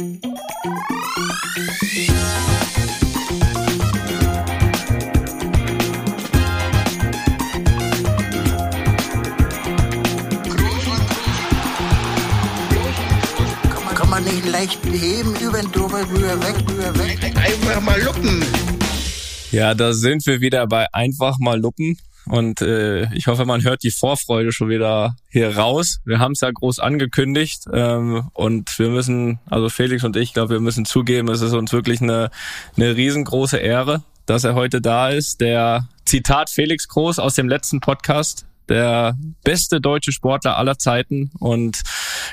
Kann 0.00 0.08
man 14.08 14.24
nicht 14.24 14.46
leicht 14.50 14.78
heben, 14.86 15.36
über 15.36 15.60
den 15.60 15.70
rüber, 16.04 16.40
weg, 16.40 16.54
rüber, 16.66 16.98
weg. 16.98 17.18
Einfach 17.36 17.82
mal 17.82 18.00
luppen. 18.00 18.42
Ja, 19.50 19.74
da 19.74 19.92
sind 19.92 20.24
wir 20.24 20.40
wieder 20.40 20.66
bei 20.66 20.86
einfach 20.94 21.38
mal 21.38 21.60
luppen. 21.60 21.98
Und 22.30 22.62
äh, 22.62 23.12
ich 23.12 23.26
hoffe, 23.26 23.44
man 23.44 23.64
hört 23.64 23.82
die 23.82 23.90
Vorfreude 23.90 24.52
schon 24.52 24.68
wieder 24.68 25.16
hier 25.28 25.56
raus. 25.56 25.98
Wir 26.04 26.20
haben 26.20 26.32
es 26.32 26.40
ja 26.40 26.50
groß 26.52 26.78
angekündigt 26.78 27.64
ähm, 27.72 28.30
und 28.34 28.78
wir 28.78 28.88
müssen, 28.88 29.40
also 29.46 29.68
Felix 29.68 30.04
und 30.04 30.16
ich, 30.16 30.32
glaube, 30.32 30.50
wir 30.50 30.60
müssen 30.60 30.84
zugeben, 30.84 31.28
es 31.28 31.40
ist 31.40 31.54
uns 31.54 31.72
wirklich 31.72 32.00
eine, 32.00 32.30
eine 32.76 32.94
riesengroße 32.94 33.56
Ehre, 33.56 34.04
dass 34.26 34.44
er 34.44 34.54
heute 34.54 34.80
da 34.80 35.08
ist. 35.08 35.40
Der 35.40 35.88
Zitat 36.04 36.50
Felix 36.50 36.86
Groß 36.86 37.18
aus 37.18 37.34
dem 37.34 37.48
letzten 37.48 37.80
Podcast, 37.80 38.46
der 38.70 39.16
beste 39.44 39.80
deutsche 39.80 40.12
Sportler 40.12 40.56
aller 40.56 40.78
Zeiten. 40.78 41.30
Und 41.38 41.82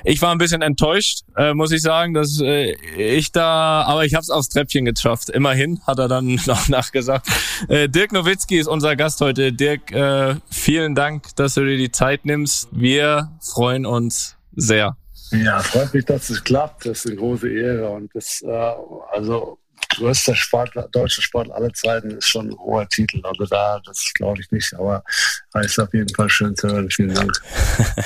ich 0.04 0.22
war 0.22 0.32
ein 0.32 0.38
bisschen 0.38 0.62
enttäuscht, 0.62 1.24
äh, 1.36 1.54
muss 1.54 1.72
ich 1.72 1.82
sagen, 1.82 2.14
dass 2.14 2.40
äh, 2.40 2.74
ich 2.96 3.32
da, 3.32 3.84
aber 3.84 4.06
ich 4.06 4.14
habe 4.14 4.22
es 4.22 4.30
aufs 4.30 4.50
Treppchen 4.50 4.86
geschafft. 4.86 5.30
Immerhin 5.30 5.82
hat 5.86 6.00
er 6.00 6.08
dann 6.08 6.40
noch 6.46 6.70
nachgesagt. 6.70 7.28
Äh, 7.68 7.90
Dirk 7.90 8.14
Nowitzki 8.14 8.58
ist 8.58 8.68
unser 8.68 8.96
Gast 8.96 9.20
heute. 9.20 9.52
Dirk, 9.52 9.92
äh, 9.92 10.36
vielen 10.50 10.96
Dank, 10.96 11.36
dass 11.36 11.56
du 11.56 11.66
dir 11.66 11.78
die 11.78 11.92
Zeit 11.92 12.26
nimmst. 12.26 12.70
Wir 12.72 13.32
freuen 13.42 13.86
uns 13.86 14.38
sehr. 14.56 14.96
Ja, 15.32 15.60
freut 15.60 15.94
mich, 15.94 16.06
dass 16.06 16.30
es 16.30 16.44
klappt. 16.44 16.86
Das 16.86 17.00
ist 17.00 17.08
eine 17.08 17.16
große 17.18 17.50
Ehre 17.50 17.90
und 17.90 18.14
das, 18.16 18.42
äh, 18.44 18.74
also 19.12 19.58
größter 19.90 20.36
Sportler, 20.36 20.88
deutscher 20.92 21.22
Sportler 21.22 21.56
aller 21.56 21.74
Zeiten 21.74 22.12
ist 22.12 22.30
schon 22.30 22.50
ein 22.50 22.58
hoher 22.58 22.88
Titel. 22.88 23.22
Also 23.24 23.46
da, 23.46 23.80
das 23.86 24.12
glaube 24.14 24.42
ich 24.42 24.52
nicht, 24.52 24.74
aber 24.74 25.04
ist 25.62 25.80
auf 25.80 25.94
jeden 25.94 26.14
Fall 26.14 26.30
schön 26.30 26.56
zu 26.56 26.68
hören. 26.68 26.90
Vielen 26.90 27.14
Dank. 27.14 27.32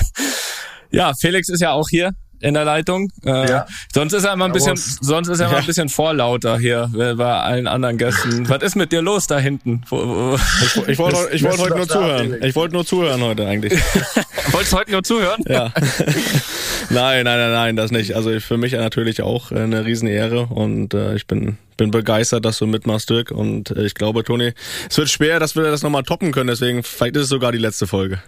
ja, 0.90 1.12
Felix 1.14 1.48
ist 1.48 1.60
ja 1.60 1.72
auch 1.72 1.88
hier 1.88 2.12
in 2.42 2.54
der 2.54 2.64
Leitung. 2.64 3.10
Äh, 3.24 3.48
Ja. 3.48 3.66
Sonst 3.94 4.12
ist 4.12 4.24
er 4.24 4.32
immer 4.32 4.46
ein 4.46 4.52
bisschen, 4.52 4.76
sonst 4.76 5.28
ist 5.28 5.40
er 5.40 5.48
immer 5.48 5.58
ein 5.58 5.66
bisschen 5.66 5.88
vorlauter 5.88 6.58
hier 6.58 6.90
äh, 6.98 7.14
bei 7.14 7.40
allen 7.40 7.66
anderen 7.66 7.98
Gästen. 7.98 8.48
Was 8.48 8.62
ist 8.62 8.76
mit 8.76 8.92
dir 8.92 9.02
los 9.02 9.26
da 9.26 9.38
hinten? 9.38 9.82
Ich, 9.84 10.88
ich 10.88 10.98
wollte 10.98 11.28
ich 11.32 11.42
du 11.42 11.58
heute 11.58 11.76
nur 11.76 11.88
zuhören. 11.88 12.42
Ich 12.42 12.54
wollte 12.56 12.74
nur 12.74 12.84
zuhören 12.84 13.22
heute 13.22 13.46
eigentlich. 13.46 13.72
wolltest 14.50 14.72
du 14.72 14.76
heute 14.76 14.90
nur 14.92 15.02
zuhören? 15.02 15.42
Ja. 15.46 15.72
nein, 16.90 17.24
nein, 17.24 17.38
nein, 17.38 17.50
nein, 17.52 17.76
das 17.76 17.90
nicht. 17.90 18.14
Also 18.14 18.38
für 18.40 18.56
mich 18.56 18.72
natürlich 18.72 19.22
auch 19.22 19.52
äh, 19.52 19.60
eine 19.60 19.84
Riesenehre 19.84 20.46
und 20.46 20.94
äh, 20.94 21.14
ich 21.14 21.26
bin 21.26 21.58
bin 21.76 21.90
begeistert, 21.90 22.44
dass 22.44 22.58
du 22.58 22.66
mitmachst, 22.66 23.08
Dirk. 23.10 23.30
Und 23.30 23.70
äh, 23.70 23.84
ich 23.84 23.94
glaube, 23.94 24.24
Toni, 24.24 24.52
es 24.88 24.98
wird 24.98 25.08
schwer, 25.08 25.40
dass 25.40 25.56
wir 25.56 25.64
das 25.64 25.82
nochmal 25.82 26.02
toppen 26.02 26.30
können. 26.32 26.48
Deswegen 26.48 26.82
vielleicht 26.82 27.16
ist 27.16 27.22
es 27.24 27.28
sogar 27.28 27.50
die 27.50 27.58
letzte 27.58 27.86
Folge. 27.86 28.18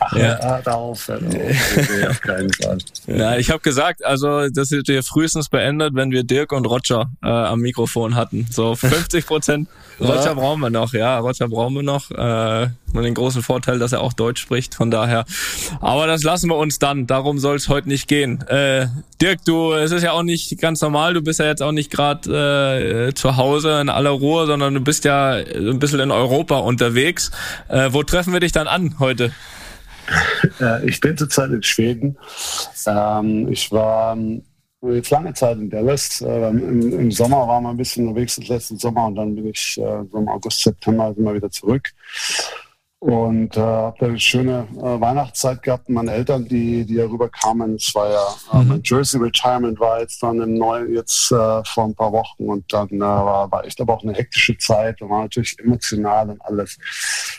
Ach, 0.00 0.12
ja. 0.16 0.60
darauf, 0.62 1.08
auf 2.10 2.20
keinen 2.20 2.52
Fall. 2.52 2.78
Ja, 3.06 3.36
ich 3.36 3.50
habe 3.50 3.60
gesagt, 3.60 4.04
also 4.04 4.48
das 4.48 4.70
wird 4.70 4.88
wir 4.88 5.02
frühestens 5.02 5.48
beendet, 5.48 5.94
wenn 5.94 6.10
wir 6.10 6.24
Dirk 6.24 6.52
und 6.52 6.66
Roger 6.66 7.10
äh, 7.22 7.28
am 7.28 7.60
Mikrofon 7.60 8.14
hatten. 8.14 8.46
So 8.50 8.74
50 8.76 9.26
Prozent. 9.26 9.68
Roger 10.00 10.24
Ja. 10.24 10.34
brauchen 10.34 10.60
wir 10.60 10.70
noch, 10.70 10.92
ja, 10.92 11.18
Roger 11.18 11.48
brauchen 11.48 11.74
wir 11.74 11.82
noch. 11.82 12.10
Äh, 12.10 12.68
mit 12.92 13.04
den 13.04 13.14
großen 13.14 13.42
Vorteil, 13.42 13.78
dass 13.78 13.92
er 13.92 14.00
auch 14.00 14.12
Deutsch 14.12 14.40
spricht, 14.40 14.74
von 14.74 14.90
daher. 14.90 15.24
Aber 15.80 16.06
das 16.06 16.22
lassen 16.22 16.48
wir 16.48 16.56
uns 16.56 16.78
dann. 16.78 17.06
Darum 17.08 17.38
soll 17.38 17.56
es 17.56 17.68
heute 17.68 17.88
nicht 17.88 18.06
gehen. 18.06 18.40
Äh, 18.46 18.86
Dirk, 19.20 19.44
du, 19.44 19.72
es 19.72 19.90
ist 19.90 20.02
ja 20.04 20.12
auch 20.12 20.22
nicht 20.22 20.60
ganz 20.60 20.80
normal. 20.80 21.14
Du 21.14 21.20
bist 21.22 21.40
ja 21.40 21.46
jetzt 21.46 21.62
auch 21.62 21.72
nicht 21.72 21.90
gerade 21.90 23.08
äh, 23.08 23.14
zu 23.14 23.36
Hause 23.36 23.80
in 23.80 23.88
aller 23.88 24.10
Ruhe, 24.10 24.46
sondern 24.46 24.74
du 24.74 24.80
bist 24.80 25.04
ja 25.04 25.32
ein 25.32 25.78
bisschen 25.80 26.00
in 26.00 26.12
Europa 26.12 26.58
unterwegs. 26.58 27.32
Äh, 27.68 27.88
wo 27.90 28.04
treffen 28.04 28.32
wir 28.32 28.40
dich 28.40 28.52
dann 28.52 28.68
an 28.74 28.98
heute? 28.98 29.32
Äh, 30.60 30.88
ich 30.88 31.00
bin 31.00 31.16
zurzeit 31.16 31.50
in 31.50 31.62
Schweden. 31.62 32.18
Ähm, 32.86 33.48
ich 33.48 33.70
war 33.70 34.14
ähm, 34.14 34.42
jetzt 34.82 35.10
lange 35.10 35.32
Zeit 35.32 35.58
in 35.58 35.70
Dallas. 35.70 36.20
Äh, 36.20 36.48
im, 36.48 37.10
Sommer 37.12 37.46
waren 37.46 37.62
wir 37.62 37.70
ein 37.70 37.76
bisschen 37.76 38.08
unterwegs, 38.08 38.34
das 38.34 38.48
letzten 38.48 38.78
Sommer, 38.78 39.06
und 39.06 39.14
dann 39.14 39.34
bin 39.36 39.46
ich 39.46 39.78
äh, 39.78 40.00
im 40.12 40.28
August, 40.28 40.60
September 40.60 41.14
immer 41.16 41.34
wieder 41.34 41.50
zurück. 41.50 41.88
Und 43.04 43.54
äh, 43.58 43.60
habe 43.60 43.96
da 44.00 44.06
eine 44.06 44.18
schöne 44.18 44.66
äh, 44.78 44.98
Weihnachtszeit 44.98 45.62
gehabt. 45.62 45.90
Meine 45.90 46.12
Eltern, 46.12 46.48
die, 46.48 46.86
die 46.86 46.94
ja 46.94 47.04
rüber 47.04 47.28
kamen, 47.28 47.74
es 47.74 47.94
war 47.94 48.08
ja 48.08 48.58
äh, 48.58 48.64
mein 48.64 48.80
Jersey 48.82 49.20
Retirement 49.20 49.78
war 49.78 50.00
jetzt 50.00 50.22
dann 50.22 50.40
im 50.40 50.54
neuen, 50.54 50.90
jetzt 50.94 51.30
äh, 51.30 51.62
vor 51.64 51.84
ein 51.84 51.94
paar 51.94 52.12
Wochen 52.12 52.44
und 52.44 52.72
dann 52.72 52.88
äh, 52.88 53.00
war, 53.00 53.52
war 53.52 53.62
echt 53.66 53.78
aber 53.82 53.92
auch 53.92 54.02
eine 54.02 54.14
hektische 54.14 54.56
Zeit 54.56 55.02
und 55.02 55.10
war 55.10 55.20
natürlich 55.20 55.54
emotional 55.58 56.30
und 56.30 56.40
alles. 56.46 56.78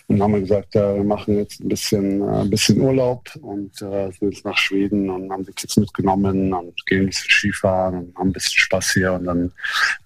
Und 0.07 0.19
dann 0.19 0.25
haben 0.25 0.33
wir 0.35 0.41
gesagt, 0.41 0.75
äh, 0.75 0.97
wir 0.97 1.03
machen 1.03 1.35
jetzt 1.39 1.59
ein 1.59 1.69
bisschen, 1.69 2.21
äh, 2.21 2.41
ein 2.41 2.49
bisschen 2.51 2.79
Urlaub 2.79 3.27
und 3.41 3.71
äh, 3.81 4.11
sind 4.11 4.33
jetzt 4.33 4.45
nach 4.45 4.57
Schweden 4.57 5.09
und 5.09 5.31
haben 5.31 5.47
die 5.47 5.53
Kids 5.53 5.77
mitgenommen 5.77 6.53
und 6.53 6.85
gehen 6.85 7.01
ein 7.01 7.05
bisschen 7.07 7.31
Skifahren 7.31 7.95
und 7.95 8.15
haben 8.15 8.29
ein 8.29 8.33
bisschen 8.33 8.59
Spaß 8.59 8.91
hier 8.91 9.13
und 9.13 9.25
dann 9.25 9.51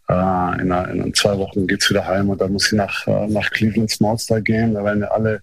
äh, 0.10 0.62
in, 0.62 0.72
einer, 0.72 0.90
in 0.90 1.14
zwei 1.14 1.38
Wochen 1.38 1.68
geht's 1.68 1.90
wieder 1.90 2.06
heim 2.06 2.30
und 2.30 2.42
dann 2.42 2.52
muss 2.52 2.68
ich 2.68 2.74
nach, 2.74 3.08
äh, 3.08 3.28
nach 3.28 3.50
Cleveland 3.52 3.92
Smallstar 3.92 4.42
gehen. 4.42 4.74
Da 4.74 4.84
werden 4.84 5.02
ja 5.02 5.08
alle 5.10 5.42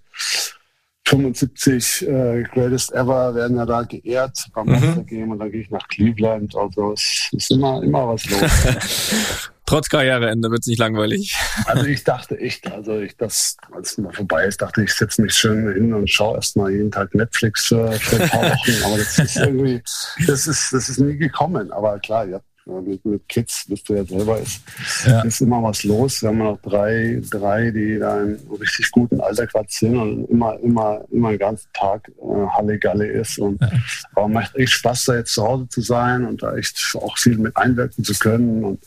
75 1.07 2.09
äh, 2.09 2.43
Greatest 2.53 2.93
Ever 2.93 3.35
werden 3.35 3.57
ja 3.57 3.65
da 3.65 3.83
geehrt 3.83 4.37
beim 4.53 4.67
Monster 4.67 5.05
Game 5.05 5.31
und 5.31 5.39
dann 5.39 5.53
gehe 5.53 5.61
ich 5.61 5.71
nach 5.71 5.87
Cleveland. 5.87 6.57
Also 6.57 6.95
es 6.95 7.29
ist 7.31 7.53
immer, 7.53 7.81
immer 7.83 8.09
was 8.09 8.29
los. 8.29 9.51
Trotz 9.67 9.89
Karriereende 9.89 10.51
wird's 10.51 10.67
nicht 10.69 10.79
langweilig. 10.79 11.37
Also 11.65 11.87
ich 11.87 12.05
dachte 12.05 12.39
echt, 12.39 12.71
also 12.71 13.01
ich 13.01 13.17
das, 13.17 13.57
als 13.73 13.93
es 13.93 13.99
mal 13.99 14.13
vorbei 14.13 14.45
ist, 14.45 14.63
dachte 14.63 14.83
ich, 14.83 14.91
ich 14.91 14.95
setze 14.95 15.23
mich 15.23 15.35
schön 15.35 15.73
hin 15.73 15.93
und 15.93 16.09
schaue 16.09 16.37
erst 16.37 16.57
mal 16.57 16.71
jeden 16.71 16.91
Tag 16.91 17.15
Netflix 17.15 17.67
für, 17.67 17.91
für 17.93 18.23
ein 18.23 18.29
paar 18.29 18.43
Wochen. 18.51 18.85
Aber 18.85 18.97
das 18.97 19.19
ist 19.19 19.37
irgendwie, 19.37 19.83
das 20.27 20.47
ist, 20.47 20.73
das 20.73 20.89
ist 20.89 20.99
nie 20.99 21.17
gekommen. 21.17 21.73
Aber 21.73 21.99
klar, 21.99 22.27
ja, 22.27 22.41
mit, 22.67 23.05
mit 23.05 23.29
Kids, 23.29 23.65
wisst 23.69 23.89
ihr 23.91 23.97
ja 23.97 24.05
selber, 24.05 24.39
ist, 24.41 24.61
Ja. 25.07 25.23
ist 25.23 25.41
immer 25.41 25.63
was 25.63 25.85
los. 25.85 26.21
Wir 26.23 26.29
haben 26.31 26.39
ja 26.39 26.45
noch 26.45 26.61
drei, 26.63 27.21
drei, 27.31 27.71
die 27.71 27.99
da 27.99 28.21
im 28.23 28.39
richtig 28.61 28.91
guten 28.91 29.21
Alter 29.21 29.47
gerade 29.47 29.69
sind 29.71 29.97
und 29.97 30.25
immer, 30.27 30.59
immer, 30.61 31.05
immer 31.11 31.31
den 31.31 31.39
ganzen 31.39 31.69
Tag 31.73 32.09
äh, 32.09 32.47
Halle-Galle 32.49 33.07
ist. 33.07 33.39
Und, 33.39 33.61
Aber 34.15 34.29
macht 34.29 34.55
echt 34.57 34.73
Spaß, 34.73 35.05
da 35.07 35.15
jetzt 35.17 35.33
zu 35.33 35.45
Hause 35.45 35.69
zu 35.69 35.81
sein 35.81 36.25
und 36.25 36.43
da 36.43 36.57
echt 36.57 36.97
auch 37.01 37.17
viel 37.17 37.39
mit 37.39 37.57
einwirken 37.57 38.03
zu 38.05 38.15
können. 38.15 38.65
Und 38.65 38.81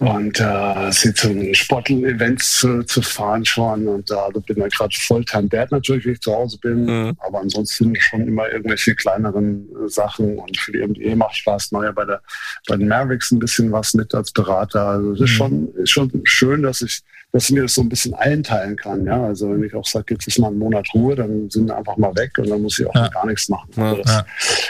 und 0.00 0.40
äh, 0.40 0.90
sie 0.92 1.14
zu 1.14 1.28
den 1.28 1.54
Sportl-Events 1.54 2.58
zu, 2.58 2.82
zu 2.82 3.00
fahren 3.00 3.44
schon. 3.44 3.86
Und 3.86 4.10
da 4.10 4.26
also 4.26 4.40
bin 4.40 4.64
ich 4.66 4.74
gerade 4.74 4.94
Volltime 4.94 5.48
Dad 5.48 5.70
natürlich, 5.70 6.04
wenn 6.04 6.12
ich 6.14 6.20
zu 6.20 6.34
Hause 6.34 6.58
bin. 6.60 6.84
Mhm. 6.84 7.16
Aber 7.18 7.40
ansonsten 7.40 7.94
schon 7.96 8.26
immer 8.26 8.50
irgendwelche 8.50 8.94
kleineren 8.94 9.68
äh, 9.68 9.88
Sachen. 9.88 10.38
Und 10.38 10.56
für 10.58 10.72
die 10.72 10.86
MDE 10.86 11.14
mache 11.16 11.32
ich 11.34 11.46
was 11.46 11.70
neuer 11.70 11.92
bei 11.92 12.04
der 12.04 12.20
bei 12.68 12.76
den 12.76 12.88
Mavericks 12.88 13.30
ein 13.30 13.38
bisschen 13.38 13.70
was 13.72 13.94
mit 13.94 14.14
als 14.14 14.32
Berater. 14.32 14.86
Also 14.86 15.12
es 15.12 15.20
ist 15.20 15.30
schon 15.30 15.72
ist 15.74 15.90
schon 15.90 16.10
schön, 16.24 16.62
dass 16.62 16.82
ich 16.82 17.02
dass 17.34 17.46
ich 17.48 17.50
mir 17.50 17.62
das 17.62 17.74
so 17.74 17.80
ein 17.80 17.88
bisschen 17.88 18.14
einteilen 18.14 18.76
kann. 18.76 19.04
Ja, 19.06 19.24
also 19.24 19.50
wenn 19.50 19.64
ich 19.64 19.74
auch 19.74 19.84
sage, 19.84 20.14
jetzt 20.14 20.28
ist 20.28 20.38
mal 20.38 20.52
ein 20.52 20.56
Monat 20.56 20.86
Ruhe, 20.94 21.16
dann 21.16 21.50
sind 21.50 21.66
wir 21.66 21.76
einfach 21.76 21.96
mal 21.96 22.14
weg 22.14 22.30
und 22.38 22.48
dann 22.48 22.62
muss 22.62 22.78
ich 22.78 22.86
auch 22.86 22.94
Ja. 22.94 23.08
gar 23.08 23.26
nichts 23.26 23.48
machen. 23.48 23.68
Also 23.76 24.02
das, 24.02 24.12
Ja. 24.12 24.26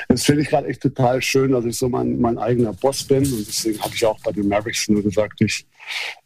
das 0.08 0.24
finde 0.24 0.40
ich 0.40 0.48
gerade 0.48 0.66
echt 0.68 0.80
total 0.80 1.20
schön, 1.20 1.52
dass 1.52 1.66
ich 1.66 1.76
so 1.76 1.90
mein, 1.90 2.18
mein 2.18 2.38
eigener 2.38 2.72
Boss 2.72 3.04
bin. 3.04 3.18
Und 3.18 3.46
deswegen 3.46 3.78
habe 3.82 3.94
ich 3.94 4.06
auch 4.06 4.18
bei 4.24 4.32
den 4.32 4.48
Mavericks 4.48 4.88
nur 4.88 5.02
gesagt, 5.02 5.42
ich, 5.42 5.66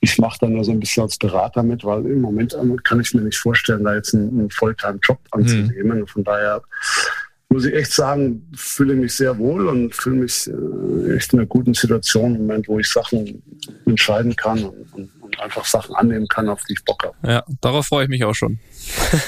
ich 0.01 0.17
mache 0.19 0.39
da 0.41 0.47
nur 0.47 0.63
so 0.63 0.71
ein 0.71 0.79
bisschen 0.79 1.03
als 1.03 1.19
Berater 1.19 1.65
mit, 1.65 1.83
weil 1.83 2.07
im 2.07 2.21
Moment 2.21 2.57
kann 2.85 3.01
ich 3.01 3.13
mir 3.15 3.23
nicht 3.23 3.39
vorstellen, 3.39 3.83
da 3.83 3.97
jetzt 3.97 4.15
einen, 4.15 4.29
einen 4.39 4.51
Volltime-Job 4.51 5.19
anzunehmen. 5.33 6.07
Von 6.07 6.23
daher 6.23 6.63
muss 7.49 7.65
ich 7.65 7.75
echt 7.75 7.93
sagen, 7.93 8.47
fühle 8.55 8.95
mich 8.95 9.15
sehr 9.15 9.37
wohl 9.39 9.67
und 9.67 9.93
fühle 9.93 10.17
mich 10.17 10.47
äh, 10.49 11.17
echt 11.17 11.33
in 11.33 11.41
einer 11.41 11.47
guten 11.47 11.75
Situation 11.75 12.37
im 12.37 12.43
Moment, 12.43 12.69
wo 12.69 12.79
ich 12.79 12.89
Sachen 12.89 13.43
entscheiden 13.87 14.37
kann 14.37 14.63
und, 14.63 14.93
und, 14.95 15.11
und 15.39 15.45
einfach 15.45 15.65
Sachen 15.65 15.95
annehmen 15.95 16.29
kann, 16.29 16.49
auf 16.49 16.63
die 16.65 16.75
ich 16.75 16.85
Bock 16.85 17.05
habe. 17.05 17.33
Ja, 17.33 17.45
darauf 17.61 17.87
freue 17.87 18.05
ich 18.05 18.09
mich 18.11 18.25
auch 18.25 18.35
schon. 18.35 18.59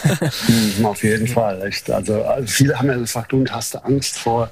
Auf 0.83 1.03
jeden 1.03 1.27
Fall, 1.27 1.63
echt. 1.63 1.91
Also, 1.91 2.23
also 2.25 2.47
viele 2.47 2.79
haben 2.79 2.89
ja 2.89 2.97
gesagt, 2.97 3.33
du 3.33 3.45
hast 3.51 3.75
du 3.75 3.85
Angst 3.85 4.19
vor, 4.19 4.51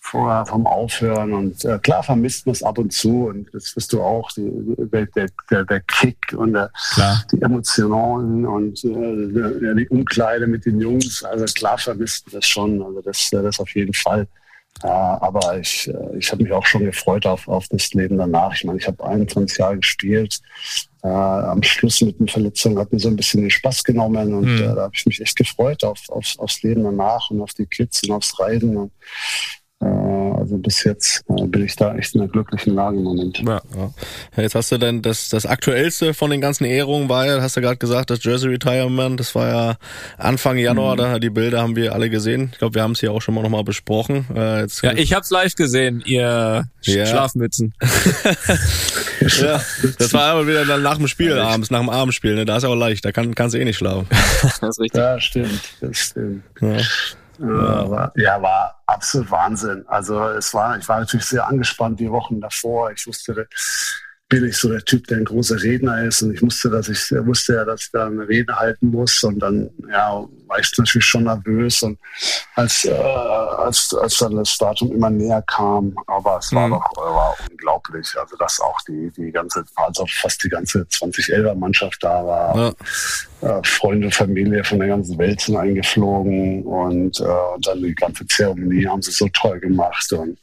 vor 0.00 0.46
vom 0.46 0.66
Aufhören 0.66 1.32
und 1.32 1.64
äh, 1.64 1.78
klar 1.78 2.02
vermisst 2.02 2.46
man 2.46 2.52
es 2.52 2.62
ab 2.62 2.78
und 2.78 2.92
zu 2.92 3.26
und 3.26 3.48
das 3.52 3.74
wirst 3.76 3.92
du 3.92 4.02
auch, 4.02 4.30
die, 4.32 4.50
der, 4.92 5.06
der, 5.50 5.64
der, 5.64 5.80
Kick 5.80 6.34
und 6.36 6.54
der, 6.54 6.70
die 7.32 7.42
Emotionen 7.42 8.46
und 8.46 8.84
äh, 8.84 9.74
die 9.74 9.88
Umkleide 9.88 10.46
mit 10.46 10.64
den 10.66 10.80
Jungs, 10.80 11.24
also 11.24 11.44
klar 11.46 11.78
vermisst 11.78 12.26
man 12.26 12.36
das 12.36 12.46
schon, 12.46 12.82
also 12.82 13.00
das, 13.02 13.32
äh, 13.32 13.42
das 13.42 13.60
auf 13.60 13.74
jeden 13.74 13.94
Fall. 13.94 14.26
Aber 14.86 15.58
ich, 15.58 15.88
äh, 15.88 16.16
ich 16.18 16.30
habe 16.30 16.42
mich 16.42 16.52
auch 16.52 16.64
schon 16.66 16.84
gefreut 16.84 17.26
auf, 17.26 17.48
auf 17.48 17.66
das 17.68 17.92
Leben 17.94 18.16
danach. 18.18 18.54
Ich 18.54 18.64
meine, 18.64 18.78
ich 18.78 18.86
habe 18.86 19.04
21 19.04 19.58
Jahre 19.58 19.76
gespielt. 19.78 20.40
Äh, 21.02 21.08
am 21.08 21.62
Schluss 21.62 22.00
mit 22.00 22.18
den 22.18 22.28
Verletzungen 22.28 22.78
hat 22.78 22.92
mir 22.92 22.98
so 22.98 23.08
ein 23.08 23.16
bisschen 23.16 23.40
den 23.42 23.50
Spaß 23.50 23.84
genommen 23.84 24.34
und 24.34 24.44
Mhm. 24.44 24.62
äh, 24.62 24.74
da 24.74 24.82
habe 24.82 24.92
ich 24.94 25.06
mich 25.06 25.20
echt 25.20 25.36
gefreut 25.36 25.84
auf, 25.84 26.00
auf, 26.08 26.34
aufs 26.38 26.62
Leben 26.62 26.84
danach 26.84 27.30
und 27.30 27.40
auf 27.40 27.54
die 27.54 27.66
Kids 27.66 28.02
und 28.04 28.12
aufs 28.12 28.38
Reisen. 28.38 28.76
Und, 28.76 28.92
also 29.80 30.56
bis 30.58 30.84
jetzt 30.84 31.24
äh, 31.28 31.46
bin 31.46 31.64
ich 31.64 31.76
da 31.76 31.94
echt 31.94 32.14
in 32.14 32.20
einer 32.20 32.30
glücklichen 32.30 32.74
Lage 32.74 32.96
im 32.96 33.04
Moment. 33.04 33.38
Ja, 33.38 33.60
ja. 33.76 34.42
Jetzt 34.42 34.54
hast 34.54 34.72
du 34.72 34.78
dann 34.78 35.02
das, 35.02 35.28
das 35.28 35.46
aktuellste 35.46 36.14
von 36.14 36.30
den 36.30 36.40
ganzen 36.40 36.64
Ehrungen 36.64 37.08
war 37.08 37.26
ja, 37.26 37.42
hast 37.42 37.56
du 37.56 37.60
gerade 37.60 37.76
gesagt, 37.76 38.10
das 38.10 38.24
Jersey 38.24 38.50
Retirement, 38.50 39.20
das 39.20 39.34
war 39.34 39.48
ja 39.48 39.76
Anfang 40.16 40.56
Januar, 40.56 40.94
mhm. 40.94 40.98
da 40.98 41.18
die 41.18 41.30
Bilder 41.30 41.62
haben 41.62 41.76
wir 41.76 41.92
alle 41.92 42.08
gesehen. 42.10 42.50
Ich 42.52 42.58
glaube, 42.58 42.76
wir 42.76 42.82
haben 42.82 42.92
es 42.92 43.00
hier 43.00 43.12
auch 43.12 43.20
schon 43.20 43.34
mal 43.34 43.42
nochmal 43.42 43.64
besprochen. 43.64 44.26
Äh, 44.34 44.62
jetzt 44.62 44.82
ja, 44.82 44.92
ich 44.92 45.12
hab's 45.12 45.30
live 45.30 45.54
gesehen, 45.54 46.02
ihr 46.06 46.68
ja. 46.82 47.06
Schlafmützen. 47.06 47.74
ja, 49.20 49.60
das 49.98 50.12
war 50.12 50.32
aber 50.32 50.46
wieder 50.46 50.64
dann 50.64 50.82
nach 50.82 50.96
dem 50.96 51.08
Spiel 51.08 51.36
ja, 51.36 51.46
abends, 51.46 51.70
nach 51.70 51.80
dem 51.80 51.90
Abendspiel, 51.90 52.34
ne? 52.34 52.44
Da 52.44 52.56
ist 52.56 52.64
aber 52.64 52.76
leicht, 52.76 53.04
da 53.04 53.12
kann, 53.12 53.34
kannst 53.34 53.54
du 53.54 53.60
eh 53.60 53.64
nicht 53.64 53.78
schlafen. 53.78 54.06
das 54.42 54.60
ist 54.62 54.80
richtig. 54.80 54.98
Ja, 55.00 55.20
stimmt, 55.20 55.60
das 55.80 55.96
stimmt. 55.98 56.42
Ja. 56.60 56.78
Ja. 57.38 57.90
War, 57.90 58.12
ja, 58.16 58.42
war 58.42 58.82
absolut 58.86 59.30
Wahnsinn. 59.30 59.84
Also 59.86 60.28
es 60.30 60.52
war, 60.54 60.76
ich 60.76 60.88
war 60.88 61.00
natürlich 61.00 61.26
sehr 61.26 61.46
angespannt 61.46 62.00
die 62.00 62.10
Wochen 62.10 62.40
davor. 62.40 62.90
Ich 62.90 63.06
wusste, 63.06 63.48
bin 64.28 64.46
ich 64.46 64.58
so 64.58 64.68
der 64.68 64.84
Typ, 64.84 65.06
der 65.06 65.18
ein 65.18 65.24
großer 65.24 65.62
Redner 65.62 66.04
ist 66.04 66.20
und 66.20 66.34
ich 66.34 66.42
musste, 66.42 66.68
dass 66.68 66.88
ich 66.88 67.10
wusste 67.24 67.54
ja, 67.54 67.64
dass 67.64 67.84
ich 67.84 67.90
da 67.92 68.06
eine 68.06 68.28
Rede 68.28 68.54
halten 68.54 68.88
muss 68.90 69.22
und 69.22 69.38
dann 69.38 69.70
ja 69.90 70.24
war 70.46 70.58
ich 70.58 70.70
natürlich 70.76 71.06
schon 71.06 71.24
nervös 71.24 71.82
und 71.82 71.98
als 72.54 72.84
äh, 72.84 72.92
als 72.92 73.94
als 73.94 74.18
dann 74.18 74.36
das 74.36 74.56
Datum 74.58 74.92
immer 74.92 75.08
näher 75.08 75.42
kam, 75.46 75.94
aber 76.06 76.38
es 76.38 76.52
war 76.52 76.68
mhm. 76.68 76.72
doch 76.72 76.96
war 76.96 77.36
unglaublich, 77.50 78.08
also 78.20 78.36
dass 78.36 78.60
auch 78.60 78.78
die 78.82 79.10
die 79.16 79.32
ganze 79.32 79.64
also 79.76 80.04
fast 80.06 80.44
die 80.44 80.50
ganze 80.50 80.80
2011er 80.82 81.54
Mannschaft 81.54 82.02
da 82.02 82.26
war, 82.26 82.74
ja. 83.42 83.58
äh, 83.58 83.62
Freunde, 83.64 84.10
Familie 84.10 84.62
von 84.62 84.78
der 84.78 84.88
ganzen 84.88 85.16
Welt 85.18 85.40
sind 85.40 85.56
eingeflogen 85.56 86.64
und, 86.64 87.18
äh, 87.20 87.24
und 87.24 87.66
dann 87.66 87.82
die 87.82 87.94
ganze 87.94 88.26
Zeremonie 88.26 88.86
haben 88.86 89.00
sie 89.00 89.10
so 89.10 89.28
toll 89.32 89.58
gemacht 89.60 90.12
und 90.12 90.36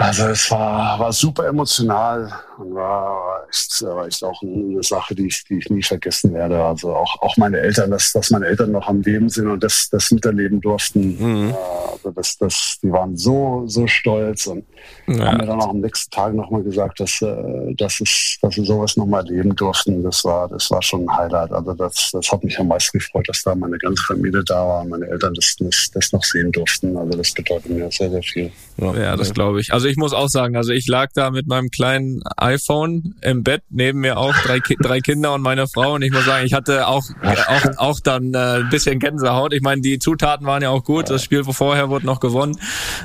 also 0.00 0.26
es 0.28 0.48
war, 0.52 0.96
war 1.00 1.12
super 1.12 1.48
emotional 1.48 2.32
und 2.56 2.72
war 2.72 3.44
echt, 3.48 3.82
war 3.82 4.06
echt 4.06 4.22
auch 4.22 4.40
eine 4.42 4.80
Sache, 4.80 5.12
die 5.16 5.26
ich, 5.26 5.42
die 5.42 5.58
ich 5.58 5.68
nie 5.70 5.82
vergessen 5.82 6.32
werde. 6.34 6.62
Also 6.62 6.94
auch, 6.94 7.20
auch 7.20 7.36
meine 7.36 7.58
Eltern, 7.58 7.90
dass, 7.90 8.12
dass 8.12 8.30
meine 8.30 8.46
Eltern 8.46 8.70
noch 8.70 8.86
am 8.86 9.02
Leben 9.02 9.28
sind 9.28 9.48
und 9.48 9.60
das, 9.64 9.90
das 9.90 10.12
miterleben 10.12 10.60
durften. 10.60 11.18
Mhm. 11.18 11.54
Also 11.90 12.12
das, 12.12 12.38
das, 12.38 12.78
die 12.80 12.92
waren 12.92 13.16
so, 13.16 13.64
so 13.66 13.88
stolz 13.88 14.46
und 14.46 14.64
ja. 15.08 15.26
haben 15.26 15.38
mir 15.38 15.46
dann 15.46 15.60
auch 15.60 15.70
am 15.70 15.80
nächsten 15.80 16.12
Tag 16.12 16.32
nochmal 16.32 16.62
gesagt, 16.62 17.00
dass, 17.00 17.20
äh, 17.20 17.74
dass, 17.74 18.00
es, 18.00 18.38
dass 18.40 18.54
sie 18.54 18.64
sowas 18.64 18.96
nochmal 18.96 19.26
erleben 19.26 19.56
durften. 19.56 20.04
Das 20.04 20.24
war, 20.24 20.48
das 20.48 20.70
war 20.70 20.80
schon 20.80 21.08
ein 21.08 21.16
Highlight. 21.16 21.50
Also 21.50 21.74
das, 21.74 22.10
das 22.12 22.30
hat 22.30 22.44
mich 22.44 22.56
am 22.60 22.68
meisten 22.68 22.98
gefreut, 22.98 23.28
dass 23.28 23.42
da 23.42 23.52
meine 23.56 23.78
ganze 23.78 24.04
Familie 24.04 24.44
da 24.44 24.64
war 24.64 24.82
und 24.82 24.90
meine 24.90 25.08
Eltern 25.08 25.34
das, 25.34 25.56
das, 25.58 25.90
das 25.92 26.12
noch 26.12 26.22
sehen 26.22 26.52
durften. 26.52 26.96
Also 26.96 27.18
das 27.18 27.32
bedeutet 27.32 27.70
mir 27.72 27.90
sehr, 27.90 28.10
sehr 28.10 28.22
viel. 28.22 28.52
Ja, 28.76 28.94
ja 28.94 29.16
das 29.16 29.34
glaube 29.34 29.60
ich. 29.60 29.72
Also 29.72 29.87
ich 29.88 29.96
muss 29.96 30.12
auch 30.12 30.28
sagen, 30.28 30.56
also 30.56 30.72
ich 30.72 30.86
lag 30.86 31.10
da 31.14 31.30
mit 31.30 31.46
meinem 31.46 31.70
kleinen 31.70 32.22
iPhone 32.36 33.14
im 33.22 33.42
Bett, 33.42 33.62
neben 33.70 34.00
mir 34.00 34.18
auch 34.18 34.34
drei, 34.44 34.60
Ki 34.60 34.76
drei 34.80 35.00
Kinder 35.00 35.34
und 35.34 35.42
meine 35.42 35.66
Frau 35.66 35.94
und 35.94 36.02
ich 36.02 36.12
muss 36.12 36.24
sagen, 36.24 36.46
ich 36.46 36.52
hatte 36.52 36.86
auch, 36.86 37.04
auch, 37.22 37.78
auch 37.78 38.00
dann 38.00 38.34
äh, 38.34 38.58
ein 38.58 38.68
bisschen 38.70 38.98
Gänsehaut. 38.98 39.52
Ich 39.52 39.62
meine, 39.62 39.80
die 39.80 39.98
Zutaten 39.98 40.46
waren 40.46 40.62
ja 40.62 40.70
auch 40.70 40.84
gut, 40.84 41.10
das 41.10 41.22
Spiel 41.22 41.44
vorher 41.44 41.88
wurde 41.88 42.06
noch 42.06 42.20
gewonnen 42.20 42.58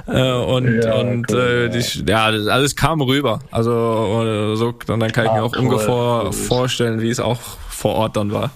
äh, 0.08 0.32
und, 0.32 0.82
ja, 0.84 0.96
und 0.96 1.32
cool, 1.32 1.70
äh, 1.74 1.80
die, 1.80 2.12
ja, 2.12 2.26
alles 2.26 2.76
kam 2.76 3.02
rüber. 3.02 3.40
Also 3.52 3.72
äh, 3.72 4.56
so, 4.56 4.74
und 4.88 5.00
dann 5.00 5.12
kann 5.12 5.26
ich 5.26 5.32
mir 5.32 5.44
auch 5.44 5.54
cool, 5.54 5.60
ungefähr 5.60 6.24
cool. 6.26 6.34
vorstellen, 6.34 7.02
wie 7.02 7.10
es 7.10 7.20
auch 7.20 7.40
vor 7.70 7.96
Ort 7.96 8.18
dann 8.18 8.32
war. 8.32 8.52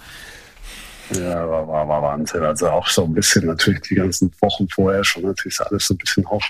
Ja, 1.11 1.47
war, 1.49 1.67
war, 1.67 1.87
war 1.87 2.01
Wahnsinn. 2.01 2.43
Also 2.43 2.69
auch 2.69 2.87
so 2.87 3.05
ein 3.05 3.13
bisschen 3.13 3.45
natürlich 3.45 3.81
die 3.81 3.95
ganzen 3.95 4.31
Wochen 4.41 4.67
vorher 4.67 5.03
schon 5.03 5.23
natürlich 5.23 5.59
alles 5.61 5.87
so 5.87 5.93
ein 5.93 5.97
bisschen 5.97 6.29
hoch, 6.29 6.43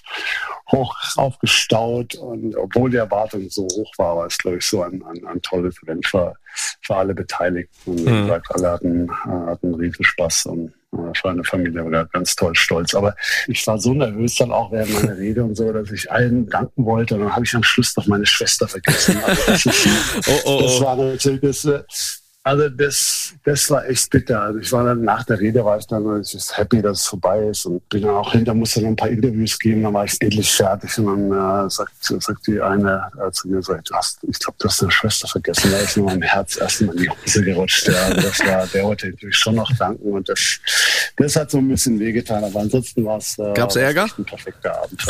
hoch 0.71 0.95
aufgestaut. 1.15 2.15
Und 2.15 2.55
obwohl 2.55 2.89
die 2.89 2.97
Erwartung 2.97 3.47
so 3.49 3.63
hoch 3.63 3.91
war, 3.97 4.17
war 4.17 4.25
es, 4.25 4.37
glaube 4.37 4.57
ich, 4.57 4.65
so 4.65 4.81
ein, 4.81 5.03
ein, 5.03 5.25
ein 5.25 5.41
tolles 5.41 5.75
Event 5.83 6.07
für, 6.07 6.33
für 6.81 6.95
alle 6.95 7.13
Beteiligten. 7.13 7.91
Und 7.91 8.05
wie 8.05 8.09
mhm. 8.09 8.21
gesagt, 8.23 8.47
alle 8.55 8.71
hatten, 8.71 9.11
hatten 9.25 9.73
riesen 9.75 10.03
Spaß 10.03 10.47
und 10.47 10.73
äh, 10.93 11.13
für 11.13 11.29
eine 11.29 11.43
Familie 11.43 11.89
war 11.89 12.05
ganz 12.05 12.35
toll 12.35 12.55
stolz. 12.55 12.95
Aber 12.95 13.15
ich 13.47 13.65
war 13.67 13.77
so 13.77 13.93
nervös 13.93 14.35
dann 14.35 14.51
auch 14.51 14.71
während 14.71 14.93
meiner 14.93 15.17
Rede 15.17 15.43
und 15.43 15.55
so, 15.55 15.71
dass 15.71 15.91
ich 15.91 16.11
allen 16.11 16.47
danken 16.49 16.85
wollte. 16.85 17.15
Und 17.15 17.21
dann 17.21 17.35
habe 17.35 17.45
ich 17.45 17.55
am 17.55 17.63
Schluss 17.63 17.95
noch 17.95 18.07
meine 18.07 18.25
Schwester 18.25 18.67
vergessen. 18.67 19.17
Also 19.23 19.41
das, 19.45 19.65
ist, 19.65 19.87
oh, 20.27 20.31
oh, 20.45 20.57
oh. 20.57 20.61
das 20.63 20.81
war 20.81 20.95
natürlich 20.95 21.41
das, 21.41 21.65
äh, 21.65 21.83
also 22.47 22.69
das, 22.69 23.33
das 23.43 23.69
war 23.69 23.85
echt 23.89 24.09
bitter. 24.09 24.41
Also 24.41 24.59
ich 24.59 24.71
war 24.71 24.85
dann 24.85 25.03
nach 25.03 25.25
der 25.25 25.37
Rede 25.37 25.65
war 25.65 25.77
ich 25.77 25.85
dann 25.85 26.21
ich 26.21 26.57
happy, 26.57 26.81
dass 26.81 27.01
es 27.01 27.07
vorbei 27.07 27.47
ist 27.49 27.65
und 27.65 27.87
bin 27.89 28.03
dann 28.03 28.15
auch 28.15 28.31
hinter, 28.31 28.53
musste 28.53 28.79
dann 28.79 28.91
ein 28.91 28.95
paar 28.95 29.09
Interviews 29.09 29.59
geben, 29.59 29.83
dann 29.83 29.93
war 29.93 30.05
ich 30.05 30.15
endlich 30.21 30.49
fertig 30.49 30.97
und 30.97 31.29
dann 31.29 31.65
äh, 31.65 31.69
sagt, 31.69 31.91
sagt 32.01 32.47
die 32.47 32.61
eine 32.61 33.11
äh, 33.21 33.29
zu 33.31 33.49
mir, 33.49 33.61
sagt, 33.61 33.89
du 33.89 33.95
hast, 33.95 34.19
ich 34.23 34.39
glaube, 34.39 34.55
du 34.59 34.67
hast 34.69 34.81
deine 34.81 34.91
Schwester 34.91 35.27
vergessen, 35.27 35.71
da 35.71 35.77
ist 35.79 35.97
mir 35.97 36.03
mein 36.03 36.21
Herz 36.21 36.55
erstmal 36.55 36.95
in 36.95 37.01
die 37.01 37.09
Hose 37.09 37.43
gerutscht. 37.43 37.87
Ja. 37.89 38.05
Also 38.05 38.21
das 38.21 38.39
war, 38.39 38.65
der 38.67 38.83
wollte 38.85 39.09
natürlich 39.09 39.37
schon 39.37 39.55
noch 39.55 39.69
danken 39.77 40.13
und 40.13 40.29
das, 40.29 40.59
das 41.17 41.35
hat 41.35 41.51
so 41.51 41.57
ein 41.57 41.67
bisschen 41.67 41.99
wehgetan, 41.99 42.45
aber 42.45 42.61
ansonsten 42.61 43.03
war 43.03 43.17
es 43.17 43.37
äh, 43.39 43.53
Gab's 43.55 43.75
Ärger? 43.75 44.07
ein 44.17 44.23
perfekter 44.23 44.83
Abend. 44.83 45.05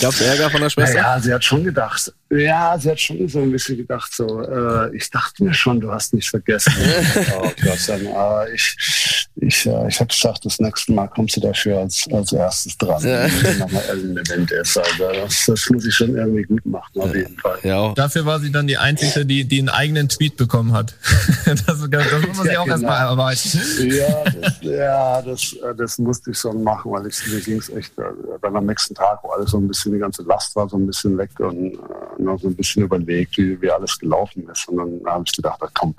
Gab 0.00 0.12
es 0.12 0.20
Ärger 0.20 0.50
von 0.50 0.60
der 0.60 0.70
Schwester? 0.70 0.96
Ja, 0.96 1.20
sie 1.20 1.32
hat 1.32 1.44
schon 1.44 1.62
gedacht, 1.62 2.12
ja, 2.30 2.76
sie 2.78 2.90
hat 2.90 3.00
schon 3.00 3.28
so 3.28 3.40
ein 3.40 3.52
bisschen 3.52 3.76
gedacht, 3.76 4.12
so, 4.12 4.42
äh, 4.42 4.96
ich 4.96 5.08
dachte 5.10 5.44
mir 5.44 5.54
schon, 5.54 5.80
du 5.80 5.92
hast 5.92 6.14
mich 6.14 6.28
vergessen 6.28 6.79
sagen, 7.76 8.06
ah, 8.14 8.44
ich, 8.52 9.28
ich, 9.36 9.66
äh, 9.66 9.88
ich 9.88 10.00
habe 10.00 10.08
gesagt, 10.08 10.44
das 10.44 10.58
nächste 10.58 10.92
Mal 10.92 11.08
kommst 11.08 11.36
du 11.36 11.40
dafür 11.40 11.78
als, 11.78 12.06
als 12.12 12.32
erstes 12.32 12.76
dran. 12.76 13.02
Ja. 13.02 13.28
Nochmal 13.58 13.82
Event 13.90 14.50
ist. 14.50 14.76
Also 14.76 15.12
das, 15.12 15.44
das 15.46 15.70
muss 15.70 15.86
ich 15.86 15.94
schon 15.94 16.16
irgendwie 16.16 16.42
gut 16.42 16.64
machen, 16.66 17.00
auf 17.00 17.14
jeden 17.14 17.36
Fall. 17.38 17.58
Ja. 17.62 17.92
Dafür 17.94 18.26
war 18.26 18.40
sie 18.40 18.52
dann 18.52 18.66
die 18.66 18.76
Einzige, 18.76 19.24
die, 19.24 19.44
die 19.44 19.58
einen 19.58 19.68
eigenen 19.68 20.08
Tweet 20.08 20.36
bekommen 20.36 20.72
hat. 20.72 20.94
das, 21.46 21.64
das 21.66 21.78
muss 21.78 22.36
man 22.36 22.46
sich 22.46 22.58
auch 22.58 22.64
genau. 22.64 22.74
erstmal 22.74 22.98
erarbeiten. 22.98 23.60
Ja, 23.88 24.24
das, 24.24 24.54
ja 24.60 25.22
das, 25.22 25.52
äh, 25.52 25.74
das 25.76 25.98
musste 25.98 26.30
ich 26.30 26.38
schon 26.38 26.62
machen, 26.62 26.92
weil 26.92 27.06
ich, 27.06 27.26
mir 27.26 27.40
ging 27.40 27.58
es 27.58 27.68
echt 27.70 27.96
äh, 27.98 28.02
dann 28.42 28.56
am 28.56 28.66
nächsten 28.66 28.94
Tag, 28.94 29.20
wo 29.22 29.30
alles 29.30 29.50
so 29.50 29.58
ein 29.58 29.68
bisschen, 29.68 29.92
die 29.92 29.98
ganze 29.98 30.22
Last 30.22 30.54
war 30.56 30.68
so 30.68 30.76
ein 30.76 30.86
bisschen 30.86 31.16
weg 31.18 31.30
und 31.38 31.78
äh, 32.20 32.24
noch 32.24 32.40
so 32.40 32.48
ein 32.48 32.56
bisschen 32.56 32.82
überlegt, 32.84 33.36
wie, 33.38 33.60
wie 33.60 33.70
alles 33.70 33.98
gelaufen 33.98 34.48
ist. 34.52 34.68
Und 34.68 34.76
dann 34.76 35.00
habe 35.12 35.24
ich 35.26 35.32
gedacht, 35.32 35.60
komm, 35.74 35.94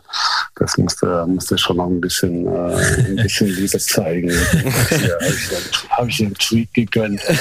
das 0.56 0.78
musste 0.78 1.26
musste 1.28 1.58
schon 1.58 1.78
noch 1.78 1.88
ein 1.88 2.02
bisschen, 2.02 2.46
äh, 2.48 2.76
ein 3.08 3.16
bisschen 3.18 3.48
Liebe 3.56 3.78
zeigen. 3.80 4.30
ja, 4.30 4.38
habe 5.90 6.10
ich, 6.10 6.22
einen 6.22 6.34
Tweet 6.36 6.74
gegönnt. 6.74 7.22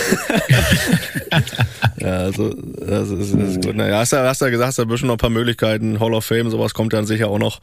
ja, 1.98 2.16
also, 2.18 2.50
das 2.50 3.10
ist, 3.10 3.34
das 3.34 3.50
ist 3.50 3.64
gut. 3.64 3.76
Naja, 3.76 3.98
hast 3.98 4.12
du 4.12 4.16
hast 4.18 4.40
ja 4.40 4.50
gesagt, 4.50 4.68
hast 4.68 4.78
du 4.78 4.86
bestimmt 4.86 5.08
noch 5.08 5.14
ein 5.14 5.18
paar 5.18 5.30
Möglichkeiten. 5.30 6.00
Hall 6.00 6.14
of 6.14 6.24
Fame, 6.24 6.50
sowas 6.50 6.74
kommt 6.74 6.92
dann 6.92 7.06
sicher 7.06 7.28
auch 7.28 7.38
noch. 7.38 7.60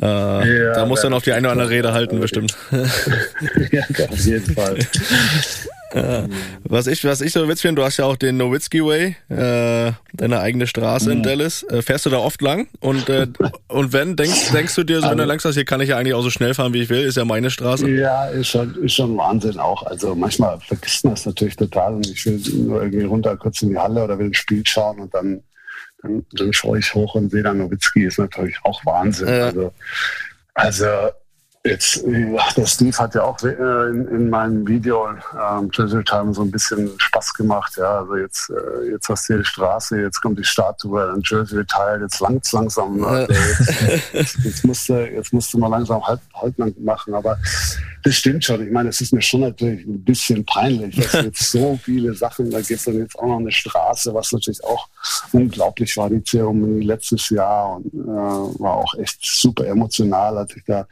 Äh, 0.00 0.06
ja, 0.06 0.74
da 0.74 0.86
musst 0.86 1.04
du 1.04 1.10
noch 1.10 1.22
die 1.22 1.32
eine 1.32 1.48
oder 1.48 1.52
andere 1.52 1.70
Rede 1.70 1.92
halten, 1.92 2.20
bestimmt. 2.20 2.56
ja, 3.72 3.82
auf 4.08 4.24
jeden 4.24 4.54
Fall. 4.54 4.78
Äh, 5.90 6.28
was 6.64 6.86
ich, 6.86 7.04
was 7.04 7.20
ich 7.20 7.32
so 7.32 7.48
witzig 7.48 7.62
finde, 7.62 7.80
du 7.80 7.86
hast 7.86 7.96
ja 7.96 8.04
auch 8.04 8.16
den 8.16 8.36
Nowitzki 8.36 8.84
Way, 8.84 9.16
äh, 9.30 9.92
deine 10.12 10.40
eigene 10.40 10.66
Straße 10.66 11.12
in. 11.12 11.22
Dallas. 11.22 11.62
Äh, 11.64 11.82
fährst 11.82 12.06
du 12.06 12.10
da 12.10 12.18
oft 12.18 12.42
lang? 12.42 12.68
Und, 12.80 13.08
äh, 13.08 13.26
und 13.68 13.92
wenn, 13.92 14.16
denkst, 14.16 14.52
denkst 14.52 14.74
du 14.74 14.84
dir 14.84 15.00
so, 15.00 15.08
wenn 15.08 15.16
du 15.16 15.22
also 15.22 15.28
lang 15.28 15.40
sagst, 15.40 15.56
hier 15.56 15.64
kann 15.64 15.80
ich 15.80 15.90
ja 15.90 15.96
eigentlich 15.96 16.14
auch 16.14 16.22
so 16.22 16.30
schnell 16.30 16.54
fahren, 16.54 16.74
wie 16.74 16.82
ich 16.82 16.90
will, 16.90 17.00
ist 17.00 17.16
ja 17.16 17.24
meine 17.24 17.50
Straße? 17.50 17.88
Ja, 17.88 18.26
ist 18.26 18.48
schon, 18.48 18.74
ist 18.84 18.94
schon 18.94 19.16
Wahnsinn 19.16 19.58
auch. 19.58 19.82
Also 19.84 20.14
manchmal 20.14 20.60
vergisst 20.60 21.04
man 21.04 21.14
es 21.14 21.24
natürlich 21.24 21.56
total 21.56 21.94
und 21.94 22.06
ich 22.06 22.24
will 22.26 22.40
nur 22.54 22.82
irgendwie 22.82 23.04
runter 23.04 23.36
kurz 23.36 23.62
in 23.62 23.70
die 23.70 23.78
Halle 23.78 24.04
oder 24.04 24.18
will 24.18 24.26
ein 24.26 24.34
Spiel 24.34 24.62
schauen 24.66 25.00
und 25.00 25.14
dann, 25.14 25.42
dann, 26.02 26.24
dann 26.32 26.52
schaue 26.52 26.78
ich 26.78 26.94
hoch 26.94 27.14
und 27.14 27.30
sehe 27.30 27.42
dann 27.42 27.58
Nowitzki, 27.58 28.04
ist 28.04 28.18
natürlich 28.18 28.56
auch 28.64 28.84
Wahnsinn. 28.84 29.28
Ja. 29.28 29.46
Also, 29.46 29.72
also 30.54 30.86
Jetzt, 31.64 32.04
ach, 32.38 32.52
der 32.52 32.66
Steve 32.66 32.96
hat 32.96 33.14
ja 33.14 33.24
auch 33.24 33.42
äh, 33.42 33.48
in, 33.90 34.06
in 34.08 34.30
meinem 34.30 34.66
Video 34.66 35.08
ähm, 35.08 35.70
Treasure 35.72 36.04
Time 36.04 36.32
so 36.32 36.42
ein 36.42 36.50
bisschen 36.50 36.90
Spaß 36.98 37.34
gemacht. 37.34 37.74
Ja, 37.76 37.98
also 37.98 38.16
jetzt, 38.16 38.50
äh, 38.50 38.90
jetzt 38.92 39.08
hast 39.08 39.28
du 39.28 39.34
hier 39.34 39.42
die 39.42 39.48
Straße, 39.48 40.00
jetzt 40.00 40.20
kommt 40.22 40.38
die 40.38 40.44
Statue, 40.44 41.06
dann 41.06 41.20
Jersey 41.24 41.64
Teil, 41.66 42.00
jetzt 42.00 42.20
langt 42.20 42.50
langsam. 42.52 43.04
Also 43.04 43.32
jetzt, 43.32 43.82
jetzt, 44.12 44.38
jetzt, 44.44 44.64
musste, 44.64 44.94
jetzt 45.08 45.32
musste 45.32 45.58
man 45.58 45.72
langsam 45.72 46.06
halt, 46.06 46.20
halt 46.34 46.80
machen. 46.80 47.14
Aber 47.14 47.36
das 48.08 48.16
stimmt 48.16 48.42
schon. 48.42 48.64
Ich 48.64 48.72
meine, 48.72 48.88
es 48.88 49.02
ist 49.02 49.12
mir 49.12 49.20
schon 49.20 49.42
natürlich 49.42 49.86
ein 49.86 50.02
bisschen 50.02 50.42
peinlich, 50.46 50.96
dass 50.96 51.14
es 51.14 51.24
jetzt 51.24 51.50
so 51.50 51.78
viele 51.82 52.14
Sachen 52.14 52.50
da 52.50 52.60
gibt 52.62 52.86
und 52.86 52.98
jetzt 52.98 53.18
auch 53.18 53.26
noch 53.26 53.38
eine 53.38 53.52
Straße, 53.52 54.14
was 54.14 54.32
natürlich 54.32 54.64
auch 54.64 54.88
unglaublich 55.32 55.94
war, 55.98 56.08
die 56.08 56.24
Zeremonie 56.24 56.84
letztes 56.84 57.28
Jahr 57.28 57.76
und 57.76 57.86
äh, 57.92 58.60
war 58.60 58.76
auch 58.76 58.94
echt 58.94 59.18
super 59.20 59.66
emotional, 59.66 60.38
als 60.38 60.56
ich 60.56 60.64
da 60.64 60.86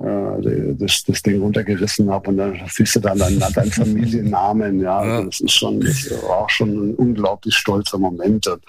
äh, 0.00 0.74
das, 0.74 1.04
das 1.04 1.22
Ding 1.22 1.42
runtergerissen 1.42 2.10
habe 2.10 2.30
und 2.30 2.38
dann 2.38 2.58
siehst 2.68 2.96
du 2.96 3.00
dann 3.00 3.18
deinen, 3.18 3.40
deinen 3.40 3.70
Familiennamen, 3.70 4.80
ja, 4.80 5.00
also 5.00 5.26
das 5.26 5.40
ist 5.40 5.52
schon, 5.52 5.80
das 5.80 6.10
war 6.22 6.38
auch 6.38 6.50
schon 6.50 6.70
ein 6.70 6.94
unglaublich 6.94 7.54
stolzer 7.54 7.98
Moment. 7.98 8.46
Und 8.46 8.64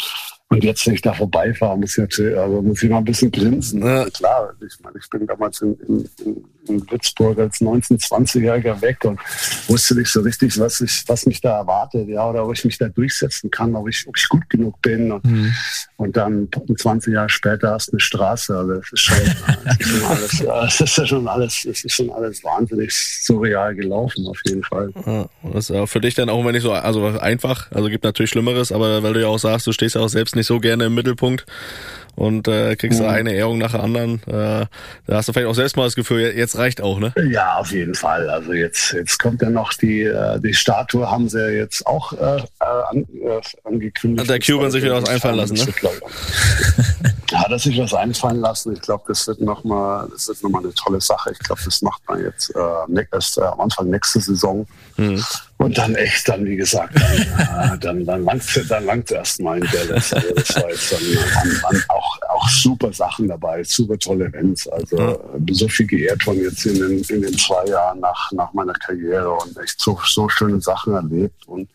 Und 0.51 0.63
jetzt, 0.63 0.85
wenn 0.87 0.95
ich 0.95 1.01
da 1.01 1.13
vorbeifahre, 1.13 1.77
muss 1.77 1.91
ich 1.91 1.99
natürlich, 1.99 2.35
also 2.35 2.61
muss 2.63 2.81
ich 2.81 2.89
mal 2.89 2.97
ein 2.97 3.05
bisschen 3.05 3.31
grinsen. 3.31 3.85
Ja. 3.85 4.09
Klar, 4.09 4.51
ich 4.65 4.79
meine, 4.83 4.97
ich 4.97 5.07
bin 5.07 5.27
damals 5.27 5.61
in, 5.61 5.75
in, 5.87 6.09
in 6.67 6.91
Würzburg 6.91 7.37
als 7.37 7.61
19-, 7.61 7.99
20-Jähriger 7.99 8.81
weg 8.81 8.97
und 9.05 9.19
wusste 9.67 9.93
nicht 9.93 10.11
so 10.11 10.21
richtig, 10.21 10.57
was, 10.59 10.81
ich, 10.81 11.03
was 11.05 11.27
mich 11.27 11.39
da 11.39 11.59
erwartet, 11.59 12.07
ja, 12.07 12.27
oder 12.27 12.45
ob 12.45 12.53
ich 12.53 12.65
mich 12.65 12.79
da 12.79 12.89
durchsetzen 12.89 13.51
kann, 13.51 13.75
ob 13.75 13.89
ich, 13.89 14.07
ob 14.07 14.17
ich 14.17 14.27
gut 14.27 14.49
genug 14.49 14.81
bin. 14.81 15.11
Und, 15.11 15.23
mhm. 15.23 15.53
und 15.97 16.17
dann 16.17 16.49
20 16.75 17.13
Jahre 17.13 17.29
später 17.29 17.69
hast 17.71 17.89
du 17.89 17.91
eine 17.91 17.99
Straße. 17.99 18.57
Also 18.57 18.73
das 18.73 18.91
ist 18.91 19.01
schon, 19.01 19.17
das 19.67 19.81
ist 19.81 20.37
schon 20.37 20.47
alles, 20.47 20.71
das 20.73 20.81
ist 20.81 20.97
ja 20.97 21.05
schon 21.05 21.27
alles, 21.27 21.63
das 21.63 21.83
ist 21.83 21.93
schon 21.93 22.09
alles 22.09 22.43
wahnsinnig 22.43 22.91
surreal 22.91 23.75
gelaufen, 23.75 24.25
auf 24.25 24.39
jeden 24.47 24.63
Fall. 24.63 24.91
Ja, 25.05 25.29
das 25.53 25.69
ist 25.69 25.89
für 25.91 26.01
dich 26.01 26.15
dann 26.15 26.29
auch 26.29 26.39
immer 26.39 26.51
nicht 26.51 26.63
so 26.63 26.71
also 26.71 27.05
einfach. 27.05 27.71
Also 27.71 27.89
gibt 27.89 28.03
natürlich 28.03 28.31
Schlimmeres, 28.31 28.71
aber 28.71 29.03
weil 29.03 29.13
du 29.13 29.21
ja 29.21 29.27
auch 29.27 29.37
sagst, 29.37 29.67
du 29.67 29.71
stehst 29.71 29.93
ja 29.93 30.01
auch 30.01 30.09
selbst 30.09 30.38
nicht 30.39 30.47
so 30.47 30.59
gerne 30.59 30.85
im 30.85 30.95
Mittelpunkt 30.95 31.45
und 32.19 32.49
äh, 32.49 32.75
kriegst 32.75 32.99
mhm. 32.99 33.07
eine 33.07 33.33
Ehrung 33.33 33.57
nach 33.59 33.71
der 33.71 33.81
anderen. 33.81 34.21
Äh, 34.27 34.65
da 35.07 35.15
hast 35.15 35.29
du 35.29 35.33
vielleicht 35.33 35.47
auch 35.47 35.55
selbst 35.55 35.77
mal 35.77 35.85
das 35.85 35.95
Gefühl, 35.95 36.33
jetzt 36.35 36.57
reicht 36.57 36.81
auch, 36.81 36.99
ne? 36.99 37.13
Ja, 37.31 37.55
auf 37.55 37.71
jeden 37.71 37.95
Fall. 37.95 38.29
Also 38.29 38.51
jetzt, 38.51 38.91
jetzt 38.91 39.19
kommt 39.19 39.41
ja 39.41 39.49
noch 39.49 39.73
die, 39.73 40.01
äh, 40.01 40.37
die 40.41 40.53
Statue, 40.53 41.09
haben 41.09 41.29
sie 41.29 41.39
ja 41.39 41.47
jetzt 41.47 41.87
auch 41.87 42.11
äh, 42.11 42.39
äh 42.39 42.43
an, 42.59 43.07
äh, 43.23 43.39
angekündigt. 43.63 44.29
Hat 44.29 44.29
der 44.29 44.39
Cuban 44.45 44.69
sich 44.69 44.83
wieder 44.83 45.01
was 45.01 45.07
einfallen 45.07 45.37
lassen, 45.37 45.53
ne? 45.53 45.65
Hat 47.33 47.51
er 47.51 47.59
sich 47.59 47.77
was 47.77 47.93
einfallen 47.93 48.41
lassen. 48.41 48.73
Ich 48.73 48.81
glaube, 48.81 49.03
das 49.07 49.27
wird 49.27 49.39
nochmal, 49.39 50.07
das 50.11 50.27
wird 50.27 50.41
nochmal 50.43 50.63
eine 50.63 50.73
tolle 50.73 50.99
Sache. 50.99 51.31
Ich 51.31 51.39
glaube, 51.39 51.61
das 51.63 51.81
macht 51.81 52.01
man 52.07 52.23
jetzt 52.23 52.53
äh, 52.55 53.05
erst 53.11 53.37
äh, 53.37 53.41
am 53.41 53.61
Anfang 53.61 53.89
nächste 53.89 54.19
Saison. 54.19 54.65
Mhm. 54.97 55.23
Und 55.57 55.77
dann 55.77 55.93
echt, 55.95 56.27
dann 56.27 56.45
wie 56.45 56.55
gesagt, 56.55 56.95
dann, 56.95 57.73
äh, 57.73 57.77
dann, 57.79 58.05
dann 58.05 58.23
langt 58.23 58.43
dann 58.69 58.85
langt 58.85 59.11
erstmal 59.11 59.59
in 59.59 59.67
Dallas. 59.71 60.13
Also 60.13 60.33
das 60.33 60.55
war 60.55 60.69
jetzt 60.69 60.91
dann, 60.91 61.01
dann, 61.33 61.61
dann 61.69 61.83
auch, 61.89 62.08
auch 62.29 62.47
super 62.49 62.91
Sachen 62.93 63.27
dabei, 63.27 63.63
super 63.63 63.97
tolle 63.97 64.25
Events. 64.25 64.67
Also 64.67 64.97
mhm. 64.97 65.53
so 65.53 65.67
viel 65.67 65.87
geehrt 65.87 66.23
von 66.23 66.37
jetzt 66.37 66.65
in 66.65 66.75
den, 66.75 67.03
in 67.03 67.21
den 67.21 67.37
zwei 67.37 67.65
Jahren 67.65 67.99
nach, 67.99 68.31
nach 68.31 68.53
meiner 68.53 68.73
Karriere 68.73 69.31
und 69.31 69.57
echt 69.57 69.79
so, 69.79 69.99
so 70.05 70.29
schöne 70.29 70.61
Sachen 70.61 70.93
erlebt. 70.93 71.47
Und 71.47 71.69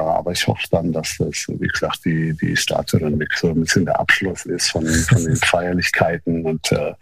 aber 0.00 0.32
ich 0.32 0.46
hoffe 0.46 0.66
dann, 0.70 0.92
dass 0.92 1.16
das, 1.18 1.46
wie 1.48 1.68
gesagt, 1.68 2.04
die, 2.04 2.36
die 2.40 2.56
Statue 2.56 3.00
dann 3.00 3.18
so 3.36 3.48
ein 3.48 3.60
bisschen 3.60 3.84
der 3.84 3.98
Abschluss 3.98 4.44
ist 4.46 4.70
von, 4.70 4.86
von 4.86 5.24
den 5.24 5.36
Feierlichkeiten 5.44 6.44
und 6.44 6.72
äh, 6.72 6.92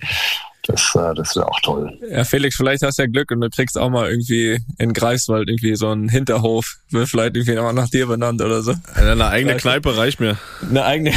das, 0.67 0.95
äh, 0.95 1.15
das 1.15 1.35
wäre 1.35 1.49
auch 1.49 1.61
toll. 1.61 1.99
Ja, 2.09 2.25
Felix, 2.25 2.57
vielleicht 2.57 2.83
hast 2.83 2.99
du 2.99 3.03
ja 3.03 3.09
Glück 3.09 3.31
und 3.31 3.41
du 3.41 3.51
kriegst 3.51 3.77
auch 3.77 3.91
mal 3.91 4.09
irgendwie 4.09 4.61
in 4.79 4.93
Greifswald 4.93 5.49
irgendwie 5.49 5.75
so 5.75 5.89
einen 5.89 6.09
Hinterhof, 6.09 6.77
wird 6.91 7.09
vielleicht 7.09 7.37
irgendwie 7.37 7.55
nochmal 7.55 7.75
nach 7.75 7.89
dir 7.89 8.07
benannt 8.07 8.41
oder 8.41 8.63
so. 8.63 8.73
Ja, 8.97 9.13
eine 9.13 9.27
eigene 9.27 9.57
Kneipe 9.57 9.97
reicht 9.97 10.21
mir. 10.21 10.39
Eine 10.69 10.85
eigene. 10.85 11.13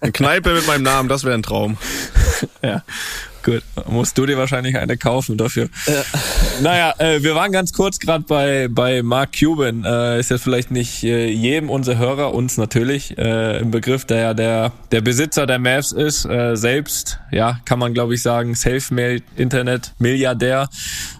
eine 0.00 0.12
Kneipe 0.12 0.52
mit 0.54 0.66
meinem 0.66 0.82
Namen, 0.82 1.08
das 1.08 1.24
wäre 1.24 1.34
ein 1.34 1.42
Traum. 1.42 1.78
ja. 2.62 2.82
Gut, 3.44 3.62
musst 3.86 4.16
du 4.16 4.24
dir 4.24 4.38
wahrscheinlich 4.38 4.78
eine 4.78 4.96
kaufen 4.96 5.36
dafür. 5.36 5.68
Ja. 5.86 6.02
Naja, 6.62 6.94
äh, 6.98 7.22
wir 7.22 7.34
waren 7.34 7.52
ganz 7.52 7.74
kurz 7.74 7.98
gerade 7.98 8.24
bei, 8.26 8.68
bei 8.70 9.02
Mark 9.02 9.38
Cuban. 9.38 9.84
Äh, 9.84 10.18
ist 10.18 10.30
jetzt 10.30 10.44
vielleicht 10.44 10.70
nicht 10.70 11.04
äh, 11.04 11.28
jedem 11.28 11.68
unser 11.68 11.98
Hörer, 11.98 12.32
uns 12.32 12.56
natürlich, 12.56 13.18
äh, 13.18 13.58
im 13.58 13.70
Begriff, 13.70 14.06
der 14.06 14.18
ja 14.18 14.34
der, 14.34 14.72
der 14.92 15.02
Besitzer 15.02 15.46
der 15.46 15.58
Mavs 15.58 15.92
ist. 15.92 16.24
Äh, 16.24 16.56
selbst, 16.56 17.18
ja, 17.30 17.60
kann 17.66 17.78
man 17.78 17.92
glaube 17.92 18.14
ich 18.14 18.22
sagen, 18.22 18.54
Self-Made 18.54 19.24
Internet-Milliardär. 19.36 20.70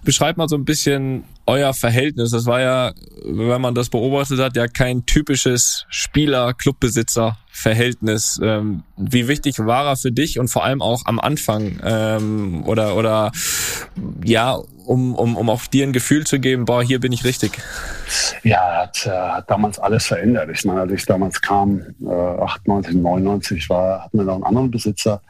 Beschreib 0.02 0.38
mal 0.38 0.48
so 0.48 0.56
ein 0.56 0.64
bisschen 0.64 1.24
euer 1.46 1.72
Verhältnis. 1.74 2.30
Das 2.30 2.46
war 2.46 2.60
ja, 2.60 2.94
wenn 3.24 3.60
man 3.60 3.74
das 3.74 3.90
beobachtet 3.90 4.38
hat, 4.40 4.56
ja 4.56 4.68
kein 4.68 5.04
typisches 5.06 5.86
Spieler-Clubbesitzer-Verhältnis. 5.88 8.38
Ähm, 8.42 8.84
wie 8.96 9.28
wichtig 9.28 9.58
war 9.58 9.86
er 9.86 9.96
für 9.96 10.12
dich 10.12 10.38
und 10.38 10.48
vor 10.48 10.64
allem 10.64 10.80
auch 10.82 11.06
am 11.06 11.18
Anfang 11.20 11.80
ähm, 11.84 12.64
oder 12.66 12.96
oder 12.96 13.32
ja, 14.24 14.58
um, 14.86 15.14
um, 15.14 15.36
um 15.36 15.50
auch 15.50 15.66
dir 15.66 15.86
ein 15.86 15.92
Gefühl 15.92 16.26
zu 16.26 16.40
geben, 16.40 16.64
boah, 16.64 16.82
hier 16.82 17.00
bin 17.00 17.12
ich 17.12 17.24
richtig? 17.24 17.58
Ja, 18.42 18.82
hat, 18.82 19.06
äh, 19.06 19.10
hat 19.10 19.50
damals 19.50 19.78
alles 19.78 20.06
verändert. 20.06 20.50
Ich 20.52 20.64
meine, 20.64 20.82
als 20.82 20.92
ich 20.92 21.06
damals 21.06 21.40
kam, 21.40 21.80
äh, 22.04 22.10
98, 22.10 22.94
99, 22.94 23.70
war, 23.70 24.04
hatten 24.04 24.18
wir 24.18 24.24
noch 24.24 24.34
einen 24.34 24.44
anderen 24.44 24.70
Besitzer. 24.70 25.20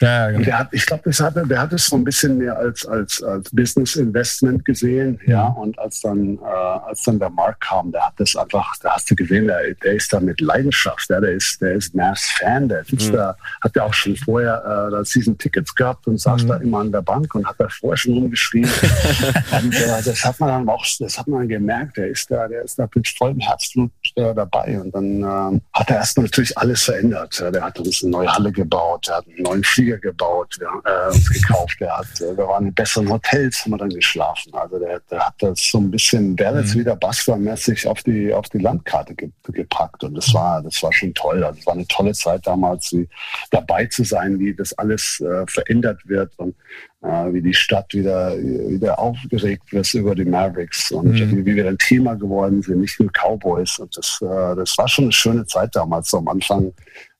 Ja, 0.00 0.26
genau. 0.26 0.38
Und 0.38 0.46
der 0.46 0.58
hat, 0.58 0.68
ich 0.72 0.86
glaube, 0.86 1.10
der 1.10 1.60
hat 1.60 1.72
es 1.72 1.86
so 1.86 1.96
ein 1.96 2.04
bisschen 2.04 2.38
mehr 2.38 2.56
als, 2.56 2.86
als, 2.86 3.22
als 3.22 3.50
Business 3.50 3.96
Investment 3.96 4.64
gesehen. 4.64 5.18
Mhm. 5.24 5.30
Ja, 5.30 5.46
und 5.46 5.78
als 5.78 6.00
dann, 6.00 6.38
äh, 6.38 6.88
als 6.88 7.02
dann 7.02 7.18
der 7.18 7.30
Markt 7.30 7.60
kam, 7.60 7.92
der 7.92 8.06
hat 8.06 8.14
das 8.16 8.36
einfach, 8.36 8.74
da 8.82 8.94
hast 8.94 9.10
du 9.10 9.16
gesehen, 9.16 9.46
der, 9.46 9.74
der 9.82 9.94
ist 9.94 10.12
da 10.12 10.20
mit 10.20 10.40
Leidenschaft, 10.40 11.08
ja, 11.10 11.20
der 11.20 11.32
ist, 11.32 11.60
der 11.60 11.72
ist 11.74 11.94
Mavs-Fan, 11.94 12.68
der 12.68 12.84
mhm. 12.90 13.12
da, 13.12 13.36
hat 13.60 13.76
ja 13.76 13.84
auch 13.84 13.94
schon 13.94 14.16
vorher 14.16 14.62
äh, 14.64 14.90
da 14.90 15.04
Season 15.04 15.36
Tickets 15.38 15.74
gehabt 15.74 16.06
und 16.06 16.18
saß 16.18 16.44
mhm. 16.44 16.48
da 16.48 16.56
immer 16.56 16.80
an 16.80 16.92
der 16.92 17.02
Bank 17.02 17.34
und 17.34 17.46
hat 17.46 17.56
da 17.58 17.68
vorher 17.68 17.96
schon 17.96 18.14
rumgeschrien. 18.14 18.64
und 19.62 19.74
äh, 19.74 20.02
das 20.04 20.24
hat 20.24 20.40
man 20.40 20.48
dann 20.48 20.68
auch, 20.68 20.84
das 20.98 21.18
hat 21.18 21.28
man 21.28 21.48
gemerkt, 21.48 21.96
der 21.96 22.08
ist 22.08 22.21
da, 22.30 22.48
der 22.48 22.62
ist 22.62 22.78
da 22.78 22.88
mit 22.94 23.08
vollem 23.08 23.40
Herzblut 23.40 23.90
äh, 24.16 24.34
dabei. 24.34 24.80
Und 24.80 24.94
dann 24.94 25.22
äh, 25.22 25.60
hat 25.72 25.90
er 25.90 25.96
erstmal 25.96 26.24
natürlich 26.24 26.56
alles 26.56 26.82
verändert. 26.82 27.40
Der 27.40 27.62
hat 27.62 27.78
uns 27.78 28.02
eine 28.02 28.12
neue 28.12 28.32
Halle 28.32 28.52
gebaut, 28.52 29.06
der 29.08 29.16
hat 29.16 29.26
einen 29.26 29.42
neuen 29.42 29.64
Flieger 29.64 29.98
gebaut, 29.98 30.56
wir, 30.58 30.68
äh, 30.84 31.08
uns 31.08 31.28
gekauft, 31.30 31.76
der 31.80 31.96
hat, 31.96 32.20
äh, 32.20 32.36
wir 32.36 32.46
waren 32.46 32.66
in 32.66 32.74
besseren 32.74 33.10
Hotels, 33.10 33.64
haben 33.64 33.72
wir 33.72 33.78
dann 33.78 33.90
geschlafen. 33.90 34.52
Also 34.54 34.78
der, 34.78 35.00
der 35.10 35.26
hat 35.26 35.34
das 35.38 35.60
so 35.60 35.78
ein 35.78 35.90
bisschen 35.90 36.36
Dallas 36.36 36.74
mhm. 36.74 36.80
wieder 36.80 36.96
Basler-mäßig 36.96 37.86
auf 37.86 38.02
die, 38.02 38.32
auf 38.32 38.48
die 38.48 38.58
Landkarte 38.58 39.14
ge 39.14 39.30
gepackt. 39.48 40.04
Und 40.04 40.14
das 40.14 40.32
war, 40.32 40.62
das 40.62 40.82
war 40.82 40.92
schon 40.92 41.12
toll. 41.14 41.44
Also 41.44 41.58
es 41.58 41.66
war 41.66 41.74
eine 41.74 41.86
tolle 41.86 42.12
Zeit 42.12 42.46
damals, 42.46 42.92
wie, 42.92 43.08
dabei 43.50 43.86
zu 43.86 44.04
sein, 44.04 44.38
wie 44.38 44.54
das 44.54 44.72
alles 44.78 45.20
äh, 45.20 45.44
verändert 45.46 46.00
wird. 46.06 46.32
Und 46.38 46.54
äh, 47.02 47.32
wie 47.32 47.42
die 47.42 47.54
Stadt 47.54 47.92
wieder, 47.92 48.36
wieder 48.36 48.98
aufgeregt 48.98 49.72
wird 49.72 49.92
über 49.94 50.14
die 50.14 50.24
Mavericks 50.24 50.90
und 50.92 51.12
mhm. 51.12 51.44
wie 51.44 51.56
wir 51.56 51.68
ein 51.68 51.78
Thema 51.78 52.14
geworden 52.14 52.62
sind, 52.62 52.80
nicht 52.80 52.98
nur 53.00 53.10
Cowboys. 53.10 53.78
Und 53.78 53.96
das, 53.96 54.20
äh, 54.22 54.56
das 54.56 54.76
war 54.78 54.88
schon 54.88 55.06
eine 55.06 55.12
schöne 55.12 55.46
Zeit 55.46 55.74
damals, 55.74 56.10
so 56.10 56.18
am 56.18 56.28
Anfang 56.28 56.72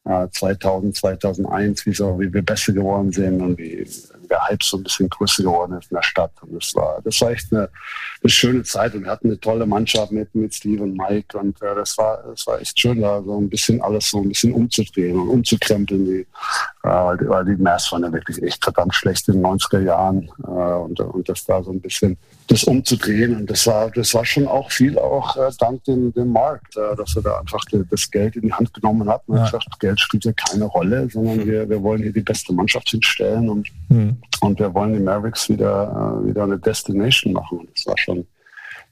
äh, 0.05 0.29
2000, 0.31 0.97
2001, 0.97 1.87
wie, 1.87 1.95
so, 1.95 2.19
wie 2.21 2.33
wir 2.33 2.43
besser 2.43 2.73
geworden 2.73 3.13
sind 3.13 3.41
und 3.41 3.59
wie 3.59 3.85
der 4.33 4.43
Hype 4.49 4.63
so 4.63 4.79
ein 4.79 4.83
bisschen 4.83 5.09
größer 5.09 5.43
geworden 5.43 5.79
ist 5.79 5.91
in 5.91 5.97
der 5.97 6.03
Stadt. 6.03 6.33
Und 6.43 6.55
das 6.55 6.75
war, 6.75 7.01
das 7.05 7.21
war 7.21 7.31
echt 7.31 7.53
eine, 7.53 7.69
eine 8.23 8.31
schöne 8.31 8.63
Zeit 8.63 8.95
und 8.95 9.05
wir 9.05 9.11
hatten 9.11 9.29
eine 9.29 9.39
tolle 9.39 9.67
Mannschaft 9.67 10.11
mit, 10.11 10.35
mit 10.35 10.55
Steve 10.55 10.83
und 10.83 10.97
Mike 10.97 11.39
und 11.39 11.61
äh, 11.63 11.75
das 11.75 11.97
war, 11.99 12.23
das 12.29 12.47
war 12.47 12.61
echt 12.61 12.79
schön, 12.81 13.01
da 13.01 13.23
so 13.23 13.39
ein 13.39 13.49
bisschen 13.49 13.81
alles 13.83 14.11
so 14.11 14.21
ein 14.21 14.29
bisschen 14.29 14.53
umzudrehen 14.53 15.19
und 15.19 15.29
umzukrempeln, 15.29 16.05
die, 16.05 16.21
äh, 16.21 16.89
weil, 16.89 17.19
die, 17.19 17.29
weil 17.29 17.45
die 17.45 17.63
Mavs 17.63 17.93
waren 17.93 18.03
ja 18.03 18.13
wirklich 18.13 18.43
echt 18.43 18.65
verdammt 18.65 18.95
schlecht 18.95 19.29
in 19.29 19.35
den 19.35 19.45
90er 19.45 19.81
Jahren 19.81 20.31
äh, 20.45 20.51
und, 20.51 20.99
und 21.01 21.29
das 21.29 21.45
da 21.45 21.63
so 21.63 21.71
ein 21.71 21.81
bisschen 21.81 22.17
das 22.49 22.65
umzudrehen. 22.65 23.37
Und 23.37 23.51
das 23.51 23.67
war, 23.67 23.91
das 23.91 24.15
war 24.15 24.25
schon 24.25 24.47
auch 24.47 24.71
viel 24.71 24.99
auch 24.99 25.37
äh, 25.37 25.51
dank 25.59 25.85
dem, 25.85 26.13
dem 26.13 26.33
Markt, 26.33 26.77
äh, 26.77 26.97
dass 26.97 27.17
er 27.17 27.23
da 27.23 27.39
einfach 27.39 27.65
die, 27.67 27.83
das 27.91 28.11
Geld 28.11 28.37
in 28.37 28.43
die 28.43 28.53
Hand 28.53 28.73
genommen 28.75 29.09
hat 29.09 29.23
und 29.27 29.37
ja. 29.37 29.45
gesagt, 29.45 29.81
Geld 29.81 30.01
spielt 30.01 30.25
ja 30.25 30.33
keine 30.33 30.65
Rolle, 30.65 31.09
sondern 31.11 31.47
wir, 31.47 31.69
wir 31.69 31.83
wollen 31.83 32.03
hier 32.03 32.13
die 32.13 32.21
beste 32.21 32.53
Mannschaft 32.53 32.91
hinstellen 32.91 33.49
und, 33.49 33.69
mhm. 33.89 34.19
Und 34.41 34.59
wir 34.59 34.75
wollen 34.75 34.93
die 34.93 35.01
Mavericks 35.01 35.49
wieder, 35.49 36.21
äh, 36.23 36.29
wieder 36.29 36.45
eine 36.45 36.59
Destination 36.59 37.33
machen. 37.33 37.61
Und 37.61 37.71
das 37.77 37.87
war 37.87 37.99
schon, 37.99 38.27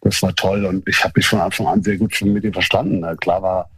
das 0.02 0.22
war 0.22 0.34
toll. 0.34 0.64
Und 0.64 0.88
ich 0.88 1.02
habe 1.02 1.12
mich 1.16 1.26
von 1.26 1.40
Anfang 1.40 1.66
an 1.66 1.82
sehr 1.82 1.96
gut 1.96 2.20
mit 2.22 2.44
ihm 2.44 2.52
verstanden. 2.52 3.04
Klar 3.18 3.42
war, 3.42 3.70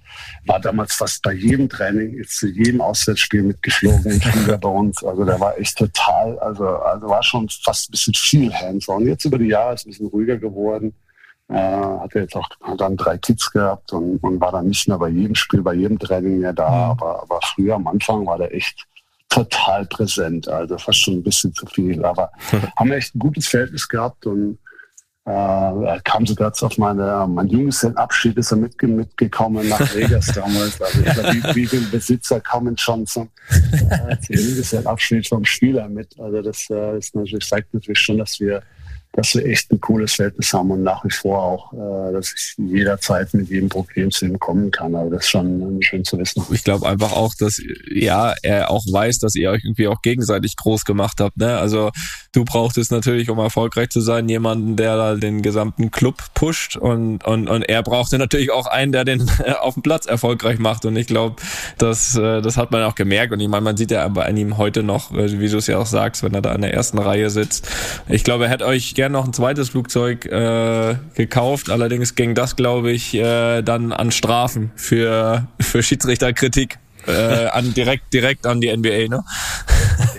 war 0.46 0.60
damals 0.60 0.94
fast 0.94 1.22
bei 1.22 1.32
jedem 1.32 1.68
Training, 1.68 2.14
ist 2.14 2.36
zu 2.36 2.48
jedem 2.48 2.80
Auswärtsspiel 2.80 3.42
mitgeflogen 3.42 4.20
Flieger 4.20 4.58
bei 4.58 4.68
uns. 4.68 5.02
Also 5.02 5.24
der 5.24 5.40
war 5.40 5.58
echt 5.58 5.78
total, 5.78 6.38
also, 6.40 6.66
also 6.66 7.08
war 7.08 7.22
schon 7.22 7.48
fast 7.48 7.88
ein 7.88 7.92
bisschen 7.92 8.14
viel 8.14 8.52
hands-on. 8.52 9.06
Jetzt 9.06 9.24
über 9.24 9.38
die 9.38 9.48
Jahre 9.48 9.74
ist 9.74 9.80
es 9.80 9.86
ein 9.86 9.90
bisschen 9.90 10.06
ruhiger 10.08 10.36
geworden. 10.36 10.94
Äh, 11.48 11.54
hatte 11.54 12.20
jetzt 12.20 12.36
auch 12.36 12.48
hat 12.62 12.80
dann 12.80 12.96
drei 12.96 13.18
Kids 13.18 13.50
gehabt 13.50 13.92
und, 13.92 14.18
und 14.18 14.40
war 14.40 14.52
dann 14.52 14.68
nicht 14.68 14.88
mehr 14.88 14.98
bei 14.98 15.08
jedem 15.08 15.34
Spiel, 15.34 15.60
bei 15.62 15.74
jedem 15.74 15.98
Training 15.98 16.40
mehr 16.40 16.52
da. 16.52 16.68
Mhm. 16.68 16.90
Aber, 16.90 17.22
aber 17.22 17.40
früher 17.42 17.74
am 17.74 17.86
Anfang 17.86 18.26
war 18.26 18.38
der 18.38 18.54
echt 18.54 18.86
total 19.32 19.86
präsent, 19.86 20.46
also 20.48 20.76
fast 20.76 20.98
schon 20.98 21.14
ein 21.14 21.22
bisschen 21.22 21.54
zu 21.54 21.66
viel. 21.66 22.04
Aber 22.04 22.30
haben 22.76 22.92
echt 22.92 23.14
ein 23.14 23.18
gutes 23.18 23.48
Verhältnis 23.48 23.88
gehabt 23.88 24.26
und 24.26 24.58
äh, 25.24 26.00
kam 26.04 26.26
sogar 26.26 26.52
auf 26.60 26.78
meine, 26.78 27.26
mein 27.28 27.46
Junggesellenabschied 27.46 28.36
ist 28.36 28.50
er 28.50 28.56
mit, 28.58 28.82
mitgekommen 28.82 29.68
nach 29.68 29.80
Vegas 29.94 30.26
damals. 30.26 30.80
Also 30.82 31.00
ich 31.00 31.12
glaube, 31.12 31.32
wie, 31.32 31.54
wie 31.54 31.66
viele 31.66 31.86
Besitzer 31.86 32.40
kommen 32.40 32.76
schon 32.76 33.06
zum, 33.06 33.30
äh, 33.48 34.16
Junggesellenabschied 34.28 35.28
vom 35.28 35.44
Spieler 35.44 35.88
mit. 35.88 36.18
Also 36.18 36.42
das 36.42 36.68
äh, 36.70 36.98
ist 36.98 37.14
natürlich, 37.14 37.48
zeigt 37.48 37.72
natürlich 37.72 38.00
schon, 38.00 38.18
dass 38.18 38.38
wir 38.40 38.62
dass 39.12 39.34
wir 39.34 39.44
echt 39.44 39.70
ein 39.70 39.80
cooles 39.80 40.14
Verhältnis 40.14 40.52
haben 40.52 40.70
und 40.70 40.82
nach 40.82 41.04
wie 41.04 41.10
vor 41.10 41.42
auch, 41.42 41.72
äh, 41.72 42.12
dass 42.12 42.32
ich 42.34 42.54
jederzeit 42.56 43.32
mit 43.34 43.50
jedem 43.50 43.68
Problem 43.68 44.10
zu 44.10 44.24
ihm 44.24 44.38
kommen 44.38 44.70
kann. 44.70 44.94
Aber 44.94 45.10
das 45.10 45.24
ist 45.24 45.30
schon 45.30 45.78
schön 45.82 46.04
zu 46.04 46.18
wissen. 46.18 46.44
Ich 46.50 46.64
glaube 46.64 46.88
einfach 46.88 47.12
auch, 47.12 47.34
dass 47.34 47.60
ja 47.90 48.34
er 48.42 48.70
auch 48.70 48.84
weiß, 48.90 49.18
dass 49.18 49.34
ihr 49.34 49.50
euch 49.50 49.64
irgendwie 49.64 49.88
auch 49.88 50.00
gegenseitig 50.00 50.56
groß 50.56 50.84
gemacht 50.84 51.20
habt. 51.20 51.36
Ne? 51.36 51.58
Also 51.58 51.90
du 52.32 52.44
brauchtest 52.44 52.90
natürlich, 52.90 53.28
um 53.28 53.38
erfolgreich 53.38 53.90
zu 53.90 54.00
sein, 54.00 54.28
jemanden, 54.28 54.76
der 54.76 54.96
da 54.96 55.14
den 55.14 55.42
gesamten 55.42 55.90
Club 55.90 56.22
pusht 56.34 56.76
und 56.76 57.22
und 57.24 57.48
und 57.48 57.62
er 57.62 57.82
brauchte 57.82 58.18
natürlich 58.18 58.50
auch 58.50 58.66
einen, 58.66 58.92
der 58.92 59.04
den 59.04 59.30
auf 59.60 59.74
dem 59.74 59.82
Platz 59.82 60.06
erfolgreich 60.06 60.58
macht. 60.58 60.86
Und 60.86 60.96
ich 60.96 61.06
glaube, 61.06 61.36
das 61.76 62.16
äh, 62.16 62.40
das 62.40 62.56
hat 62.56 62.70
man 62.70 62.82
auch 62.82 62.94
gemerkt. 62.94 63.32
Und 63.32 63.40
ich 63.40 63.48
meine, 63.48 63.62
man 63.62 63.76
sieht 63.76 63.90
ja 63.90 64.08
bei 64.08 64.28
ihm 64.30 64.56
heute 64.56 64.82
noch, 64.82 65.12
äh, 65.12 65.38
wie 65.38 65.48
du 65.50 65.58
es 65.58 65.66
ja 65.66 65.76
auch 65.76 65.86
sagst, 65.86 66.22
wenn 66.22 66.32
er 66.32 66.40
da 66.40 66.54
in 66.54 66.62
der 66.62 66.72
ersten 66.72 66.98
Reihe 66.98 67.28
sitzt. 67.28 67.68
Ich 68.08 68.24
glaube, 68.24 68.44
er 68.44 68.50
hätte 68.50 68.64
euch 68.64 68.94
gern 69.02 69.10
noch 69.10 69.24
ein 69.24 69.32
zweites 69.32 69.70
Flugzeug 69.70 70.26
äh, 70.26 70.94
gekauft. 71.14 71.70
Allerdings 71.70 72.14
ging 72.14 72.36
das, 72.36 72.54
glaube 72.54 72.92
ich, 72.92 73.12
äh, 73.14 73.60
dann 73.62 73.90
an 73.90 74.12
Strafen 74.12 74.70
für, 74.76 75.48
für 75.60 75.82
Schiedsrichterkritik. 75.82 76.78
äh, 77.08 77.46
an 77.46 77.74
direkt 77.74 78.14
direkt 78.14 78.46
an 78.46 78.60
die 78.60 78.72
NBA, 78.72 79.08
ne? 79.08 79.24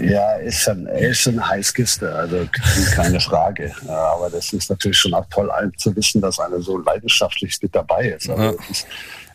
Ja, 0.01 0.33
ist 0.33 0.63
schon, 0.63 0.85
ist 0.87 1.21
schon 1.21 1.39
eine 1.39 1.47
Heißkiste, 1.47 2.13
also 2.13 2.45
keine 2.93 3.21
Frage. 3.21 3.71
Aber 3.87 4.29
das 4.29 4.51
ist 4.51 4.69
natürlich 4.69 4.97
schon 4.97 5.13
auch 5.13 5.25
toll 5.29 5.49
zu 5.77 5.95
wissen, 5.95 6.19
dass 6.19 6.39
einer 6.39 6.59
so 6.59 6.77
leidenschaftlich 6.79 7.57
mit 7.61 7.73
dabei 7.73 8.09
ist. 8.09 8.29
Also 8.29 8.43
ja. 8.43 8.51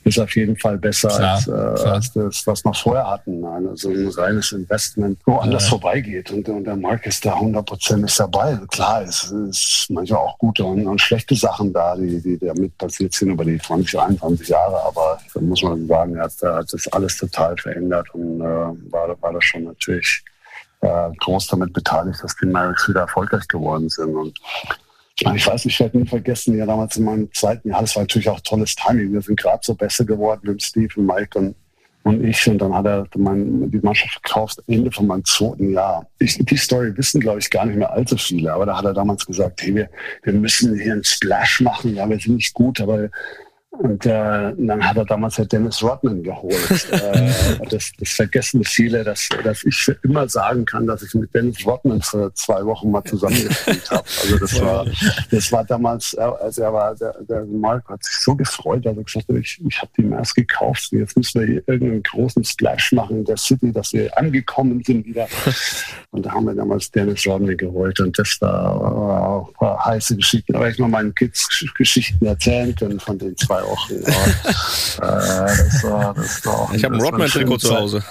Ist, 0.05 0.17
ist 0.17 0.23
auf 0.23 0.35
jeden 0.37 0.57
Fall 0.57 0.79
besser 0.79 1.09
klar, 1.09 1.35
als, 1.35 1.49
äh, 1.49 1.89
als 1.89 2.13
das, 2.13 2.47
was 2.47 2.65
wir 2.65 2.75
vorher 2.75 3.09
hatten. 3.09 3.45
Also 3.45 3.91
ein 3.91 4.09
reines 4.09 4.53
Investment, 4.53 5.19
wo 5.25 5.37
anders 5.37 5.65
ja. 5.65 5.71
vorbeigeht. 5.71 6.31
Und, 6.31 6.49
und 6.49 6.65
der 6.65 6.77
Markt 6.77 7.07
ist 7.07 7.25
da 7.25 7.35
100% 7.35 8.19
dabei. 8.19 8.41
Also 8.41 8.67
klar, 8.67 9.03
es 9.03 9.25
ist 9.31 9.87
manchmal 9.91 10.21
auch 10.21 10.39
gute 10.39 10.65
und, 10.65 10.87
und, 10.87 11.01
schlechte 11.01 11.35
Sachen 11.35 11.73
da, 11.73 11.97
die, 11.97 12.21
die 12.21 12.39
damit 12.39 12.77
passiert 12.79 13.13
sind 13.13 13.31
über 13.31 13.45
die 13.45 13.59
20, 13.59 13.99
21 13.99 14.49
Jahre. 14.49 14.83
Aber 14.85 15.19
da 15.35 15.41
muss 15.41 15.63
man 15.63 15.87
sagen, 15.87 16.17
er 16.17 16.25
hat, 16.25 16.33
hat 16.43 16.73
das 16.73 16.89
alles 16.89 17.17
total 17.17 17.57
verändert 17.57 18.09
und 18.15 18.41
äh, 18.41 18.45
war, 18.45 19.17
war 19.21 19.33
das 19.33 19.45
schon 19.45 19.65
natürlich 19.65 20.23
äh, 20.81 21.11
groß 21.19 21.49
damit 21.49 21.73
beteiligt, 21.73 22.23
dass 22.23 22.37
die 22.37 22.47
Mavericks 22.47 22.89
wieder 22.89 23.01
erfolgreich 23.01 23.47
geworden 23.49 23.89
sind. 23.89 24.15
Und 24.15 24.39
ich 25.21 25.47
weiß, 25.47 25.65
ich 25.65 25.81
werde 25.81 25.99
nie 25.99 26.07
vergessen, 26.07 26.57
ja 26.57 26.67
damals 26.67 26.97
in 26.97 27.05
meinem 27.05 27.33
zweiten 27.33 27.69
Jahr, 27.69 27.81
das 27.81 27.97
war 27.97 28.03
natürlich 28.03 28.29
auch 28.29 28.41
tolles 28.41 28.75
Timing. 28.77 29.13
Wir 29.13 29.23
sind 29.23 29.39
gerade 29.39 29.61
so 29.63 29.75
besser 29.75 30.05
geworden 30.05 30.41
mit 30.45 30.63
Steve 30.63 30.89
und 30.97 31.07
Mike 31.07 31.39
und, 31.39 31.55
und 32.05 32.25
ich. 32.25 32.49
Und 32.49 32.59
dann 32.59 32.75
hat 32.75 32.87
er 32.87 33.07
mein, 33.17 33.71
die 33.71 33.79
Mannschaft 33.79 34.13
verkauft, 34.13 34.63
Ende 34.69 34.93
von 34.93 35.07
meinem 35.07 35.25
zweiten 35.25 35.73
Jahr. 35.73 36.07
Ich, 36.19 36.39
die 36.39 36.57
Story 36.57 36.97
wissen, 36.97 37.21
glaube 37.21 37.41
ich, 37.41 37.51
gar 37.51 37.67
nicht 37.67 37.77
mehr 37.77 37.91
allzu 37.91 38.17
viele. 38.17 38.53
Aber 38.53 38.67
da 38.67 38.79
hat 38.79 38.85
er 38.85 38.95
damals 38.95 39.27
gesagt, 39.27 39.63
hey, 39.63 39.75
wir, 39.75 39.91
wir 40.23 40.33
müssen 40.35 40.79
hier 40.79 40.93
einen 40.93 41.05
Splash 41.05 41.61
machen. 41.61 41.95
Ja, 41.95 42.09
wir 42.09 42.19
sind 42.19 42.37
nicht 42.37 42.55
gut, 42.55 42.81
aber 42.81 43.11
und 43.79 44.07
äh, 44.07 44.53
dann 44.57 44.85
hat 44.85 44.97
er 44.97 45.05
damals 45.05 45.39
Herr 45.39 45.47
Dennis 45.47 45.83
Rodman 45.83 46.23
geholt. 46.23 46.89
äh, 46.91 47.31
das, 47.71 47.93
das 47.97 48.11
vergessen 48.11 48.65
viele, 48.65 49.05
dass, 49.05 49.29
dass 49.45 49.65
ich 49.65 49.77
für 49.77 49.97
immer 50.03 50.29
sagen 50.29 50.65
kann, 50.65 50.87
dass 50.87 51.03
ich 51.03 51.15
mit 51.15 51.33
Dennis 51.33 51.65
Rodman 51.65 52.03
für 52.03 52.33
zwei 52.35 52.65
Wochen 52.65 52.91
mal 52.91 53.05
zusammengespielt 53.05 53.89
habe. 53.91 54.03
Also 54.23 54.39
das 54.39 54.61
war, 54.61 54.87
das 55.31 55.53
war 55.53 55.65
damals, 55.65 56.17
also 56.17 56.63
er 56.63 56.73
war, 56.73 56.95
der, 56.97 57.15
der 57.29 57.45
Mark 57.45 57.89
hat 57.89 58.03
sich 58.03 58.17
so 58.17 58.35
gefreut, 58.35 58.85
also 58.85 59.01
gesagt, 59.01 59.31
ich, 59.31 59.61
ich 59.65 59.81
habe 59.81 59.93
die 59.97 60.11
erst 60.11 60.35
gekauft. 60.35 60.89
Jetzt 60.91 61.17
müssen 61.17 61.41
wir 61.41 61.47
hier 61.47 61.63
irgendeinen 61.69 62.03
großen 62.03 62.43
Splash 62.43 62.91
machen 62.93 63.19
in 63.19 63.25
der 63.25 63.37
City, 63.37 63.73
dass 63.73 63.93
wir 63.93 64.17
angekommen 64.19 64.83
sind 64.85 65.07
wieder. 65.07 65.29
Und 66.11 66.27
da 66.27 66.33
haben 66.33 66.47
wir 66.47 66.55
damals 66.55 66.91
Dennis 66.91 67.27
Rodman 67.27 67.57
geholt 67.57 68.01
und 68.01 68.19
das 68.19 68.39
war, 68.41 68.81
war, 68.81 69.49
war 69.59 69.85
heiße 69.85 70.17
Geschichten. 70.17 70.57
Aber 70.57 70.69
ich 70.69 70.79
mal 70.79 70.89
meinen 70.89 71.15
Kids 71.15 71.47
Geschichten 71.77 72.25
erzählen 72.25 72.75
können 72.75 72.99
von 72.99 73.19
den 73.19 73.37
zwei 73.37 73.63
Wochen. 73.69 73.95
äh, 74.03 74.05
das 75.01 75.85
war, 75.85 76.15
das 76.15 76.47
war, 76.47 76.71
ich 76.75 76.85
habe 76.85 76.97
ein 76.97 77.01
Rodman-Trikot 77.01 77.59
zu 77.59 77.77
Hause. 77.77 78.03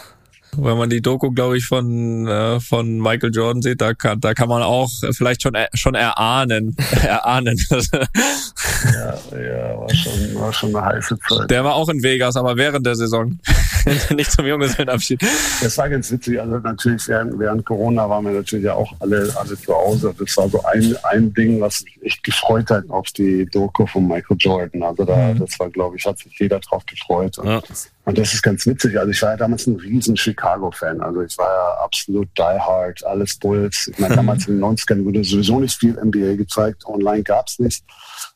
Wenn 0.58 0.78
man 0.78 0.90
die 0.90 1.02
Doku, 1.02 1.32
glaube 1.32 1.58
ich, 1.58 1.66
von 1.66 2.28
äh, 2.28 2.60
von 2.60 3.00
Michael 3.00 3.32
Jordan 3.34 3.62
sieht, 3.62 3.80
da 3.80 3.94
kann 3.94 4.20
da 4.20 4.34
kann 4.34 4.50
man 4.50 4.64
auch 4.64 4.90
vielleicht 5.12 5.42
schon 5.44 5.54
schon 5.74 5.96
erahnen, 5.96 6.76
erahnen. 7.04 7.58
ja, 7.70 9.38
ja, 9.38 9.80
war 9.80 9.90
schon 9.94 10.36
war 10.36 10.54
schon 10.54 10.76
eine 10.76 10.86
heiße 10.86 11.18
Zeit. 11.28 11.52
Der 11.52 11.64
war 11.64 11.76
auch 11.76 11.90
in 11.90 12.02
Vegas, 12.02 12.36
aber 12.36 12.58
während 12.58 12.86
der 12.86 12.96
Saison, 12.96 13.40
nicht 14.16 14.32
zum 14.32 14.46
Junggesellenabschied. 14.46 15.22
Das 15.62 15.78
war 15.78 15.90
ganz 15.90 16.12
witzig. 16.12 16.40
Also 16.40 16.58
natürlich 16.58 17.08
während, 17.08 17.38
während 17.40 17.66
Corona 17.66 18.10
waren 18.10 18.26
wir 18.26 18.34
natürlich 18.34 18.66
ja 18.66 18.74
auch 18.74 18.94
alle 19.00 19.32
alle 19.36 19.60
zu 19.60 19.74
Hause. 19.74 20.14
Das 20.18 20.38
war 20.38 20.50
so 20.50 20.64
ein 20.64 20.96
ein 21.04 21.34
Ding, 21.34 21.62
was 21.62 21.84
mich 21.84 22.00
echt 22.02 22.24
gefreut 22.24 22.70
hat 22.70 22.90
auf 22.90 23.08
die 23.12 23.46
Doku 23.46 23.86
von 23.86 24.08
Michael 24.08 24.38
Jordan. 24.40 24.84
Also 24.84 25.06
da 25.06 25.34
mhm. 25.34 25.40
das 25.40 25.60
war, 25.60 25.70
glaube 25.70 25.98
ich, 25.98 26.06
hat 26.06 26.18
sich 26.18 26.38
jeder 26.40 26.60
drauf 26.60 26.86
gefreut. 26.86 27.38
Ja. 27.44 27.62
Und 28.08 28.18
das 28.18 28.34
ist 28.34 28.42
ganz 28.42 28.66
witzig. 28.66 28.98
Also 28.98 29.12
ich 29.12 29.22
war 29.22 29.32
ja 29.32 29.36
damals 29.36 29.68
ein 29.68 29.76
riesen 29.76 30.16
Chicago-Fan. 30.16 31.02
Also 31.02 31.24
ich 31.24 31.38
war 31.38 31.50
ja 31.50 31.84
absolut 31.84 32.30
die 32.38 32.42
hard, 32.42 33.06
alles 33.06 33.36
Bulls. 33.36 33.92
Ich 33.92 34.00
meine, 34.00 34.16
damals 34.22 34.48
in 34.48 34.62
den 34.62 34.64
90ern 34.64 35.04
wurde 35.04 35.26
sowieso 35.26 35.60
nicht 35.60 35.78
viel 35.78 35.92
NBA 36.02 36.38
gezeigt. 36.38 36.86
Online 36.86 37.22
gab 37.22 37.50
es 37.50 37.60
nicht. 37.60 37.84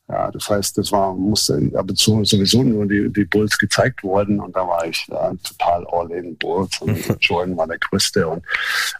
Ja, 0.09 0.29
das 0.29 0.49
heißt, 0.49 0.77
das 0.77 0.91
war, 0.91 1.13
musste 1.13 1.71
ab 1.73 1.89
und 1.89 1.95
zu 1.97 2.21
sowieso 2.25 2.63
nur 2.63 2.85
die, 2.85 3.07
die 3.13 3.23
Bulls 3.23 3.57
gezeigt 3.57 4.03
worden 4.03 4.41
und 4.41 4.53
da 4.53 4.67
war 4.67 4.85
ich 4.85 5.07
ja, 5.07 5.31
total 5.41 5.87
all 5.87 6.11
in 6.11 6.35
Bulls 6.37 6.81
und 6.81 6.97
Jordan 7.21 7.55
war 7.55 7.65
der 7.65 7.77
Größte 7.77 8.27
und, 8.27 8.43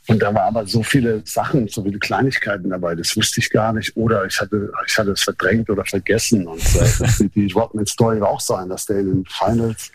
und 0.07 0.21
da 0.21 0.33
war 0.33 0.43
aber 0.43 0.65
so 0.65 0.81
viele 0.83 1.21
Sachen, 1.25 1.67
so 1.67 1.83
viele 1.83 1.99
Kleinigkeiten 1.99 2.69
dabei, 2.69 2.95
das 2.95 3.17
wusste 3.17 3.41
ich 3.41 3.49
gar 3.49 3.73
nicht 3.73 3.97
oder 3.97 4.25
ich 4.25 4.39
hatte, 4.39 4.71
ich 4.87 4.97
hatte 4.97 5.11
es 5.11 5.21
verdrängt 5.21 5.69
oder 5.69 5.83
vergessen 5.83 6.47
und 6.47 6.63
äh, 6.75 7.27
die 7.35 7.51
Rodman 7.51 7.87
Story 7.87 8.21
war 8.21 8.29
auch 8.29 8.39
sein, 8.39 8.69
dass 8.69 8.85
der 8.85 8.99
in 8.99 9.07
den 9.07 9.25
Finals 9.25 9.91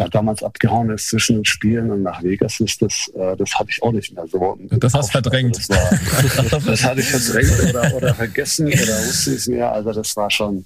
da 0.00 0.08
damals 0.08 0.42
abgehauen 0.42 0.90
ist 0.90 1.08
zwischen 1.08 1.36
den 1.36 1.44
Spielen 1.44 1.90
und 1.90 2.02
nach 2.02 2.22
Vegas 2.22 2.58
ist 2.60 2.80
das, 2.80 3.10
äh, 3.14 3.36
das 3.36 3.54
hatte 3.54 3.70
ich 3.70 3.82
auch 3.82 3.92
nicht 3.92 4.14
mehr 4.14 4.26
so. 4.26 4.58
Das 4.70 4.94
hast 4.94 5.12
verdrängt. 5.12 5.56
Das, 5.56 5.68
war, 5.68 6.60
das 6.66 6.84
hatte 6.84 7.00
ich 7.00 7.10
verdrängt 7.10 7.68
oder, 7.68 7.94
oder 7.94 8.14
vergessen 8.14 8.66
oder 8.68 8.76
wusste 8.76 9.30
ich 9.30 9.36
es 9.36 9.46
mehr. 9.46 9.70
Also 9.70 9.92
das 9.92 10.16
war 10.16 10.30
schon, 10.30 10.64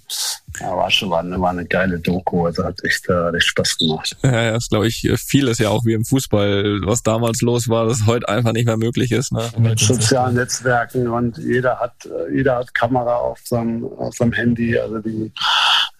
ja, 0.61 0.77
war 0.77 0.90
schon 0.90 1.11
war 1.11 1.20
eine, 1.20 1.40
war 1.40 1.51
eine 1.51 1.66
geile 1.66 1.99
Doku. 1.99 2.47
Also 2.47 2.64
hat 2.64 2.79
echt, 2.85 3.09
äh, 3.09 3.37
echt 3.37 3.47
Spaß 3.49 3.79
gemacht. 3.79 4.16
Ja, 4.23 4.42
ja 4.42 4.53
das 4.53 4.68
glaube 4.68 4.87
ich, 4.87 5.11
vieles 5.16 5.59
ja 5.59 5.70
auch 5.70 5.85
wie 5.85 5.94
im 5.94 6.05
Fußball, 6.05 6.83
was 6.85 7.03
damals 7.03 7.40
los 7.40 7.68
war, 7.68 7.87
das 7.87 8.07
heute 8.07 8.29
einfach 8.29 8.53
nicht 8.53 8.66
mehr 8.66 8.77
möglich 8.77 9.11
ist. 9.11 9.33
Ne? 9.33 9.42
Mit 9.59 9.81
sozialen 9.81 10.37
Netzwerken 10.37 11.09
und 11.09 11.38
jeder 11.38 11.81
hat, 11.81 11.94
äh, 12.07 12.37
jeder 12.37 12.57
hat 12.57 12.73
Kamera 12.73 13.16
auf 13.16 13.40
seinem, 13.44 13.85
auf 13.99 14.14
seinem 14.14 14.33
Handy. 14.33 14.79
Also 14.79 15.01
die, 15.01 15.33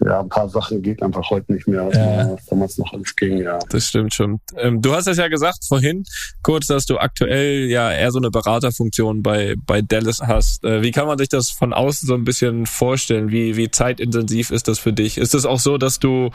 ja, 0.03 0.19
ein 0.19 0.29
paar 0.29 0.49
Sachen 0.49 0.81
geht 0.81 1.01
einfach 1.01 1.29
heute 1.29 1.53
nicht 1.53 1.67
mehr, 1.67 1.89
ja. 1.93 2.33
was 2.33 2.45
damals 2.45 2.77
noch 2.77 2.91
alles 2.93 3.15
ging, 3.15 3.37
ja. 3.37 3.59
Das 3.69 3.87
stimmt 3.87 4.13
schon. 4.13 4.41
Ähm, 4.57 4.81
du 4.81 4.93
hast 4.93 5.07
es 5.07 5.17
ja 5.17 5.29
gesagt 5.29 5.59
vorhin, 5.65 6.03
kurz, 6.43 6.67
dass 6.67 6.85
du 6.85 6.97
aktuell 6.97 7.67
ja 7.69 7.91
eher 7.91 8.11
so 8.11 8.19
eine 8.19 8.29
Beraterfunktion 8.29 9.23
bei, 9.23 9.55
bei 9.65 9.81
Dallas 9.81 10.21
hast. 10.21 10.65
Äh, 10.65 10.81
wie 10.81 10.91
kann 10.91 11.07
man 11.07 11.17
sich 11.17 11.29
das 11.29 11.49
von 11.49 11.73
außen 11.73 12.07
so 12.07 12.13
ein 12.13 12.25
bisschen 12.25 12.65
vorstellen? 12.65 13.31
Wie, 13.31 13.55
wie 13.55 13.71
zeitintensiv 13.71 14.51
ist 14.51 14.67
das 14.67 14.79
für 14.79 14.91
dich? 14.91 15.17
Ist 15.17 15.33
es 15.33 15.45
auch 15.45 15.59
so, 15.59 15.77
dass 15.77 15.99
du, 15.99 16.29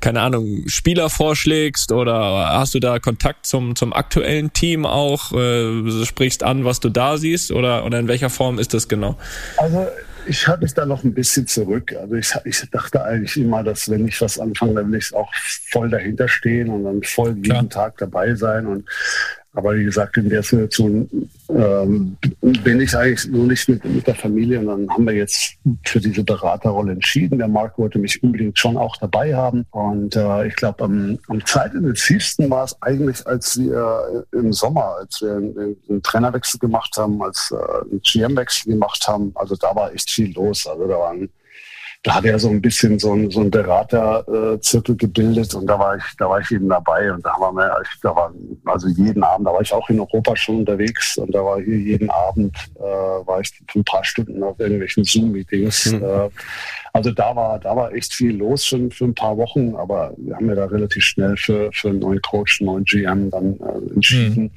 keine 0.00 0.20
Ahnung, 0.20 0.64
Spieler 0.66 1.10
vorschlägst 1.10 1.92
oder 1.92 2.50
hast 2.58 2.74
du 2.74 2.80
da 2.80 2.98
Kontakt 2.98 3.46
zum, 3.46 3.76
zum 3.76 3.92
aktuellen 3.92 4.52
Team 4.52 4.84
auch? 4.84 5.32
Äh, 5.32 6.04
sprichst 6.04 6.42
an, 6.42 6.64
was 6.64 6.80
du 6.80 6.88
da 6.88 7.18
siehst 7.18 7.52
oder, 7.52 7.84
oder 7.84 8.00
in 8.00 8.08
welcher 8.08 8.30
Form 8.30 8.58
ist 8.58 8.74
das 8.74 8.88
genau? 8.88 9.16
Also 9.58 9.86
ich 10.26 10.46
halte 10.46 10.62
mich 10.62 10.74
da 10.74 10.86
noch 10.86 11.04
ein 11.04 11.14
bisschen 11.14 11.46
zurück. 11.46 11.94
Also 11.98 12.14
ich, 12.14 12.32
ich 12.44 12.70
dachte 12.70 13.02
eigentlich 13.02 13.36
immer, 13.36 13.62
dass 13.62 13.88
wenn 13.90 14.06
ich 14.06 14.20
was 14.20 14.38
anfange, 14.38 14.74
dann 14.74 14.90
will 14.90 14.98
ich 14.98 15.14
auch 15.14 15.32
voll 15.70 15.90
dahinter 15.90 16.28
stehen 16.28 16.68
und 16.70 16.84
dann 16.84 17.02
voll 17.02 17.36
jeden. 17.42 17.70
Tag 17.70 17.98
dabei 17.98 18.34
sein. 18.34 18.66
Und 18.66 18.88
aber 19.52 19.74
wie 19.74 19.84
gesagt, 19.84 20.16
in 20.16 20.28
der 20.28 20.42
Situation 20.42 21.28
ähm, 21.48 22.16
bin 22.40 22.80
ich 22.80 22.96
eigentlich 22.96 23.28
nur 23.28 23.46
nicht 23.46 23.68
mit, 23.68 23.84
mit 23.84 24.06
der 24.06 24.14
Familie. 24.14 24.60
Und 24.60 24.66
dann 24.66 24.90
haben 24.90 25.06
wir 25.06 25.14
jetzt 25.14 25.56
für 25.84 26.00
diese 26.00 26.22
Beraterrolle 26.22 26.92
entschieden. 26.92 27.38
Der 27.38 27.48
Marc 27.48 27.76
wollte 27.76 27.98
mich 27.98 28.22
unbedingt 28.22 28.58
schon 28.58 28.76
auch 28.76 28.96
dabei 28.98 29.34
haben. 29.34 29.66
Und 29.70 30.14
äh, 30.14 30.46
ich 30.46 30.54
glaube, 30.54 30.84
am, 30.84 31.18
am 31.28 31.44
zeitintensivsten 31.44 32.48
war 32.48 32.64
es 32.64 32.80
eigentlich, 32.80 33.26
als 33.26 33.58
wir 33.58 34.24
im 34.32 34.52
Sommer, 34.52 34.96
als 35.00 35.20
wir 35.20 35.36
einen, 35.36 35.76
einen 35.88 36.02
Trainerwechsel 36.02 36.60
gemacht 36.60 36.96
haben, 36.96 37.20
als 37.20 37.52
äh, 37.52 37.90
einen 37.90 38.00
GM-Wechsel 38.02 38.72
gemacht 38.72 39.06
haben. 39.08 39.32
Also 39.34 39.56
da 39.56 39.74
war 39.74 39.92
echt 39.92 40.10
viel 40.10 40.32
los. 40.32 40.66
Also 40.68 40.86
da 40.86 40.96
waren 40.96 41.28
da 42.02 42.14
hat 42.14 42.24
er 42.24 42.38
so 42.38 42.48
ein 42.48 42.62
bisschen 42.62 42.98
so 42.98 43.12
ein, 43.12 43.30
so 43.30 43.40
ein 43.40 43.50
Beraterzirkel 43.50 44.96
gebildet 44.96 45.54
und 45.54 45.66
da 45.66 45.78
war 45.78 45.96
ich, 45.96 46.02
da 46.18 46.30
war 46.30 46.40
ich 46.40 46.50
eben 46.50 46.68
dabei 46.68 47.12
und 47.12 47.24
da 47.24 47.32
haben 47.32 47.56
wir, 47.56 47.82
da 48.02 48.16
war 48.16 48.32
also 48.64 48.88
jeden 48.88 49.22
Abend, 49.22 49.46
da 49.46 49.52
war 49.52 49.60
ich 49.60 49.72
auch 49.72 49.86
in 49.90 50.00
Europa 50.00 50.34
schon 50.34 50.60
unterwegs 50.60 51.18
und 51.18 51.34
da 51.34 51.44
war 51.44 51.60
hier 51.60 51.76
jeden 51.76 52.08
Abend 52.08 52.56
äh, 52.76 52.82
war 52.82 53.40
ich 53.40 53.50
für 53.70 53.80
ein 53.80 53.84
paar 53.84 54.02
Stunden 54.02 54.42
auf 54.42 54.58
irgendwelchen 54.58 55.04
Zoom-Meetings. 55.04 55.92
Mhm. 55.92 56.02
Äh, 56.02 56.30
also 56.94 57.10
da 57.10 57.36
war, 57.36 57.58
da 57.58 57.76
war 57.76 57.92
echt 57.92 58.14
viel 58.14 58.34
los 58.34 58.64
schon 58.64 58.90
für 58.90 59.04
ein 59.04 59.14
paar 59.14 59.36
Wochen, 59.36 59.74
aber 59.76 60.14
wir 60.16 60.36
haben 60.36 60.48
ja 60.48 60.54
da 60.54 60.64
relativ 60.64 61.04
schnell 61.04 61.36
für, 61.36 61.70
für 61.72 61.90
einen 61.90 61.98
neuen 61.98 62.22
Coach, 62.22 62.60
einen 62.60 62.66
neuen 62.66 62.84
GM 62.84 63.30
dann 63.30 63.60
äh, 63.60 63.94
entschieden. 63.94 64.44
Mhm. 64.44 64.50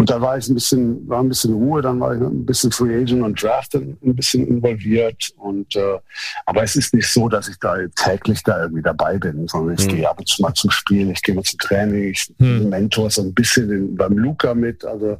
Und 0.00 0.10
da 0.10 0.20
war 0.20 0.38
ich 0.38 0.48
ein 0.48 0.54
bisschen, 0.54 1.08
war 1.08 1.20
ein 1.20 1.28
bisschen 1.28 1.54
Ruhe, 1.54 1.82
dann 1.82 1.98
war 1.98 2.14
ich 2.14 2.20
ein 2.20 2.46
bisschen 2.46 2.70
Free 2.70 3.02
Agent 3.02 3.20
und 3.20 3.42
Draft 3.42 3.74
ein 3.74 3.96
bisschen 4.00 4.46
involviert. 4.46 5.32
Und 5.38 5.74
äh, 5.74 5.98
aber 6.46 6.62
es 6.62 6.76
ist 6.76 6.94
nicht 6.94 7.08
so, 7.08 7.28
dass 7.28 7.48
ich 7.48 7.58
da 7.58 7.76
täglich 7.96 8.40
da 8.44 8.62
irgendwie 8.62 8.82
dabei 8.82 9.18
bin, 9.18 9.48
sondern 9.48 9.74
ich 9.76 9.86
mhm. 9.86 9.96
gehe 9.96 10.08
ab 10.08 10.20
und 10.20 10.28
zu 10.28 10.40
mal 10.40 10.54
zum 10.54 10.70
Spiel, 10.70 11.10
ich 11.10 11.20
gehe 11.20 11.34
mal 11.34 11.42
zum 11.42 11.58
Training, 11.58 12.10
ich 12.10 12.32
mhm. 12.38 12.68
mentor 12.68 13.10
so 13.10 13.22
ein 13.22 13.34
bisschen 13.34 13.72
in, 13.72 13.96
beim 13.96 14.16
Luca 14.16 14.54
mit, 14.54 14.84
also 14.84 15.18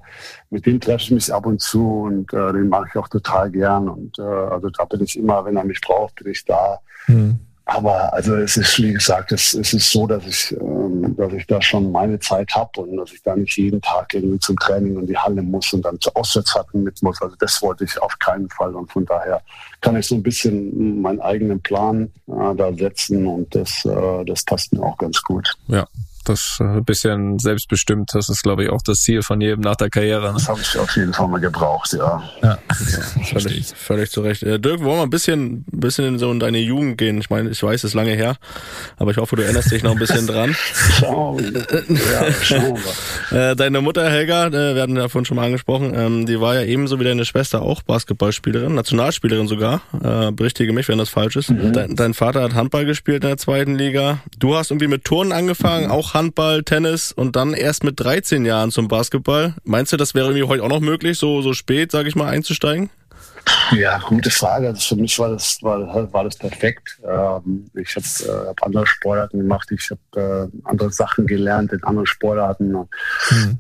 mit 0.51 0.65
dem 0.65 0.79
treffe 0.79 1.03
ich 1.03 1.11
mich 1.11 1.35
ab 1.35 1.47
und 1.47 1.61
zu 1.61 2.03
und 2.03 2.33
äh, 2.33 2.53
den 2.53 2.69
mache 2.69 2.87
ich 2.89 2.97
auch 2.97 3.09
total 3.09 3.51
gern. 3.51 3.89
Und 3.89 4.17
äh, 4.21 4.23
also 4.23 4.71
da 4.71 4.85
bin 4.85 5.03
ich 5.03 5.19
immer, 5.19 5.45
wenn 5.45 5.57
er 5.57 5.65
mich 5.65 5.81
braucht, 5.81 6.15
bin 6.15 6.31
ich 6.31 6.45
da. 6.45 6.79
Mhm. 7.09 7.41
Aber 7.71 8.15
also 8.15 8.35
es 8.37 8.57
ist, 8.57 8.79
wie 8.79 8.95
gesagt, 8.95 9.31
es, 9.31 9.53
es 9.53 9.75
ist 9.75 9.91
so, 9.91 10.07
dass 10.07 10.25
ich, 10.25 10.57
ähm, 10.59 11.15
dass 11.19 11.35
ich 11.35 11.47
da 11.47 11.61
schon 11.61 11.93
meine 11.93 12.19
Zeit 12.19 12.51
habe 12.55 12.81
und 12.81 12.97
dass 12.97 13.13
ich 13.13 13.23
da 13.23 13.37
nicht 13.37 13.59
jeden 13.59 13.83
Tag 13.83 14.15
irgendwie 14.15 14.39
zum 14.39 14.57
Training 14.57 14.99
in 14.99 15.07
die 15.07 15.19
Halle 15.19 15.43
muss 15.43 15.71
und 15.75 15.83
dann 15.83 16.01
zu 16.01 16.11
Auswärtsfahrten 16.15 16.83
mit 16.83 17.03
muss. 17.03 17.21
Also 17.21 17.37
das 17.39 17.61
wollte 17.61 17.85
ich 17.85 18.01
auf 18.01 18.19
keinen 18.21 18.49
Fall. 18.49 18.75
Und 18.75 18.91
von 18.91 19.05
daher 19.05 19.43
kann 19.83 19.97
ich 19.97 20.07
so 20.07 20.15
ein 20.15 20.23
bisschen 20.23 21.03
meinen 21.03 21.21
eigenen 21.21 21.61
Plan 21.61 22.11
äh, 22.27 22.55
da 22.57 22.73
setzen 22.73 23.27
und 23.27 23.55
das, 23.55 23.85
äh, 23.85 24.25
das 24.25 24.45
passt 24.45 24.73
mir 24.73 24.83
auch 24.83 24.97
ganz 24.97 25.23
gut. 25.23 25.55
Ja, 25.67 25.87
das 26.29 26.59
ein 26.61 26.79
äh, 26.79 26.81
bisschen 26.81 27.39
selbstbestimmt, 27.39 28.11
das 28.15 28.29
ist, 28.29 28.43
glaube 28.43 28.65
ich, 28.65 28.71
auch 28.71 28.83
das 28.83 29.03
Ziel 29.03 29.23
von 29.23 29.41
jedem 29.41 29.61
nach 29.61 29.77
der 29.77 29.91
Karriere. 29.91 30.29
Ne? 30.29 30.35
Das 30.35 30.49
habe 30.49 30.61
ich 30.61 30.79
auf 30.79 30.95
jeden 30.97 31.13
Fall 31.13 31.29
mal 31.29 31.41
gebraucht, 31.41 31.93
ja. 31.93 32.23
Ja, 32.43 32.59
völlig, 33.25 33.67
völlig 33.75 34.11
zu 34.11 34.21
Recht. 34.23 34.43
Äh, 34.43 34.59
Dirk, 34.59 34.83
wollen 34.83 34.99
wir 34.99 35.03
ein 35.03 35.11
bisschen, 35.11 35.65
bisschen 35.71 36.05
in 36.05 36.19
so 36.19 36.31
in 36.31 36.41
deine 36.41 36.59
Jugend 36.59 36.99
gehen? 36.99 37.19
Ich 37.19 37.31
meine, 37.31 37.51
ich 37.51 37.63
weiß, 37.63 37.85
es 37.85 37.91
ist 37.91 37.95
lange 37.95 38.13
her, 38.13 38.37
aber 38.97 39.11
ich 39.11 39.17
hoffe, 39.17 39.37
du 39.37 39.43
erinnerst 39.43 39.71
dich 39.71 39.83
noch 39.83 39.93
ein 39.93 39.99
bisschen 39.99 40.27
dran. 40.27 40.55
Schau, 41.01 41.39
ja, 41.39 42.33
schauen 42.43 42.77
wir. 42.77 42.93
Äh, 43.31 43.57
deine 43.57 43.81
Mutter 43.81 44.09
Helga, 44.09 44.51
wir 44.53 44.81
hatten 44.81 44.97
ja 44.97 45.09
vorhin 45.09 45.27
schon 45.27 45.37
mal 45.37 45.45
angesprochen, 45.45 45.93
ähm, 45.95 46.27
die 46.27 46.41
war 46.41 46.55
ja 46.55 46.63
ebenso 46.63 46.99
wie 46.99 47.05
deine 47.05 47.25
Schwester 47.25 47.63
auch 47.63 47.83
Basketballspielerin, 47.83 48.75
Nationalspielerin 48.75 49.49
sogar. 49.49 49.83
Berichtige 50.33 50.73
mich, 50.73 50.89
wenn 50.89 50.99
das 50.99 51.09
falsch 51.09 51.37
ist. 51.37 51.51
Mhm. 51.51 51.73
Dein, 51.73 51.97
dein 51.97 52.15
Vater 52.15 52.43
hat 52.43 52.55
Handball 52.55 52.85
gespielt 52.85 53.23
in 53.23 53.29
der 53.29 53.37
zweiten 53.37 53.77
Liga. 53.77 54.21
Du 54.39 54.57
hast 54.57 54.71
irgendwie 54.71 54.87
mit 54.89 55.05
Turnen 55.05 55.33
angefangen, 55.33 55.87
mhm. 55.87 55.93
auch 55.93 56.15
Handball, 56.19 56.65
Tennis 56.65 57.13
und 57.13 57.37
dann 57.37 57.55
erst 57.55 57.85
mit 57.85 58.01
13 58.01 58.45
Jahren 58.45 58.73
zum 58.73 58.89
Basketball. 58.89 59.55
Meinst 59.63 59.93
du, 59.93 59.97
das 59.97 60.15
wäre 60.15 60.27
irgendwie 60.27 60.49
heute 60.49 60.65
auch 60.65 60.69
noch 60.69 60.81
möglich, 60.81 61.17
so, 61.17 61.43
so 61.43 61.53
spät, 61.53 61.93
sage 61.93 62.09
ich 62.09 62.17
mal, 62.17 62.29
einzusteigen? 62.29 62.91
Ja, 63.71 63.99
gute 63.99 64.31
Frage. 64.31 64.67
Also 64.67 64.95
für 64.95 65.01
mich 65.01 65.17
war 65.19 65.31
das, 65.31 65.59
war, 65.63 66.13
war 66.13 66.25
das 66.25 66.37
perfekt. 66.37 67.01
Ähm, 67.09 67.71
ich 67.75 67.95
habe 67.95 68.07
äh, 68.27 68.49
hab 68.49 68.63
andere 68.65 68.87
Sportarten 68.87 69.39
gemacht, 69.39 69.71
ich 69.71 69.91
habe 69.91 70.51
äh, 70.53 70.69
andere 70.69 70.91
Sachen 70.91 71.27
gelernt 71.27 71.73
in 71.73 71.83
anderen 71.85 72.07
Sportarten. 72.07 72.73
Mhm. 72.73 72.89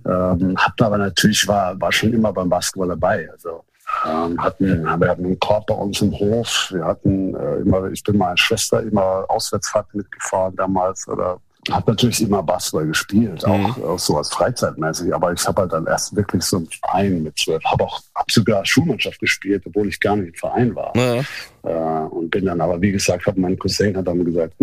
Ähm, 0.04 0.56
hab 0.58 0.82
aber 0.82 0.98
natürlich 0.98 1.46
war, 1.46 1.80
war 1.80 1.92
schon 1.92 2.12
immer 2.12 2.32
beim 2.32 2.48
Basketball 2.48 2.88
dabei. 2.88 3.30
Also 3.30 3.64
ähm, 4.04 4.42
hatten, 4.42 4.82
wir 4.82 5.08
hatten 5.08 5.24
einen 5.24 5.38
Korb 5.38 5.68
bei 5.68 5.74
uns 5.74 6.02
im 6.02 6.12
Hof. 6.12 6.70
Wir 6.72 6.84
hatten 6.84 7.34
äh, 7.36 7.60
immer, 7.60 7.90
ich 7.90 8.02
bin 8.02 8.18
meine 8.18 8.36
Schwester 8.36 8.82
immer 8.82 9.24
Auswärtsfahrt 9.28 9.94
mitgefahren 9.94 10.56
damals 10.56 11.06
oder 11.06 11.40
habe 11.70 11.90
natürlich 11.92 12.22
immer 12.22 12.42
Basketball 12.42 12.86
gespielt, 12.86 13.44
auch, 13.44 13.76
mhm. 13.76 13.84
auch 13.84 13.98
so 13.98 14.16
als 14.16 14.30
freizeitmäßig, 14.30 15.14
aber 15.14 15.32
ich 15.32 15.46
habe 15.46 15.62
halt 15.62 15.72
dann 15.72 15.86
erst 15.86 16.14
wirklich 16.16 16.42
so 16.42 16.58
einen 16.58 16.68
Verein 16.68 17.22
mit 17.22 17.38
zwölf, 17.38 17.62
habe 17.64 17.84
auch 17.84 18.00
hab 18.14 18.30
sogar 18.30 18.64
Schulmannschaft 18.64 19.20
gespielt, 19.20 19.62
obwohl 19.66 19.88
ich 19.88 20.00
gar 20.00 20.16
nicht 20.16 20.28
im 20.28 20.34
Verein 20.34 20.74
war. 20.74 20.96
Ja. 20.96 21.22
Äh, 21.64 22.06
und 22.08 22.30
bin 22.30 22.46
dann 22.46 22.60
aber, 22.60 22.80
wie 22.80 22.92
gesagt, 22.92 23.26
habe 23.26 23.40
mein 23.40 23.58
Cousin 23.58 23.96
hat 23.96 24.06
dann 24.06 24.24
gesagt, 24.24 24.54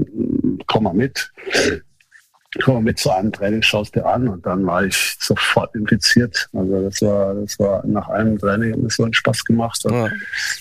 komm 0.68 0.84
mal 0.84 0.94
mit 0.94 1.32
komm 2.64 2.76
mal 2.76 2.84
mit 2.84 3.00
zu 3.00 3.12
einem 3.12 3.32
Training, 3.32 3.62
schaust 3.62 3.96
dir 3.96 4.06
an 4.06 4.28
und 4.28 4.46
dann 4.46 4.66
war 4.66 4.86
ich 4.86 5.18
sofort 5.20 5.76
infiziert. 5.76 6.50
Also 6.54 6.84
das 6.84 7.02
war, 7.02 7.34
das 7.36 7.60
war 7.60 7.86
nach 7.86 8.08
einem 8.10 8.38
Training 8.38 8.74
hat 8.74 8.80
mir 8.80 8.90
so 8.90 9.04
einen 9.04 9.14
Spaß 9.14 9.44
gemacht. 9.46 9.84
Ja. 9.90 10.10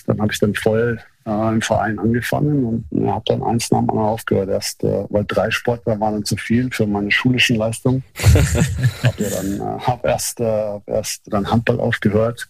Dann 0.07 0.21
habe 0.21 0.31
ich 0.31 0.39
dann 0.39 0.53
voll 0.55 0.99
äh, 1.25 1.49
im 1.49 1.61
Verein 1.61 1.99
angefangen 1.99 2.65
und 2.65 2.85
äh, 3.01 3.07
habe 3.07 3.23
dann 3.25 3.43
eins 3.43 3.71
nach 3.71 3.79
dem 3.79 3.89
anderen 3.89 4.09
aufgehört. 4.09 4.49
Erst, 4.49 4.83
äh, 4.83 5.05
weil 5.09 5.25
drei 5.25 5.51
Sportler 5.51 5.99
waren 5.99 6.13
dann 6.13 6.25
zu 6.25 6.37
viel 6.37 6.71
für 6.71 6.87
meine 6.87 7.11
schulischen 7.11 7.57
Leistungen. 7.57 8.03
habe 9.03 9.23
ja 9.23 9.29
dann 9.29 9.59
äh, 9.59 9.79
hab 9.81 10.05
erst, 10.05 10.39
äh, 10.39 10.79
erst 10.85 11.23
dann 11.27 11.49
Handball 11.49 11.79
aufgehört 11.79 12.49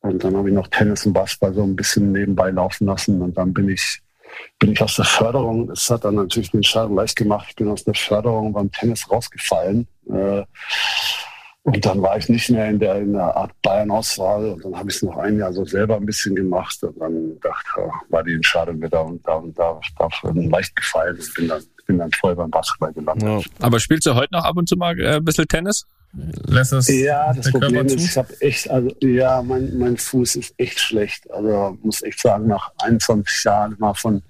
und 0.00 0.22
dann 0.22 0.36
habe 0.36 0.48
ich 0.48 0.54
noch 0.54 0.68
Tennis 0.68 1.06
und 1.06 1.12
Basketball 1.12 1.54
so 1.54 1.62
ein 1.62 1.76
bisschen 1.76 2.12
nebenbei 2.12 2.50
laufen 2.50 2.86
lassen 2.86 3.20
und 3.22 3.36
dann 3.36 3.52
bin 3.52 3.68
ich 3.68 4.00
bin 4.58 4.72
ich 4.72 4.82
aus 4.82 4.96
der 4.96 5.04
Förderung, 5.04 5.70
es 5.70 5.88
hat 5.90 6.04
dann 6.04 6.16
natürlich 6.16 6.50
den 6.50 6.64
Schaden 6.64 6.96
leicht 6.96 7.14
gemacht, 7.14 7.46
ich 7.50 7.56
bin 7.56 7.68
aus 7.68 7.84
der 7.84 7.94
Förderung 7.94 8.52
beim 8.52 8.70
Tennis 8.72 9.08
rausgefallen. 9.08 9.86
Äh, 10.10 10.42
und 11.64 11.86
dann 11.86 12.02
war 12.02 12.18
ich 12.18 12.28
nicht 12.28 12.50
mehr 12.50 12.68
in 12.68 12.78
der, 12.78 12.96
in 12.96 13.14
der 13.14 13.34
Art 13.34 13.50
Bayern-Auswahl 13.62 14.50
und 14.50 14.64
dann 14.64 14.76
habe 14.76 14.90
ich 14.90 14.96
es 14.96 15.02
noch 15.02 15.16
ein 15.16 15.38
Jahr 15.38 15.50
so 15.50 15.64
selber 15.64 15.96
ein 15.96 16.04
bisschen 16.04 16.36
gemacht 16.36 16.82
und 16.82 17.00
dann 17.00 17.40
dachte 17.40 17.68
ich, 17.76 18.12
war 18.12 18.22
die 18.22 18.34
Entscheidung 18.34 18.82
wieder 18.82 19.02
und 19.02 19.26
da 19.26 19.34
und 19.36 19.58
da, 19.58 19.80
da 19.98 20.08
leicht 20.22 20.76
gefallen 20.76 21.16
und 21.16 21.34
bin 21.34 21.48
dann, 21.48 21.62
bin 21.86 21.98
dann 21.98 22.12
voll 22.12 22.36
beim 22.36 22.50
Basketball 22.50 22.92
gelandet. 22.92 23.26
Ja. 23.26 23.40
Aber 23.60 23.80
spielst 23.80 24.06
du 24.06 24.14
heute 24.14 24.34
noch 24.34 24.44
ab 24.44 24.58
und 24.58 24.68
zu 24.68 24.76
mal 24.76 24.98
äh, 25.00 25.16
ein 25.16 25.24
bisschen 25.24 25.48
Tennis? 25.48 25.86
Lässt 26.46 26.72
das 26.72 26.86
ja, 26.88 27.32
das 27.32 27.50
Problem 27.50 27.86
ist, 27.86 27.98
ich 27.98 28.16
habe 28.18 28.40
echt, 28.40 28.70
also 28.70 28.94
ja, 29.00 29.42
mein, 29.42 29.78
mein 29.78 29.96
Fuß 29.96 30.36
ist 30.36 30.54
echt 30.58 30.78
schlecht. 30.78 31.30
Also 31.30 31.78
muss 31.82 32.02
echt 32.02 32.20
sagen, 32.20 32.46
nach 32.46 32.72
21 32.82 33.42
Jahren 33.42 33.74
mal 33.78 33.94
von 33.94 34.22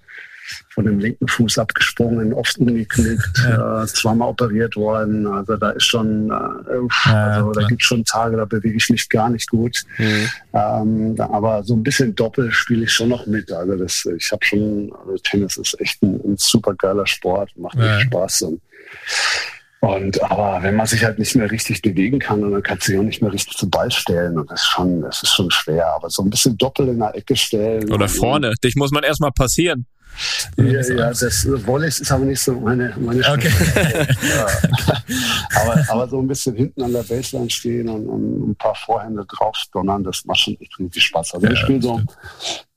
von 0.71 0.85
dem 0.85 0.99
linken 0.99 1.29
Fuß 1.29 1.59
abgesprungen, 1.59 2.33
oft 2.33 2.59
umgeknickt, 2.59 3.39
ja. 3.39 3.83
äh, 3.83 3.87
zweimal 3.87 4.29
operiert 4.29 4.77
worden. 4.77 5.27
Also 5.27 5.57
da 5.57 5.71
ist 5.71 5.85
schon, 5.85 6.31
äh, 6.31 7.09
also 7.11 7.53
da 7.53 7.67
gibt 7.67 7.83
es 7.83 7.87
schon 7.87 8.05
Tage, 8.05 8.37
da 8.37 8.45
bewege 8.45 8.77
ich 8.77 8.91
mich 8.91 9.09
gar 9.09 9.31
nicht 9.31 9.49
gut. 9.49 9.83
Mhm. 9.99 10.29
Ähm, 10.53 11.15
aber 11.19 11.63
so 11.63 11.75
ein 11.75 11.83
bisschen 11.83 12.15
Doppel 12.15 12.51
spiele 12.53 12.85
ich 12.85 12.93
schon 12.93 13.09
noch 13.09 13.27
mit. 13.27 13.51
Also 13.53 13.77
das, 13.77 14.07
ich 14.17 14.31
habe 14.33 14.45
schon, 14.45 14.93
also 15.01 15.17
Tennis 15.19 15.57
ist 15.57 15.81
echt 15.81 16.03
ein, 16.03 16.21
ein 16.25 16.37
super 16.37 16.75
geiler 16.75 17.07
Sport, 17.07 17.51
macht 17.57 17.77
ja. 17.79 17.97
echt 17.97 18.07
Spaß. 18.07 18.43
Und, 18.43 18.61
und 19.81 20.23
aber 20.23 20.63
wenn 20.63 20.77
man 20.77 20.87
sich 20.87 21.05
halt 21.05 21.19
nicht 21.19 21.37
mehr 21.37 21.51
richtig 21.51 21.83
bewegen 21.83 22.19
kann, 22.19 22.41
dann 22.41 22.63
kannst 22.63 22.87
du 22.87 22.93
sich 22.93 23.01
auch 23.01 23.05
nicht 23.05 23.23
mehr 23.23 23.33
richtig 23.33 23.57
zum 23.57 23.71
Ball 23.71 23.91
stellen. 23.91 24.39
Und 24.39 24.51
das 24.51 24.63
ist 24.63 24.69
schon, 24.69 25.03
das 25.03 25.23
ist 25.23 25.35
schon 25.35 25.51
schwer. 25.51 25.87
Aber 25.95 26.11
so 26.11 26.23
ein 26.23 26.31
bisschen 26.31 26.57
Doppel 26.57 26.89
in 26.89 26.99
der 26.99 27.15
Ecke 27.15 27.37
stellen. 27.37 27.93
Oder 27.93 28.09
vorne. 28.09 28.53
Dich 28.63 28.77
muss 28.77 28.91
man 28.91 29.05
erstmal 29.05 29.33
passieren. 29.33 29.87
Ja, 30.57 30.81
ja, 30.81 31.09
das 31.09 31.47
Wallace 31.67 32.01
ist 32.01 32.13
aber 32.13 32.25
nicht 32.25 32.41
so 32.41 32.53
meine, 32.61 32.95
meine 32.99 33.21
okay. 33.21 33.51
ja. 34.23 34.47
aber, 35.61 35.85
aber 35.89 36.09
so 36.09 36.21
ein 36.21 36.29
bisschen 36.29 36.55
hinten 36.55 36.83
an 36.83 36.93
der 36.93 37.03
Baseline 37.03 37.51
stehen 37.51 37.89
und, 37.89 38.07
und 38.07 38.51
ein 38.51 38.57
paar 38.57 38.75
Vorhände 38.77 39.25
drauf 39.27 39.57
donnern, 39.73 40.05
das 40.05 40.25
macht 40.25 40.39
schon 40.41 40.57
echt 40.61 40.79
richtig 40.79 41.03
Spaß. 41.03 41.35
Also 41.35 41.47
ja, 41.47 41.53
ich 41.53 41.59
spiele 41.59 41.83
so 41.83 42.01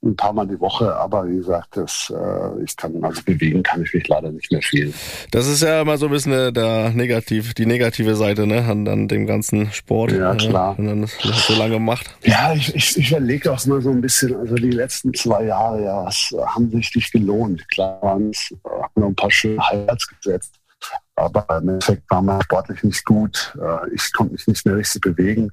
ein 0.07 0.15
paar 0.15 0.33
Mal 0.33 0.47
die 0.47 0.59
Woche, 0.59 0.95
aber 0.95 1.27
wie 1.27 1.37
gesagt, 1.37 1.77
das, 1.77 2.11
äh, 2.15 2.63
ich 2.63 2.75
kann, 2.75 3.03
also 3.03 3.21
bewegen 3.23 3.63
kann 3.63 3.83
ich 3.83 3.93
mich 3.93 4.07
leider 4.07 4.31
nicht 4.31 4.51
mehr 4.51 4.61
viel. 4.61 4.93
Das 5.31 5.47
ist 5.47 5.61
ja 5.61 5.81
immer 5.81 5.97
so 5.97 6.07
ein 6.07 6.11
bisschen 6.11 6.31
äh, 6.31 6.51
der 6.51 6.89
negativ, 6.91 7.53
die 7.53 7.65
negative 7.65 8.15
Seite 8.15 8.47
ne, 8.47 8.63
an, 8.63 8.87
an 8.87 9.07
dem 9.07 9.27
ganzen 9.27 9.71
Sport. 9.71 10.11
Ja, 10.11 10.33
äh, 10.33 10.37
klar. 10.37 10.75
Wenn 10.77 10.85
man 10.85 11.01
das 11.01 11.47
so 11.47 11.53
lange 11.55 11.79
macht. 11.79 12.09
Ja, 12.23 12.53
ich, 12.53 12.73
ich, 12.73 12.97
ich 12.97 13.11
überlege 13.11 13.51
auch 13.51 13.65
mal 13.65 13.81
so 13.81 13.91
ein 13.91 14.01
bisschen, 14.01 14.35
also 14.35 14.55
die 14.55 14.71
letzten 14.71 15.13
zwei 15.13 15.45
Jahre, 15.45 15.83
ja, 15.83 16.07
es 16.07 16.33
haben 16.47 16.71
sich 16.71 16.95
nicht 16.95 17.11
gelohnt. 17.11 17.67
Klar, 17.69 17.99
haben 18.01 18.31
noch 18.95 19.07
ein 19.07 19.15
paar 19.15 19.31
schöne 19.31 19.61
Highlights 19.69 20.07
gesetzt. 20.07 20.53
Aber 21.17 21.45
im 21.49 21.69
Endeffekt 21.69 22.03
war 22.11 22.21
man 22.21 22.39
sportlich 22.43 22.83
nicht 22.83 23.03
gut. 23.03 23.57
Äh, 23.59 23.95
ich 23.95 24.13
konnte 24.13 24.33
mich 24.33 24.45
nicht 24.45 24.63
mehr 24.67 24.77
richtig 24.77 25.01
bewegen. 25.01 25.49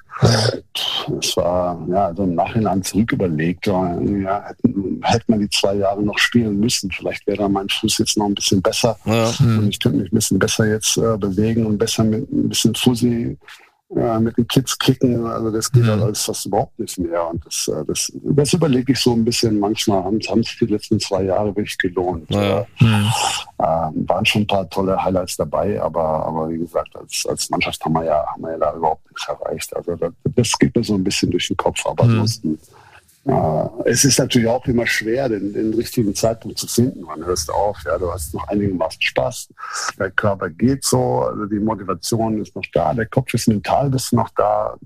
Es 1.19 1.35
war 1.39 1.83
ja 1.89 2.15
so 2.15 2.25
im 2.25 2.35
Nachhinein 2.35 2.83
zurück 2.83 3.13
überlegt. 3.13 3.67
Ja, 3.67 3.97
hätten, 4.45 5.01
hätte 5.03 5.25
man 5.27 5.41
die 5.41 5.49
zwei 5.49 5.77
Jahre 5.77 6.03
noch 6.03 6.19
spielen 6.19 6.61
müssen. 6.61 6.91
Vielleicht 6.91 7.27
wäre 7.27 7.49
mein 7.49 7.69
Fuß 7.71 7.97
jetzt 7.97 8.19
noch 8.19 8.27
ein 8.27 8.35
bisschen 8.35 8.61
besser. 8.61 8.99
Ja. 9.07 9.33
Und 9.41 9.71
ich 9.71 9.81
könnte 9.81 9.99
mich 9.99 10.13
ein 10.13 10.17
bisschen 10.17 10.39
besser 10.39 10.67
jetzt 10.67 10.99
äh, 10.99 11.17
bewegen 11.17 11.65
und 11.65 11.79
besser 11.79 12.05
mit 12.05 12.31
ein 12.31 12.51
bisschen 12.51 12.75
Fussi 12.75 13.39
ja, 13.91 14.19
mit 14.19 14.37
den 14.37 14.49
Kids 14.49 14.79
kicken, 14.79 15.27
also 15.27 15.51
das 15.51 15.71
geht 15.71 15.85
mhm. 15.85 15.89
halt 15.89 16.03
alles 16.03 16.23
fast 16.23 16.47
überhaupt 16.47 16.79
nicht 16.79 16.99
mehr. 16.99 17.29
Und 17.29 17.45
das, 17.45 17.69
äh, 17.69 17.85
das, 17.87 18.13
das 18.15 18.53
überlege 18.53 18.93
ich 18.93 18.99
so 18.99 19.13
ein 19.13 19.25
bisschen 19.25 19.59
manchmal, 19.59 20.03
haben, 20.03 20.21
sich 20.21 20.59
die 20.59 20.67
letzten 20.67 20.99
zwei 20.99 21.25
Jahre 21.25 21.49
wirklich 21.49 21.79
gelohnt. 21.79 22.31
Ja. 22.31 22.67
Mhm. 22.81 23.13
Ähm, 23.59 24.09
waren 24.09 24.27
schon 24.27 24.43
ein 24.43 24.47
paar 24.47 24.69
tolle 24.69 25.03
Highlights 25.03 25.37
dabei, 25.37 25.81
aber, 25.81 26.27
aber 26.27 26.49
wie 26.51 26.59
gesagt, 26.59 26.97
als, 26.97 27.25
als 27.29 27.51
Mannschaft 27.51 27.85
haben 27.85 27.93
wir 27.93 28.05
ja, 28.05 28.25
haben 28.27 28.43
wir 28.43 28.53
ja 28.53 28.59
da 28.59 28.75
überhaupt 28.75 29.09
nichts 29.11 29.29
erreicht. 29.29 29.77
Also 29.77 29.95
das, 29.97 30.13
das 30.35 30.53
geht 30.59 30.75
mir 30.75 30.85
so 30.85 30.95
ein 30.95 31.05
bisschen 31.05 31.31
durch 31.31 31.47
den 31.47 31.57
Kopf, 31.57 31.85
aber 31.87 32.05
mhm. 32.05 32.11
ansonsten 32.11 32.55
äh, 32.55 32.84
es 33.85 34.05
ist 34.05 34.19
natürlich 34.19 34.49
auch 34.49 34.67
immer 34.67 34.87
schwer, 34.87 35.29
den, 35.29 35.53
den, 35.53 35.73
richtigen 35.75 36.15
Zeitpunkt 36.15 36.59
zu 36.59 36.67
finden. 36.67 37.03
Man 37.03 37.25
hörst 37.25 37.51
auf, 37.51 37.79
ja, 37.87 37.97
du 37.97 38.13
hast 38.13 38.35
noch 38.35 38.47
einigermaßen 38.49 39.01
Spaß, 39.01 39.49
der 39.99 40.11
Körper 40.11 40.51
geht 40.51 40.85
so, 40.85 41.23
also 41.23 41.47
die 41.47 41.59
Motivation 41.59 42.41
ist 42.41 42.55
noch 42.55 42.67
da, 42.73 42.93
der 42.93 43.07
Kopf 43.07 43.33
ist 43.33 43.49
mental 43.49 43.89
bist 43.91 44.13
noch 44.13 44.29
da. 44.37 44.77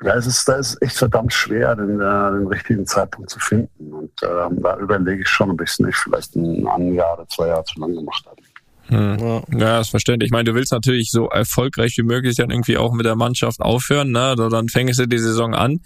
Da 0.00 0.12
ist 0.12 0.26
es 0.26 0.44
da 0.44 0.54
ist 0.56 0.80
echt 0.80 0.96
verdammt 0.96 1.32
schwer, 1.32 1.74
den, 1.74 2.00
äh, 2.00 2.30
den 2.30 2.46
richtigen 2.46 2.86
Zeitpunkt 2.86 3.30
zu 3.30 3.40
finden. 3.40 3.92
Und 3.92 4.12
ähm, 4.22 4.62
da 4.62 4.78
überlege 4.78 5.22
ich 5.22 5.28
schon, 5.28 5.50
ob 5.50 5.60
ich 5.60 5.70
es 5.70 5.78
nicht 5.80 5.96
vielleicht 5.96 6.36
ein, 6.36 6.68
ein 6.68 6.94
Jahr 6.94 7.14
oder 7.14 7.26
zwei 7.28 7.48
Jahre 7.48 7.64
zu 7.64 7.80
lange 7.80 7.96
gemacht 7.96 8.24
habe. 8.26 8.40
Hm. 8.88 9.18
Ja. 9.18 9.42
ja, 9.58 9.80
ist 9.80 9.90
verständlich. 9.90 10.28
Ich 10.28 10.32
meine, 10.32 10.44
du 10.44 10.54
willst 10.54 10.72
natürlich 10.72 11.10
so 11.10 11.28
erfolgreich 11.28 11.94
wie 11.98 12.02
möglich 12.02 12.36
dann 12.36 12.50
irgendwie 12.50 12.78
auch 12.78 12.92
mit 12.92 13.04
der 13.04 13.16
Mannschaft 13.16 13.60
aufhören. 13.60 14.12
Ne? 14.12 14.34
Dann 14.36 14.68
fängst 14.68 14.98
du 14.98 15.06
die 15.06 15.18
Saison 15.18 15.54
an, 15.54 15.80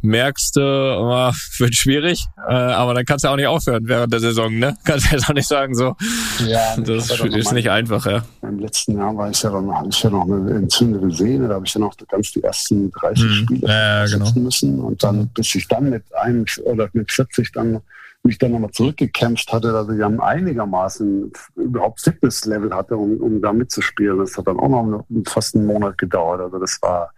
merkst 0.00 0.56
du, 0.56 0.60
oh, 0.60 1.32
wird 1.58 1.74
schwierig, 1.74 2.26
äh, 2.48 2.52
aber 2.52 2.94
dann 2.94 3.04
kannst 3.04 3.24
du 3.24 3.28
auch 3.28 3.36
nicht 3.36 3.46
aufhören 3.46 3.86
während 3.86 4.12
der 4.12 4.20
Saison. 4.20 4.58
Ne? 4.58 4.76
Kannst 4.84 5.06
du 5.06 5.16
jetzt 5.16 5.28
auch 5.28 5.34
nicht 5.34 5.48
sagen 5.48 5.74
so. 5.74 5.96
Ja, 6.46 6.76
das 6.76 7.10
ist, 7.10 7.24
ist 7.24 7.52
nicht 7.52 7.70
einfach. 7.70 8.04
Ja. 8.06 8.24
Im 8.42 8.58
letzten 8.58 8.96
Jahr 8.96 9.16
war 9.16 9.30
ich 9.30 9.42
ja 9.42 9.50
dann, 9.50 9.72
hatte 9.74 9.88
ich 9.90 10.02
ja 10.02 10.10
noch 10.10 10.24
eine 10.24 10.50
entzündete 10.50 11.10
Sehne, 11.10 11.48
da 11.48 11.54
habe 11.54 11.66
ich 11.66 11.74
ja 11.74 11.80
noch 11.80 11.96
ganz 12.08 12.32
die 12.32 12.42
ersten 12.42 12.90
30 12.90 13.24
hm. 13.24 13.32
Spiele 13.32 13.68
ja, 13.68 14.06
genau. 14.06 14.32
müssen 14.34 14.80
und 14.80 15.02
dann, 15.02 15.28
bis 15.28 15.54
ich 15.54 15.68
dann 15.68 15.90
mit 15.90 16.02
einem 16.14 16.44
oder 16.64 16.88
mit 16.92 17.10
40 17.10 17.52
dann 17.52 17.80
mich 18.24 18.38
dann 18.38 18.52
nochmal 18.52 18.70
zurückgekämpft 18.70 19.52
hatte, 19.52 19.72
dass 19.72 19.88
ich 19.88 19.98
dann 19.98 20.20
einigermaßen 20.20 21.32
überhaupt 21.56 22.00
Fitnesslevel 22.00 22.72
hatte, 22.74 22.96
um, 22.96 23.16
um 23.18 23.42
da 23.42 23.52
mitzuspielen. 23.52 24.18
Das 24.18 24.36
hat 24.36 24.46
dann 24.46 24.60
auch 24.60 24.68
noch 24.68 25.04
fast 25.26 25.56
einen 25.56 25.66
Monat 25.66 25.98
gedauert. 25.98 26.40
Also 26.40 26.58
das 26.58 26.78
war, 26.82 27.12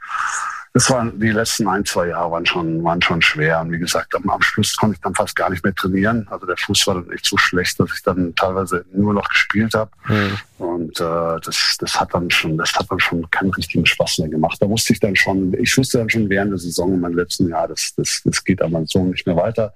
das 0.73 0.91
waren 0.91 1.21
die 1.21 1.31
letzten 1.31 1.69
ein, 1.69 1.85
zwei 1.85 2.09
Jahre 2.09 2.33
waren 2.33 2.47
schon, 2.47 2.83
waren 2.83 3.03
schon 3.03 3.21
schwer. 3.21 3.61
Und 3.61 3.71
wie 3.71 3.79
gesagt, 3.79 4.15
am, 4.15 4.29
am 4.31 4.41
Schluss 4.41 4.77
konnte 4.77 4.95
ich 4.95 5.01
dann 5.03 5.15
fast 5.15 5.37
gar 5.37 5.51
nicht 5.51 5.63
mehr 5.63 5.75
trainieren. 5.75 6.27
Also 6.31 6.47
der 6.47 6.57
Fuß 6.57 6.87
war 6.87 6.95
dann 6.95 7.11
echt 7.11 7.27
so 7.27 7.37
schlecht, 7.37 7.79
dass 7.79 7.93
ich 7.95 8.03
dann 8.03 8.35
teilweise 8.35 8.85
nur 8.93 9.13
noch 9.13 9.29
gespielt 9.29 9.75
habe. 9.75 9.91
Mhm. 10.09 10.39
Und 10.57 11.01
äh, 11.01 11.41
das, 11.45 11.77
das 11.79 12.01
hat 12.01 12.15
dann 12.15 12.31
schon, 12.31 12.57
das 12.57 12.75
hat 12.75 12.87
dann 12.91 12.99
schon 12.99 13.31
keinen 13.31 13.51
richtigen 13.51 13.85
Spaß 13.85 14.19
mehr 14.21 14.31
gemacht. 14.31 14.57
Da 14.61 14.69
wusste 14.69 14.95
ich 14.95 15.01
dann 15.01 15.15
schon, 15.15 15.53
ich 15.55 15.77
wusste 15.77 15.99
dann 15.99 16.09
schon 16.09 16.31
während 16.31 16.53
der 16.53 16.59
Saison 16.59 16.95
in 16.95 17.01
meinem 17.01 17.17
letzten 17.17 17.49
Jahr, 17.49 17.69
das, 17.69 17.93
das, 17.97 18.23
das 18.25 18.43
geht 18.43 18.63
aber 18.63 18.85
so 18.87 19.05
nicht 19.05 19.27
mehr 19.27 19.37
weiter. 19.37 19.75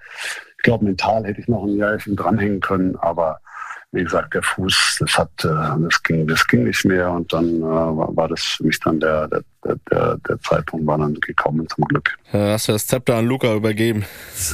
Ich 0.58 0.62
glaube, 0.64 0.84
mental 0.84 1.24
hätte 1.24 1.40
ich 1.40 1.48
noch 1.48 1.64
ein 1.64 1.76
Jahr 1.76 1.96
dranhängen 1.96 2.60
können, 2.60 2.96
aber 2.96 3.40
wie 3.92 4.04
gesagt, 4.04 4.34
der 4.34 4.42
Fuß, 4.42 4.98
das 5.00 5.16
hat, 5.16 5.30
äh, 5.44 5.48
das 5.48 6.02
ging, 6.02 6.26
das 6.26 6.46
ging 6.46 6.64
nicht 6.64 6.84
mehr 6.84 7.10
und 7.10 7.32
dann 7.32 7.62
äh, 7.62 7.62
war 7.62 8.28
das 8.28 8.42
für 8.42 8.64
mich 8.64 8.78
dann 8.80 9.00
der, 9.00 9.28
der, 9.28 9.42
der, 9.90 10.18
der 10.28 10.40
Zeitpunkt 10.40 10.86
war 10.86 10.98
dann 10.98 11.14
gekommen 11.14 11.66
zum 11.68 11.84
Glück. 11.84 12.14
Ja, 12.32 12.52
hast 12.52 12.68
du 12.68 12.72
das 12.72 12.86
Zepter 12.86 13.14
an 13.14 13.24
Luca 13.24 13.54
übergeben? 13.54 14.04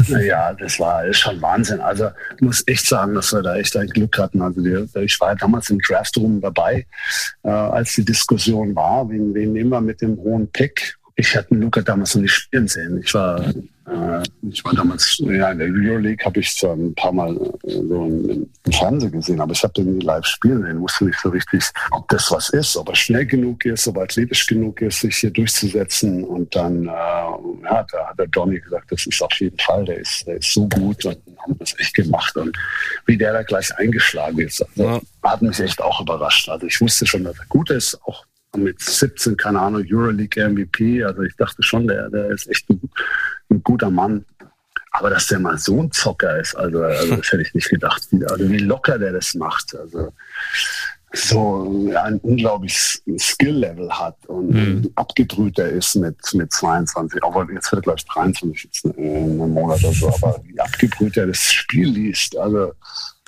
Ja, 0.06 0.52
das 0.52 0.78
war 0.78 1.04
ist 1.04 1.18
schon 1.18 1.42
Wahnsinn. 1.42 1.80
Also 1.80 2.10
ich 2.36 2.42
muss 2.42 2.62
echt 2.66 2.86
sagen, 2.86 3.14
dass 3.14 3.32
wir 3.32 3.42
da 3.42 3.56
echt 3.56 3.76
ein 3.76 3.88
Glück 3.88 4.16
hatten. 4.18 4.40
Also 4.40 4.60
ich 5.00 5.20
war 5.20 5.34
damals 5.34 5.68
im 5.70 5.80
Draftroom 5.80 6.40
dabei, 6.40 6.86
äh, 7.42 7.48
als 7.48 7.94
die 7.94 8.04
Diskussion 8.04 8.74
war, 8.76 9.08
wen, 9.10 9.34
wen 9.34 9.52
nehmen 9.52 9.70
wir 9.70 9.80
mit 9.80 10.00
dem 10.00 10.16
hohen 10.18 10.48
Pick 10.52 10.96
ich 11.16 11.36
hatte 11.36 11.54
Luca 11.54 11.80
damals 11.80 12.14
noch 12.14 12.22
nicht 12.22 12.34
spielen 12.34 12.66
sehen. 12.66 13.00
Ich 13.04 13.14
war, 13.14 13.40
ich 14.50 14.64
war 14.64 14.74
damals, 14.74 15.18
ja, 15.18 15.50
in 15.50 15.58
der 15.58 15.68
Euroleague 15.68 16.24
habe 16.24 16.40
ich 16.40 16.56
zwar 16.56 16.72
ein 16.72 16.94
paar 16.94 17.12
Mal 17.12 17.36
äh, 17.64 17.72
so 17.72 18.06
im, 18.06 18.50
Fernsehen 18.72 19.12
gesehen, 19.12 19.40
aber 19.40 19.52
ich 19.52 19.62
habe 19.62 19.74
den 19.74 19.98
nie 19.98 20.04
live 20.04 20.24
spielen 20.24 20.62
sehen. 20.62 20.76
Ich 20.76 20.82
wusste 20.82 21.04
nicht 21.04 21.20
so 21.20 21.28
richtig, 21.28 21.64
ob 21.90 22.08
das 22.08 22.30
was 22.30 22.48
ist, 22.50 22.76
ob 22.76 22.88
er 22.88 22.94
schnell 22.94 23.26
genug 23.26 23.64
ist, 23.66 23.86
ob 23.86 23.96
er 23.98 24.04
athletisch 24.04 24.46
genug 24.46 24.80
ist, 24.80 25.00
sich 25.00 25.16
hier 25.16 25.30
durchzusetzen. 25.30 26.24
Und 26.24 26.56
dann, 26.56 26.84
äh, 26.84 26.88
ja, 26.88 27.86
da 27.92 28.08
hat 28.08 28.18
der 28.18 28.26
Donny 28.28 28.58
gesagt, 28.58 28.90
das 28.90 29.06
ist 29.06 29.22
auf 29.22 29.34
jeden 29.34 29.58
Fall, 29.58 29.84
der 29.84 29.98
ist, 29.98 30.26
der 30.26 30.36
ist 30.36 30.52
so 30.52 30.66
gut 30.66 31.04
und 31.04 31.18
haben 31.38 31.58
das 31.58 31.78
echt 31.78 31.94
gemacht. 31.94 32.34
Und 32.36 32.56
wie 33.04 33.18
der 33.18 33.34
da 33.34 33.42
gleich 33.42 33.76
eingeschlagen 33.76 34.38
ist, 34.38 34.62
also, 34.62 34.82
ja. 34.82 35.00
hat 35.22 35.42
mich 35.42 35.60
echt 35.60 35.80
auch 35.82 36.00
überrascht. 36.00 36.48
Also 36.48 36.66
ich 36.66 36.80
wusste 36.80 37.06
schon, 37.06 37.24
dass 37.24 37.38
er 37.38 37.46
gut 37.48 37.70
ist, 37.70 38.00
auch 38.06 38.24
mit 38.56 38.80
17, 38.80 39.36
keine 39.36 39.60
Ahnung, 39.60 39.84
Euroleague 39.88 40.48
MVP. 40.48 41.04
Also 41.04 41.22
ich 41.22 41.36
dachte 41.36 41.62
schon, 41.62 41.86
der, 41.86 42.10
der 42.10 42.30
ist 42.30 42.48
echt 42.48 42.68
ein, 42.70 42.80
ein 43.50 43.62
guter 43.62 43.90
Mann. 43.90 44.24
Aber 44.92 45.10
dass 45.10 45.26
der 45.26 45.40
mal 45.40 45.58
so 45.58 45.82
ein 45.82 45.90
Zocker 45.90 46.38
ist, 46.40 46.54
also, 46.54 46.82
also 46.82 47.16
das 47.16 47.32
hätte 47.32 47.42
ich 47.42 47.52
nicht 47.54 47.68
gedacht. 47.68 48.06
Also 48.28 48.48
wie 48.48 48.58
locker 48.58 48.98
der 48.98 49.12
das 49.12 49.34
macht. 49.34 49.74
Also 49.74 50.12
so 51.16 51.90
ein 51.96 52.18
unglaubliches 52.20 53.02
Skill-Level 53.18 53.90
hat 53.90 54.16
und 54.26 54.50
mhm. 54.50 54.90
abgebrühter 54.94 55.68
ist 55.68 55.94
mit, 55.96 56.16
mit 56.34 56.52
22, 56.52 57.22
aber 57.22 57.46
jetzt 57.52 57.70
wird 57.72 57.82
er 57.82 57.92
gleich 57.92 58.04
23 58.04 58.64
jetzt 58.64 58.84
einen 58.84 59.36
Monat 59.36 59.82
oder 59.84 59.92
so, 59.92 60.08
aber 60.08 60.40
wie 60.44 60.58
abgebrüht 60.58 61.16
er 61.16 61.26
das 61.28 61.40
Spiel 61.52 61.88
liest, 61.88 62.36
also 62.36 62.72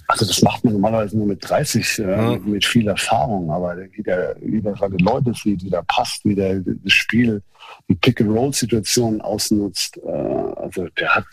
also 0.09 0.25
das 0.25 0.43
macht 0.43 0.65
man 0.65 0.75
normalerweise 0.75 1.17
nur 1.17 1.27
mit 1.27 1.49
30, 1.49 1.99
äh, 1.99 2.03
ja. 2.03 2.39
mit 2.39 2.65
viel 2.65 2.89
Erfahrung, 2.89 3.51
aber 3.51 3.77
wie 3.93 4.03
der, 4.03 4.37
wie 4.41 4.61
der 4.61 4.77
seine 4.77 4.97
Leute 4.99 5.33
sieht, 5.35 5.65
wie 5.65 5.71
der 5.71 5.83
passt, 5.83 6.25
wie 6.25 6.35
der 6.35 6.61
das 6.61 6.93
Spiel, 6.93 7.43
die 7.89 7.95
Pick-and-Roll-Situation 7.95 9.21
ausnutzt, 9.21 9.99
äh, 9.99 10.11
also 10.11 10.87
der 10.99 11.15
hat 11.15 11.27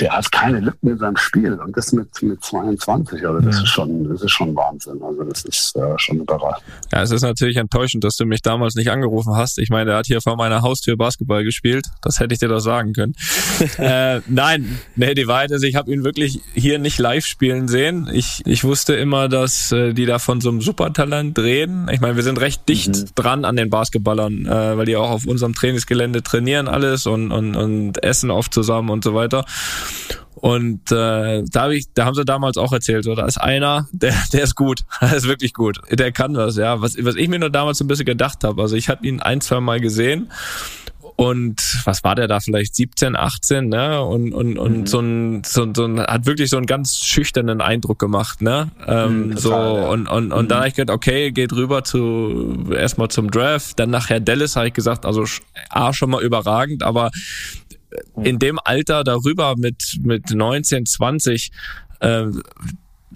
der 0.00 0.12
hat 0.12 0.30
keine 0.30 0.60
Lücken 0.60 0.90
in 0.90 0.98
seinem 0.98 1.16
Spiel 1.16 1.54
und 1.54 1.76
das 1.76 1.92
mit, 1.92 2.08
mit 2.22 2.42
22, 2.42 3.26
also 3.26 3.40
das 3.40 3.56
ja. 3.56 3.62
ist 3.62 3.68
schon, 3.68 4.08
das 4.08 4.22
ist 4.22 4.30
schon 4.30 4.54
Wahnsinn. 4.54 5.02
Also 5.02 5.24
das 5.24 5.44
ist 5.44 5.76
äh, 5.76 5.98
schon 5.98 6.20
überraschend. 6.20 6.64
Ja, 6.92 7.02
es 7.02 7.10
ist 7.10 7.22
natürlich 7.22 7.56
enttäuschend, 7.56 8.04
dass 8.04 8.16
du 8.16 8.24
mich 8.24 8.42
damals 8.42 8.76
nicht 8.76 8.90
angerufen 8.90 9.34
hast. 9.34 9.58
Ich 9.58 9.70
meine, 9.70 9.86
der 9.86 9.96
hat 9.96 10.06
hier 10.06 10.20
vor 10.20 10.36
meiner 10.36 10.62
Haustür 10.62 10.96
Basketball 10.96 11.42
gespielt. 11.42 11.86
Das 12.02 12.20
hätte 12.20 12.32
ich 12.32 12.38
dir 12.38 12.48
doch 12.48 12.60
sagen 12.60 12.92
können. 12.92 13.14
äh, 13.78 14.20
nein, 14.28 14.78
nee, 14.94 15.14
die 15.14 15.26
Wahrheit 15.26 15.50
ist, 15.50 15.64
ich 15.64 15.74
habe 15.74 15.92
ihn 15.92 16.04
wirklich 16.04 16.40
hier 16.54 16.78
nicht 16.78 16.98
live 16.98 17.26
spielen 17.26 17.66
sehen. 17.66 18.08
Ich, 18.12 18.42
ich 18.46 18.62
wusste 18.62 18.94
immer, 18.94 19.28
dass 19.28 19.72
äh, 19.72 19.94
die 19.94 20.06
da 20.06 20.20
von 20.20 20.40
so 20.40 20.50
einem 20.50 20.60
Supertalent 20.60 21.38
reden. 21.40 21.88
Ich 21.90 22.00
meine, 22.00 22.14
wir 22.14 22.22
sind 22.22 22.40
recht 22.40 22.68
dicht 22.68 22.88
mhm. 22.88 23.04
dran 23.16 23.44
an 23.44 23.56
den 23.56 23.68
Basketballern, 23.68 24.46
äh, 24.46 24.76
weil 24.76 24.86
die 24.86 24.96
auch 24.96 25.10
auf 25.10 25.26
unserem 25.26 25.54
Trainingsgelände 25.54 26.22
trainieren 26.22 26.68
alles 26.68 27.06
und, 27.06 27.32
und, 27.32 27.56
und 27.56 28.02
essen 28.04 28.30
oft 28.30 28.54
zusammen 28.54 28.90
und 28.90 29.02
so 29.02 29.14
weiter. 29.14 29.44
Und 30.34 30.92
äh, 30.92 31.42
da, 31.50 31.62
hab 31.62 31.70
ich, 31.70 31.86
da 31.94 32.04
haben 32.04 32.14
sie 32.14 32.24
damals 32.24 32.58
auch 32.58 32.72
erzählt, 32.72 33.04
so, 33.04 33.16
da 33.16 33.26
ist 33.26 33.38
einer, 33.38 33.88
der, 33.92 34.14
der 34.32 34.44
ist 34.44 34.54
gut, 34.54 34.84
der 35.00 35.14
ist 35.14 35.26
wirklich 35.26 35.52
gut, 35.52 35.80
der 35.90 36.12
kann 36.12 36.36
was, 36.36 36.56
ja. 36.56 36.80
Was, 36.80 36.96
was 37.04 37.16
ich 37.16 37.28
mir 37.28 37.38
nur 37.38 37.50
damals 37.50 37.80
ein 37.80 37.88
bisschen 37.88 38.06
gedacht 38.06 38.44
habe, 38.44 38.62
also 38.62 38.76
ich 38.76 38.88
habe 38.88 39.06
ihn 39.06 39.20
ein, 39.20 39.40
zwei 39.40 39.60
Mal 39.60 39.80
gesehen 39.80 40.30
und 41.20 41.80
was 41.84 42.04
war 42.04 42.14
der 42.14 42.28
da 42.28 42.38
vielleicht 42.38 42.76
17, 42.76 43.16
18, 43.16 43.68
ne? 43.68 44.00
Und 44.02 44.32
und 44.32 44.56
und 44.56 44.78
mhm. 44.78 44.86
so 44.86 45.00
ein 45.00 45.42
so, 45.44 45.66
so 45.74 45.84
ein 45.84 45.98
hat 45.98 46.26
wirklich 46.26 46.48
so 46.48 46.56
einen 46.56 46.66
ganz 46.66 47.00
schüchternen 47.00 47.60
Eindruck 47.60 47.98
gemacht, 47.98 48.40
ne? 48.40 48.70
Ähm, 48.86 49.30
mhm, 49.30 49.34
total, 49.34 49.40
so 49.40 49.50
ja. 49.50 49.88
und 49.88 50.06
und 50.06 50.32
und 50.32 50.44
mhm. 50.44 50.48
dann 50.48 50.58
habe 50.58 50.68
ich 50.68 50.74
gedacht, 50.74 50.94
okay, 50.94 51.32
geht 51.32 51.52
rüber 51.52 51.82
zu 51.82 52.68
erstmal 52.72 53.08
zum 53.08 53.32
Draft, 53.32 53.80
dann 53.80 53.90
nachher 53.90 54.20
Dallas 54.20 54.54
habe 54.54 54.68
ich 54.68 54.74
gesagt, 54.74 55.04
also 55.04 55.24
A 55.70 55.92
schon 55.92 56.10
mal 56.10 56.22
überragend, 56.22 56.84
aber 56.84 57.10
in 58.22 58.38
dem 58.38 58.58
Alter 58.62 59.04
darüber 59.04 59.56
mit, 59.56 59.98
mit 60.02 60.30
19, 60.30 60.86
20, 60.86 61.50
äh, 62.00 62.26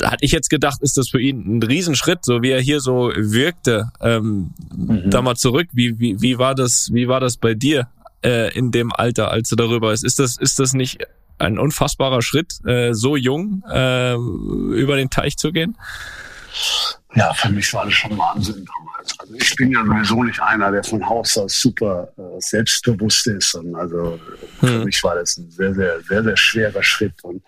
hatte 0.02 0.24
ich 0.24 0.32
jetzt 0.32 0.48
gedacht, 0.48 0.80
ist 0.80 0.96
das 0.96 1.08
für 1.10 1.20
ihn 1.20 1.58
ein 1.58 1.62
Riesenschritt, 1.62 2.24
so 2.24 2.42
wie 2.42 2.50
er 2.50 2.60
hier 2.60 2.80
so 2.80 3.12
wirkte. 3.14 3.90
Ähm, 4.00 4.52
mhm. 4.74 5.10
Da 5.10 5.22
mal 5.22 5.36
zurück, 5.36 5.68
wie, 5.72 5.98
wie, 5.98 6.20
wie 6.20 6.38
war 6.38 6.54
das, 6.54 6.92
wie 6.92 7.08
war 7.08 7.20
das 7.20 7.36
bei 7.36 7.54
dir 7.54 7.88
äh, 8.22 8.56
in 8.56 8.70
dem 8.70 8.92
Alter, 8.92 9.30
als 9.30 9.50
du 9.50 9.56
darüber 9.56 9.92
ist? 9.92 10.04
Ist 10.04 10.18
das, 10.18 10.38
ist 10.38 10.58
das 10.58 10.72
nicht 10.72 11.06
ein 11.38 11.58
unfassbarer 11.58 12.22
Schritt, 12.22 12.64
äh, 12.66 12.94
so 12.94 13.16
jung 13.16 13.62
äh, 13.70 14.14
über 14.14 14.96
den 14.96 15.10
Teich 15.10 15.36
zu 15.36 15.52
gehen? 15.52 15.76
Ja, 17.14 17.32
für 17.34 17.50
mich 17.50 17.72
war 17.74 17.84
das 17.84 17.94
schon 17.94 18.16
Wahnsinn 18.16 18.64
damals. 18.64 19.18
Also 19.18 19.34
ich 19.34 19.54
bin 19.56 19.72
ja 19.72 19.84
sowieso 19.84 20.22
nicht 20.22 20.40
einer, 20.40 20.70
der 20.70 20.82
von 20.82 21.06
Haus 21.06 21.36
aus 21.36 21.60
super 21.60 22.12
äh, 22.16 22.40
selbstbewusst 22.40 23.26
ist. 23.26 23.54
Und 23.54 23.74
also 23.74 24.18
hm. 24.60 24.68
für 24.68 24.84
mich 24.84 25.02
war 25.04 25.16
das 25.16 25.36
ein 25.36 25.50
sehr, 25.50 25.74
sehr, 25.74 26.00
sehr, 26.02 26.22
sehr 26.22 26.36
schwerer 26.36 26.82
Schritt. 26.82 27.22
Und 27.22 27.42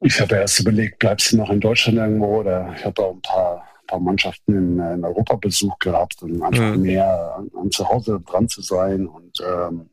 ich 0.00 0.20
habe 0.20 0.36
erst 0.36 0.60
überlegt, 0.60 0.98
bleibst 0.98 1.32
du 1.32 1.38
noch 1.38 1.50
in 1.50 1.60
Deutschland 1.60 1.98
irgendwo? 1.98 2.40
Oder 2.40 2.74
ich 2.76 2.84
habe 2.84 3.02
auch 3.02 3.14
ein 3.14 3.22
paar, 3.22 3.66
paar 3.86 4.00
Mannschaften 4.00 4.54
in, 4.54 4.78
in 4.78 5.04
Europa 5.04 5.36
besucht 5.36 5.80
gehabt 5.80 6.22
und 6.22 6.42
einfach 6.42 6.74
hm. 6.74 6.82
mehr 6.82 7.36
an, 7.38 7.50
an 7.58 7.70
zu 7.70 7.88
Hause 7.88 8.20
dran 8.26 8.48
zu 8.48 8.60
sein. 8.60 9.06
Und 9.06 9.40
ähm, 9.40 9.88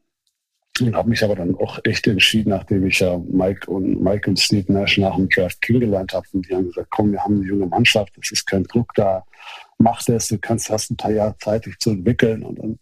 und 0.82 0.96
habe 0.96 1.10
mich 1.10 1.24
aber 1.24 1.36
dann 1.36 1.56
auch 1.56 1.80
echt 1.84 2.08
entschieden, 2.08 2.50
nachdem 2.50 2.88
ich 2.88 3.00
ja 3.00 3.20
Mike 3.30 3.70
und 3.70 4.02
Mike 4.02 4.30
und 4.30 4.40
Steve 4.40 4.72
Nash 4.74 4.98
nach 4.98 5.16
dem 5.16 5.30
Draft 5.30 5.62
kennengelernt 5.62 6.14
habe. 6.14 6.26
Und 6.34 6.50
die 6.50 6.56
haben 6.56 6.68
gesagt, 6.68 6.88
komm, 6.90 7.12
wir 7.12 7.24
haben 7.24 7.36
eine 7.36 7.46
junge 7.46 7.68
Mannschaft, 7.68 8.14
es 8.22 8.32
ist 8.32 8.48
kein 8.48 8.64
Druck 8.64 8.92
da, 8.96 9.24
mach 9.78 10.04
das, 10.04 10.30
du 10.30 10.40
kannst, 10.40 10.70
hast 10.70 10.90
ein 10.90 10.98
paar 10.98 11.12
Jahre 11.12 11.38
Zeit, 11.38 11.66
dich 11.66 11.78
zu 11.78 11.92
entwickeln. 11.92 12.44
Und 12.44 12.60
dann 12.60 12.80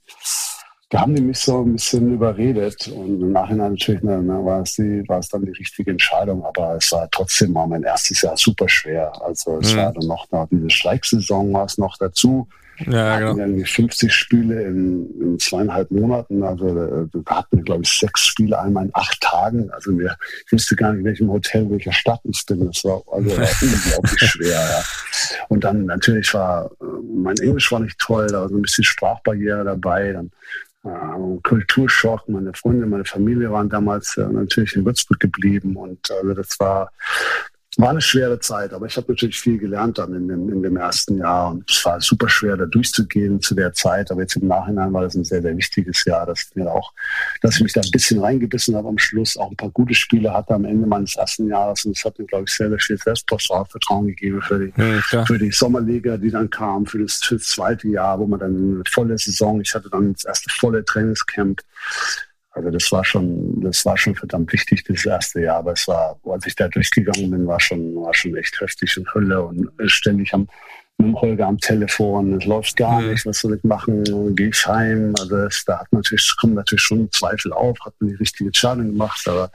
da 0.92 1.00
haben 1.00 1.16
die 1.16 1.22
mich 1.22 1.40
so 1.40 1.62
ein 1.62 1.72
bisschen 1.72 2.14
überredet. 2.14 2.90
Und 2.90 3.22
im 3.22 3.32
Nachhinein 3.32 3.72
natürlich 3.72 4.02
na, 4.04 4.22
na, 4.22 4.44
war, 4.44 4.62
es 4.62 4.76
die, 4.76 5.08
war 5.08 5.20
es 5.20 5.30
dann 5.30 5.46
die 5.46 5.52
richtige 5.52 5.92
Entscheidung, 5.92 6.44
aber 6.44 6.76
es 6.76 6.92
war 6.92 7.10
trotzdem 7.10 7.54
mal 7.54 7.66
mein 7.66 7.84
erstes 7.84 8.22
Jahr 8.22 8.36
super 8.36 8.68
schwer. 8.68 9.10
Also 9.24 9.58
es 9.60 9.74
mhm. 9.74 9.78
war 9.78 9.94
dann 9.94 10.08
noch, 10.08 10.30
noch 10.32 10.50
diese 10.52 10.70
Schleiksaison 10.70 11.54
war 11.54 11.64
es 11.64 11.78
noch 11.78 11.98
dazu. 11.98 12.46
Ja, 12.88 13.20
genau. 13.20 13.38
irgendwie 13.38 13.66
50 13.66 14.14
Spiele 14.14 14.64
in, 14.64 15.10
in 15.20 15.40
zweieinhalb 15.40 15.92
Monaten. 15.92 16.44
Also 16.44 16.68
äh, 16.68 17.08
wir 17.12 17.24
hatten, 17.30 17.64
glaube 17.64 17.84
ich, 17.84 17.92
sechs 17.92 18.22
Spiele 18.26 18.60
einmal 18.60 18.86
in 18.86 18.92
acht 18.94 19.22
Tagen. 19.22 19.70
Also 19.72 19.98
wir, 19.98 20.16
ich 20.46 20.52
wusste 20.52 20.76
gar 20.76 20.92
nicht, 20.92 21.00
in 21.00 21.06
welchem 21.06 21.32
Hotel, 21.32 21.70
welcher 21.70 21.94
Stadt 21.94 22.22
ich 22.24 22.46
bin. 22.46 22.66
Das 22.66 22.84
war 22.84 23.02
also 23.12 23.38
war 23.38 23.48
unglaublich 23.62 24.20
schwer. 24.20 24.52
Ja. 24.52 24.84
Und 25.50 25.64
dann 25.64 25.86
natürlich 25.86 26.34
war 26.34 26.72
äh, 26.82 26.86
mein 27.14 27.38
Englisch 27.38 27.72
war 27.72 27.80
nicht 27.80 28.00
toll, 28.00 28.28
da 28.28 28.42
war 28.42 28.50
so 28.50 28.56
ein 28.56 28.62
bisschen 28.62 28.84
Sprachbarriere 28.84 29.64
dabei. 29.64 30.14
Dann 30.14 30.32
äh, 30.84 31.40
Kulturschock. 31.44 32.28
Meine 32.28 32.54
Freunde, 32.54 32.86
meine 32.86 33.06
Familie 33.06 33.52
waren 33.52 33.70
damals 33.70 34.18
äh, 34.18 34.26
natürlich 34.28 34.76
in 34.76 34.86
Würzburg 34.86 35.20
geblieben 35.20 35.76
und 35.76 36.10
also 36.12 36.34
das 36.34 36.60
war 36.60 36.92
war 37.78 37.92
eine 37.92 38.02
schwere 38.02 38.40
Zeit, 38.40 38.74
aber 38.74 38.86
ich 38.86 38.98
habe 38.98 39.12
natürlich 39.14 39.40
viel 39.40 39.58
gelernt 39.58 39.98
dann 39.98 40.14
in 40.14 40.28
dem, 40.28 40.50
in 40.50 40.62
dem 40.62 40.76
ersten 40.76 41.18
Jahr 41.18 41.52
und 41.52 41.70
es 41.72 41.86
war 41.86 42.02
super 42.02 42.28
schwer, 42.28 42.58
da 42.58 42.66
durchzugehen 42.66 43.40
zu 43.40 43.56
der 43.56 43.72
Zeit. 43.74 44.12
Aber 44.12 44.22
jetzt 44.22 44.36
im 44.36 44.48
Nachhinein 44.48 44.92
war 44.92 45.04
das 45.04 45.16
ein 45.16 45.24
sehr, 45.24 45.42
sehr 45.42 45.56
wichtiges 45.56 46.04
Jahr, 46.04 46.26
dass 46.26 46.50
mir 46.54 46.70
auch, 46.70 46.92
dass 47.42 47.56
ich 47.56 47.64
mich 47.64 47.72
da 47.72 47.80
ein 47.80 47.92
bisschen 47.92 48.20
reingebissen 48.20 48.76
habe 48.76 48.90
am 48.90 48.98
Schluss, 48.98 49.38
auch 49.38 49.50
ein 49.50 49.56
paar 49.56 49.70
gute 49.70 49.94
Spiele 49.94 50.34
hatte 50.34 50.54
am 50.54 50.66
Ende 50.66 50.86
meines 50.86 51.16
ersten 51.16 51.48
Jahres 51.48 51.86
und 51.86 51.98
es 51.98 52.04
hat 52.04 52.20
mir, 52.20 52.26
glaube 52.26 52.44
ich, 52.46 52.54
sehr, 52.54 52.70
sehr 52.70 52.80
viel 52.80 52.98
Selbstvertrauen 52.98 54.08
gegeben 54.08 54.42
für 54.42 54.60
die, 54.60 54.74
ja, 55.12 55.26
für 55.26 55.38
die 55.38 55.52
Sommerliga, 55.52 56.18
die 56.18 56.30
dann 56.30 56.50
kam, 56.50 56.86
für 56.86 57.00
das, 57.00 57.24
für 57.24 57.36
das 57.36 57.46
zweite 57.46 57.88
Jahr, 57.88 58.20
wo 58.20 58.28
man 58.28 58.40
dann 58.42 58.56
eine 58.76 58.84
volle 58.90 59.18
Saison, 59.18 59.62
ich 59.62 59.74
hatte 59.74 59.90
dann 59.90 60.12
das 60.14 60.26
erste 60.26 60.50
volle 60.50 60.84
Trainingscamp 60.84 61.62
also 62.54 62.70
das 62.70 62.92
war 62.92 63.04
schon, 63.04 63.62
das 63.62 63.86
war 63.86 63.98
schon 63.98 64.16
verdammt 64.16 64.52
wichtig, 64.52 64.84
das 64.84 65.06
erste 65.06 65.42
Jahr. 65.42 65.58
Aber 65.58 65.74
es 65.74 65.88
war, 65.88 66.20
als 66.26 66.46
ich 66.46 66.56
da 66.56 66.68
durchgegangen 66.68 67.32
bin, 67.32 67.48
war 67.48 67.60
schon, 67.60 67.96
war 67.96 68.14
schon 68.14 68.36
echt 68.36 68.60
heftig 68.60 68.98
und 68.98 69.14
Hölle 69.14 69.42
und 69.42 69.72
ständig 69.86 70.34
am, 70.34 70.48
mit 70.98 71.16
Holger 71.16 71.48
am 71.48 71.58
Telefon. 71.58 72.34
Es 72.34 72.46
läuft 72.46 72.76
gar 72.76 73.02
nicht, 73.02 73.26
was 73.26 73.40
soll 73.40 73.56
ich 73.56 73.64
machen? 73.64 74.04
Gehe 74.36 74.50
ich 74.50 74.68
heim? 74.68 75.14
Also 75.20 75.38
es, 75.38 75.64
da 75.66 75.80
hat 75.80 75.88
natürlich, 75.92 76.36
kommen 76.40 76.56
natürlich 76.56 76.82
schon 76.82 77.10
Zweifel 77.12 77.54
auf, 77.54 77.78
hat 77.86 77.94
man 78.00 78.10
die 78.10 78.16
richtige 78.16 78.50
Entscheidung 78.50 78.92
gemacht, 78.92 79.26
aber 79.28 79.50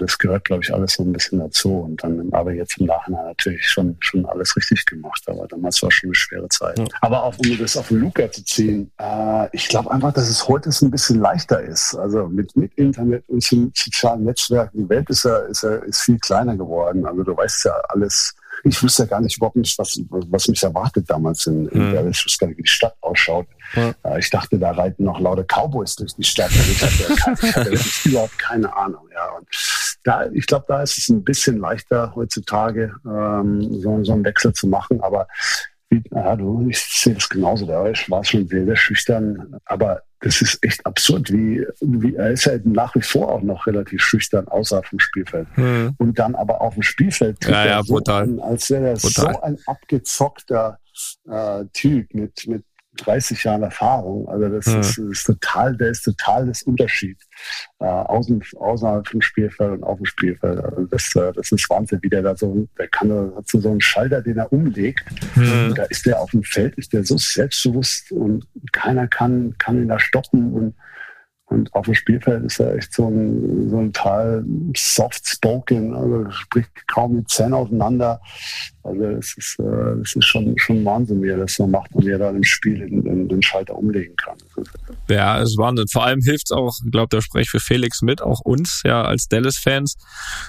das 0.00 0.18
gehört, 0.18 0.44
glaube 0.44 0.62
ich, 0.64 0.72
alles 0.72 0.94
so 0.94 1.02
ein 1.02 1.12
bisschen 1.12 1.38
dazu. 1.38 1.80
Und 1.80 2.02
dann 2.02 2.28
aber 2.32 2.52
jetzt 2.52 2.78
im 2.78 2.86
Nachhinein 2.86 3.26
natürlich 3.26 3.66
schon, 3.68 3.96
schon 4.00 4.24
alles 4.26 4.56
richtig 4.56 4.84
gemacht. 4.86 5.22
Aber 5.26 5.46
damals 5.46 5.82
war 5.82 5.90
schon 5.90 6.08
eine 6.08 6.14
schwere 6.14 6.48
Zeit. 6.48 6.78
Ja. 6.78 6.84
Aber 7.00 7.24
auch 7.24 7.36
um 7.38 7.58
das 7.58 7.76
auf 7.76 7.90
Luca 7.90 8.30
zu 8.30 8.44
ziehen, 8.44 8.90
äh, 8.98 9.48
ich 9.52 9.68
glaube 9.68 9.90
einfach, 9.90 10.12
dass 10.12 10.28
es 10.28 10.48
heute 10.48 10.70
ein 10.70 10.90
bisschen 10.90 11.20
leichter 11.20 11.60
ist. 11.60 11.94
Also 11.94 12.28
mit, 12.28 12.56
mit 12.56 12.72
Internet 12.74 13.28
und 13.28 13.42
sozialen 13.42 14.24
Netzwerken, 14.24 14.84
die 14.84 14.88
Welt 14.88 15.10
ist 15.10 15.24
ja, 15.24 15.38
ist 15.38 15.62
ja 15.62 15.76
ist 15.76 16.02
viel 16.02 16.18
kleiner 16.18 16.56
geworden. 16.56 17.06
Also 17.06 17.22
du 17.22 17.36
weißt 17.36 17.64
ja 17.64 17.72
alles 17.88 18.34
ich 18.64 18.82
wusste 18.82 19.04
ja 19.04 19.08
gar 19.08 19.20
nicht 19.20 19.36
überhaupt 19.36 19.56
nicht, 19.56 19.78
was, 19.78 20.00
was 20.08 20.48
mich 20.48 20.62
erwartet 20.62 21.08
damals 21.08 21.46
in, 21.46 21.68
in 21.68 21.90
mhm. 21.90 22.10
Ich 22.10 22.24
wusste 22.24 22.38
gar 22.40 22.48
nicht, 22.48 22.58
wie 22.58 22.62
die 22.62 22.68
Stadt 22.68 22.94
ausschaut. 23.00 23.46
Ja. 23.74 23.94
Äh, 24.04 24.18
ich 24.18 24.30
dachte, 24.30 24.58
da 24.58 24.72
reiten 24.72 25.04
noch 25.04 25.20
laute 25.20 25.44
Cowboys 25.44 25.96
durch 25.96 26.14
die 26.14 26.24
Stadt. 26.24 26.50
Also 26.50 26.70
ich 26.70 26.82
hatte, 26.82 27.46
ich 27.46 27.56
hatte 27.56 27.78
überhaupt 28.04 28.38
keine 28.38 28.74
Ahnung. 28.74 29.08
Ja. 29.12 29.30
Und 29.30 29.46
da, 30.04 30.26
ich 30.32 30.46
glaube, 30.46 30.64
da 30.68 30.82
ist 30.82 30.98
es 30.98 31.08
ein 31.08 31.24
bisschen 31.24 31.58
leichter 31.58 32.14
heutzutage, 32.14 32.94
ähm, 33.06 33.80
so, 33.80 34.02
so 34.04 34.12
einen 34.12 34.24
Wechsel 34.24 34.52
zu 34.52 34.66
machen. 34.66 35.00
Aber 35.00 35.28
ja, 35.90 36.36
du, 36.36 36.68
ich 36.68 36.78
sehe 36.78 37.14
das 37.14 37.28
genauso. 37.28 37.66
Da 37.66 37.84
war 38.08 38.24
schon 38.24 38.46
sehr, 38.46 38.64
sehr 38.64 38.76
schüchtern. 38.76 39.56
Aber 39.64 40.02
das 40.20 40.40
ist 40.42 40.58
echt 40.62 40.84
absurd, 40.86 41.32
wie, 41.32 41.66
wie 41.80 42.14
er 42.14 42.30
ist 42.30 42.44
ja 42.44 42.52
nach 42.64 42.94
wie 42.94 43.02
vor 43.02 43.30
auch 43.30 43.42
noch 43.42 43.66
relativ 43.66 44.02
schüchtern 44.02 44.46
außerhalb 44.48 44.86
vom 44.86 45.00
Spielfeld. 45.00 45.48
Mhm. 45.56 45.94
Und 45.98 46.18
dann 46.18 46.34
aber 46.34 46.60
auf 46.60 46.74
dem 46.74 46.82
Spielfeld 46.82 47.44
ja, 47.44 47.66
ja, 47.66 47.82
so 47.82 47.98
an, 47.98 48.38
als 48.40 48.70
wäre 48.70 48.90
er 48.90 48.96
so 48.96 49.26
ein 49.40 49.58
abgezockter 49.66 50.78
äh, 51.28 51.64
Typ 51.72 52.12
mit, 52.14 52.46
mit 52.46 52.64
30 53.04 53.44
Jahren 53.44 53.62
Erfahrung. 53.62 54.28
Also 54.28 54.48
das, 54.48 54.66
mhm. 54.66 54.80
ist, 54.80 54.98
ist, 54.98 55.24
total, 55.24 55.76
der 55.76 55.90
ist 55.90 56.02
total 56.02 56.46
das 56.46 56.62
Unterschied 56.62 57.18
äh, 57.80 57.84
außen, 57.84 58.42
außerhalb 58.56 59.06
vom 59.06 59.20
Spielfeld 59.20 59.72
und 59.72 59.84
auf 59.84 59.96
dem 59.98 60.06
Spielfeld. 60.06 60.58
Also 60.58 60.84
das, 60.86 61.14
äh, 61.16 61.32
das 61.32 61.52
ist 61.52 61.68
Wahnsinn, 61.70 61.98
wie 62.02 62.08
der 62.08 62.22
da 62.22 62.36
so, 62.36 62.66
der 62.78 62.88
kann 62.88 63.10
hat 63.36 63.48
so 63.48 63.68
einen 63.68 63.80
Schalter, 63.80 64.22
den 64.22 64.38
er 64.38 64.52
umlegt. 64.52 65.04
Mhm. 65.34 65.74
da 65.74 65.84
ist 65.84 66.06
der 66.06 66.20
auf 66.20 66.30
dem 66.30 66.42
Feld, 66.42 66.74
ist 66.76 66.92
der 66.92 67.04
so 67.04 67.16
selbstbewusst 67.16 68.12
und 68.12 68.46
keiner 68.72 69.08
kann, 69.08 69.54
kann 69.58 69.80
ihn 69.80 69.88
da 69.88 69.98
stoppen 69.98 70.52
und 70.52 70.74
und 71.50 71.74
auf 71.74 71.86
dem 71.86 71.94
Spielfeld 71.94 72.44
ist 72.44 72.60
er 72.60 72.76
echt 72.76 72.94
so 72.94 73.08
ein, 73.08 73.68
so 73.70 73.78
ein 73.78 73.92
Teil 73.92 74.44
soft-spoken, 74.76 75.94
also 75.96 76.30
spricht 76.30 76.70
kaum 76.86 77.16
mit 77.16 77.28
Zähnen 77.28 77.54
auseinander. 77.54 78.20
Also 78.82 79.04
es 79.04 79.36
ist, 79.36 79.58
äh, 79.58 80.00
es 80.00 80.16
ist 80.16 80.24
schon, 80.24 80.54
schon 80.56 80.82
Wahnsinn, 80.86 81.22
wie 81.22 81.28
er 81.28 81.36
das 81.36 81.54
so 81.54 81.66
macht 81.66 81.94
und 81.94 82.06
wie 82.06 82.10
er 82.10 82.18
da 82.18 82.30
im 82.30 82.42
Spiel 82.42 82.80
in, 82.80 83.04
in, 83.04 83.28
den 83.28 83.42
Schalter 83.42 83.76
umlegen 83.76 84.16
kann. 84.16 84.36
Ja, 85.08 85.38
es 85.40 85.50
ist 85.50 85.58
Wahnsinn. 85.58 85.86
Vor 85.88 86.04
allem 86.04 86.22
hilft 86.22 86.46
es 86.46 86.52
auch, 86.52 86.74
ich 86.84 86.90
glaube, 86.90 87.08
da 87.10 87.20
spreche 87.20 87.42
ich 87.42 87.50
für 87.50 87.60
Felix 87.60 88.00
mit, 88.00 88.22
auch 88.22 88.40
uns 88.40 88.80
ja 88.84 89.02
als 89.02 89.28
Dallas-Fans, 89.28 89.96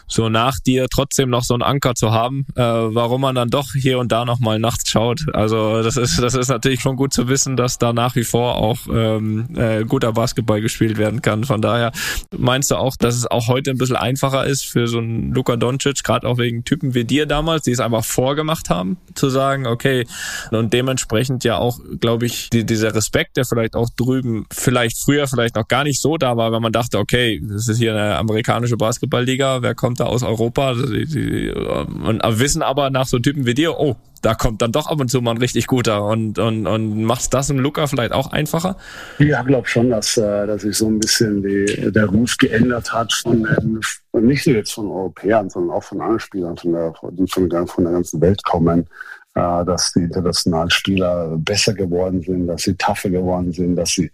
so 0.07 0.29
nach 0.29 0.59
dir 0.59 0.87
trotzdem 0.89 1.29
noch 1.29 1.43
so 1.43 1.55
einen 1.55 1.63
Anker 1.63 1.93
zu 1.93 2.11
haben, 2.11 2.45
äh, 2.55 2.61
warum 2.61 3.21
man 3.21 3.35
dann 3.35 3.49
doch 3.49 3.73
hier 3.73 3.99
und 3.99 4.13
da 4.13 4.23
nochmal 4.23 4.59
nachts 4.59 4.89
schaut. 4.89 5.25
Also 5.33 5.83
das 5.83 5.97
ist, 5.97 6.21
das 6.21 6.33
ist 6.33 6.47
natürlich 6.47 6.79
schon 6.79 6.95
gut 6.95 7.13
zu 7.13 7.27
wissen, 7.27 7.57
dass 7.57 7.79
da 7.79 7.91
nach 7.91 8.15
wie 8.15 8.23
vor 8.23 8.55
auch 8.55 8.79
ähm, 8.89 9.49
äh, 9.55 9.83
guter 9.83 10.13
Basketball 10.13 10.61
gespielt 10.61 10.97
werden 10.97 11.21
kann. 11.21 11.43
Von 11.43 11.61
daher 11.61 11.91
meinst 12.37 12.71
du 12.71 12.75
auch, 12.75 12.95
dass 12.95 13.15
es 13.15 13.27
auch 13.29 13.49
heute 13.49 13.71
ein 13.71 13.77
bisschen 13.77 13.97
einfacher 13.97 14.45
ist 14.45 14.65
für 14.65 14.87
so 14.87 14.99
einen 14.99 15.33
Luka 15.33 15.57
Doncic, 15.57 16.01
gerade 16.03 16.25
auch 16.27 16.37
wegen 16.37 16.63
Typen 16.63 16.93
wie 16.93 17.03
dir 17.03 17.25
damals, 17.25 17.63
die 17.63 17.71
es 17.71 17.81
einfach 17.81 18.05
vor 18.05 18.20
vorgemacht 18.21 18.69
haben, 18.69 18.97
zu 19.15 19.29
sagen, 19.29 19.65
okay, 19.65 20.05
und 20.51 20.73
dementsprechend 20.73 21.43
ja 21.43 21.57
auch, 21.57 21.79
glaube 21.99 22.27
ich, 22.27 22.51
die, 22.51 22.63
dieser 22.67 22.93
Respekt, 22.93 23.35
der 23.35 23.45
vielleicht 23.45 23.75
auch 23.75 23.89
drüben 23.97 24.45
vielleicht 24.51 24.99
früher 25.03 25.27
vielleicht 25.27 25.55
noch 25.55 25.67
gar 25.67 25.83
nicht 25.83 25.99
so 25.99 26.17
da 26.17 26.37
war, 26.37 26.51
weil 26.51 26.59
man 26.59 26.71
dachte, 26.71 26.99
okay, 26.99 27.41
das 27.43 27.67
ist 27.67 27.79
hier 27.79 27.95
eine 27.95 28.17
amerikanische 28.17 28.77
Basketballliga, 28.77 29.63
wer 29.63 29.73
kommt 29.73 29.99
da 29.99 30.05
aus 30.05 30.21
Europa? 30.21 30.73
Und 30.73 32.21
wissen 32.23 32.61
aber 32.61 32.91
nach 32.91 33.07
so 33.07 33.17
Typen 33.17 33.47
wie 33.47 33.55
dir, 33.55 33.79
oh, 33.79 33.95
da 34.21 34.35
kommt 34.35 34.61
dann 34.61 34.71
doch 34.71 34.87
ab 34.87 34.99
und 34.99 35.09
zu 35.09 35.21
mal 35.21 35.31
ein 35.31 35.37
richtig 35.37 35.67
guter 35.67 36.05
und, 36.05 36.39
und, 36.39 36.67
und 36.67 37.03
macht 37.03 37.33
das 37.33 37.49
im 37.49 37.59
Luca 37.59 37.87
vielleicht 37.87 38.11
auch 38.11 38.31
einfacher? 38.31 38.77
Ja, 39.19 39.41
glaube 39.41 39.67
schon, 39.67 39.89
dass, 39.89 40.17
äh, 40.17 40.47
dass 40.47 40.61
sich 40.61 40.77
so 40.77 40.87
ein 40.87 40.99
bisschen 40.99 41.41
die, 41.41 41.91
der 41.91 42.05
Ruf 42.05 42.37
geändert 42.37 42.93
hat 42.93 43.11
von, 43.13 43.47
und 44.11 44.25
nicht 44.25 44.45
nur 44.47 44.55
jetzt 44.55 44.73
von 44.73 44.87
Europäern, 44.87 45.49
sondern 45.49 45.75
auch 45.75 45.83
von 45.83 46.01
anderen 46.01 46.19
Spielern, 46.19 46.57
von 46.57 46.71
der, 46.73 46.93
die 47.11 47.27
von, 47.27 47.49
von 47.67 47.83
der 47.83 47.93
ganzen 47.93 48.21
Welt 48.21 48.43
kommen, 48.43 48.87
äh, 49.35 49.65
dass 49.65 49.93
die 49.93 50.03
internationalen 50.03 50.69
Spieler 50.69 51.37
besser 51.37 51.73
geworden 51.73 52.21
sind, 52.21 52.47
dass 52.47 52.63
sie 52.63 52.75
tougher 52.75 53.09
geworden 53.09 53.51
sind, 53.51 53.75
dass 53.75 53.91
sie 53.91 54.11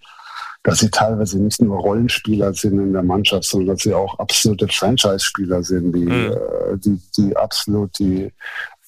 dass 0.63 0.79
sie 0.79 0.89
teilweise 0.89 1.39
nicht 1.39 1.61
nur 1.61 1.79
Rollenspieler 1.79 2.53
sind 2.53 2.77
in 2.79 2.91
der 2.91 3.03
Mannschaft, 3.03 3.45
sondern 3.45 3.75
dass 3.75 3.83
sie 3.83 3.93
auch 3.93 4.19
absolute 4.19 4.67
Franchise-Spieler 4.67 5.63
sind, 5.63 5.93
die, 5.93 5.99
mhm. 5.99 6.33
äh, 6.33 6.77
die, 6.77 6.99
die 7.15 7.37
absolut 7.37 7.97
die 7.99 8.33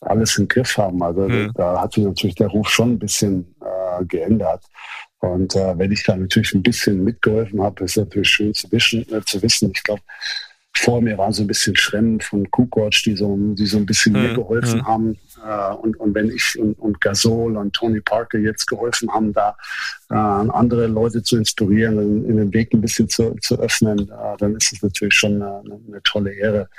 alles 0.01 0.37
im 0.37 0.47
Griff 0.47 0.77
haben. 0.77 1.01
Also 1.03 1.27
mhm. 1.27 1.51
da 1.55 1.81
hat 1.81 1.93
sich 1.93 2.03
natürlich 2.03 2.35
der 2.35 2.47
Ruf 2.47 2.69
schon 2.69 2.93
ein 2.93 2.99
bisschen 2.99 3.55
äh, 3.61 4.05
geändert. 4.05 4.63
Und 5.19 5.55
äh, 5.55 5.77
wenn 5.77 5.91
ich 5.91 6.03
da 6.03 6.15
natürlich 6.15 6.53
ein 6.53 6.63
bisschen 6.63 7.03
mitgeholfen 7.03 7.61
habe, 7.61 7.83
ist 7.83 7.97
natürlich 7.97 8.29
schön 8.29 8.53
zu, 8.53 8.71
wischen, 8.71 9.01
äh, 9.11 9.21
zu 9.25 9.41
wissen. 9.41 9.71
Ich 9.73 9.83
glaube, 9.83 10.01
vor 10.75 11.01
mir 11.01 11.17
waren 11.17 11.33
so 11.33 11.43
ein 11.43 11.47
bisschen 11.47 11.75
Schremmen 11.75 12.21
von 12.21 12.49
Kukoc, 12.49 12.93
die 13.03 13.15
so, 13.15 13.35
die 13.37 13.65
so 13.65 13.77
ein 13.77 13.85
bisschen 13.85 14.13
mhm. 14.13 14.21
mir 14.21 14.33
geholfen 14.33 14.79
mhm. 14.79 14.87
haben. 14.87 15.17
Äh, 15.45 15.73
und, 15.75 15.99
und 15.99 16.15
wenn 16.15 16.29
ich 16.29 16.57
und, 16.59 16.73
und 16.79 17.01
Gasol 17.01 17.57
und 17.57 17.73
Tony 17.73 18.01
Parker 18.01 18.39
jetzt 18.39 18.67
geholfen 18.67 19.11
haben, 19.11 19.33
da 19.33 19.55
äh, 20.09 20.15
andere 20.15 20.87
Leute 20.87 21.23
zu 21.23 21.37
inspirieren, 21.37 21.99
in, 21.99 22.29
in, 22.29 22.37
den 22.37 22.53
Weg 22.53 22.73
ein 22.73 22.81
bisschen 22.81 23.09
zu, 23.09 23.35
zu 23.41 23.59
öffnen, 23.59 24.09
äh, 24.09 24.37
dann 24.37 24.55
ist 24.55 24.73
es 24.73 24.81
natürlich 24.81 25.13
schon 25.13 25.41
eine, 25.41 25.61
eine, 25.87 26.01
tolle 26.03 26.33
Ehre. 26.33 26.69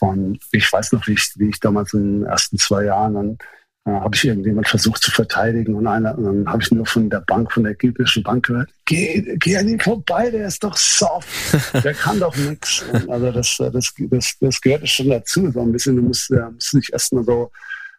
Und 0.00 0.38
ich 0.52 0.72
weiß 0.72 0.92
noch, 0.92 1.06
wie 1.06 1.12
ich, 1.12 1.32
wie 1.36 1.50
ich 1.50 1.60
damals 1.60 1.92
in 1.94 2.20
den 2.20 2.28
ersten 2.28 2.58
zwei 2.58 2.84
Jahren 2.84 3.14
dann 3.14 3.38
äh, 3.86 3.92
habe 3.92 4.14
ich 4.14 4.24
irgendjemand 4.26 4.68
versucht 4.68 5.02
zu 5.02 5.10
verteidigen 5.10 5.74
und, 5.74 5.86
einer, 5.86 6.16
und 6.16 6.24
dann 6.24 6.52
habe 6.52 6.62
ich 6.62 6.70
nur 6.70 6.84
von 6.84 7.08
der 7.08 7.20
Bank, 7.20 7.50
von 7.50 7.62
der 7.62 7.72
ägyptischen 7.72 8.22
Bank 8.22 8.46
gehört, 8.46 8.68
geh, 8.84 9.36
geh 9.38 9.56
an 9.56 9.68
ihn 9.68 9.80
vorbei, 9.80 10.30
der 10.30 10.48
ist 10.48 10.62
doch 10.62 10.76
soft, 10.76 11.28
der 11.84 11.94
kann 11.94 12.20
doch 12.20 12.36
nichts. 12.36 12.84
Also 13.08 13.32
das, 13.32 13.56
das, 13.56 13.94
das, 13.98 14.36
das 14.38 14.60
gehört 14.60 14.86
schon 14.86 15.08
dazu, 15.08 15.50
so 15.50 15.62
ein 15.62 15.72
bisschen, 15.72 15.96
du 15.96 16.02
musst, 16.02 16.30
musst 16.30 16.72
dich 16.74 16.92
erstmal 16.92 17.24
so 17.24 17.50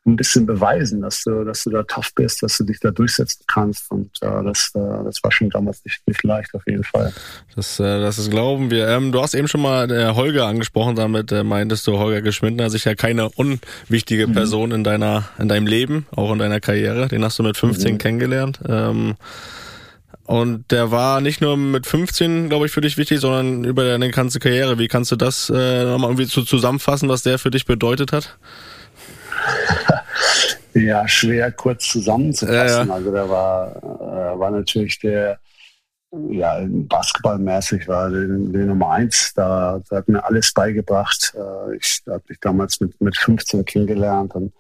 ein 0.06 0.16
bisschen 0.16 0.48
beweisen, 0.48 1.02
dass 1.02 1.24
du, 1.24 1.44
dass 1.44 1.64
du 1.64 1.70
da 1.70 1.84
tough 1.84 2.14
bist, 2.16 2.42
dass 2.42 2.58
du 2.58 2.64
dich 2.64 2.80
da 2.80 2.90
durchsetzen 2.90 3.44
kannst. 3.48 3.92
Und 3.92 4.10
äh, 4.22 4.44
das, 4.44 4.72
äh, 4.74 5.04
das 5.04 5.22
war 5.22 5.32
schon 5.32 5.52
damals 5.52 5.84
nicht, 5.86 6.02
nicht 6.08 6.24
leicht, 6.24 6.54
auf 6.56 6.64
jeden 6.66 6.84
Fall. 6.84 7.14
Das, 7.56 7.80
äh, 7.80 8.02
das 8.02 8.18
ist 8.18 8.32
glauben 8.32 8.72
wir. 8.72 8.88
Ähm, 8.88 9.12
du 9.12 9.22
hast 9.22 9.36
eben 9.36 9.48
schon 9.48 9.62
mal 9.62 9.92
äh, 9.92 10.16
Holger 10.16 10.48
angesprochen, 10.48 10.96
damit 10.96 11.32
äh, 11.32 11.44
meintest 11.44 11.86
du, 11.86 12.00
Holger 12.00 12.24
Geschwindner, 12.24 12.72
sicher 12.72 12.96
keine 12.96 13.30
unwichtige 13.30 14.26
mhm. 14.26 14.34
Person 14.34 14.72
in 14.72 14.84
deiner, 14.84 15.26
in 15.38 15.48
deinem 15.48 15.68
Leben, 15.68 16.08
auch 16.16 16.34
in 16.34 16.40
deiner 16.40 16.60
Karriere. 16.60 17.08
Den 17.08 17.24
hast 17.24 17.38
du 17.38 17.44
mit 17.44 17.58
15 17.58 17.94
mhm. 17.94 17.98
kennengelernt. 18.00 18.60
Ähm, 18.68 19.18
und 20.24 20.72
der 20.72 20.90
war 20.90 21.22
nicht 21.22 21.42
nur 21.42 21.58
mit 21.58 21.86
15, 21.86 22.50
glaube 22.50 22.66
ich, 22.66 22.72
für 22.72 22.82
dich 22.82 22.98
wichtig, 22.98 23.20
sondern 23.20 23.66
über 23.66 23.84
deine 23.84 24.10
ganze 24.10 24.40
Karriere. 24.40 24.80
Wie 24.80 24.88
kannst 24.88 25.12
du 25.12 25.16
das 25.16 25.52
äh, 25.54 25.84
nochmal 25.86 26.10
irgendwie 26.10 26.28
zu, 26.28 26.44
zusammenfassen, 26.44 27.08
was 27.10 27.22
der 27.22 27.38
für 27.38 27.52
dich 27.52 27.66
bedeutet 27.66 28.14
hat? 28.14 28.38
ja, 30.74 31.08
schwer 31.08 31.52
kurz 31.52 31.90
zusammenzufassen. 31.90 32.88
Ja. 32.88 32.94
Also 32.94 33.12
der 33.12 33.30
war, 33.30 33.76
äh, 33.76 34.40
war 34.40 34.52
natürlich 34.52 35.00
der, 35.00 35.40
ja, 36.30 36.60
basketballmäßig 36.68 37.88
war 37.88 38.10
der, 38.10 38.28
der 38.28 38.66
Nummer 38.66 38.92
eins. 38.92 39.34
Da, 39.34 39.82
da 39.90 39.98
hat 39.98 40.08
mir 40.08 40.24
alles 40.24 40.54
beigebracht. 40.54 41.34
Äh, 41.36 41.78
ich 41.78 42.02
habe 42.08 42.24
mich 42.28 42.40
damals 42.40 42.80
mit, 42.80 43.00
mit 43.02 43.18
15 43.18 43.66
kennengelernt 43.66 44.36
und 44.36 44.54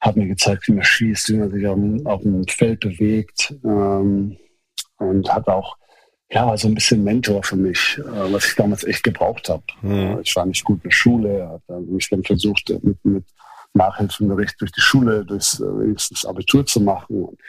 hat 0.00 0.16
mir 0.16 0.28
gezeigt, 0.28 0.68
wie 0.68 0.72
man 0.72 0.84
schießt, 0.84 1.30
wie 1.30 1.38
man 1.38 1.50
sich 1.50 1.66
auf, 1.66 1.78
auf 2.04 2.22
dem 2.22 2.46
Feld 2.46 2.80
bewegt 2.80 3.54
ähm, 3.64 4.36
und 4.98 5.32
hat 5.34 5.48
auch 5.48 5.76
ja, 6.30 6.46
war 6.46 6.58
so 6.58 6.68
ein 6.68 6.74
bisschen 6.74 7.02
Mentor 7.04 7.42
für 7.42 7.56
mich, 7.56 7.98
äh, 7.98 8.32
was 8.32 8.46
ich 8.46 8.54
damals 8.54 8.84
echt 8.84 9.02
gebraucht 9.02 9.48
habe. 9.48 9.62
Mhm. 9.82 10.20
Ich 10.22 10.36
war 10.36 10.44
nicht 10.44 10.64
gut 10.64 10.84
in 10.84 10.90
der 10.90 10.94
Schule, 10.94 11.60
habe 11.68 11.80
mich 11.80 12.08
dann 12.10 12.22
versucht, 12.22 12.68
mit, 12.82 13.02
mit 13.02 13.24
Nachhilfenbericht 13.74 14.60
durch 14.60 14.72
die 14.72 14.80
Schule, 14.80 15.24
durchs 15.24 15.60
wenigstens 15.60 16.24
Abitur 16.24 16.66
zu 16.66 16.80
machen. 16.80 17.24
Und 17.24 17.40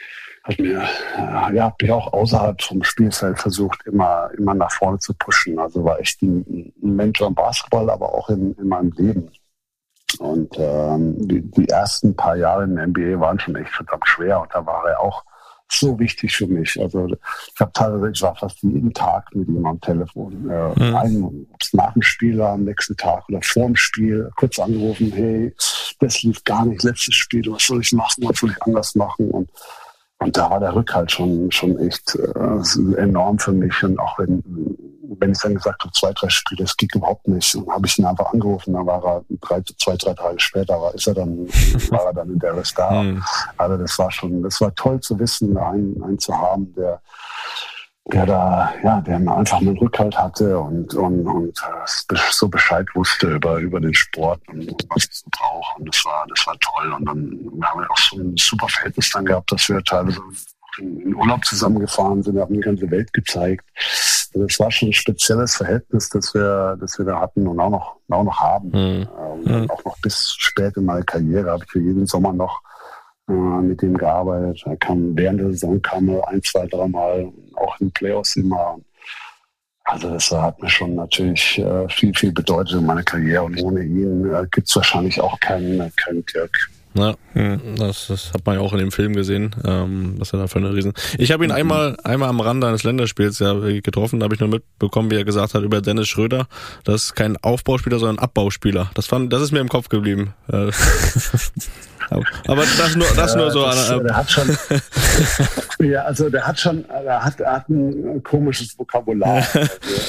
hat 0.44 0.58
mir, 0.58 0.82
ja, 1.16 1.64
hab 1.64 1.82
mich 1.82 1.90
auch 1.90 2.12
außerhalb 2.12 2.62
vom 2.62 2.82
Spielfeld 2.82 3.38
versucht, 3.38 3.86
immer, 3.86 4.30
immer 4.38 4.54
nach 4.54 4.72
vorne 4.72 4.98
zu 4.98 5.12
pushen. 5.14 5.58
Also 5.58 5.84
war 5.84 6.00
echt 6.00 6.22
ein, 6.22 6.72
ein 6.82 6.96
Mentor 6.96 7.28
im 7.28 7.34
Basketball, 7.34 7.90
aber 7.90 8.14
auch 8.14 8.28
in, 8.30 8.54
in 8.54 8.68
meinem 8.68 8.92
Leben. 8.92 9.30
Und 10.18 10.54
ähm, 10.58 11.16
die, 11.28 11.42
die 11.42 11.68
ersten 11.68 12.16
paar 12.16 12.36
Jahre 12.36 12.64
in 12.64 12.76
der 12.76 12.86
NBA 12.88 13.20
waren 13.20 13.38
schon 13.38 13.56
echt 13.56 13.70
verdammt 13.70 14.06
schwer 14.08 14.40
und 14.40 14.52
da 14.52 14.64
war 14.66 14.84
er 14.88 15.00
auch 15.00 15.24
so 15.72 15.98
wichtig 16.00 16.36
für 16.36 16.48
mich. 16.48 16.80
Also 16.80 17.06
ich 17.06 17.60
habe 17.60 17.72
teilweise, 17.72 18.10
ich 18.12 18.22
war 18.22 18.34
fast 18.34 18.60
jeden 18.62 18.92
Tag 18.92 19.32
mit 19.34 19.48
ihm 19.48 19.64
am 19.64 19.80
Telefon. 19.80 20.50
Äh, 20.50 20.68
mhm. 20.80 20.96
Ein, 20.96 21.46
ob 21.52 21.60
es 21.60 21.72
nach 21.72 21.92
dem 21.92 22.02
Spiel 22.02 22.38
war, 22.38 22.54
am 22.54 22.64
nächsten 22.64 22.96
Tag 22.96 23.28
oder 23.28 23.40
vor 23.42 23.66
dem 23.66 23.76
Spiel, 23.76 24.30
kurz 24.36 24.58
angerufen, 24.58 25.12
hey, 25.14 25.54
das 26.00 26.22
lief 26.22 26.42
gar 26.44 26.64
nicht, 26.64 26.82
letztes 26.82 27.14
Spiel, 27.14 27.44
was 27.50 27.66
soll 27.66 27.80
ich 27.80 27.92
machen, 27.92 28.24
was 28.26 28.38
soll 28.38 28.50
ich 28.50 28.62
anders 28.62 28.94
machen? 28.94 29.30
Und 29.30 29.50
und 30.22 30.36
da 30.36 30.50
war 30.50 30.60
der 30.60 30.74
Rückhalt 30.74 31.10
schon, 31.10 31.50
schon 31.50 31.78
echt 31.78 32.14
äh, 32.14 33.00
enorm 33.00 33.38
für 33.38 33.52
mich. 33.52 33.82
Und 33.82 33.98
auch 33.98 34.18
wenn, 34.18 34.42
wenn 35.18 35.32
ich 35.32 35.38
dann 35.38 35.54
gesagt 35.54 35.82
habe, 35.82 35.92
zwei, 35.92 36.12
drei 36.12 36.28
Spiele, 36.28 36.64
das 36.64 36.76
geht 36.76 36.94
überhaupt 36.94 37.26
nicht, 37.26 37.54
dann 37.54 37.66
habe 37.70 37.86
ich 37.86 37.98
ihn 37.98 38.04
einfach 38.04 38.30
angerufen. 38.30 38.74
Dann 38.74 38.86
war 38.86 39.02
er 39.02 39.24
drei, 39.40 39.62
zwei, 39.78 39.96
drei 39.96 40.12
Tage 40.12 40.38
später, 40.38 40.78
war, 40.78 40.94
ist 40.94 41.06
er 41.06 41.14
dann, 41.14 41.48
war 41.90 42.04
er 42.04 42.12
dann 42.12 42.30
in 42.30 42.38
der 42.38 42.54
da. 42.76 43.02
Mhm. 43.02 43.24
Also 43.56 43.78
das 43.78 43.98
war 43.98 44.10
schon, 44.10 44.42
das 44.42 44.60
war 44.60 44.74
toll 44.74 45.00
zu 45.00 45.18
wissen, 45.18 45.56
einen, 45.56 46.02
einen 46.02 46.18
zu 46.18 46.36
haben, 46.36 46.74
der, 46.74 47.00
der 48.12 48.26
da, 48.26 48.72
ja, 48.82 49.00
der 49.00 49.16
einfach 49.16 49.60
einen 49.60 49.76
Rückhalt 49.78 50.16
hatte 50.16 50.58
und, 50.58 50.94
und, 50.94 51.26
und 51.26 51.58
äh, 51.58 52.16
so 52.30 52.48
Bescheid 52.48 52.86
wusste 52.94 53.34
über, 53.34 53.58
über 53.58 53.80
den 53.80 53.94
Sport 53.94 54.40
und 54.48 54.74
was 54.88 55.04
ich 55.04 55.12
so 55.12 55.26
brauche. 55.30 55.78
Und 55.78 55.88
das 55.88 56.04
war, 56.04 56.26
das 56.28 56.46
war 56.46 56.56
toll. 56.58 56.92
Und 56.92 57.04
dann 57.06 57.62
haben 57.62 57.80
wir 57.80 57.90
auch 57.90 57.98
so 57.98 58.18
ein 58.18 58.36
super 58.36 58.68
Verhältnis 58.68 59.10
dann 59.10 59.24
gehabt, 59.24 59.50
dass 59.52 59.68
wir 59.68 59.82
teilweise 59.84 60.20
in 60.78 61.14
Urlaub 61.14 61.44
zusammengefahren 61.44 62.22
sind, 62.22 62.38
haben 62.38 62.54
die 62.54 62.60
ganze 62.60 62.90
Welt 62.90 63.12
gezeigt. 63.12 63.64
Also 64.32 64.46
das 64.46 64.60
war 64.60 64.70
schon 64.70 64.90
ein 64.90 64.92
spezielles 64.92 65.56
Verhältnis, 65.56 66.08
das 66.08 66.32
wir, 66.34 66.76
das 66.80 66.98
wir 66.98 67.04
da 67.06 67.20
hatten 67.20 67.46
und 67.46 67.58
auch 67.58 67.70
noch, 67.70 67.96
auch 68.08 68.24
noch 68.24 68.40
haben. 68.40 68.68
Mhm. 68.68 69.08
Ähm, 69.46 69.70
auch 69.70 69.84
noch 69.84 69.98
bis 69.98 70.34
spät 70.38 70.76
in 70.76 70.84
meiner 70.84 71.02
Karriere 71.02 71.50
habe 71.50 71.64
ich 71.64 71.70
für 71.70 71.80
jeden 71.80 72.06
Sommer 72.06 72.32
noch 72.32 72.62
äh, 73.28 73.32
mit 73.32 73.82
dem 73.82 73.96
gearbeitet. 73.96 74.62
Er 74.66 74.76
kam 74.76 75.16
während 75.16 75.40
der 75.40 75.50
Saison 75.50 75.80
kam 75.82 76.08
er 76.08 76.26
ein, 76.28 76.42
zwei, 76.42 76.66
dreimal, 76.66 77.32
auch 77.60 77.80
in 77.80 77.90
Playoffs 77.90 78.36
immer. 78.36 78.78
Also 79.84 80.10
das 80.10 80.30
hat 80.30 80.60
mir 80.62 80.68
schon 80.68 80.94
natürlich 80.94 81.58
äh, 81.58 81.88
viel, 81.88 82.14
viel 82.14 82.32
bedeutet 82.32 82.74
in 82.74 82.86
meiner 82.86 83.02
Karriere 83.02 83.42
und 83.44 83.60
ohne 83.60 83.82
ihn 83.82 84.24
äh, 84.32 84.46
gibt 84.50 84.68
es 84.68 84.76
wahrscheinlich 84.76 85.20
auch 85.20 85.38
keinen, 85.40 85.92
keinen 85.96 86.24
Dirk. 86.26 86.70
Ja, 86.94 87.14
das, 87.76 88.08
das 88.08 88.32
hat 88.34 88.44
man 88.44 88.56
ja 88.56 88.60
auch 88.60 88.72
in 88.72 88.80
dem 88.80 88.90
Film 88.90 89.14
gesehen, 89.14 89.54
ähm, 89.64 90.14
was 90.18 90.32
er 90.32 90.40
da 90.40 90.46
für 90.48 90.58
eine 90.58 90.74
Riesen. 90.74 90.92
Ich 91.18 91.30
habe 91.30 91.44
ihn 91.44 91.52
einmal, 91.52 91.96
einmal 92.02 92.28
am 92.28 92.40
Rande 92.40 92.66
eines 92.66 92.82
Länderspiels 92.82 93.38
ja 93.38 93.54
getroffen, 93.80 94.18
da 94.18 94.24
habe 94.24 94.34
ich 94.34 94.40
nur 94.40 94.48
mitbekommen, 94.48 95.08
wie 95.10 95.14
er 95.14 95.24
gesagt 95.24 95.54
hat 95.54 95.62
über 95.62 95.80
Dennis 95.80 96.08
Schröder, 96.08 96.48
das 96.82 97.04
ist 97.04 97.14
kein 97.14 97.36
Aufbauspieler, 97.36 98.00
sondern 98.00 98.18
Abbauspieler. 98.18 98.90
Das 98.94 99.06
fand, 99.06 99.32
das 99.32 99.40
ist 99.40 99.52
mir 99.52 99.60
im 99.60 99.68
Kopf 99.68 99.88
geblieben. 99.88 100.34
Äh, 102.10 102.22
Aber 102.48 102.62
das 102.62 102.96
nur, 102.96 103.06
das 103.14 103.34
nur 103.36 103.50
so. 103.50 103.64
Das, 103.64 103.90
äh, 103.90 104.02
der 104.02 104.16
hat 104.16 104.30
schon, 104.30 104.56
ja, 105.86 106.02
also 106.02 106.28
der 106.28 106.46
hat 106.46 106.58
schon, 106.58 106.84
der 106.88 107.24
hat, 107.24 107.40
er 107.40 107.52
hat 107.52 107.68
ein 107.68 108.22
komisches 108.22 108.78
Vokabular. 108.78 109.46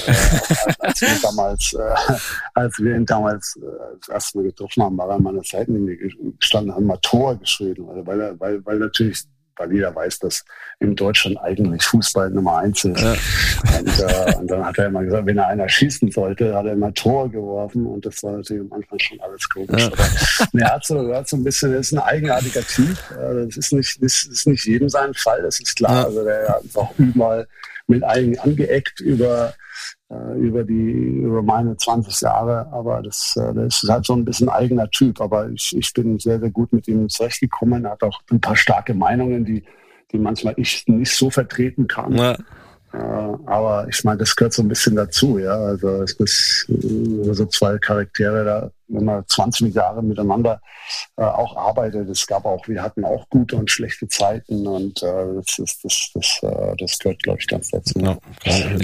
Also, 0.01 0.07
äh, 0.07 0.73
als 0.79 1.01
wir 1.01 1.21
damals, 1.21 1.73
äh, 1.73 2.13
als 2.53 2.79
wir 2.79 2.95
ihn 2.95 3.05
damals 3.05 3.57
äh, 3.57 3.65
das 3.99 4.09
erste 4.09 4.37
Mal 4.37 4.43
getroffen 4.45 4.83
haben, 4.83 4.97
war 4.97 5.09
er 5.09 5.15
an 5.15 5.23
meiner 5.23 5.43
Seitenlinie 5.43 5.97
gestanden, 6.39 6.73
haben 6.73 6.85
mal 6.85 6.97
Tor 7.01 7.35
geschrieben, 7.35 7.87
weil, 8.05 8.39
weil, 8.39 8.65
weil 8.65 8.79
natürlich 8.79 9.23
weil 9.61 9.73
jeder 9.73 9.95
weiß, 9.95 10.19
dass 10.19 10.43
in 10.79 10.95
Deutschland 10.95 11.37
eigentlich 11.41 11.83
Fußball 11.83 12.29
Nummer 12.31 12.57
eins 12.57 12.83
ist. 12.83 12.99
Ja. 12.99 13.15
Und, 13.77 13.99
äh, 13.99 14.35
und, 14.37 14.47
dann 14.49 14.65
hat 14.65 14.77
er 14.77 14.87
immer 14.87 15.03
gesagt, 15.03 15.25
wenn 15.25 15.37
er 15.37 15.47
einer 15.47 15.69
schießen 15.69 16.11
sollte, 16.11 16.55
hat 16.55 16.65
er 16.65 16.73
immer 16.73 16.93
Tor 16.93 17.29
geworfen 17.29 17.85
und 17.85 18.05
das 18.05 18.21
war 18.23 18.33
natürlich 18.33 18.63
am 18.63 18.73
Anfang 18.73 18.99
schon 18.99 19.19
alles 19.21 19.47
komisch. 19.49 19.81
Ja. 19.81 19.87
Aber, 19.87 20.61
er 20.61 20.73
hat 20.73 20.85
so, 20.85 21.07
er 21.07 21.17
hat 21.19 21.29
so 21.29 21.37
ein 21.37 21.43
bisschen, 21.43 21.73
das 21.73 21.87
ist 21.87 21.93
ein 21.93 21.99
eigenartiger 21.99 22.61
Typ. 22.61 22.97
Das 23.09 23.57
ist 23.57 23.73
nicht, 23.73 24.01
das 24.01 24.23
ist 24.23 24.47
nicht 24.47 24.65
jedem 24.65 24.89
sein 24.89 25.13
Fall, 25.13 25.41
das 25.43 25.59
ist 25.59 25.75
klar. 25.75 26.05
Also 26.05 26.23
der 26.23 26.49
hat 26.49 26.63
einfach 26.63 26.89
überall 26.97 27.47
mit 27.91 28.03
eigen 28.03 28.39
angeeckt 28.39 28.99
über 29.01 29.53
äh, 30.09 30.37
über 30.39 30.63
die 30.63 30.91
über 31.23 31.41
meine 31.41 31.77
20 31.77 32.21
Jahre, 32.21 32.67
aber 32.71 33.01
das, 33.01 33.35
äh, 33.37 33.53
das 33.53 33.83
ist 33.83 33.89
halt 33.89 34.05
so 34.05 34.13
ein 34.13 34.25
bisschen 34.25 34.49
eigener 34.49 34.89
Typ. 34.89 35.21
Aber 35.21 35.49
ich, 35.49 35.75
ich 35.77 35.93
bin 35.93 36.19
sehr, 36.19 36.39
sehr 36.39 36.49
gut 36.49 36.73
mit 36.73 36.87
ihm 36.87 37.07
zurechtgekommen. 37.07 37.85
Er 37.85 37.91
hat 37.91 38.03
auch 38.03 38.19
ein 38.29 38.41
paar 38.41 38.55
starke 38.55 38.93
Meinungen, 38.93 39.45
die, 39.45 39.63
die 40.11 40.17
manchmal 40.17 40.53
ich 40.57 40.83
nicht 40.87 41.15
so 41.15 41.29
vertreten 41.29 41.87
kann. 41.87 42.15
Ja. 42.17 42.33
Äh, 42.93 42.97
aber 43.45 43.87
ich 43.89 44.03
meine, 44.03 44.17
das 44.17 44.35
gehört 44.35 44.53
so 44.53 44.61
ein 44.61 44.67
bisschen 44.67 44.95
dazu, 44.95 45.39
ja. 45.39 45.55
Also 45.55 46.03
es 46.03 46.13
ist 46.13 46.67
äh, 46.69 47.33
so 47.33 47.45
zwei 47.45 47.77
Charaktere 47.77 48.43
da, 48.43 48.71
wenn 48.93 49.05
man 49.05 49.23
20 49.27 49.73
Jahre 49.73 50.03
miteinander 50.03 50.61
äh, 51.17 51.23
auch 51.23 51.55
arbeitet. 51.55 52.09
Es 52.09 52.27
gab 52.27 52.45
auch, 52.45 52.67
wir 52.67 52.81
hatten 52.81 53.05
auch 53.05 53.27
gute 53.29 53.55
und 53.55 53.69
schlechte 53.69 54.07
Zeiten 54.07 54.67
und 54.67 55.01
äh, 55.03 55.35
das, 55.35 55.59
ist, 55.59 55.83
das, 55.83 56.11
das, 56.13 56.39
äh, 56.43 56.75
das 56.77 56.99
gehört, 56.99 57.21
glaube 57.23 57.39
ich, 57.39 57.47
ganz 57.47 57.69
dazu. 57.69 57.99
Ja, 57.99 58.17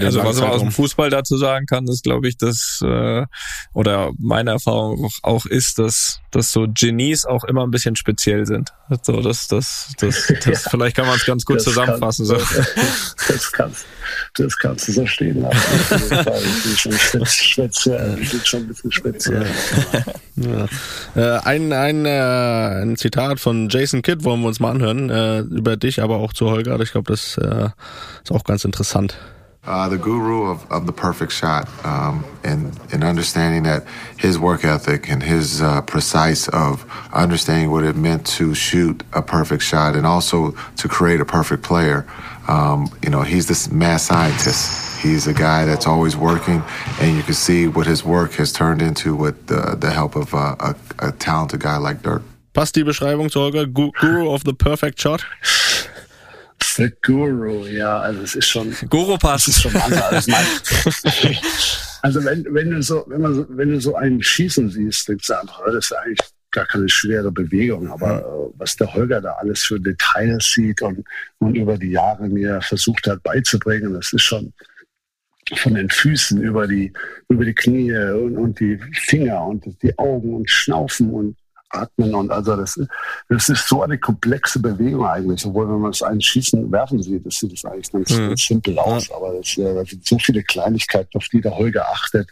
also 0.01 0.23
was 0.23 0.39
man 0.39 0.49
aus 0.51 0.61
dem 0.61 0.71
Fußball 0.71 1.09
dazu 1.09 1.37
sagen 1.37 1.65
kann, 1.65 1.87
ist, 1.87 2.03
glaube 2.03 2.27
ich, 2.27 2.37
dass 2.37 2.81
äh, 2.83 3.25
oder 3.73 4.11
meine 4.17 4.51
Erfahrung 4.51 5.09
auch 5.23 5.45
ist, 5.45 5.79
dass, 5.79 6.21
dass 6.31 6.51
so 6.51 6.67
Genies 6.67 7.25
auch 7.25 7.43
immer 7.43 7.63
ein 7.63 7.71
bisschen 7.71 7.95
speziell 7.95 8.45
sind. 8.45 8.73
So, 9.01 9.21
das, 9.21 9.47
das, 9.47 9.93
das, 9.99 10.33
das 10.43 10.63
ja, 10.63 10.69
vielleicht 10.69 10.95
kann 10.95 11.07
man 11.07 11.15
es 11.15 11.25
ganz 11.25 11.45
gut 11.45 11.61
zusammenfassen. 11.61 12.27
Kann, 12.27 12.39
so. 12.39 12.45
Das 13.27 13.51
kannst, 13.51 13.85
das 14.35 14.57
kannst 14.57 14.87
du 14.87 14.91
so 14.93 15.05
stehen 15.05 15.41
lassen. 15.41 15.57
Das 16.27 16.43
ist 16.43 16.79
schon 16.79 17.25
speziell, 17.25 18.23
schon 18.43 18.61
ein 18.61 18.67
bisschen 18.67 18.91
speziell. 18.91 19.45
ja. 19.93 19.96
Äh, 21.15 21.39
ein, 21.43 21.73
ein, 21.73 22.05
äh, 22.05 22.81
ein 22.81 22.97
Zitat 22.97 23.39
von 23.39 23.69
Jason 23.69 24.01
Kidd 24.01 24.23
wollen 24.23 24.41
wir 24.41 24.47
uns 24.47 24.59
mal 24.59 24.71
anhören, 24.71 25.09
äh, 25.09 25.39
über 25.39 25.77
dich, 25.77 26.01
aber 26.01 26.17
auch 26.17 26.33
zu 26.33 26.49
Holger. 26.49 26.79
Ich 26.79 26.91
glaube, 26.91 27.11
das 27.11 27.37
äh, 27.37 27.69
ist 28.23 28.31
auch 28.31 28.43
ganz 28.43 28.65
interessant. 28.65 29.17
Uh, 29.67 29.89
the 29.89 29.97
guru 29.97 30.49
of, 30.49 30.65
of 30.71 30.85
the 30.85 30.93
perfect 30.93 31.29
shot 31.29 31.67
um, 31.83 32.23
and, 32.45 32.71
and 32.93 33.03
understanding 33.03 33.63
that 33.63 33.85
his 34.15 34.39
work 34.39 34.63
ethic 34.63 35.09
and 35.09 35.21
his 35.21 35.61
uh, 35.61 35.81
precise 35.81 36.47
of 36.53 36.85
understanding 37.11 37.69
what 37.69 37.83
it 37.83 37.97
meant 37.97 38.25
to 38.25 38.53
shoot 38.53 39.03
a 39.11 39.21
perfect 39.21 39.61
shot 39.61 39.93
and 39.93 40.07
also 40.07 40.55
to 40.77 40.87
create 40.87 41.19
a 41.19 41.25
perfect 41.25 41.63
player. 41.63 42.05
Um, 42.47 42.89
you 43.03 43.09
know, 43.09 43.23
he's 43.23 43.47
this 43.47 43.69
mad 43.69 43.97
scientist 43.97 44.87
He's 45.01 45.27
a 45.27 45.33
guy 45.33 45.65
that's 45.65 45.85
always 45.85 46.17
working, 46.17 46.63
and 46.99 47.15
you 47.15 47.23
can 47.23 47.35
see 47.35 47.67
what 47.67 47.85
his 47.85 48.03
work 48.03 48.33
has 48.33 48.51
turned 48.51 48.81
into 48.81 49.15
with 49.15 49.47
the, 49.47 49.77
the 49.79 49.91
help 49.91 50.15
of 50.15 50.33
uh, 50.33 50.55
a, 50.59 50.75
a 50.99 51.11
talented 51.11 51.59
guy 51.59 51.77
like 51.77 52.01
Dirk. 52.01 52.23
Passt 52.53 52.75
die 52.75 52.83
Beschreibung 52.83 53.29
zu 53.29 53.39
Holger? 53.39 53.67
Guru 53.67 54.29
of 54.29 54.43
the 54.43 54.53
Perfect 54.53 54.99
Shot? 54.99 55.23
The 56.77 56.91
Guru, 57.03 57.65
ja, 57.67 58.01
also 58.01 58.21
es 58.23 58.35
ist 58.35 58.47
schon. 58.47 58.75
Guru 58.89 59.17
passt. 59.17 59.47
ist 59.47 59.61
schon 59.61 59.75
anders. 59.75 60.27
also 62.01 62.23
wenn, 62.23 62.45
wenn 62.49 62.71
du 62.71 62.81
so, 62.81 63.03
wenn 63.07 63.21
man 63.21 63.35
so, 63.35 63.45
wenn 63.49 63.69
du 63.69 63.79
so 63.79 63.95
einen 63.95 64.23
schießen 64.23 64.71
siehst, 64.71 65.07
denkst 65.07 65.27
du 65.27 65.39
einfach, 65.39 65.61
das 65.65 65.75
ist 65.75 65.91
eigentlich 65.93 66.19
gar 66.57 66.65
keine 66.65 66.89
schwere 66.89 67.31
Bewegung, 67.31 67.87
aber 67.87 68.19
äh, 68.19 68.53
was 68.57 68.75
der 68.75 68.91
Holger 68.91 69.21
da 69.21 69.33
alles 69.33 69.63
für 69.63 69.79
Details 69.79 70.51
sieht 70.53 70.81
und, 70.81 71.05
und 71.37 71.55
über 71.55 71.77
die 71.77 71.91
Jahre 71.91 72.27
mir 72.27 72.61
versucht 72.61 73.05
hat 73.07 73.21
beizubringen, 73.21 73.93
das 73.93 74.11
ist 74.11 74.23
schon, 74.23 74.53
von 75.55 75.75
den 75.75 75.89
Füßen 75.89 76.41
über 76.41 76.67
die, 76.67 76.91
über 77.29 77.45
die 77.45 77.53
Knie 77.53 77.93
und, 77.93 78.37
und 78.37 78.59
die 78.59 78.77
Finger 78.93 79.45
und 79.45 79.65
die 79.81 79.97
Augen 79.97 80.33
und 80.33 80.49
Schnaufen 80.49 81.13
und 81.13 81.37
Atmen 81.69 82.15
und 82.15 82.31
also 82.31 82.55
das, 82.55 82.79
das 83.29 83.49
ist 83.49 83.67
so 83.67 83.83
eine 83.83 83.97
komplexe 83.97 84.59
Bewegung 84.59 85.05
eigentlich, 85.05 85.45
obwohl 85.45 85.67
wenn 85.67 85.81
man 85.81 85.91
es 85.91 86.01
einen 86.01 86.21
schießen, 86.21 86.71
werfen 86.71 87.01
sieht, 87.01 87.25
das 87.25 87.35
sieht 87.35 87.51
das 87.51 87.65
eigentlich 87.65 87.91
ganz, 87.91 88.11
mhm. 88.11 88.37
simpel 88.37 88.79
aus, 88.79 89.11
aber 89.11 89.33
das, 89.33 89.53
das, 89.55 89.89
sind 89.89 90.05
so 90.05 90.17
viele 90.19 90.43
Kleinigkeiten, 90.43 91.17
auf 91.17 91.27
die 91.27 91.41
der 91.41 91.57
Holger 91.57 91.85
achtet, 91.91 92.29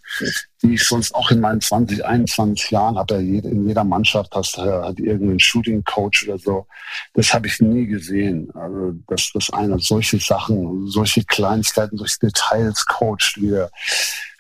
die 0.64 0.76
ich 0.76 0.88
sonst 0.88 1.14
auch 1.14 1.32
in 1.32 1.42
meinen 1.42 1.62
20, 1.62 2.06
21 2.06 2.72
Jahren 2.72 2.98
habe, 2.98 3.16
ja 3.16 3.20
in 3.20 3.68
jeder 3.68 3.84
Mannschaft 3.84 4.34
hast, 4.36 4.58
hat 4.58 5.00
irgendeinen 5.00 5.40
Shooting 5.40 5.84
Coach 5.84 6.28
oder 6.28 6.38
so. 6.38 6.68
Das 7.14 7.34
habe 7.34 7.48
ich 7.48 7.60
nie 7.60 7.86
gesehen. 7.86 8.50
Also, 8.56 8.94
dass 9.08 9.32
das 9.34 9.50
einer 9.52 9.80
solche 9.80 10.20
Sachen, 10.20 10.88
solche 10.88 11.24
Kleinigkeiten, 11.24 11.98
solche 11.98 12.20
Details 12.20 12.86
coacht, 12.86 13.36
wie 13.38 13.50
der, 13.50 13.70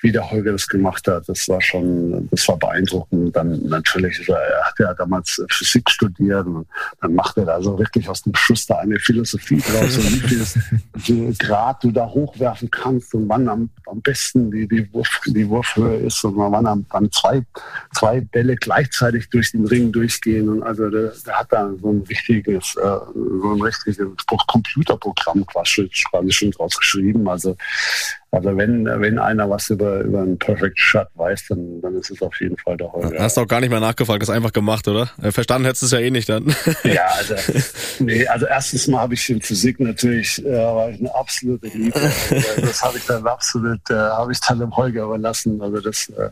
wie 0.05 0.11
der 0.11 0.29
Holger 0.29 0.51
das 0.51 0.67
gemacht 0.67 1.07
hat. 1.07 1.27
Das 1.27 1.49
war 1.49 1.59
schon, 1.59 2.29
das 2.29 2.47
war 2.47 2.57
beeindruckend. 2.57 3.35
Dann 3.35 3.59
natürlich, 3.63 4.29
er, 4.29 4.37
er 4.37 4.63
hat 4.65 4.75
ja 4.77 4.93
damals 4.93 5.43
Physik 5.49 5.89
studiert 5.89 6.45
und 6.45 6.67
dann 7.01 7.15
macht 7.15 7.37
er 7.37 7.45
da 7.45 7.59
so 7.59 7.79
wirklich 7.79 8.07
aus 8.07 8.21
dem 8.21 8.35
Schuss 8.35 8.67
da 8.67 8.75
eine 8.75 8.99
Philosophie 8.99 9.57
draus 9.57 9.97
und 9.97 10.29
wie 10.29 10.99
viel 10.99 11.33
Grad 11.33 11.83
du 11.83 11.91
da 11.91 12.05
hochwerfen 12.05 12.69
kannst 12.69 13.15
und 13.15 13.27
wann 13.27 13.49
am, 13.49 13.71
am 13.87 13.99
besten 14.01 14.51
die, 14.51 14.67
die, 14.67 14.93
Wurf, 14.93 15.21
die 15.25 15.49
Wurfhöhe 15.49 15.97
ist 15.97 16.23
und 16.23 16.37
wann 16.37 16.67
am, 16.67 16.85
wann 16.91 17.11
zwei, 17.11 17.41
zwei 17.95 18.21
Bälle 18.21 18.57
gleichzeitig 18.57 19.27
durch 19.31 19.53
den 19.53 19.65
Ring 19.65 19.91
durchgehen. 19.91 20.49
Und 20.49 20.61
also 20.61 20.87
der, 20.91 21.13
der 21.25 21.39
hat 21.39 21.51
da 21.51 21.67
so 21.81 21.89
ein 21.91 22.03
richtiges, 22.07 22.75
äh, 22.75 22.99
so 23.41 23.53
ein 23.55 23.61
richtiges 23.61 23.97
Computerprogramm 24.47 25.47
quasi, 25.47 25.89
schon 25.91 26.51
draus 26.51 26.77
geschrieben. 26.77 27.27
Also 27.27 27.57
also 28.36 28.57
wenn, 28.57 28.86
wenn 28.86 29.17
einer 29.17 29.49
was 29.49 29.69
über, 29.69 30.01
über 30.01 30.21
einen 30.21 30.38
Perfect 30.38 30.77
Shot 30.77 31.07
weiß, 31.13 31.45
dann, 31.49 31.81
dann 31.81 31.95
ist 31.95 32.11
es 32.11 32.21
auf 32.21 32.38
jeden 32.41 32.57
Fall 32.57 32.75
der 32.75 32.91
Holger. 32.91 33.17
Hast 33.17 33.38
du 33.38 33.41
auch 33.41 33.47
gar 33.47 33.61
nicht 33.61 33.69
mehr 33.69 33.79
nachgefragt, 33.79 34.21
das 34.21 34.29
einfach 34.29 34.51
gemacht, 34.51 34.86
oder? 34.89 35.09
Äh, 35.21 35.31
verstanden 35.31 35.65
hättest 35.65 35.83
du 35.83 35.86
es 35.86 35.91
ja 35.93 35.99
eh 35.99 36.11
nicht 36.11 36.27
dann. 36.27 36.53
Ja, 36.83 37.07
also, 37.17 37.36
nee, 37.99 38.27
also 38.27 38.45
erstens 38.45 38.88
mal 38.88 38.99
habe 38.99 39.13
ich 39.13 39.29
in 39.29 39.41
Physik 39.41 39.79
natürlich, 39.79 40.45
äh, 40.45 40.51
war 40.51 40.89
ich 40.89 40.99
eine 40.99 41.15
absolute 41.15 41.67
Liebe. 41.67 41.99
das 42.61 42.83
habe 42.83 42.97
ich 42.97 43.05
dann 43.05 43.25
absolut, 43.25 43.79
äh, 43.89 43.93
habe 43.93 44.33
ich 44.33 44.39
dann 44.41 44.59
dem 44.59 44.75
Holger 44.75 45.03
überlassen. 45.05 45.61
Also 45.61 45.79
das, 45.79 46.09
äh, 46.09 46.29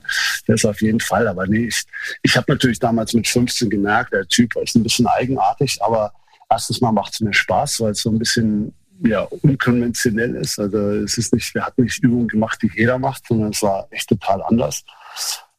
das 0.47 0.65
auf 0.65 0.81
jeden 0.81 0.99
Fall. 0.99 1.27
Aber 1.27 1.47
nee, 1.47 1.67
ich, 1.67 1.83
ich 2.21 2.35
habe 2.35 2.51
natürlich 2.51 2.79
damals 2.79 3.13
mit 3.13 3.27
15 3.27 3.69
gemerkt, 3.69 4.13
der 4.13 4.27
Typ 4.27 4.55
ist 4.57 4.75
ein 4.75 4.83
bisschen 4.83 5.07
eigenartig, 5.07 5.79
aber 5.81 6.13
erstens 6.49 6.81
mal 6.81 6.91
macht 6.91 7.13
es 7.13 7.21
mir 7.21 7.33
Spaß, 7.33 7.79
weil 7.79 7.91
es 7.91 8.01
so 8.01 8.09
ein 8.09 8.19
bisschen 8.19 8.73
ja, 9.01 9.21
unkonventionell 9.41 10.35
ist. 10.35 10.59
Also 10.59 10.77
es 10.91 11.17
ist 11.17 11.33
nicht, 11.33 11.53
wir 11.53 11.65
hatten 11.65 11.83
nicht 11.83 12.03
Übungen 12.03 12.27
gemacht, 12.27 12.59
die 12.61 12.71
jeder 12.75 12.97
macht, 12.99 13.27
sondern 13.27 13.51
es 13.51 13.61
war 13.61 13.87
echt 13.91 14.09
total 14.09 14.41
anders. 14.43 14.83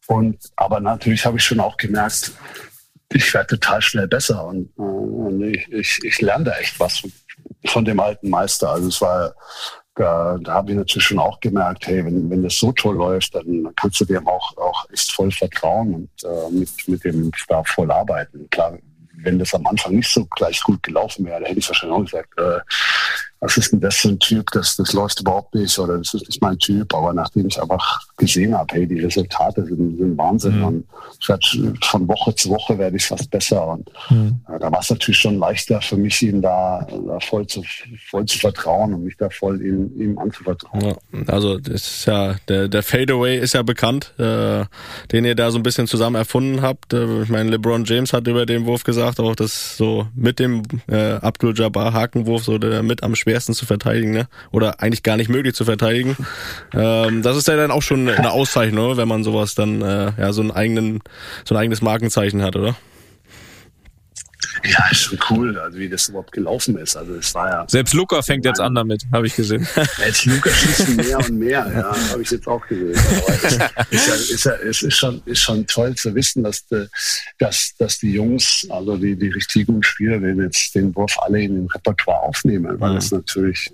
Und 0.06 0.38
aber 0.56 0.80
natürlich 0.80 1.24
habe 1.24 1.38
ich 1.38 1.44
schon 1.44 1.60
auch 1.60 1.76
gemerkt, 1.76 2.32
ich 3.12 3.32
werde 3.32 3.58
total 3.58 3.80
schnell 3.80 4.08
besser 4.08 4.44
und, 4.44 4.70
äh, 4.76 4.82
und 4.82 5.42
ich, 5.42 5.70
ich, 5.70 6.00
ich 6.02 6.20
lerne 6.20 6.44
da 6.44 6.52
echt 6.58 6.78
was 6.80 6.98
von, 6.98 7.12
von 7.66 7.84
dem 7.84 8.00
alten 8.00 8.28
Meister. 8.28 8.70
Also 8.70 8.88
es 8.88 9.00
war 9.00 9.34
da, 9.94 10.38
da 10.40 10.54
habe 10.54 10.72
ich 10.72 10.76
natürlich 10.76 11.06
schon 11.06 11.18
auch 11.18 11.38
gemerkt, 11.40 11.86
hey, 11.86 12.04
wenn, 12.04 12.28
wenn 12.28 12.42
das 12.42 12.58
so 12.58 12.72
toll 12.72 12.96
läuft, 12.96 13.34
dann 13.34 13.68
kannst 13.76 14.00
du 14.00 14.04
dem 14.04 14.26
auch, 14.26 14.56
auch 14.56 14.86
echt 14.92 15.12
voll 15.12 15.30
vertrauen 15.30 15.94
und 15.94 16.10
äh, 16.24 16.50
mit, 16.50 16.70
mit 16.88 17.04
dem 17.04 17.30
da 17.48 17.62
voll 17.62 17.90
arbeiten. 17.90 18.48
Klar, 18.50 18.78
wenn 19.18 19.38
das 19.38 19.54
am 19.54 19.66
Anfang 19.66 19.94
nicht 19.94 20.12
so 20.12 20.26
gleich 20.26 20.60
gut 20.62 20.82
gelaufen 20.82 21.24
wäre, 21.24 21.40
da 21.40 21.46
hätte 21.46 21.60
ich 21.60 21.68
wahrscheinlich 21.68 21.96
auch 21.96 22.04
gesagt, 22.04 22.38
äh, 22.38 22.60
was 23.44 23.58
ist 23.58 23.72
denn 23.72 23.80
das 23.80 23.96
für 23.96 24.08
ein 24.08 24.18
Typ, 24.18 24.50
das, 24.52 24.74
das 24.76 24.94
läuft 24.94 25.20
überhaupt 25.20 25.54
nicht 25.54 25.78
oder 25.78 25.98
das 25.98 26.14
ist 26.14 26.26
nicht 26.26 26.40
mein 26.40 26.58
Typ. 26.58 26.94
Aber 26.94 27.12
nachdem 27.12 27.46
ich 27.46 27.60
einfach 27.60 28.00
gesehen 28.16 28.56
habe, 28.56 28.74
hey, 28.74 28.86
die 28.86 29.00
Resultate 29.00 29.66
sind, 29.66 29.98
sind 29.98 30.16
Wahnsinn 30.16 30.58
mhm. 30.60 30.64
und 30.64 30.84
ich 31.20 31.28
werd, 31.28 31.44
von 31.84 32.08
Woche 32.08 32.34
zu 32.34 32.48
Woche 32.48 32.78
werde 32.78 32.96
ich 32.96 33.04
fast 33.04 33.30
besser. 33.30 33.66
Und 33.66 33.90
mhm. 34.08 34.40
äh, 34.48 34.58
da 34.58 34.72
war 34.72 34.80
es 34.80 34.88
natürlich 34.88 35.18
schon 35.18 35.38
leichter 35.38 35.82
für 35.82 35.98
mich, 35.98 36.22
ihm 36.22 36.40
da, 36.40 36.86
da, 37.06 37.20
voll, 37.20 37.46
zu, 37.46 37.62
voll 38.08 38.24
zu 38.24 38.38
vertrauen 38.38 38.94
und 38.94 39.04
mich 39.04 39.16
da 39.18 39.28
voll 39.28 39.60
ihm, 39.60 39.92
ihm 40.00 40.18
anzuvertrauen. 40.18 40.82
Ja, 40.82 40.96
also 41.26 41.58
das 41.58 41.74
ist 41.74 42.06
ja, 42.06 42.36
der, 42.48 42.68
der 42.68 42.82
Fadeaway 42.82 43.38
ist 43.38 43.52
ja 43.52 43.62
bekannt, 43.62 44.14
äh, 44.18 44.64
den 45.12 45.26
ihr 45.26 45.34
da 45.34 45.50
so 45.50 45.58
ein 45.58 45.62
bisschen 45.62 45.86
zusammen 45.86 46.16
erfunden 46.16 46.62
habt. 46.62 46.94
Äh, 46.94 47.24
ich 47.24 47.28
meine, 47.28 47.50
LeBron 47.50 47.84
James 47.84 48.14
hat 48.14 48.26
über 48.26 48.46
den 48.46 48.64
Wurf 48.64 48.84
gesagt, 48.84 49.20
auch 49.20 49.36
das 49.36 49.76
so 49.76 50.06
mit 50.14 50.38
dem 50.38 50.62
äh, 50.88 51.16
Abdul 51.16 51.52
Jabbar 51.54 51.92
Hakenwurf 51.92 52.44
so 52.44 52.56
der 52.56 52.82
mit 52.82 53.02
am 53.02 53.14
schwersten 53.14 53.33
schwersten 53.34 53.54
zu 53.54 53.66
verteidigen, 53.66 54.12
ne? 54.12 54.28
Oder 54.52 54.80
eigentlich 54.80 55.02
gar 55.02 55.16
nicht 55.16 55.28
möglich 55.28 55.54
zu 55.54 55.64
verteidigen. 55.64 56.16
Ähm, 56.72 57.22
das 57.22 57.36
ist 57.36 57.48
ja 57.48 57.56
dann 57.56 57.72
auch 57.72 57.82
schon 57.82 58.08
eine 58.08 58.30
Auszeichnung, 58.30 58.96
wenn 58.96 59.08
man 59.08 59.24
sowas 59.24 59.56
dann 59.56 59.82
äh, 59.82 60.12
ja 60.16 60.32
so 60.32 60.40
einen 60.40 60.52
eigenen, 60.52 61.00
so 61.44 61.54
ein 61.54 61.60
eigenes 61.60 61.82
Markenzeichen 61.82 62.42
hat, 62.42 62.54
oder? 62.54 62.76
Ja, 64.64 64.78
ist 64.90 65.02
schon 65.02 65.18
cool, 65.30 65.58
also 65.58 65.78
wie 65.78 65.88
das 65.88 66.08
überhaupt 66.08 66.32
gelaufen 66.32 66.78
ist. 66.78 66.96
Also 66.96 67.14
es 67.16 67.34
war 67.34 67.50
ja. 67.50 67.64
Selbst 67.68 67.92
Luca 67.92 68.22
fängt 68.22 68.46
jetzt 68.46 68.60
an 68.60 68.74
damit, 68.74 69.04
habe 69.12 69.26
ich 69.26 69.36
gesehen. 69.36 69.66
Jetzt 70.04 70.24
Luca 70.24 70.50
schießt 70.50 70.88
mehr 70.96 71.18
und 71.18 71.38
mehr, 71.38 71.70
ja, 71.74 72.10
habe 72.10 72.22
ich 72.22 72.30
jetzt 72.30 72.46
auch 72.46 72.66
gesehen. 72.66 72.98
Aber 72.98 73.34
es 73.34 73.44
ist, 73.44 73.58
ja, 73.58 74.14
ist, 74.14 74.44
ja, 74.44 74.52
es 74.52 74.82
ist 74.82 74.96
schon, 74.96 75.22
ist 75.26 75.40
schon 75.40 75.66
toll 75.66 75.94
zu 75.94 76.14
wissen, 76.14 76.44
dass, 76.44 76.66
die, 76.66 76.86
dass, 77.38 77.74
dass 77.78 77.98
die 77.98 78.12
Jungs, 78.12 78.66
also 78.70 78.96
die, 78.96 79.16
die 79.16 79.28
richtig 79.28 79.66
guten 79.66 79.82
Spieler, 79.82 80.18
den 80.18 80.40
jetzt 80.40 80.74
den 80.74 80.94
Wurf 80.94 81.14
alle 81.18 81.42
in 81.42 81.54
den 81.54 81.66
Repertoire 81.66 82.22
aufnehmen, 82.22 82.80
weil 82.80 82.92
mhm. 82.92 82.98
es 82.98 83.10
natürlich 83.10 83.72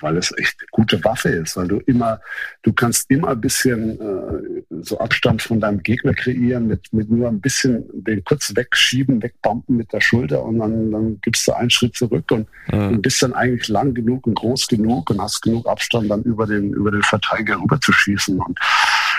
weil 0.00 0.16
es 0.16 0.32
echt 0.36 0.56
eine 0.60 0.68
gute 0.70 1.02
Waffe 1.04 1.30
ist, 1.30 1.56
weil 1.56 1.68
du 1.68 1.78
immer, 1.80 2.20
du 2.62 2.72
kannst 2.72 3.10
immer 3.10 3.28
ein 3.28 3.40
bisschen 3.40 4.00
äh, 4.00 4.62
so 4.82 4.98
Abstand 4.98 5.42
von 5.42 5.60
deinem 5.60 5.82
Gegner 5.82 6.14
kreieren, 6.14 6.66
mit, 6.66 6.92
mit 6.92 7.10
nur 7.10 7.28
ein 7.28 7.40
bisschen 7.40 7.84
den 7.92 8.24
kurz 8.24 8.52
wegschieben, 8.54 9.22
wegbumpen 9.22 9.76
mit 9.76 9.92
der 9.92 10.00
Schulter 10.00 10.42
und 10.42 10.58
dann, 10.58 10.90
dann 10.90 11.20
gibst 11.22 11.46
du 11.48 11.52
einen 11.52 11.70
Schritt 11.70 11.96
zurück 11.96 12.30
und, 12.30 12.48
mhm. 12.72 12.88
und 12.88 13.02
bist 13.02 13.22
dann 13.22 13.32
eigentlich 13.32 13.68
lang 13.68 13.94
genug 13.94 14.26
und 14.26 14.34
groß 14.34 14.66
genug 14.68 15.10
und 15.10 15.20
hast 15.20 15.42
genug 15.42 15.66
Abstand, 15.66 16.10
dann 16.10 16.22
über 16.22 16.46
den, 16.46 16.72
über 16.72 16.90
den 16.90 17.02
Verteidiger 17.02 17.60
rüber 17.60 17.80
zu 17.80 17.92
schießen. 17.92 18.38
Und 18.38 18.58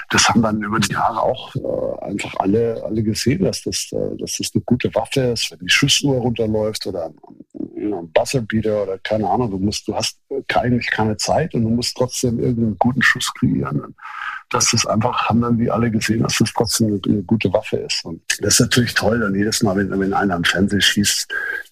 das 0.10 0.30
haben 0.30 0.42
dann 0.42 0.62
über 0.62 0.80
die 0.80 0.94
Jahre 0.94 1.22
auch 1.22 1.56
äh, 1.56 2.06
einfach 2.06 2.34
alle, 2.40 2.82
alle 2.86 3.04
gesehen, 3.04 3.44
dass 3.44 3.64
das, 3.64 3.92
äh, 3.92 4.18
dass 4.18 4.38
das 4.38 4.52
eine 4.54 4.64
gute 4.64 4.94
Waffe 4.94 5.22
ist, 5.22 5.52
wenn 5.52 5.60
die 5.60 5.70
Schussuhr 5.70 6.18
runterläuft 6.18 6.86
oder 6.88 7.12
ein, 7.86 7.94
ein 7.94 8.12
Buzzerbeater 8.12 8.84
oder 8.84 8.98
keine 9.00 9.30
Ahnung, 9.30 9.52
du 9.52 9.58
musst, 9.58 9.88
du 9.88 9.96
hast 9.96 10.20
eigentlich 10.54 10.90
keine 10.92 11.18
Zeit 11.18 11.54
und 11.54 11.64
du 11.64 11.70
musst 11.70 11.96
trotzdem 11.98 12.40
irgendeinen 12.40 12.78
guten 12.78 13.02
Schuss 13.02 13.32
kreieren. 13.34 13.96
Das 14.50 14.74
ist 14.74 14.86
einfach, 14.86 15.28
haben 15.28 15.42
dann 15.42 15.58
die 15.58 15.72
alle 15.72 15.90
gesehen, 15.90 16.24
dass 16.24 16.38
das 16.38 16.54
trotzdem 16.54 16.88
eine, 16.88 17.02
eine 17.06 17.24
gute 17.24 17.52
Waffe 17.52 17.78
ist. 17.78 18.06
Und 18.06 18.22
das 18.40 18.56
ist 18.56 18.60
natürlich 18.62 18.94
toll, 18.94 19.20
dann 19.20 19.36
jedes 19.36 19.64
Mal, 19.64 19.76
wenn, 19.76 20.00
wenn 20.00 20.14
einer 20.14 20.36
am 20.36 20.44
Fernsehen 20.44 20.82
schießt, 20.82 21.28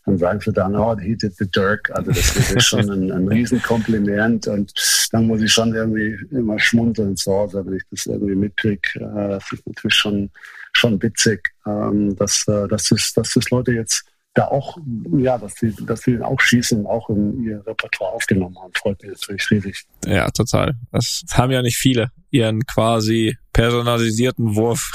dann 0.06 0.18
sagen 0.18 0.40
sie 0.42 0.52
dann, 0.52 0.76
oh, 0.76 0.98
he 0.98 1.16
did 1.16 1.36
the 1.38 1.50
Dirk. 1.50 1.90
Also 1.94 2.12
das 2.12 2.36
ist 2.52 2.66
schon 2.66 2.90
ein, 2.90 3.12
ein 3.12 3.28
Riesenkompliment 3.28 4.48
und 4.48 4.74
dann 5.12 5.28
muss 5.28 5.42
ich 5.42 5.52
schon 5.52 5.74
irgendwie 5.74 6.18
immer 6.32 6.60
schmunzeln 6.60 7.16
zu 7.16 7.32
Hause, 7.32 7.66
wenn 7.66 7.78
ich 7.78 7.84
das 7.90 8.06
irgendwie 8.06 8.36
mitkriege. 8.36 8.82
Äh, 8.96 9.30
das 9.30 9.52
ist 9.52 9.66
natürlich 9.66 9.96
schon, 9.96 10.32
schon 10.74 11.02
witzig, 11.02 11.54
ähm, 11.66 12.16
dass, 12.18 12.46
äh, 12.48 12.68
dass, 12.68 12.90
das, 12.90 13.14
dass 13.14 13.34
das 13.34 13.50
Leute 13.50 13.72
jetzt 13.72 14.04
da 14.34 14.48
auch, 14.48 14.78
ja, 15.18 15.38
dass 15.38 15.56
sie, 15.56 15.76
dass 15.86 16.02
sie 16.02 16.20
auch 16.22 16.40
schießen, 16.40 16.86
auch 16.88 17.10
in 17.10 17.44
ihr 17.44 17.66
Repertoire 17.66 18.14
aufgenommen 18.14 18.58
haben. 18.60 18.72
Freut 18.74 19.02
mich 19.02 19.12
natürlich 19.12 19.52
riesig. 19.52 19.84
Ja, 20.06 20.30
total. 20.32 20.74
Das 20.92 21.24
haben 21.34 21.52
ja 21.52 21.62
nicht 21.62 21.78
viele, 21.78 22.12
ihren 22.34 22.66
quasi 22.66 23.38
personalisierten 23.54 24.56
Wurf. 24.56 24.92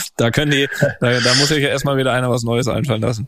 da 0.16 0.30
können 0.30 0.50
die, 0.50 0.66
da, 1.00 1.20
da 1.20 1.34
muss 1.34 1.48
sich 1.48 1.62
ja 1.62 1.68
erstmal 1.68 1.98
wieder 1.98 2.12
einer 2.12 2.30
was 2.30 2.42
Neues 2.42 2.66
einfallen 2.66 3.02
lassen. 3.02 3.26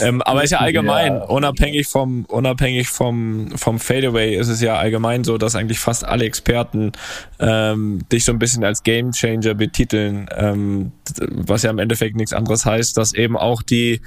Ähm, 0.00 0.20
aber 0.22 0.42
ist 0.42 0.50
ja 0.50 0.58
allgemein, 0.58 1.14
ja. 1.14 1.24
unabhängig 1.24 1.86
vom, 1.86 2.24
unabhängig 2.24 2.88
vom, 2.88 3.52
vom 3.56 3.78
Fadeaway 3.78 4.36
ist 4.36 4.48
es 4.48 4.60
ja 4.60 4.76
allgemein 4.76 5.22
so, 5.22 5.38
dass 5.38 5.54
eigentlich 5.54 5.78
fast 5.78 6.04
alle 6.04 6.24
Experten 6.24 6.92
ähm, 7.38 8.00
dich 8.10 8.24
so 8.24 8.32
ein 8.32 8.40
bisschen 8.40 8.64
als 8.64 8.82
Game 8.82 9.12
Changer 9.12 9.54
betiteln, 9.54 10.28
ähm, 10.36 10.92
was 11.28 11.62
ja 11.62 11.70
im 11.70 11.78
Endeffekt 11.78 12.16
nichts 12.16 12.32
anderes 12.32 12.66
heißt, 12.66 12.96
dass 12.96 13.14
eben 13.14 13.36
auch 13.36 13.62
die, 13.62 14.00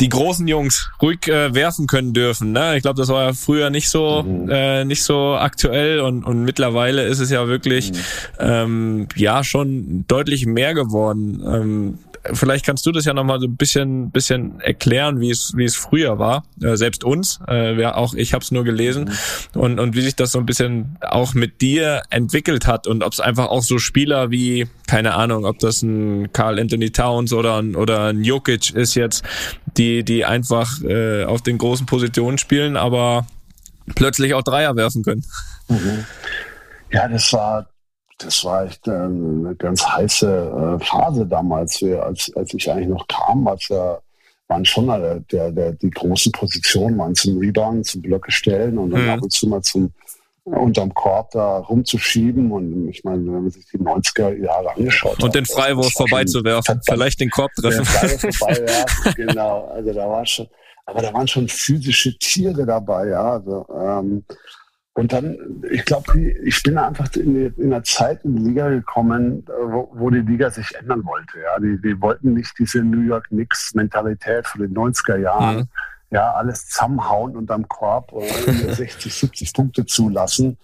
die 0.00 0.10
großen 0.10 0.46
Jungs 0.46 0.90
ruhig 1.00 1.26
äh, 1.28 1.54
werfen 1.54 1.86
können 1.86 2.12
dürfen. 2.12 2.52
Ne? 2.52 2.76
Ich 2.76 2.82
glaube, 2.82 3.00
das 3.00 3.08
war 3.08 3.24
ja 3.24 3.32
früher 3.32 3.70
nicht 3.70 3.88
so, 3.88 4.22
mhm. 4.22 4.50
äh, 4.50 4.84
nicht 4.84 5.04
so 5.04 5.36
aktuell 5.36 6.00
und, 6.00 6.24
und 6.24 6.44
mittlerweile 6.44 7.04
ist 7.04 7.20
es 7.20 7.30
ja 7.30 7.46
wirklich 7.48 7.92
mhm. 7.92 7.98
Ähm, 8.38 9.08
ja 9.16 9.44
schon 9.44 10.04
deutlich 10.08 10.46
mehr 10.46 10.74
geworden. 10.74 11.42
Ähm, 11.46 11.98
vielleicht 12.32 12.64
kannst 12.64 12.86
du 12.86 12.92
das 12.92 13.04
ja 13.04 13.14
nochmal 13.14 13.40
so 13.40 13.46
ein 13.46 13.56
bisschen, 13.56 14.10
bisschen 14.10 14.60
erklären, 14.60 15.20
wie 15.20 15.30
es, 15.30 15.52
wie 15.56 15.64
es 15.64 15.76
früher 15.76 16.18
war, 16.18 16.44
äh, 16.62 16.76
selbst 16.76 17.04
uns, 17.04 17.40
äh, 17.48 17.80
ja, 17.80 17.94
auch 17.94 18.14
ich 18.14 18.32
habe 18.32 18.42
es 18.42 18.50
nur 18.50 18.64
gelesen 18.64 19.10
mhm. 19.54 19.60
und, 19.60 19.80
und 19.80 19.96
wie 19.96 20.02
sich 20.02 20.14
das 20.14 20.32
so 20.32 20.38
ein 20.38 20.46
bisschen 20.46 20.96
auch 21.00 21.34
mit 21.34 21.60
dir 21.60 22.02
entwickelt 22.10 22.66
hat 22.66 22.86
und 22.86 23.02
ob 23.02 23.12
es 23.12 23.20
einfach 23.20 23.48
auch 23.48 23.62
so 23.62 23.78
Spieler 23.78 24.30
wie, 24.30 24.66
keine 24.86 25.14
Ahnung, 25.14 25.44
ob 25.44 25.58
das 25.58 25.82
ein 25.82 26.32
Carl 26.32 26.60
Anthony 26.60 26.90
Towns 26.90 27.32
oder 27.32 27.58
ein, 27.58 27.74
oder 27.74 28.06
ein 28.06 28.22
Jokic 28.22 28.74
ist 28.74 28.94
jetzt, 28.94 29.24
die, 29.76 30.04
die 30.04 30.24
einfach 30.24 30.80
äh, 30.82 31.24
auf 31.24 31.42
den 31.42 31.58
großen 31.58 31.86
Positionen 31.86 32.38
spielen, 32.38 32.76
aber 32.76 33.26
plötzlich 33.94 34.34
auch 34.34 34.42
Dreier 34.42 34.76
werfen 34.76 35.02
können. 35.02 35.24
Mhm. 35.68 36.04
Ja, 36.92 37.08
das 37.08 37.32
war 37.32 37.66
das 38.24 38.44
war 38.44 38.64
echt 38.66 38.86
ähm, 38.88 39.44
eine 39.46 39.56
ganz 39.56 39.86
heiße 39.86 40.78
äh, 40.80 40.84
Phase 40.84 41.26
damals, 41.26 41.82
als, 41.82 42.32
als 42.34 42.54
ich 42.54 42.70
eigentlich 42.70 42.88
noch 42.88 43.06
kam, 43.08 43.46
als 43.46 43.70
er 43.70 44.02
waren 44.48 44.64
schon 44.64 44.86
der, 44.86 45.20
der, 45.20 45.50
der, 45.50 45.72
die 45.72 45.90
großen 45.90 46.30
Positionen 46.32 46.98
waren 46.98 47.14
zum 47.14 47.38
Rebound, 47.38 47.86
zum 47.86 48.02
Blöcke 48.02 48.30
stellen 48.30 48.76
und 48.78 48.90
dann 48.90 49.04
mhm. 49.04 49.10
ab 49.10 49.22
und 49.22 49.32
zu 49.32 49.48
mal 49.48 49.62
zum, 49.62 49.92
unterm 50.44 50.92
Korb 50.92 51.30
da 51.30 51.58
rumzuschieben. 51.58 52.50
Und 52.50 52.88
ich 52.88 53.04
meine, 53.04 53.24
wenn 53.26 53.42
man 53.42 53.50
sich 53.50 53.66
die 53.66 53.78
90er 53.78 54.34
Jahre 54.42 54.74
angeschaut 54.74 55.16
hat. 55.16 55.22
Und 55.22 55.34
den 55.34 55.46
Freiwurf 55.46 55.92
vorbeizuwerfen, 55.92 56.80
vielleicht 56.86 57.20
den 57.20 57.30
Korb 57.30 57.50
treffen. 57.54 57.78
Den 57.78 57.86
Freiwurf 57.86 58.36
vorbeiwerfen, 58.36 59.14
genau. 59.14 59.66
Also 59.68 59.92
da 59.92 60.08
war 60.08 60.26
schon, 60.26 60.46
aber 60.86 61.02
da 61.02 61.12
waren 61.14 61.28
schon 61.28 61.48
physische 61.48 62.16
Tiere 62.18 62.66
dabei, 62.66 63.08
ja. 63.08 63.32
Also, 63.32 63.66
ähm, 63.74 64.24
und 64.94 65.12
dann, 65.12 65.62
ich 65.70 65.84
glaube, 65.84 66.18
ich 66.18 66.62
bin 66.62 66.76
einfach 66.76 67.14
in, 67.16 67.34
die, 67.34 67.60
in 67.60 67.72
einer 67.72 67.82
Zeit 67.82 68.24
in 68.24 68.36
die 68.36 68.42
Liga 68.50 68.68
gekommen, 68.68 69.44
wo, 69.46 69.90
wo 69.94 70.10
die 70.10 70.20
Liga 70.20 70.50
sich 70.50 70.74
ändern 70.74 71.04
wollte. 71.04 71.38
Ja, 71.42 71.58
die, 71.58 71.80
die 71.80 71.98
wollten 72.00 72.34
nicht 72.34 72.52
diese 72.58 72.82
New 72.82 73.00
York 73.00 73.28
Knicks 73.28 73.74
Mentalität 73.74 74.46
von 74.46 74.60
den 74.60 74.74
90er 74.74 75.16
Jahren. 75.16 75.56
Mhm 75.56 75.68
ja, 76.12 76.30
alles 76.32 76.68
zusammenhauen 76.68 77.34
unterm 77.36 77.66
Korb 77.68 78.12
und 78.12 78.28
60, 78.28 79.14
70 79.14 79.52
Punkte 79.54 79.86
zulassen. 79.86 80.58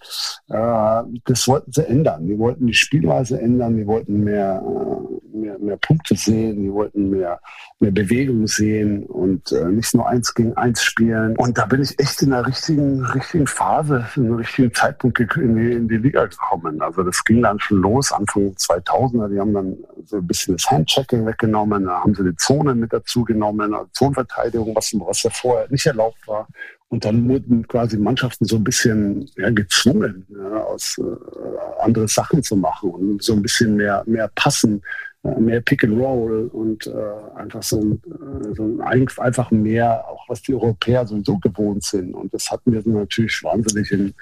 Äh, 0.47 1.01
das 1.25 1.47
wollten 1.47 1.71
sie 1.71 1.87
ändern. 1.87 2.27
Die 2.27 2.37
wollten 2.37 2.67
die 2.67 2.73
Spielweise 2.75 3.41
ändern, 3.41 3.75
die 3.75 3.87
wollten 3.87 4.23
mehr, 4.23 4.61
äh, 4.63 5.37
mehr, 5.37 5.57
mehr 5.57 5.77
Punkte 5.77 6.15
sehen, 6.15 6.61
die 6.61 6.71
wollten 6.71 7.09
mehr, 7.09 7.39
mehr 7.79 7.89
Bewegung 7.89 8.45
sehen 8.45 9.07
und 9.07 9.51
äh, 9.51 9.65
nicht 9.65 9.95
nur 9.95 10.07
eins 10.07 10.35
gegen 10.35 10.55
eins 10.55 10.83
spielen. 10.83 11.35
Und 11.37 11.57
da 11.57 11.65
bin 11.65 11.81
ich 11.81 11.99
echt 11.99 12.21
in 12.21 12.29
der 12.29 12.45
richtigen, 12.45 13.03
richtigen 13.05 13.47
Phase, 13.47 14.05
in 14.17 14.25
einem 14.25 14.35
richtigen 14.35 14.71
Zeitpunkt 14.71 15.19
in 15.19 15.55
die, 15.55 15.71
in 15.71 15.87
die 15.87 15.97
Liga 15.97 16.27
gekommen. 16.27 16.79
Also 16.79 17.01
das 17.01 17.23
ging 17.23 17.41
dann 17.41 17.59
schon 17.59 17.81
los, 17.81 18.11
Anfang 18.11 18.51
2000er. 18.51 19.29
Die 19.29 19.39
haben 19.39 19.55
dann 19.55 19.77
so 20.05 20.17
ein 20.17 20.27
bisschen 20.27 20.57
das 20.57 20.69
Handchecking 20.69 21.25
weggenommen, 21.25 21.85
da 21.85 22.01
haben 22.01 22.13
sie 22.13 22.23
die 22.23 22.35
Zone 22.35 22.75
mit 22.75 22.93
dazu 22.93 23.23
genommen, 23.23 23.73
also 23.73 23.89
Zonenverteidigung, 23.93 24.75
was, 24.75 24.93
was 24.93 25.23
ja 25.23 25.31
vorher 25.41 25.67
nicht 25.69 25.85
erlaubt 25.85 26.27
war. 26.27 26.47
Und 26.89 27.05
dann 27.05 27.29
wurden 27.29 27.67
quasi 27.67 27.97
Mannschaften 27.97 28.45
so 28.45 28.55
ein 28.55 28.63
bisschen 28.63 29.29
ja, 29.37 29.51
gezwungen, 29.51 30.25
ja, 30.29 30.63
aus 30.63 30.97
äh, 30.97 31.83
andere 31.83 32.07
Sachen 32.07 32.41
zu 32.41 32.55
machen 32.55 32.89
und 32.89 33.23
so 33.23 33.33
ein 33.33 33.43
bisschen 33.43 33.75
mehr, 33.75 34.03
mehr 34.07 34.27
passen, 34.33 34.81
äh, 35.23 35.39
mehr 35.39 35.61
Pick 35.61 35.83
and 35.83 35.99
Roll 35.99 36.49
und 36.51 36.87
äh, 36.87 37.37
einfach 37.37 37.61
so, 37.61 37.79
ein, 37.79 38.01
äh, 38.07 38.55
so 38.55 38.63
ein, 38.63 38.81
einfach 39.19 39.51
mehr, 39.51 40.03
auch 40.07 40.27
was 40.29 40.41
die 40.41 40.55
Europäer 40.55 41.05
sowieso 41.05 41.37
gewohnt 41.37 41.83
sind. 41.83 42.15
Und 42.15 42.33
das 42.33 42.49
hatten 42.49 42.73
wir 42.73 42.81
natürlich 42.83 43.43
wahnsinnig 43.43 43.91
in, 43.91 44.15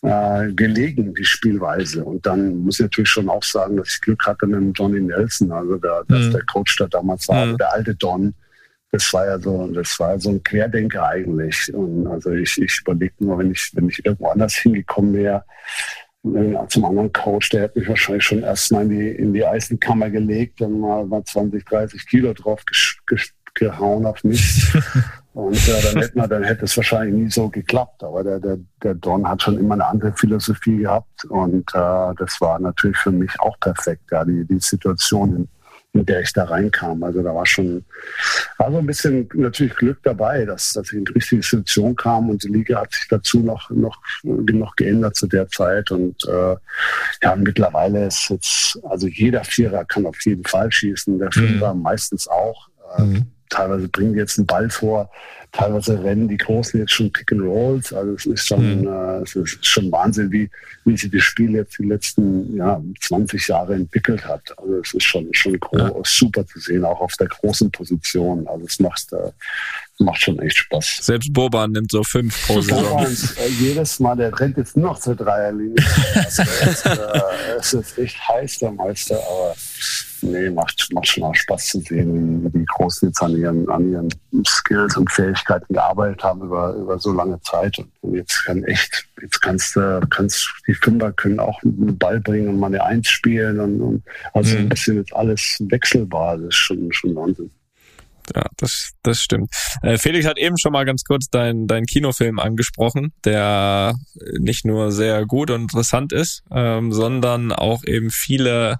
äh, 0.00 0.52
gelegen, 0.52 1.14
die 1.14 1.24
Spielweise. 1.24 2.02
Und 2.02 2.24
dann 2.24 2.58
muss 2.58 2.76
ich 2.76 2.84
natürlich 2.84 3.10
schon 3.10 3.28
auch 3.28 3.42
sagen, 3.42 3.76
dass 3.76 3.90
ich 3.90 4.00
Glück 4.00 4.24
hatte 4.26 4.46
mit 4.46 4.56
dem 4.56 4.72
Johnny 4.72 5.00
Nelson, 5.00 5.52
also 5.52 5.76
der, 5.76 6.04
mhm. 6.08 6.32
der 6.32 6.42
Coach, 6.46 6.76
der 6.76 6.88
damals 6.88 7.28
war, 7.28 7.44
mhm. 7.44 7.58
der 7.58 7.72
alte 7.72 7.94
Don 7.94 8.34
das 8.92 9.12
war 9.12 9.26
ja 9.26 9.38
so, 9.38 9.66
das 9.68 9.98
war 9.98 10.18
so 10.18 10.30
ein 10.30 10.42
Querdenker 10.42 11.08
eigentlich. 11.08 11.72
Und 11.74 12.06
also 12.06 12.30
ich, 12.30 12.60
ich 12.60 12.80
überlege 12.80 13.14
nur, 13.18 13.38
wenn 13.38 13.50
ich, 13.50 13.70
wenn 13.74 13.88
ich 13.88 14.04
irgendwo 14.04 14.28
anders 14.28 14.54
hingekommen 14.54 15.14
wäre, 15.14 15.44
zum 16.68 16.84
anderen 16.84 17.12
Coach, 17.12 17.50
der 17.50 17.62
hätte 17.62 17.78
mich 17.78 17.88
wahrscheinlich 17.88 18.24
schon 18.24 18.42
erstmal 18.42 18.82
in 18.82 18.90
die, 18.90 19.08
in 19.10 19.32
die 19.32 19.44
Eisenkammer 19.44 20.10
gelegt 20.10 20.60
und 20.60 20.80
mal, 20.80 21.06
mal 21.06 21.22
20, 21.22 21.64
30 21.64 22.06
Kilo 22.08 22.32
drauf 22.32 22.64
gehauen 23.54 24.06
auf 24.06 24.22
mich. 24.24 24.74
und 25.34 25.56
äh, 25.68 25.82
dann, 25.82 26.02
hätte 26.02 26.18
man, 26.18 26.28
dann 26.28 26.42
hätte 26.42 26.64
es 26.64 26.76
wahrscheinlich 26.76 27.14
nie 27.14 27.30
so 27.30 27.48
geklappt. 27.48 28.02
Aber 28.02 28.24
der, 28.24 28.40
der, 28.40 28.58
der 28.82 28.94
Don 28.94 29.28
hat 29.28 29.42
schon 29.42 29.58
immer 29.58 29.74
eine 29.74 29.86
andere 29.86 30.12
Philosophie 30.14 30.78
gehabt 30.78 31.24
und 31.26 31.68
äh, 31.74 32.14
das 32.18 32.40
war 32.40 32.58
natürlich 32.58 32.96
für 32.96 33.12
mich 33.12 33.38
auch 33.40 33.58
perfekt, 33.60 34.10
ja, 34.10 34.24
die, 34.24 34.44
die 34.44 34.58
Situation 34.58 35.48
mit 35.96 36.08
der 36.08 36.20
ich 36.20 36.32
da 36.32 36.44
reinkam. 36.44 37.02
Also 37.02 37.22
da 37.22 37.34
war 37.34 37.46
schon 37.46 37.84
also 38.58 38.78
ein 38.78 38.86
bisschen 38.86 39.28
natürlich 39.34 39.74
Glück 39.74 39.98
dabei, 40.02 40.44
dass, 40.44 40.72
dass 40.72 40.88
ich 40.88 40.98
in 40.98 41.04
die 41.04 41.12
richtige 41.12 41.42
Situation 41.42 41.96
kam 41.96 42.30
und 42.30 42.42
die 42.44 42.48
Liga 42.48 42.80
hat 42.80 42.92
sich 42.92 43.08
dazu 43.08 43.40
noch, 43.40 43.70
noch, 43.70 44.00
noch 44.22 44.76
geändert 44.76 45.16
zu 45.16 45.26
der 45.26 45.48
Zeit. 45.48 45.90
Und 45.90 46.24
äh, 46.26 46.56
ja, 47.22 47.36
mittlerweile 47.36 48.06
ist 48.06 48.28
jetzt, 48.30 48.78
also 48.84 49.06
jeder 49.08 49.44
Vierer 49.44 49.84
kann 49.84 50.06
auf 50.06 50.20
jeden 50.24 50.44
Fall 50.44 50.70
schießen, 50.70 51.18
der 51.18 51.32
Fünfer 51.32 51.74
mhm. 51.74 51.82
meistens 51.82 52.28
auch. 52.28 52.68
Äh, 52.96 53.02
mhm. 53.02 53.26
Teilweise 53.48 53.88
bringen 53.88 54.12
die 54.12 54.18
jetzt 54.18 54.38
einen 54.38 54.46
Ball 54.46 54.68
vor, 54.70 55.10
teilweise 55.52 56.02
rennen 56.02 56.28
die 56.28 56.36
Großen 56.36 56.78
jetzt 56.80 56.92
schon 56.92 57.12
Pick 57.12 57.32
and 57.32 57.42
Rolls. 57.42 57.92
Also 57.92 58.12
es 58.12 58.26
ist 58.26 58.46
schon, 58.46 58.80
mhm. 58.80 58.88
äh, 58.88 59.22
es 59.22 59.34
ist 59.34 59.66
schon 59.66 59.90
Wahnsinn, 59.90 60.30
wie, 60.30 60.50
wie 60.84 60.96
sich 60.96 61.10
das 61.10 61.22
Spiel 61.22 61.52
jetzt 61.52 61.78
die 61.78 61.86
letzten 61.86 62.56
ja, 62.56 62.80
20 63.00 63.48
Jahre 63.48 63.74
entwickelt 63.74 64.24
hat. 64.26 64.42
Also 64.58 64.78
es 64.78 64.94
ist 64.94 65.04
schon, 65.04 65.28
schon 65.32 65.58
ja. 65.72 65.92
super 66.04 66.46
zu 66.46 66.58
sehen, 66.58 66.84
auch 66.84 67.00
auf 67.00 67.12
der 67.18 67.28
großen 67.28 67.70
Position. 67.70 68.46
Also 68.46 68.66
es 68.66 68.78
macht, 68.80 69.12
äh, 69.12 69.30
macht 69.98 70.20
schon 70.20 70.38
echt 70.40 70.56
Spaß. 70.58 70.98
Selbst 71.02 71.32
Boban 71.32 71.72
nimmt 71.72 71.90
so 71.90 72.02
fünf 72.04 72.46
pro 72.46 72.60
Saison. 72.60 72.82
Boban, 72.82 73.06
äh, 73.06 73.48
jedes 73.58 73.98
Mal, 73.98 74.16
der 74.16 74.38
rennt 74.38 74.56
jetzt 74.56 74.76
nur 74.76 74.90
noch 74.90 75.00
zur 75.00 75.16
Dreierlinie. 75.16 75.76
also 76.14 76.42
es, 76.42 76.82
äh, 76.82 77.20
es 77.58 77.72
ist 77.72 77.98
echt 77.98 78.28
heiß, 78.28 78.58
der 78.58 78.72
Meister, 78.72 79.16
aber 79.16 79.54
nee, 80.22 80.50
macht, 80.50 80.88
macht 80.92 81.06
schon 81.06 81.24
auch 81.24 81.34
Spaß 81.34 81.66
zu 81.66 81.80
sehen, 81.80 82.44
wie 82.44 82.58
die 82.58 82.64
Großen 82.64 83.08
jetzt 83.08 83.22
an 83.22 83.36
ihren, 83.36 83.68
an 83.68 83.90
ihren 83.90 84.08
Skills 84.46 84.96
und 84.96 85.10
Fähigkeiten 85.10 85.35
gearbeitet 85.44 86.22
haben 86.22 86.42
über, 86.42 86.74
über 86.74 86.98
so 86.98 87.12
lange 87.12 87.40
Zeit. 87.42 87.78
Und 88.00 88.14
jetzt 88.14 88.44
kann 88.44 88.64
echt, 88.64 89.06
jetzt 89.20 89.40
kannst 89.40 89.76
du, 89.76 90.00
kannst, 90.10 90.52
die 90.66 90.74
Fünfer 90.74 91.12
können 91.12 91.40
auch 91.40 91.62
einen 91.62 91.98
Ball 91.98 92.20
bringen 92.20 92.48
und 92.48 92.58
mal 92.58 92.68
eine 92.68 92.82
Eins 92.82 93.08
spielen 93.08 93.60
und, 93.60 93.80
und 93.80 94.02
also 94.32 94.54
mhm. 94.54 94.62
ein 94.62 94.68
bisschen 94.68 94.96
jetzt 94.96 95.14
alles 95.14 95.58
wechselbar. 95.68 96.36
Das 96.36 96.48
ist 96.48 96.56
schon, 96.56 96.92
schon 96.92 97.14
Wahnsinn. 97.14 97.50
Ja, 98.34 98.44
das, 98.56 98.92
das 99.02 99.20
stimmt. 99.20 99.50
Äh, 99.82 99.98
Felix 99.98 100.26
hat 100.26 100.38
eben 100.38 100.58
schon 100.58 100.72
mal 100.72 100.84
ganz 100.84 101.04
kurz 101.04 101.28
deinen 101.28 101.66
dein 101.66 101.86
Kinofilm 101.86 102.38
angesprochen, 102.38 103.12
der 103.24 103.94
nicht 104.38 104.64
nur 104.64 104.90
sehr 104.90 105.26
gut 105.26 105.50
und 105.50 105.62
interessant 105.62 106.12
ist, 106.12 106.42
ähm, 106.50 106.92
sondern 106.92 107.52
auch 107.52 107.84
eben 107.84 108.10
viele 108.10 108.78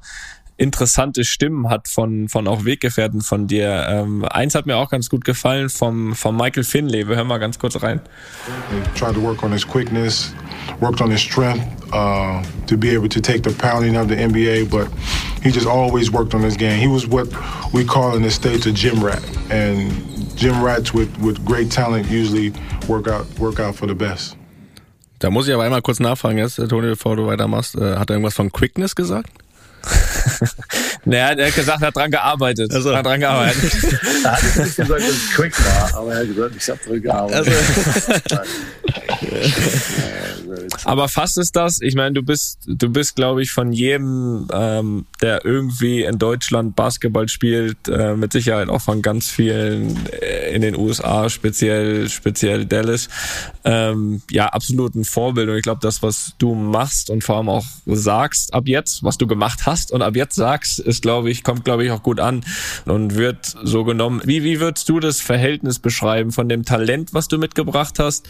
interessante 0.56 1.24
Stimmen 1.24 1.68
hat 1.68 1.88
von, 1.88 2.28
von 2.28 2.48
auch 2.48 2.64
Weggefährten 2.64 3.20
von 3.20 3.46
dir. 3.46 3.86
Ähm, 3.88 4.24
eins 4.24 4.54
hat 4.54 4.66
mir 4.66 4.76
auch 4.76 4.90
ganz 4.90 5.10
gut 5.10 5.24
gefallen 5.24 5.68
vom, 5.68 6.14
vom 6.14 6.36
Michael 6.36 6.64
Finley. 6.64 7.08
Wir 7.08 7.16
hören 7.16 7.26
mal 7.26 7.38
ganz 7.38 7.58
kurz 7.58 7.82
rein. 7.82 8.00
Tried 8.94 9.14
to 9.14 9.22
work 9.22 9.42
on 9.42 9.52
his 9.52 9.66
quickness, 9.66 10.34
worked 10.80 11.00
on 11.00 11.10
his 11.10 11.20
strength 11.20 11.62
uh, 11.92 12.42
to 12.66 12.76
be 12.76 12.94
able 12.94 13.08
to 13.08 13.20
take 13.20 13.42
the 13.42 13.54
pounding 13.54 13.96
of 13.96 14.08
the 14.08 14.14
NBA, 14.14 14.70
but 14.70 14.88
he 15.42 15.50
just 15.50 15.66
always 15.66 16.10
worked 16.10 16.34
on 16.34 16.42
his 16.42 16.56
game. 16.56 16.78
He 16.78 16.88
was 16.88 17.06
what 17.06 17.28
we 17.72 17.84
call 17.84 18.16
in 18.16 18.22
the 18.22 18.30
States 18.30 18.66
a 18.66 18.72
gym 18.72 19.04
rat. 19.04 19.22
And 19.50 19.92
gym 20.36 20.62
rats 20.62 20.94
with, 20.94 21.10
with 21.18 21.44
great 21.44 21.70
talent 21.70 22.10
usually 22.10 22.52
work 22.88 23.08
out, 23.08 23.26
work 23.38 23.60
out 23.60 23.74
for 23.74 23.86
the 23.86 23.94
best. 23.94 24.36
Da 25.18 25.30
muss 25.30 25.48
ich 25.48 25.54
aber 25.54 25.64
einmal 25.64 25.80
kurz 25.80 25.98
nachfragen 25.98 26.38
jetzt, 26.38 26.56
Toni, 26.56 26.88
bevor 26.88 27.16
du 27.16 27.26
weitermachst. 27.26 27.74
Äh, 27.74 27.96
hat 27.96 28.10
er 28.10 28.16
irgendwas 28.16 28.34
von 28.34 28.52
Quickness 28.52 28.94
gesagt? 28.94 29.30
naja, 31.04 31.30
er 31.30 31.46
hat 31.46 31.54
gesagt, 31.54 31.82
er 31.82 31.88
hat 31.88 31.96
dran 31.96 32.10
gearbeitet. 32.10 32.72
Also. 32.74 32.90
Er 32.90 32.98
hat 32.98 33.06
dran 33.06 33.20
gearbeitet. 33.20 33.72
er 34.24 34.32
hat 34.32 34.42
nicht 34.42 34.76
gesagt, 34.76 34.90
dass 34.90 35.08
es 35.08 35.30
quick 35.34 35.64
war, 35.64 35.94
aber 35.94 36.12
er 36.14 36.20
hat 36.20 36.28
gesagt, 36.28 36.56
ich 36.56 36.68
habe 36.68 36.80
dran 36.86 37.02
gearbeitet. 37.02 37.54
Also. 38.30 38.50
aber 40.84 41.08
fast 41.08 41.38
ist 41.38 41.56
das, 41.56 41.80
ich 41.80 41.94
meine, 41.94 42.14
du 42.14 42.22
bist, 42.22 42.60
du 42.66 42.88
bist, 42.88 43.16
glaube 43.16 43.42
ich, 43.42 43.50
von 43.50 43.72
jedem, 43.72 44.48
ähm, 44.52 45.06
der 45.20 45.44
irgendwie 45.44 46.04
in 46.04 46.18
Deutschland 46.18 46.76
Basketball 46.76 47.28
spielt, 47.28 47.88
äh, 47.88 48.14
mit 48.14 48.32
Sicherheit 48.32 48.68
auch 48.68 48.82
von 48.82 49.02
ganz 49.02 49.28
vielen 49.28 50.06
äh, 50.12 50.54
in 50.54 50.62
den 50.62 50.76
USA, 50.76 51.28
speziell, 51.28 52.08
speziell 52.08 52.66
Dallas, 52.66 53.08
ähm, 53.66 54.22
ja, 54.30 54.46
absolut 54.46 54.94
ein 54.94 55.04
Vorbild. 55.04 55.48
Und 55.48 55.56
ich 55.56 55.62
glaube, 55.64 55.80
das, 55.82 56.00
was 56.00 56.34
du 56.38 56.54
machst 56.54 57.10
und 57.10 57.24
vor 57.24 57.38
allem 57.38 57.48
auch 57.48 57.64
sagst 57.84 58.54
ab 58.54 58.68
jetzt, 58.68 59.02
was 59.02 59.18
du 59.18 59.26
gemacht 59.26 59.66
hast 59.66 59.90
und 59.90 60.02
ab 60.02 60.14
jetzt 60.14 60.36
sagst, 60.36 60.78
ist, 60.78 61.02
glaube 61.02 61.30
ich, 61.30 61.42
kommt, 61.42 61.64
glaube 61.64 61.84
ich, 61.84 61.90
auch 61.90 62.02
gut 62.02 62.20
an 62.20 62.44
und 62.84 63.16
wird 63.16 63.56
so 63.64 63.82
genommen. 63.82 64.22
Wie, 64.24 64.44
wie 64.44 64.60
würdest 64.60 64.88
du 64.88 65.00
das 65.00 65.20
Verhältnis 65.20 65.80
beschreiben 65.80 66.30
von 66.30 66.48
dem 66.48 66.64
Talent, 66.64 67.12
was 67.12 67.26
du 67.26 67.38
mitgebracht 67.38 67.98
hast, 67.98 68.28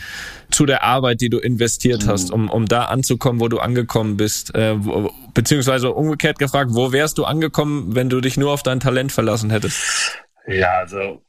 zu 0.50 0.64
der 0.64 0.84
Arbeit, 0.84 1.20
die 1.20 1.28
du 1.28 1.38
investiert 1.38 2.06
mhm. 2.06 2.10
hast, 2.10 2.30
um, 2.30 2.48
um 2.48 2.64
da 2.64 2.86
anzukommen, 2.86 3.38
wo 3.38 3.48
du 3.48 3.58
angekommen 3.58 4.16
bist? 4.16 4.54
Äh, 4.54 4.82
wo, 4.82 5.12
beziehungsweise 5.34 5.92
umgekehrt 5.92 6.38
gefragt, 6.38 6.70
wo 6.72 6.92
wärst 6.92 7.18
du 7.18 7.24
angekommen, 7.24 7.94
wenn 7.94 8.08
du 8.08 8.22
dich 8.22 8.38
nur 8.38 8.52
auf 8.52 8.62
dein 8.62 8.80
Talent 8.80 9.12
verlassen 9.12 9.50
hättest? 9.50 10.16
Ja, 10.46 10.78
also 10.78 11.20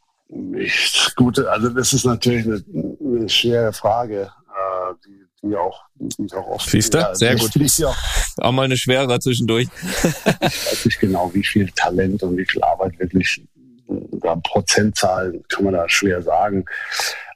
ich, 0.58 1.14
gute, 1.16 1.50
also 1.50 1.70
das 1.70 1.94
ist 1.94 2.06
natürlich 2.06 2.46
eine, 2.46 2.64
eine 3.18 3.30
schwere 3.30 3.74
Frage, 3.74 4.32
äh, 4.50 4.94
die, 5.06 5.48
die 5.48 5.56
auch, 5.56 5.84
die 5.96 6.26
ich 6.26 6.34
auch 6.34 6.48
oft. 6.48 6.70
Siehst 6.70 6.94
du? 6.94 7.00
Ja, 7.00 7.16
Sehr 7.16 7.36
gut. 7.36 7.52
Auch, 7.84 7.96
auch 8.38 8.52
mal 8.52 8.64
eine 8.64 8.78
schwere 8.78 9.20
zwischendurch. 9.20 9.68
ich 9.84 10.44
weiß 10.44 10.86
nicht 10.86 11.00
genau, 11.00 11.34
wie 11.34 11.44
viel 11.44 11.70
Talent 11.72 12.22
und 12.24 12.38
wie 12.38 12.46
viel 12.46 12.62
Arbeit 12.64 13.00
wirklich 13.00 13.42
da 14.22 14.36
Prozentzahlen 14.36 15.44
kann 15.48 15.66
man 15.66 15.74
da 15.74 15.88
schwer 15.88 16.22
sagen. 16.22 16.66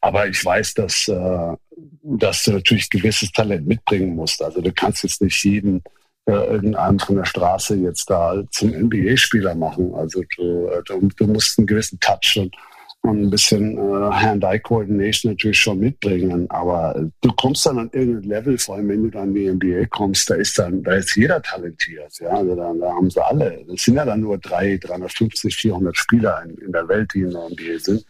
Aber 0.01 0.27
ich 0.27 0.43
weiß, 0.43 0.73
dass, 0.73 1.07
äh, 1.07 1.55
dass 2.03 2.43
du 2.43 2.51
natürlich 2.53 2.89
gewisses 2.89 3.31
Talent 3.31 3.67
mitbringen 3.67 4.15
musst. 4.15 4.41
Also 4.41 4.61
du 4.61 4.71
kannst 4.71 5.03
jetzt 5.03 5.21
nicht 5.21 5.43
jeden 5.43 5.83
äh, 6.25 6.33
irgendeinen 6.33 6.99
von 6.99 7.15
der 7.15 7.25
Straße 7.25 7.75
jetzt 7.75 8.09
da 8.09 8.43
zum 8.51 8.71
NBA-Spieler 8.71 9.55
machen. 9.55 9.93
Also 9.95 10.23
du, 10.35 10.69
du, 10.85 11.09
du, 11.15 11.27
musst 11.27 11.57
einen 11.57 11.67
gewissen 11.67 11.99
Touch 11.99 12.37
und 12.37 12.55
und 13.03 13.23
ein 13.23 13.29
bisschen 13.29 13.77
äh, 13.77 14.11
Hand-Eye-Coordination 14.11 15.31
natürlich 15.31 15.59
schon 15.59 15.79
mitbringen. 15.79 16.49
Aber 16.49 17.09
du 17.21 17.31
kommst 17.33 17.65
dann 17.65 17.79
an 17.79 17.89
irgendein 17.93 18.29
Level, 18.29 18.57
vor 18.57 18.75
allem 18.75 18.89
wenn 18.89 19.03
du 19.03 19.09
dann 19.09 19.35
in 19.35 19.59
die 19.59 19.69
NBA 19.71 19.85
kommst, 19.87 20.29
da 20.29 20.35
ist 20.35 20.57
dann, 20.59 20.83
da 20.83 20.93
ist 20.93 21.15
jeder 21.15 21.41
talentiert. 21.41 22.19
Ja, 22.19 22.29
also 22.29 22.55
da, 22.55 22.71
da 22.73 22.91
haben 22.91 23.09
sie 23.09 23.25
alle. 23.25 23.65
Das 23.67 23.81
sind 23.81 23.95
ja 23.95 24.05
dann 24.05 24.21
nur 24.21 24.37
drei, 24.37 24.77
350, 24.77 25.55
400 25.55 25.97
Spieler 25.97 26.43
in, 26.45 26.57
in 26.57 26.71
der 26.71 26.87
Welt, 26.87 27.11
die 27.13 27.21
in 27.21 27.31
der 27.31 27.49
NBA 27.49 27.79
sind. 27.79 28.05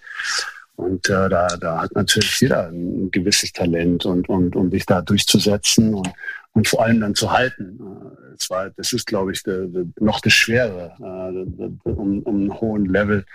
Und 0.75 1.07
äh, 1.09 1.29
da, 1.29 1.47
da 1.47 1.81
hat 1.83 1.95
natürlich 1.95 2.41
jeder 2.41 2.67
ein 2.67 3.11
gewisses 3.11 3.53
Talent 3.53 4.05
und, 4.05 4.27
und 4.27 4.55
um 4.55 4.69
dich 4.69 4.85
da 4.85 5.01
durchzusetzen 5.01 5.93
und, 5.93 6.09
und 6.53 6.67
vor 6.67 6.83
allem 6.83 6.99
dann 6.99 7.15
zu 7.15 7.31
halten. 7.31 7.79
Äh, 7.79 8.35
das, 8.37 8.49
war, 8.49 8.69
das 8.71 8.91
ist, 8.91 9.05
glaube 9.05 9.31
ich, 9.31 9.41
de, 9.43 9.69
de, 9.69 9.85
noch 10.01 10.19
das 10.19 10.33
Schwere, 10.33 10.95
äh, 10.99 11.89
um, 11.89 12.23
um 12.23 12.35
einen 12.35 12.59
hohen 12.59 12.85
Level 12.85 13.25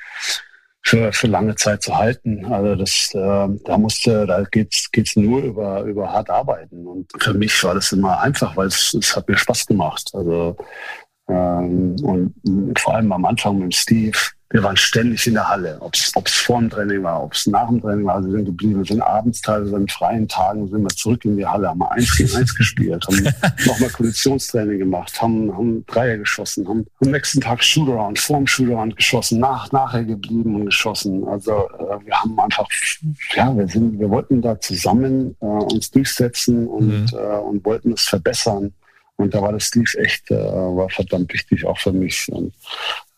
für, 0.87 1.13
für 1.13 1.27
lange 1.27 1.57
Zeit 1.57 1.83
zu 1.83 1.97
halten. 1.97 2.45
Also 2.45 2.77
das, 2.77 3.11
äh, 3.13 3.49
da 3.65 3.77
musste, 3.77 4.25
da 4.25 4.45
geht's 4.45 4.89
geht's 4.93 5.17
nur 5.17 5.43
über 5.43 5.83
über 5.83 6.13
hart 6.13 6.31
arbeiten. 6.31 6.87
Und 6.87 7.11
für 7.19 7.35
mich 7.35 7.65
war 7.65 7.75
das 7.75 7.91
immer 7.91 8.21
einfach, 8.21 8.57
weil 8.57 8.69
es, 8.69 8.95
es 8.95 9.17
hat 9.17 9.29
mir 9.29 9.37
Spaß 9.37 9.67
gemacht. 9.67 10.13
Also 10.15 10.57
ähm, 11.29 11.97
und 12.03 12.35
vor 12.79 12.95
allem 12.95 13.13
am 13.13 13.25
Anfang 13.25 13.59
mit 13.59 13.75
Steve, 13.75 14.19
wir 14.51 14.63
waren 14.63 14.77
ständig 14.77 15.27
in 15.27 15.35
der 15.35 15.49
Halle, 15.49 15.77
ob 15.81 15.95
es 15.95 16.13
vor 16.35 16.61
dem 16.61 16.71
Training 16.71 17.03
war, 17.03 17.25
ob 17.25 17.33
es 17.33 17.49
nach 17.49 17.67
dem 17.69 17.81
Training 17.81 18.07
war, 18.07 18.15
also 18.15 18.29
wir 18.29 18.37
sind 18.37 18.45
geblieben, 18.45 18.79
wir 18.79 18.85
sind 18.85 19.03
abends 19.03 19.41
teilweise 19.41 19.75
an 19.75 19.89
freien 19.89 20.29
Tagen 20.29 20.69
sind 20.69 20.83
wir 20.83 20.89
zurück 20.89 21.25
in 21.25 21.37
die 21.37 21.45
Halle, 21.45 21.69
haben 21.69 21.83
eins 21.83 22.17
gegen 22.17 22.33
eins 22.37 22.55
gespielt, 22.55 23.05
haben 23.09 23.25
nochmal 23.67 23.91
Konditionstraining 23.91 24.79
gemacht, 24.79 25.21
haben, 25.21 25.53
haben 25.53 25.85
Dreier 25.87 26.19
geschossen, 26.19 26.69
haben 26.69 26.87
am 27.01 27.11
nächsten 27.11 27.41
Tag 27.41 27.63
Shootaround, 27.63 28.21
vor 28.21 28.37
dem 28.37 28.47
Shootaround 28.47 28.97
geschossen, 28.97 29.41
nach, 29.41 29.73
nachher 29.73 30.05
geblieben 30.05 30.55
und 30.55 30.67
geschossen. 30.67 31.27
Also 31.27 31.51
äh, 31.51 32.07
wir 32.07 32.15
haben 32.15 32.39
einfach, 32.39 32.69
ja, 33.35 33.57
wir 33.57 33.67
sind, 33.67 33.99
wir 33.99 34.09
wollten 34.11 34.41
da 34.43 34.61
zusammen 34.61 35.35
äh, 35.41 35.45
uns 35.45 35.91
durchsetzen 35.91 36.69
und, 36.69 37.13
mhm. 37.13 37.19
äh, 37.19 37.39
und 37.39 37.65
wollten 37.65 37.93
es 37.93 38.03
verbessern. 38.03 38.73
Und 39.17 39.35
da 39.35 39.41
war 39.41 39.53
das 39.53 39.65
Steve 39.65 39.99
echt, 39.99 40.31
äh, 40.31 40.37
war 40.37 40.91
verdammt 40.91 41.33
wichtig 41.33 41.65
auch 41.65 41.79
für 41.79 41.93
mich. 41.93 42.29
Und 42.31 42.53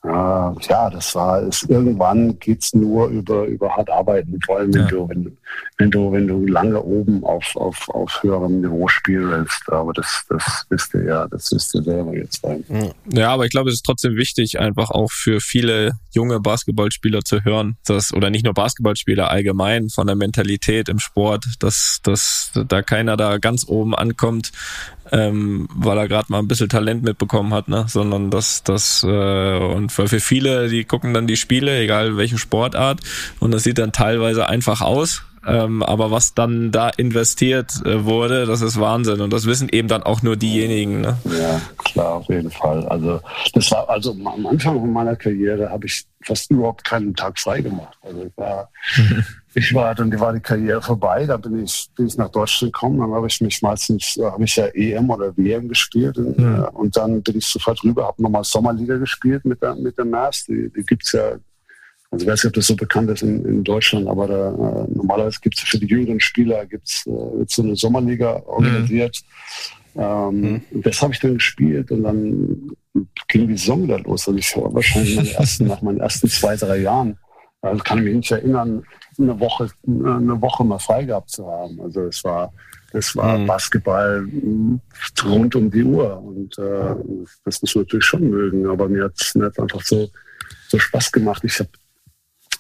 äh, 0.05 0.09
ja, 0.09 0.91
das 0.91 1.13
war 1.17 1.43
es. 1.43 1.65
Irgendwann 1.65 2.39
geht's 2.39 2.73
nur 2.73 3.09
über, 3.09 3.47
über 3.47 3.77
hart 3.77 3.91
arbeiten, 3.91 4.39
vor 4.47 4.59
allem 4.59 4.73
wenn 4.73 4.83
ja. 4.83 4.89
du, 4.89 5.09
wenn 5.09 5.25
du, 5.25 5.31
wenn 5.77 5.91
du, 5.91 6.13
wenn 6.13 6.29
du 6.29 6.47
lange 6.47 6.81
oben 6.81 7.25
auf, 7.25 7.57
auf, 7.57 7.89
auf 7.89 8.23
höherem 8.23 8.61
Niveau 8.61 8.87
spielen 8.87 9.29
willst. 9.29 9.69
Aber 9.73 9.93
das, 9.93 10.25
das 10.29 10.67
wisst 10.69 10.95
ihr 10.95 11.05
ja, 11.05 11.27
das 11.27 11.51
wisst 11.51 11.75
ihr 11.75 11.83
selber 11.83 12.15
jetzt 12.15 12.45
rein. 12.45 12.65
Ja, 13.13 13.31
aber 13.31 13.45
ich 13.45 13.51
glaube, 13.51 13.71
es 13.71 13.77
ist 13.77 13.87
trotzdem 13.87 14.15
wichtig, 14.15 14.61
einfach 14.61 14.91
auch 14.91 15.11
für 15.11 15.41
viele 15.41 15.99
junge 16.13 16.39
Basketballspieler 16.39 17.23
zu 17.23 17.45
hören, 17.45 17.77
dass, 17.85 18.15
oder 18.15 18.31
nicht 18.31 18.45
nur 18.45 18.55
Basketballspieler 18.55 19.29
allgemein 19.31 19.89
von 19.89 20.07
der 20.07 20.17
Mentalität 20.17 20.89
im 20.89 21.01
Sport, 21.01 21.45
dass, 21.59 21.99
dass 22.05 22.53
da 22.55 22.83
keiner 22.83 23.17
da 23.17 23.39
ganz 23.39 23.67
oben 23.67 23.97
ankommt, 23.97 24.53
ähm, 25.13 25.69
weil 25.75 25.99
er 25.99 26.09
gerade 26.09 26.27
mal 26.31 26.39
ein 26.39 26.49
bisschen 26.49 26.69
Talent 26.69 27.03
mitbekommen 27.03 27.55
hat, 27.55 27.69
ne? 27.69 27.85
sondern 27.89 28.31
dass 28.31 28.63
das 28.63 29.05
äh, 29.05 29.59
und 29.59 29.91
für, 29.91 30.09
für 30.09 30.21
viele, 30.21 30.69
die 30.69 30.85
gucken 30.85 31.15
dann 31.15 31.27
die 31.27 31.37
Spiele, 31.37 31.79
egal 31.79 32.17
welche 32.17 32.39
Sportart, 32.39 33.01
und 33.41 33.53
das 33.53 33.65
sieht 33.65 33.79
dann 33.79 33.93
teilweise 33.93 34.49
einfach 34.49 34.81
aus, 34.81 35.23
ähm, 35.49 35.83
aber 35.83 36.11
was 36.11 36.35
dann 36.35 36.73
da 36.73 36.91
investiert 36.91 37.73
äh, 37.87 38.05
wurde, 38.05 38.45
das 38.45 38.61
ist 38.61 38.79
Wahnsinn. 38.79 39.21
Und 39.21 39.33
das 39.33 39.47
wissen 39.47 39.69
eben 39.71 39.89
dann 39.89 40.03
auch 40.03 40.23
nur 40.23 40.37
diejenigen. 40.37 41.01
Ne? 41.01 41.17
Ja, 41.25 41.61
klar, 41.85 42.15
auf 42.15 42.29
jeden 42.29 42.51
Fall. 42.51 42.87
Also 42.89 43.21
das 43.55 43.71
war 43.71 43.89
also 43.89 44.13
am 44.13 44.47
Anfang 44.47 44.93
meiner 44.93 45.17
Karriere 45.17 45.71
habe 45.71 45.87
ich 45.87 46.05
fast 46.23 46.51
überhaupt 46.51 46.85
keinen 46.85 47.15
Tag 47.15 47.39
frei 47.39 47.63
gemacht. 47.63 47.97
Also 48.03 48.25
ich 48.25 48.37
war, 48.37 48.71
ich 49.59 49.75
war 49.75 49.95
dann 49.95 50.19
war 50.21 50.33
die 50.33 50.41
Karriere 50.41 50.81
vorbei. 50.81 51.27
Da 51.27 51.37
bin 51.37 51.65
ich, 51.65 51.89
bin 51.97 52.07
ich 52.07 52.17
nach 52.17 52.31
Deutschland 52.31 52.73
gekommen. 52.73 53.01
Dann 53.01 53.13
habe 53.13 53.27
ich 53.27 53.41
mich 53.41 53.61
meistens, 53.63 54.19
habe 54.21 54.45
ich 54.45 54.57
ja 54.57 54.67
EM 54.67 55.11
oder 55.11 55.37
WM 55.37 55.69
gespielt 55.69 56.17
und, 56.19 56.39
mhm. 56.39 56.65
und 56.73 56.97
dann 56.97 57.23
bin 57.23 57.37
ich 57.37 57.47
sofort 57.47 57.83
rüber, 57.85 58.07
habe 58.07 58.23
nochmal 58.23 58.45
Sommerliga 58.45 58.97
gespielt 58.97 59.45
mit 59.45 59.63
der 59.63 59.75
mit 59.75 59.99
der 59.99 60.05
Mavs. 60.05 60.45
Die, 60.47 60.71
die 60.75 60.85
gibt's 60.85 61.13
ja 61.13 61.39
also 62.11 62.25
ich 62.25 62.31
weiß 62.31 62.45
nicht, 62.45 62.51
ob 62.51 62.55
das 62.55 62.67
so 62.67 62.77
bekannt 62.77 63.11
ist 63.11 63.23
in, 63.23 63.45
in 63.45 63.65
Deutschland, 63.65 64.09
aber 64.09 64.27
da, 64.27 64.49
äh, 64.49 64.95
normalerweise 64.95 65.39
gibt 65.43 65.59
es 65.59 65.65
für 65.65 65.79
die 65.79 65.87
jüngeren 65.87 66.21
Spieler 66.21 66.65
gibt's, 66.65 67.07
äh, 67.07 67.45
so 67.47 67.63
eine 67.63 67.77
Sommerliga 67.77 68.43
organisiert. 68.47 69.21
Mhm. 69.95 70.03
Ähm, 70.03 70.41
mhm. 70.71 70.83
Das 70.83 71.03
habe 71.03 71.13
ich 71.13 71.21
dann 71.21 71.35
gespielt 71.35 71.91
und 71.91 72.05
dann 72.05 72.71
ging 73.29 73.49
die 73.49 73.59
Saison 73.59 73.83
wieder 73.83 73.99
los. 73.99 74.27
Also 74.27 74.39
ich 74.39 74.57
war 74.57 74.73
wahrscheinlich 74.73 75.17
meine 75.17 75.33
ersten, 75.33 75.67
nach 75.67 75.83
meinen 75.83 76.01
ersten 76.01 76.29
zwei, 76.29 76.57
drei 76.57 76.79
Jahren, 76.79 77.19
also 77.61 77.83
kann 77.83 77.99
ich 77.99 78.05
mich 78.05 78.15
nicht 78.15 78.31
erinnern, 78.31 78.85
eine 79.19 79.39
Woche, 79.41 79.69
eine 79.87 80.41
Woche 80.41 80.65
mal 80.65 80.79
frei 80.79 81.05
gehabt 81.05 81.31
zu 81.31 81.47
haben. 81.47 81.81
Also 81.81 82.03
es 82.03 82.23
war, 82.23 82.53
das 82.93 83.17
war 83.17 83.39
mhm. 83.39 83.47
Basketball 83.47 84.29
rund 85.25 85.57
um 85.57 85.71
die 85.71 85.83
Uhr. 85.83 86.19
Und 86.23 86.57
äh, 86.59 86.95
das 87.45 87.61
muss 87.61 87.75
man 87.75 87.85
natürlich 87.85 88.05
schon 88.05 88.31
mögen. 88.31 88.67
Aber 88.67 88.89
mir 88.89 89.05
hat 89.05 89.15
es 89.21 89.35
einfach 89.37 89.83
so, 89.83 90.09
so 90.69 90.79
Spaß 90.79 91.11
gemacht. 91.11 91.43
Ich 91.45 91.59
habe 91.59 91.71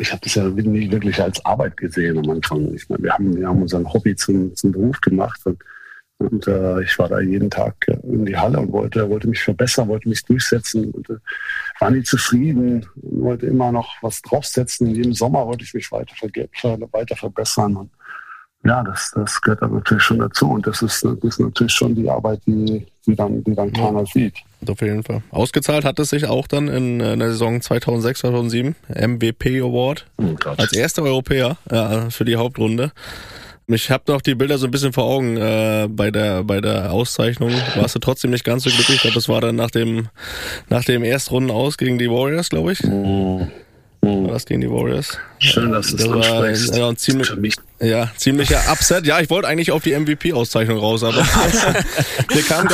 ich 0.00 0.12
habe 0.12 0.20
das 0.22 0.34
ja 0.36 0.44
nicht 0.44 0.92
wirklich 0.92 1.20
als 1.20 1.44
Arbeit 1.44 1.76
gesehen 1.76 2.18
am 2.18 2.30
Anfang. 2.30 2.72
Ich 2.72 2.88
meine, 2.88 3.02
wir 3.02 3.12
haben, 3.12 3.36
wir 3.36 3.48
haben 3.48 3.62
unseren 3.62 3.92
Hobby 3.92 4.14
zum, 4.14 4.54
zum 4.54 4.72
Beruf 4.72 5.00
gemacht 5.00 5.40
und, 5.44 5.60
und 6.18 6.48
äh, 6.48 6.82
ich 6.82 6.98
war 6.98 7.08
da 7.08 7.20
jeden 7.20 7.48
Tag 7.48 7.74
in 8.02 8.26
die 8.26 8.36
Halle 8.36 8.58
und 8.58 8.72
wollte, 8.72 9.08
wollte 9.08 9.28
mich 9.28 9.42
verbessern, 9.42 9.88
wollte 9.88 10.08
mich 10.08 10.24
durchsetzen, 10.24 10.92
wollte, 10.92 11.20
war 11.78 11.90
nie 11.90 12.02
zufrieden, 12.02 12.84
wollte 12.96 13.46
immer 13.46 13.70
noch 13.70 13.94
was 14.02 14.20
draufsetzen. 14.22 14.88
In 14.88 14.96
jedem 14.96 15.12
Sommer 15.12 15.46
wollte 15.46 15.62
ich 15.62 15.74
mich 15.74 15.92
weiter, 15.92 16.14
weiter 16.92 17.14
verbessern. 17.14 17.76
Und 17.76 17.90
ja, 18.64 18.82
das, 18.82 19.12
das 19.14 19.40
gehört 19.40 19.62
dann 19.62 19.74
natürlich 19.74 20.02
schon 20.02 20.18
dazu. 20.18 20.50
Und 20.50 20.66
das 20.66 20.82
ist, 20.82 21.04
das 21.04 21.14
ist 21.22 21.38
natürlich 21.38 21.72
schon 21.72 21.94
die 21.94 22.10
Arbeit, 22.10 22.40
die, 22.46 22.84
die 23.06 23.14
dann, 23.14 23.44
die 23.44 23.54
dann 23.54 23.72
keiner 23.72 24.04
sieht. 24.04 24.34
Auf 24.68 24.80
jeden 24.80 25.04
Fall. 25.04 25.22
Ausgezahlt 25.30 25.84
hat 25.84 26.00
es 26.00 26.10
sich 26.10 26.26
auch 26.26 26.48
dann 26.48 26.66
in, 26.66 26.98
in 26.98 27.20
der 27.20 27.30
Saison 27.30 27.60
2006, 27.60 28.20
2007. 28.20 28.74
MVP 28.88 29.60
Award. 29.60 30.06
Oh 30.16 30.34
als 30.56 30.72
erster 30.72 31.04
Europäer 31.04 31.58
ja, 31.70 32.10
für 32.10 32.24
die 32.24 32.34
Hauptrunde. 32.34 32.90
Ich 33.70 33.90
habe 33.90 34.10
noch 34.10 34.22
die 34.22 34.34
Bilder 34.34 34.56
so 34.56 34.66
ein 34.66 34.70
bisschen 34.70 34.94
vor 34.94 35.04
Augen 35.04 35.36
äh, 35.36 35.88
bei 35.90 36.10
der 36.10 36.42
bei 36.42 36.58
der 36.58 36.90
Auszeichnung. 36.90 37.52
Warst 37.76 37.94
du 37.94 37.98
trotzdem 37.98 38.30
nicht 38.30 38.44
ganz 38.44 38.62
so 38.62 38.70
glücklich? 38.70 38.96
Ich 38.96 39.02
glaube, 39.02 39.14
das 39.14 39.28
war 39.28 39.42
dann 39.42 39.56
nach 39.56 39.70
dem 39.70 40.08
nach 40.70 40.84
dem 40.84 41.04
Erstrunden 41.04 41.50
aus 41.50 41.76
gegen 41.76 41.98
die 41.98 42.10
Warriors, 42.10 42.48
glaube 42.48 42.72
ich. 42.72 42.82
Oh. 42.84 43.46
War 44.00 44.32
das 44.32 44.46
gegen 44.46 44.60
die 44.60 44.70
Warriors? 44.70 45.18
Schön, 45.38 45.72
dass 45.72 45.88
du 45.88 45.96
das 45.96 46.06
ansprichst. 46.06 46.76
Ja, 46.76 46.86
und 46.86 46.98
ziemlich, 46.98 47.56
ja, 47.80 48.10
ziemlicher 48.16 48.60
Upset. 48.70 49.06
Ja, 49.06 49.20
ich 49.20 49.28
wollte 49.28 49.48
eigentlich 49.48 49.72
auf 49.72 49.82
die 49.82 49.98
MVP-Auszeichnung 49.98 50.78
raus, 50.78 51.02
aber 51.02 51.16
mir 52.34 52.42
kam 52.42 52.66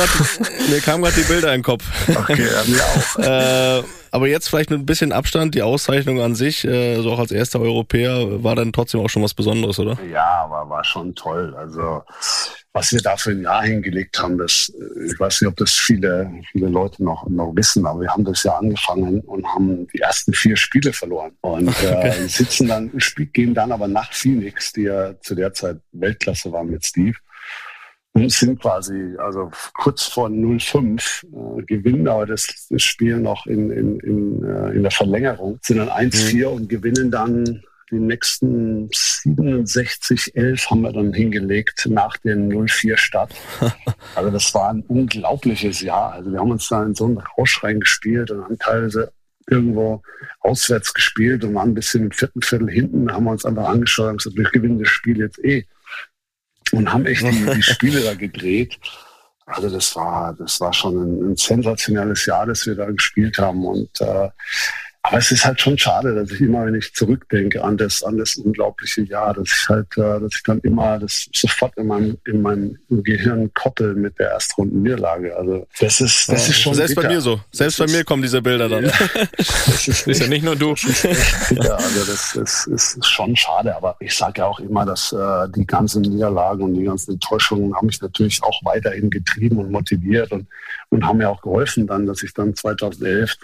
gerade 1.01 1.15
die 1.15 1.23
Bilder 1.23 1.53
in 1.53 1.59
den 1.59 1.63
Kopf. 1.63 1.83
Okay, 2.07 2.45
ja, 2.45 2.63
mir 2.67 2.83
auch. 2.83 3.79
äh, 3.81 3.83
aber 4.11 4.27
jetzt 4.27 4.49
vielleicht 4.49 4.69
mit 4.69 4.79
ein 4.79 4.85
bisschen 4.85 5.11
Abstand, 5.11 5.55
die 5.55 5.61
Auszeichnung 5.61 6.21
an 6.21 6.35
sich, 6.35 6.63
äh, 6.63 7.01
so 7.01 7.11
auch 7.11 7.19
als 7.19 7.31
erster 7.31 7.59
Europäer, 7.59 8.43
war 8.43 8.55
dann 8.55 8.71
trotzdem 8.71 9.01
auch 9.01 9.09
schon 9.09 9.23
was 9.23 9.33
Besonderes, 9.33 9.79
oder? 9.79 9.97
Ja, 10.09 10.45
aber 10.45 10.69
war 10.69 10.83
schon 10.83 11.15
toll. 11.15 11.55
Also 11.57 12.03
was 12.75 12.91
wir 12.91 12.99
da 12.99 13.15
für 13.15 13.31
ein 13.31 13.41
Jahr 13.41 13.63
hingelegt 13.63 14.21
haben, 14.21 14.37
das, 14.37 14.69
äh, 14.77 15.05
ich 15.05 15.17
weiß 15.17 15.41
nicht, 15.41 15.47
ob 15.47 15.55
das 15.55 15.71
viele, 15.71 16.29
viele 16.51 16.67
Leute 16.67 17.01
noch, 17.03 17.25
noch 17.29 17.55
wissen, 17.55 17.85
aber 17.85 18.01
wir 18.01 18.09
haben 18.09 18.25
das 18.25 18.43
Jahr 18.43 18.59
angefangen 18.59 19.21
und 19.21 19.47
haben 19.47 19.87
die 19.87 19.99
ersten 19.99 20.33
vier 20.33 20.57
Spiele 20.57 20.91
verloren. 20.91 21.31
Und 21.39 21.69
äh, 21.83 22.27
sitzen 22.27 22.67
dann, 22.67 22.91
gehen 23.31 23.53
dann 23.53 23.71
aber 23.71 23.87
nach 23.87 24.11
Phoenix, 24.11 24.73
die 24.73 24.83
ja 24.83 25.17
zu 25.21 25.35
der 25.35 25.53
Zeit 25.53 25.77
Weltklasse 25.93 26.51
waren 26.51 26.69
mit 26.69 26.85
Steve, 26.85 27.15
und 28.11 28.29
sind 28.31 28.61
quasi 28.61 29.15
also 29.19 29.51
kurz 29.73 30.03
vor 30.03 30.27
0-5 30.27 31.59
äh, 31.59 31.63
gewinnen 31.63 32.07
aber 32.09 32.25
das, 32.25 32.67
das 32.69 32.81
Spiel 32.81 33.17
noch 33.17 33.45
in, 33.45 33.71
in, 33.71 33.99
in, 34.01 34.43
äh, 34.43 34.71
in 34.71 34.83
der 34.83 34.91
Verlängerung, 34.91 35.59
sind 35.61 35.77
dann 35.77 35.89
1-4 35.89 36.49
mhm. 36.49 36.55
und 36.55 36.69
gewinnen 36.69 37.09
dann 37.09 37.63
die 37.95 38.01
nächsten 38.01 38.89
67, 38.91 40.35
11 40.35 40.69
haben 40.69 40.81
wir 40.81 40.91
dann 40.91 41.13
hingelegt 41.13 41.87
nach 41.89 42.17
den 42.17 42.49
04 42.67 42.97
Start. 42.97 43.33
Also 44.13 44.29
das 44.29 44.53
war 44.53 44.69
ein 44.69 44.81
unglaubliches 44.83 45.81
Jahr. 45.81 46.13
Also 46.13 46.31
wir 46.31 46.39
haben 46.39 46.51
uns 46.51 46.69
da 46.69 46.83
in 46.83 46.95
so 46.95 47.05
einen 47.05 47.17
Rausch 47.17 47.61
reingespielt 47.63 48.31
und 48.31 48.43
haben 48.43 48.57
teilweise 48.57 49.11
irgendwo 49.49 50.01
auswärts 50.39 50.93
gespielt 50.93 51.43
und 51.43 51.53
waren 51.53 51.71
ein 51.71 51.73
bisschen 51.73 52.05
im 52.05 52.11
vierten 52.11 52.41
Viertel 52.41 52.69
hinten, 52.69 53.11
haben 53.11 53.25
wir 53.25 53.31
uns 53.31 53.45
einfach 53.45 53.67
angeschaut 53.67 54.11
und 54.11 54.17
gesagt, 54.17 54.37
wir 54.37 54.49
gewinnen 54.51 54.79
das 54.79 54.89
Spiel 54.89 55.19
jetzt 55.19 55.43
eh. 55.43 55.65
Und 56.71 56.91
haben 56.91 57.05
echt 57.05 57.23
die, 57.23 57.45
die 57.45 57.61
Spiele 57.61 58.01
da 58.01 58.13
gedreht. 58.15 58.79
Also 59.45 59.69
das 59.69 59.95
war, 59.95 60.33
das 60.33 60.59
war 60.59 60.73
schon 60.73 60.95
ein, 60.95 61.31
ein 61.31 61.35
sensationelles 61.35 62.25
Jahr, 62.25 62.45
das 62.47 62.65
wir 62.65 62.75
da 62.75 62.89
gespielt 62.89 63.37
haben. 63.37 63.65
Und 63.65 64.01
äh, 64.01 64.29
aber 65.07 65.19
es 65.19 65.29
ist 65.31 65.45
halt 65.45 65.61
schon 65.61 65.77
schade, 65.77 66.15
dass 66.15 66.31
ich 66.31 66.41
immer, 66.41 66.65
wenn 66.65 66.73
ich 66.73 66.91
zurückdenke 66.91 67.63
an 67.63 67.77
das, 67.77 68.01
an 68.01 68.17
das 68.17 68.37
unglaubliche 68.37 69.01
Jahr, 69.03 69.35
dass 69.35 69.47
ich 69.47 69.69
halt, 69.69 69.85
äh, 69.97 70.19
dass 70.19 70.35
ich 70.35 70.41
dann 70.43 70.59
immer 70.61 70.97
das 70.97 71.27
sofort 71.31 71.77
in 71.77 71.85
meinem, 71.85 72.17
in 72.25 72.41
meinem 72.41 72.79
Gehirn 72.89 73.53
koppel 73.53 73.93
mit 73.93 74.17
der 74.17 74.31
Erstrunden-Niederlage. 74.31 75.37
Also 75.37 75.67
das 75.79 76.01
ist, 76.01 76.27
das 76.27 76.49
ist 76.49 76.59
schon 76.59 76.73
Selbst 76.73 76.95
bitter. 76.95 77.07
bei 77.07 77.13
mir 77.13 77.21
so. 77.21 77.39
Selbst 77.51 77.77
bei 77.77 77.85
mir 77.85 78.03
kommen 78.03 78.23
diese 78.23 78.41
Bilder 78.41 78.67
dann. 78.67 78.91
Das 79.35 79.87
ist, 79.87 80.07
Ist 80.07 80.21
ja 80.21 80.27
nicht 80.27 80.43
nur 80.43 80.55
du. 80.55 80.73
bitter. 80.73 81.77
Also 81.77 82.05
das, 82.05 82.33
das 82.33 82.67
ist 82.67 83.05
schon 83.05 83.35
schade. 83.35 83.75
Aber 83.75 83.95
ich 83.99 84.15
sage 84.15 84.41
ja 84.41 84.47
auch 84.47 84.59
immer, 84.59 84.85
dass 84.85 85.11
äh, 85.11 85.47
die 85.55 85.67
ganzen 85.67 86.01
Niederlagen 86.01 86.63
und 86.63 86.73
die 86.73 86.83
ganzen 86.83 87.13
Enttäuschungen 87.13 87.75
haben 87.75 87.85
mich 87.85 88.01
natürlich 88.01 88.41
auch 88.41 88.59
weiterhin 88.63 89.11
getrieben 89.11 89.57
und 89.57 89.71
motiviert 89.71 90.31
und, 90.31 90.47
und 90.89 91.05
haben 91.05 91.19
mir 91.19 91.29
auch 91.29 91.41
geholfen 91.41 91.85
dann, 91.85 92.07
dass 92.07 92.23
ich 92.23 92.33
dann 92.33 92.55
2011 92.55 93.37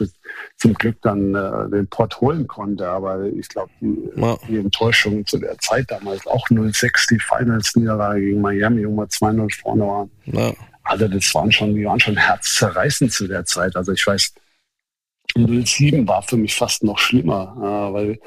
zum 0.62 0.76
Glück 0.76 1.02
dann 1.02 1.34
äh, 1.34 1.70
den 1.70 1.88
Pott 1.88 2.22
holen 2.22 2.48
konnte. 2.48 2.88
Aber 2.88 3.24
ich 3.26 3.50
glaube, 3.50 3.72
die, 3.82 3.98
Ja. 4.16 4.38
die 4.48 4.58
Enttäuschung 4.58 5.26
zu 5.26 5.40
der 5.40 5.58
Zeit 5.58 5.90
damals, 5.90 6.26
auch 6.28 6.48
0-6, 6.50 7.08
die 7.10 7.20
Finals-Niederlage 7.20 8.22
gegen 8.22 8.42
Miami, 8.42 8.88
wo 8.88 8.92
wir 8.92 9.08
2-0 9.08 9.60
vorne 9.60 9.88
waren. 9.88 10.12
Ja. 10.26 10.54
Also 10.84 11.08
das 11.08 11.34
waren 11.34 11.52
schon, 11.52 11.76
die 11.76 11.86
waren 11.86 12.00
schon 12.00 12.18
herzzerreißend 12.18 13.12
zu 13.12 13.28
der 13.28 13.46
Zeit. 13.46 13.76
Also 13.76 13.92
ich 13.92 14.06
weiß, 14.06 14.34
07 15.36 16.08
war 16.08 16.22
für 16.22 16.38
mich 16.38 16.56
fast 16.56 16.84
noch 16.84 17.00
schlimmer, 17.00 17.56
äh, 17.58 17.94
weil 17.94 18.20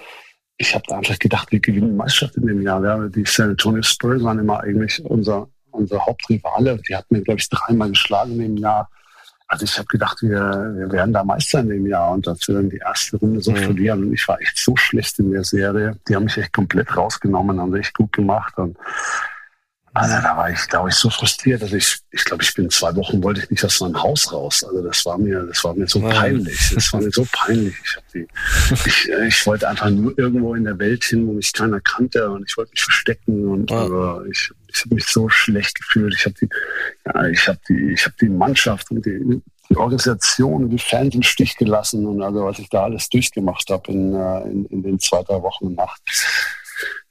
ich 0.57 0.75
habe 0.75 0.85
da 0.89 0.99
einfach 0.99 1.19
gedacht, 1.19 1.51
wir 1.53 1.61
gewinnen 1.61 1.91
die 1.91 1.97
Meisterschaft 1.97 2.37
in 2.37 2.47
dem 2.47 2.63
Jahr. 2.63 2.83
Ja, 2.85 3.09
die 3.09 3.25
San 3.27 3.51
Antonio 3.51 3.83
Spurs 3.83 4.23
waren 4.23 4.39
immer 4.39 4.61
eigentlich 4.61 5.05
unser, 5.05 5.49
unser 5.71 6.05
Hauptrivale. 6.05 6.81
Die 6.89 6.97
hatten 6.97 7.15
mir, 7.15 7.23
glaube 7.23 7.41
ich, 7.41 7.49
dreimal 7.49 7.91
geschlagen 7.91 8.33
in 8.33 8.39
dem 8.39 8.57
Jahr. 8.57 8.89
Also 9.47 9.65
ich 9.65 9.77
habe 9.77 9.87
gedacht, 9.87 10.23
wir, 10.23 10.75
wir 10.77 10.91
werden 10.91 11.13
da 11.13 11.23
Meister 11.23 11.61
in 11.61 11.69
dem 11.69 11.87
Jahr 11.87 12.13
und 12.13 12.27
dass 12.27 12.49
wir 12.49 12.55
dann 12.57 12.71
die 12.71 12.79
erste 12.79 13.19
Runde 13.19 13.41
so 13.41 13.55
verlieren. 13.55 14.05
Und 14.05 14.15
ich 14.15 14.27
war 14.27 14.41
echt 14.41 14.59
so 14.59 14.75
schlecht 14.77 15.19
in 15.19 15.33
der 15.33 15.45
Serie. 15.45 15.97
Die 16.09 16.17
haben 16.17 16.25
mich 16.25 16.39
echt 16.39 16.53
komplett 16.53 16.97
rausgenommen, 16.97 17.61
haben 17.61 17.75
echt 17.77 17.95
gut 17.95 18.13
gemacht. 18.13 18.57
Und 18.57 18.77
also 19.95 20.17
da 20.21 20.37
war 20.37 20.51
ich, 20.51 20.67
glaube 20.67 20.89
ich, 20.89 20.97
so 20.97 21.09
frustriert, 21.09 21.63
dass 21.63 21.73
ich, 21.73 21.99
ich 22.11 22.25
glaube, 22.25 22.43
ich 22.43 22.53
bin 22.53 22.69
zwei 22.69 22.95
Wochen 22.97 23.23
wollte 23.23 23.43
ich 23.43 23.51
nicht 23.51 23.65
aus 23.65 23.79
meinem 23.81 24.03
Haus 24.03 24.33
raus. 24.33 24.65
Also 24.65 24.83
das 24.83 25.07
war 25.07 25.17
mir, 25.19 25.45
das 25.45 25.63
war 25.63 25.73
mir 25.73 25.87
so 25.87 26.01
peinlich. 26.01 26.73
Das 26.75 26.93
war 26.93 27.01
mir 27.01 27.13
so 27.13 27.25
peinlich. 27.31 27.77
Ich, 27.85 27.97
die, 28.13 28.27
ich, 28.87 29.09
äh, 29.09 29.29
ich 29.29 29.47
wollte 29.47 29.69
einfach 29.69 29.89
nur 29.91 30.19
irgendwo 30.19 30.57
in 30.57 30.65
der 30.65 30.77
Welt 30.81 31.05
hin, 31.05 31.27
wo 31.29 31.33
mich 31.33 31.53
keiner 31.53 31.81
kannte 31.81 32.29
und 32.29 32.45
ich 32.49 32.57
wollte 32.57 32.73
mich 32.73 32.83
verstecken 32.83 33.47
und 33.47 33.71
Ja. 33.71 33.83
also 33.83 34.25
ich, 34.25 34.51
ich 34.67 34.81
habe 34.85 34.97
mich 34.97 35.07
so 35.07 35.29
schlecht 35.29 35.77
gefühlt. 35.77 36.13
Ich 36.19 36.25
habe 36.25 36.35
die, 36.41 36.49
ja, 37.07 37.27
ich 37.27 37.47
habe 37.47 37.61
die, 37.69 37.93
ich 37.93 38.05
habe 38.05 38.17
die 38.21 38.29
Mannschaft 38.29 38.91
und 38.91 39.07
die, 39.07 39.41
die 39.71 39.77
Organisation 39.77 40.65
und 40.65 40.71
die 40.71 40.79
Fans 40.79 41.15
im 41.15 41.23
Stich 41.23 41.57
gelassen 41.57 42.05
und 42.05 42.21
also 42.21 42.45
was 42.45 42.59
ich 42.59 42.69
da 42.69 42.83
alles 42.83 43.09
durchgemacht 43.09 43.71
habe 43.71 43.93
in, 43.93 44.13
äh, 44.13 44.43
in, 44.43 44.67
in 44.67 44.83
den 44.83 44.99
zwei, 44.99 45.23
drei 45.23 45.41
Wochen 45.41 45.75
nach, 45.75 45.97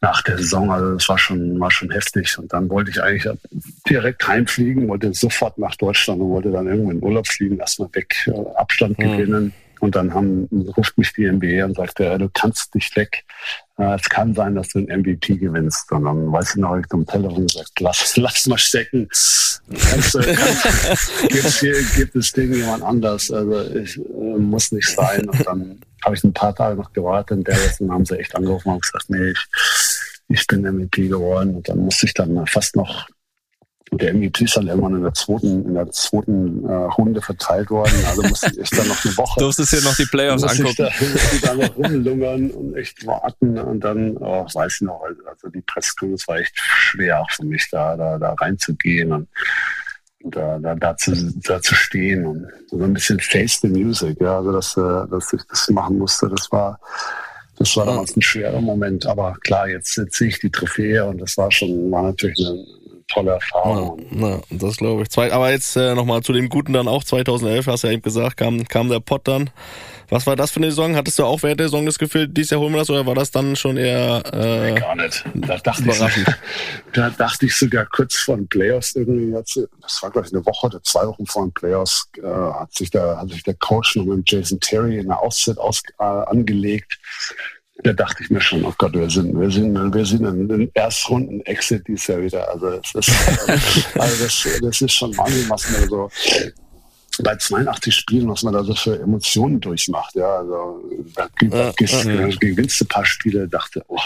nach 0.01 0.21
der 0.23 0.37
Saison. 0.37 0.71
Also 0.71 0.93
das 0.93 1.07
war 1.09 1.17
schon, 1.17 1.59
war 1.59 1.71
schon 1.71 1.91
heftig. 1.91 2.37
Und 2.37 2.51
dann 2.53 2.69
wollte 2.69 2.91
ich 2.91 3.01
eigentlich 3.01 3.27
direkt 3.89 4.27
heimfliegen, 4.27 4.87
wollte 4.87 5.13
sofort 5.13 5.57
nach 5.57 5.75
Deutschland 5.75 6.21
und 6.21 6.29
wollte 6.29 6.51
dann 6.51 6.67
irgendwo 6.67 6.91
in 6.91 7.03
Urlaub 7.03 7.27
fliegen, 7.27 7.57
erstmal 7.59 7.89
weg, 7.93 8.15
äh, 8.27 8.31
Abstand 8.55 8.97
Mhm. 8.99 9.03
gewinnen. 9.03 9.53
Und 9.79 9.95
dann 9.95 10.13
haben, 10.13 10.47
ruft 10.77 10.97
mich 10.97 11.11
die 11.13 11.25
NBA 11.25 11.65
und 11.65 11.75
sagt, 11.75 11.99
äh, 11.99 12.17
du 12.17 12.29
kannst 12.33 12.73
nicht 12.73 12.95
weg. 12.95 13.25
Es 13.77 14.07
kann 14.07 14.35
sein, 14.35 14.53
dass 14.55 14.67
du 14.69 14.79
einen 14.79 15.01
MVP 15.01 15.37
gewinnst. 15.37 15.91
Und 15.91 16.05
dann 16.05 16.31
weiß 16.31 16.51
ich 16.51 16.55
noch, 16.57 16.77
ich 16.77 16.85
am 16.91 17.05
Telefon 17.05 17.47
gesagt, 17.47 17.71
lass, 17.79 18.15
lass 18.17 18.45
mal 18.45 18.57
stecken. 18.57 19.07
Kannst, 19.09 20.13
du- 20.13 21.27
gibt's 21.27 21.59
hier, 21.59 21.81
gibt 21.95 22.15
es 22.15 22.31
Ding 22.33 22.53
jemand 22.53 22.83
anders. 22.83 23.31
Also 23.31 23.61
ich, 23.75 23.97
äh, 23.97 24.37
muss 24.37 24.71
nicht 24.71 24.87
sein. 24.89 25.27
Und 25.27 25.45
dann 25.47 25.79
habe 26.05 26.15
ich 26.15 26.23
ein 26.23 26.33
paar 26.33 26.53
Tage 26.53 26.75
noch 26.75 26.93
gewartet 26.93 27.37
in 27.37 27.43
Dallas 27.43 27.79
und 27.81 27.91
haben 27.91 28.05
sie 28.05 28.19
echt 28.19 28.35
angerufen 28.35 28.69
und 28.73 28.81
gesagt, 28.83 29.09
nee, 29.09 29.31
ich, 29.31 29.45
ich 30.29 30.47
bin 30.47 30.61
MVP 30.61 31.07
geworden. 31.07 31.55
Und 31.55 31.67
dann 31.67 31.79
musste 31.79 32.05
ich 32.05 32.13
dann 32.13 32.45
fast 32.45 32.75
noch 32.75 33.07
der 34.01 34.13
MVP 34.13 34.45
ist 34.45 34.55
dann 34.55 34.67
irgendwann 34.67 34.95
in 34.95 35.03
der 35.03 35.13
zweiten, 35.13 35.65
in 35.65 35.73
der 35.73 35.91
zweiten 35.91 36.65
äh, 36.67 36.73
Runde 36.73 37.21
verteilt 37.21 37.69
worden. 37.69 37.93
Also 38.07 38.21
musste 38.23 38.51
ich 38.59 38.69
dann 38.69 38.87
noch 38.87 39.03
eine 39.03 39.17
Woche 39.17 39.39
Durftest 39.39 39.73
dir 39.73 39.81
noch 39.81 39.95
die 39.95 40.05
Playoffs 40.05 40.43
ich 40.43 40.51
angucken. 40.51 40.75
da, 40.77 40.89
ich 41.33 41.41
da 41.41 41.53
noch 41.53 41.75
rumlungern 41.75 42.51
und 42.51 42.75
echt 42.75 43.05
warten 43.05 43.57
und 43.59 43.79
dann, 43.81 44.17
oh, 44.17 44.45
weiß 44.53 44.75
ich 44.75 44.81
noch, 44.81 45.01
also 45.27 45.49
die 45.49 45.61
Presskonferenz 45.61 46.27
war 46.27 46.37
echt 46.37 46.57
schwer 46.57 47.21
auch 47.21 47.31
für 47.31 47.45
mich, 47.45 47.67
da, 47.71 47.95
da, 47.95 48.17
da 48.17 48.33
reinzugehen 48.33 49.11
und, 49.11 49.27
und 50.23 50.35
da, 50.35 50.59
da, 50.59 50.75
da, 50.75 50.95
zu, 50.97 51.11
da 51.41 51.61
zu 51.61 51.75
stehen 51.75 52.25
und 52.25 52.47
so 52.69 52.81
ein 52.81 52.93
bisschen 52.93 53.19
face 53.19 53.59
the 53.61 53.67
music, 53.67 54.19
ja, 54.21 54.37
also 54.37 54.51
dass, 54.51 54.77
äh, 54.77 55.07
dass 55.09 55.33
ich 55.33 55.41
das 55.49 55.69
machen 55.69 55.97
musste, 55.97 56.29
das 56.29 56.51
war, 56.51 56.79
das 57.57 57.75
war 57.75 57.85
damals 57.85 58.15
ein 58.15 58.21
schwerer 58.21 58.61
Moment, 58.61 59.05
aber 59.05 59.35
klar, 59.43 59.67
jetzt, 59.67 59.97
jetzt 59.97 60.17
sehe 60.17 60.29
ich 60.29 60.39
die 60.39 60.49
Trophäe 60.49 61.05
und 61.05 61.19
das 61.19 61.37
war 61.37 61.51
schon, 61.51 61.91
war 61.91 62.03
natürlich 62.03 62.39
eine 62.39 62.65
tolle 63.13 63.31
Erfahrung. 63.31 63.99
Ja, 64.11 64.39
das 64.49 64.77
glaube 64.77 65.03
ich. 65.03 65.09
Zwei, 65.09 65.31
aber 65.31 65.51
jetzt 65.51 65.75
äh, 65.75 65.95
nochmal 65.95 66.21
zu 66.21 66.33
dem 66.33 66.49
Guten 66.49 66.73
dann 66.73 66.87
auch 66.87 67.03
2011, 67.03 67.67
hast 67.67 67.83
du 67.83 67.87
ja 67.87 67.93
eben 67.93 68.01
gesagt, 68.01 68.37
kam, 68.37 68.67
kam 68.67 68.89
der 68.89 68.99
Pott 68.99 69.27
dann. 69.27 69.49
Was 70.09 70.27
war 70.27 70.35
das 70.35 70.51
für 70.51 70.57
eine 70.57 70.69
Saison? 70.69 70.95
Hattest 70.95 71.17
du 71.17 71.23
auch 71.23 71.41
während 71.43 71.59
der 71.59 71.67
Saison 71.67 71.85
das 71.85 71.97
Gefühl, 71.97 72.27
dieses 72.27 72.51
Jahr 72.51 72.61
holen 72.61 72.73
wir 72.73 72.79
das 72.79 72.89
oder 72.89 73.05
war 73.05 73.15
das 73.15 73.31
dann 73.31 73.55
schon 73.55 73.77
eher 73.77 74.21
äh, 74.33 74.79
Gar 74.79 74.95
nicht. 74.95 75.23
Da 75.33 75.57
dachte, 75.57 75.89
ich, 75.89 76.25
da 76.93 77.09
dachte 77.09 77.45
ich 77.45 77.55
sogar 77.55 77.85
kurz 77.85 78.15
vor 78.15 78.35
den 78.35 78.47
Playoffs 78.47 78.95
irgendwie, 78.95 79.35
jetzt, 79.35 79.59
das 79.81 80.03
war 80.03 80.11
glaube 80.11 80.27
ich 80.27 80.33
eine 80.33 80.45
Woche 80.45 80.67
oder 80.67 80.83
zwei 80.83 81.07
Wochen 81.07 81.25
vor 81.25 81.45
den 81.45 81.53
Playoffs, 81.53 82.09
äh, 82.21 82.27
hat, 82.27 82.73
sich 82.73 82.91
der, 82.91 83.17
hat 83.17 83.29
sich 83.29 83.43
der 83.43 83.55
Coach 83.55 83.95
noch 83.95 84.05
mit 84.05 84.29
Jason 84.29 84.59
Terry 84.59 84.99
in 84.99 85.07
der 85.07 85.19
Auszeit 85.19 85.57
aus, 85.57 85.81
äh, 85.99 86.03
angelegt. 86.03 86.99
Da 87.83 87.93
dachte 87.93 88.23
ich 88.23 88.29
mir 88.29 88.41
schon, 88.41 88.63
oh 88.63 88.73
Gott, 88.77 88.93
wir 88.93 89.09
sind, 89.09 89.37
wir 89.37 89.51
sind, 89.51 89.93
wir 89.93 90.05
sind 90.05 90.25
in 90.25 90.47
den 90.47 90.71
Erstrunden-Exit 90.73 91.87
dieses 91.87 92.07
Jahr 92.07 92.21
wieder. 92.21 92.49
Also 92.49 92.79
das 92.91 93.07
ist, 93.07 93.95
also 93.99 94.23
das, 94.23 94.47
das 94.61 94.81
ist 94.81 94.93
schon 94.93 95.15
Wahnsinn, 95.17 95.49
was 95.49 95.69
man 95.69 95.89
so 95.89 96.09
bei 97.21 97.35
82 97.35 97.93
Spielen, 97.93 98.29
was 98.29 98.43
man 98.43 98.53
da 98.53 98.63
so 98.63 98.73
für 98.73 98.99
Emotionen 98.99 99.59
durchmacht. 99.59 100.15
Ja, 100.15 100.37
also 100.37 100.81
da 101.15 101.27
gewinnst 101.35 102.81
du 102.81 102.85
ein 102.85 102.87
paar 102.87 103.05
Spiele, 103.05 103.47
dachte, 103.47 103.83
oh, 103.87 103.99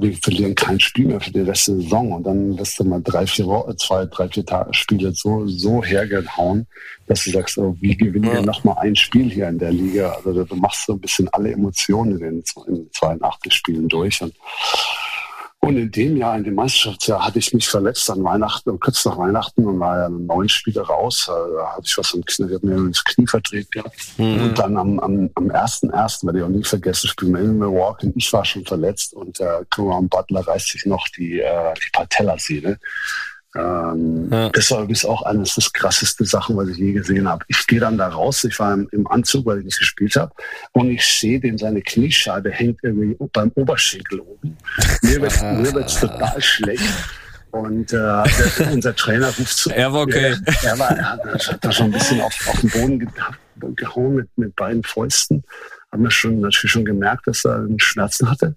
wir 0.00 0.16
verlieren 0.16 0.54
kein 0.54 0.80
Spiel 0.80 1.06
mehr 1.08 1.20
für 1.20 1.30
die 1.30 1.40
letzte 1.40 1.76
Saison 1.76 2.12
und 2.12 2.24
dann 2.26 2.58
wirst 2.58 2.78
du 2.78 2.84
mal 2.84 3.02
drei, 3.02 3.26
vier 3.26 3.46
Wochen, 3.46 3.76
zwei, 3.78 4.06
drei, 4.06 4.28
vier 4.28 4.44
Tage 4.46 4.72
Spiele 4.74 5.12
so, 5.12 5.46
so 5.46 5.82
hergehauen, 5.84 6.66
dass 7.06 7.24
du 7.24 7.30
sagst, 7.30 7.58
oh, 7.58 7.76
wie 7.80 7.96
gewinnen 7.96 8.24
wir 8.24 8.34
Ja. 8.34 8.42
noch 8.42 8.64
mal 8.64 8.74
ein 8.74 8.96
Spiel 8.96 9.30
hier 9.30 9.48
in 9.48 9.58
der 9.58 9.72
Liga? 9.72 10.16
Also 10.24 10.44
du 10.44 10.56
machst 10.56 10.86
so 10.86 10.94
ein 10.94 11.00
bisschen 11.00 11.28
alle 11.30 11.52
Emotionen 11.52 12.12
in 12.12 12.18
den, 12.18 12.44
in 12.68 12.74
den 12.74 12.92
82 12.92 13.52
Spielen 13.52 13.88
durch 13.88 14.20
und 14.22 14.34
und 15.62 15.76
in 15.76 15.90
dem 15.90 16.16
Jahr, 16.16 16.36
in 16.36 16.44
dem 16.44 16.54
Meisterschaftsjahr, 16.54 17.24
hatte 17.26 17.38
ich 17.38 17.52
mich 17.52 17.68
verletzt 17.68 18.08
an 18.10 18.24
Weihnachten, 18.24 18.80
kurz 18.80 19.04
nach 19.04 19.18
Weihnachten 19.18 19.66
und 19.66 19.78
war 19.78 19.98
ja 19.98 20.08
neun 20.08 20.48
Spiele 20.48 20.80
raus. 20.80 21.28
Äh, 21.28 21.32
Da 21.54 21.72
hatte 21.76 21.82
ich 21.84 21.98
was 21.98 22.14
am 22.14 22.24
Knie, 22.24 22.58
mir 22.62 22.88
das 22.88 23.04
Knie 23.04 23.26
verdreht 23.26 23.70
gehabt. 23.70 23.94
Und 24.16 24.58
dann 24.58 24.76
am, 24.78 24.98
am, 25.00 25.30
am 25.34 25.50
1.1., 25.50 26.24
werde 26.24 26.38
ich 26.38 26.44
auch 26.44 26.48
nie 26.48 26.64
vergessen, 26.64 27.08
spielen 27.08 27.34
wir 27.34 27.40
in 27.42 27.58
Milwaukee. 27.58 28.06
und 28.06 28.16
Ich 28.16 28.32
war 28.32 28.44
schon 28.44 28.64
verletzt 28.64 29.12
und 29.12 29.38
der 29.38 29.66
Karan 29.70 30.08
Butler 30.08 30.40
reißt 30.40 30.68
sich 30.68 30.86
noch 30.86 31.06
die, 31.08 31.40
äh, 31.40 31.74
die 31.74 31.90
Patellasehne. 31.92 32.78
Ähm, 33.56 34.28
Ja. 34.30 34.48
Das 34.50 34.70
war 34.70 34.82
übrigens 34.82 35.04
auch 35.04 35.22
eines 35.22 35.54
des 35.54 35.72
krasseste 35.72 36.24
Sachen, 36.24 36.56
was 36.56 36.68
ich 36.68 36.78
je 36.78 36.92
gesehen 36.92 37.28
habe. 37.28 37.44
Ich 37.48 37.66
gehe 37.66 37.80
dann 37.80 37.98
da 37.98 38.08
raus, 38.08 38.44
ich 38.44 38.58
war 38.58 38.72
im, 38.72 38.88
im 38.92 39.06
Anzug, 39.08 39.46
weil 39.46 39.58
ich 39.58 39.64
nicht 39.64 39.78
gespielt 39.78 40.16
habe, 40.16 40.32
und 40.72 40.90
ich 40.90 41.04
sehe 41.04 41.40
den, 41.40 41.58
seine 41.58 41.82
Kniescheibe 41.82 42.50
hängt 42.50 42.78
irgendwie 42.82 43.16
beim 43.32 43.50
Oberschenkel 43.54 44.20
oben. 44.20 44.56
Mir 45.02 45.22
wird 45.22 45.42
mir 45.42 45.72
wird's 45.72 45.98
total 45.98 46.40
schlecht. 46.40 46.84
Und 47.50 47.92
äh, 47.92 47.96
der, 47.96 48.72
unser 48.72 48.94
Trainer 48.94 49.26
ruft 49.26 49.56
zu. 49.56 49.70
Er 49.70 49.92
war 49.92 50.02
okay. 50.02 50.36
Er, 50.46 50.70
er, 50.70 50.78
war, 50.78 50.90
er 50.90 51.10
hat, 51.10 51.24
er 51.24 51.34
hat 51.34 51.64
da 51.64 51.72
schon 51.72 51.86
ein 51.86 51.92
bisschen 51.92 52.20
auf, 52.20 52.32
auf 52.48 52.60
den 52.60 52.70
Boden 52.70 52.98
ge 53.00 53.08
gehauen 53.76 54.14
mit, 54.14 54.28
mit 54.36 54.56
beiden 54.56 54.82
Fäusten. 54.84 55.42
Haben 55.92 56.04
wir 56.04 56.10
schon 56.10 56.40
natürlich 56.40 56.70
schon 56.70 56.84
gemerkt, 56.84 57.26
dass 57.26 57.44
er 57.44 57.66
Schmerzen 57.78 58.30
hatte. 58.30 58.54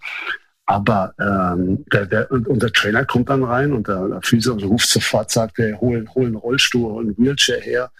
Aber 0.66 1.14
ähm, 1.20 1.84
der, 1.91 2.05
der, 2.05 2.32
und, 2.32 2.47
und 2.47 2.64
der 2.64 2.72
Trainer 2.72 3.03
kommt 3.05 3.30
dann 3.30 3.43
rein 3.43 3.74
und 3.74 3.88
der, 3.88 4.07
der 4.07 4.22
Physio 4.22 4.53
ruft 4.53 4.88
sofort, 4.88 5.30
sagt 5.30 5.59
er, 5.59 5.80
hol, 5.82 6.05
hol 6.16 6.26
einen 6.26 6.36
Rollstuhl, 6.36 6.89
hol 6.91 7.03
einen 7.03 7.18
Wheelchair 7.18 7.59
her. 7.59 7.91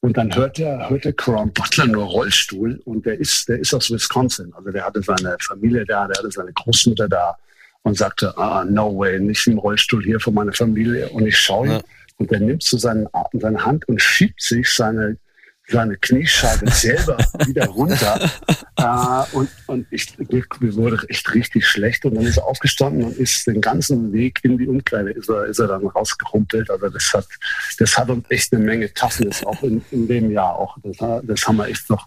Und 0.00 0.18
dann 0.18 0.34
hört 0.34 0.58
der, 0.58 0.90
hört 0.90 1.04
der 1.04 1.14
Crown 1.14 1.52
Butler 1.52 1.86
nur 1.86 2.04
Rollstuhl 2.04 2.80
und 2.84 3.06
der 3.06 3.18
ist, 3.18 3.48
der 3.48 3.58
ist 3.58 3.72
aus 3.72 3.90
Wisconsin. 3.90 4.52
Also 4.54 4.70
der 4.70 4.84
hatte 4.84 5.02
seine 5.02 5.36
Familie 5.40 5.84
da, 5.86 6.06
der 6.06 6.18
hatte 6.18 6.30
seine 6.30 6.52
Großmutter 6.52 7.08
da 7.08 7.34
und 7.82 7.96
sagte, 7.96 8.36
ah, 8.36 8.64
no 8.64 8.96
way, 8.98 9.18
nicht 9.18 9.46
im 9.46 9.58
Rollstuhl 9.58 10.04
hier 10.04 10.20
von 10.20 10.34
meiner 10.34 10.52
Familie. 10.52 11.08
Und 11.08 11.26
ich 11.26 11.38
schaue 11.38 11.68
Ja. 11.68 11.80
und 12.18 12.30
der 12.30 12.40
nimmt 12.40 12.62
so 12.62 12.76
seinen, 12.76 13.08
seine 13.32 13.64
Hand 13.64 13.88
und 13.88 14.00
schiebt 14.02 14.42
sich 14.42 14.68
seine, 14.70 15.16
seine 15.68 15.96
Kniescheibe 15.96 16.70
selber 16.70 17.18
wieder 17.46 17.66
runter. 17.66 18.30
äh, 18.76 19.36
und 19.36 19.48
und 19.66 19.86
ich, 19.90 20.16
mir 20.18 20.74
wurde 20.76 20.98
echt 21.08 21.34
richtig 21.34 21.66
schlecht. 21.66 22.04
Und 22.04 22.14
dann 22.14 22.24
ist 22.24 22.36
er 22.36 22.46
aufgestanden 22.46 23.04
und 23.04 23.16
ist 23.16 23.46
den 23.46 23.60
ganzen 23.60 24.12
Weg 24.12 24.40
in 24.42 24.58
die 24.58 24.68
Umkleide 24.68 25.10
ist 25.10 25.28
er, 25.28 25.46
ist 25.46 25.58
er 25.58 25.68
dann 25.68 25.86
rausgerumpelt. 25.86 26.70
Also 26.70 26.88
das 26.88 27.12
hat, 27.12 27.26
das 27.78 27.96
hat 27.96 28.08
uns 28.10 28.24
echt 28.30 28.52
eine 28.52 28.64
Menge 28.64 28.92
Toughness 28.92 29.44
auch 29.44 29.62
in, 29.62 29.84
in 29.90 30.06
dem 30.06 30.30
Jahr 30.30 30.56
auch. 30.56 30.76
Das, 30.82 30.96
das 31.24 31.46
haben 31.46 31.56
wir 31.56 31.66
echt 31.66 31.88
noch 31.90 32.06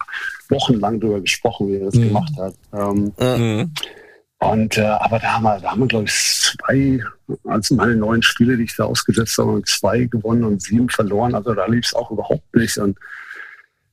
wochenlang 0.50 1.00
darüber 1.00 1.22
gesprochen, 1.22 1.68
wie 1.68 1.76
er 1.76 1.86
das 1.86 1.96
mhm. 1.96 2.08
gemacht 2.08 2.34
hat. 2.38 2.54
Ähm, 2.74 3.14
mhm. 3.20 3.74
Und 4.42 4.78
äh, 4.78 4.84
aber 4.84 5.20
da 5.20 5.34
haben 5.34 5.44
wir, 5.44 5.60
da 5.60 5.72
haben 5.72 5.82
wir, 5.82 5.88
glaube 5.88 6.06
ich, 6.06 6.14
zwei, 6.14 7.04
also 7.44 7.76
meine 7.76 7.98
neun 7.98 8.22
Spiele, 8.22 8.56
die 8.56 8.64
ich 8.64 8.76
da 8.76 8.86
ausgesetzt 8.86 9.38
habe, 9.38 9.62
zwei 9.66 10.06
gewonnen 10.06 10.46
und 10.46 10.62
sieben 10.62 10.88
verloren. 10.88 11.36
Also 11.36 11.54
da 11.54 11.66
lief 11.66 11.86
es 11.88 11.94
auch 11.94 12.10
überhaupt 12.10 12.56
nicht. 12.56 12.78
Und 12.78 12.98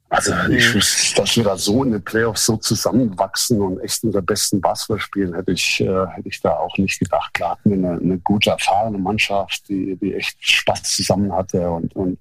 also 0.08 0.32
ich 0.50 0.68
mhm. 0.68 0.74
wüsste, 0.74 1.20
dass 1.20 1.36
wir 1.36 1.44
da 1.44 1.56
so 1.56 1.82
in 1.82 1.92
den 1.92 2.02
Playoffs 2.02 2.46
so 2.46 2.56
zusammenwachsen 2.56 3.60
und 3.60 3.80
echt 3.80 4.04
unser 4.04 4.22
besten 4.22 4.60
Basketball 4.60 5.00
spielen, 5.00 5.34
hätte 5.34 5.52
ich, 5.52 5.80
äh, 5.80 6.06
hätte 6.06 6.28
ich 6.28 6.40
da 6.40 6.52
auch 6.52 6.76
nicht 6.78 6.98
gedacht. 7.00 7.34
Klar 7.34 7.52
hatten 7.52 7.70
wir 7.70 7.76
eine, 7.76 8.00
eine 8.00 8.18
gute, 8.18 8.50
erfahrene 8.50 8.98
Mannschaft, 8.98 9.68
die, 9.68 9.96
die 9.96 10.14
echt 10.14 10.36
Spaß 10.40 10.82
zusammen 10.84 11.32
hatte 11.32 11.68
und, 11.68 11.94
und 11.96 12.18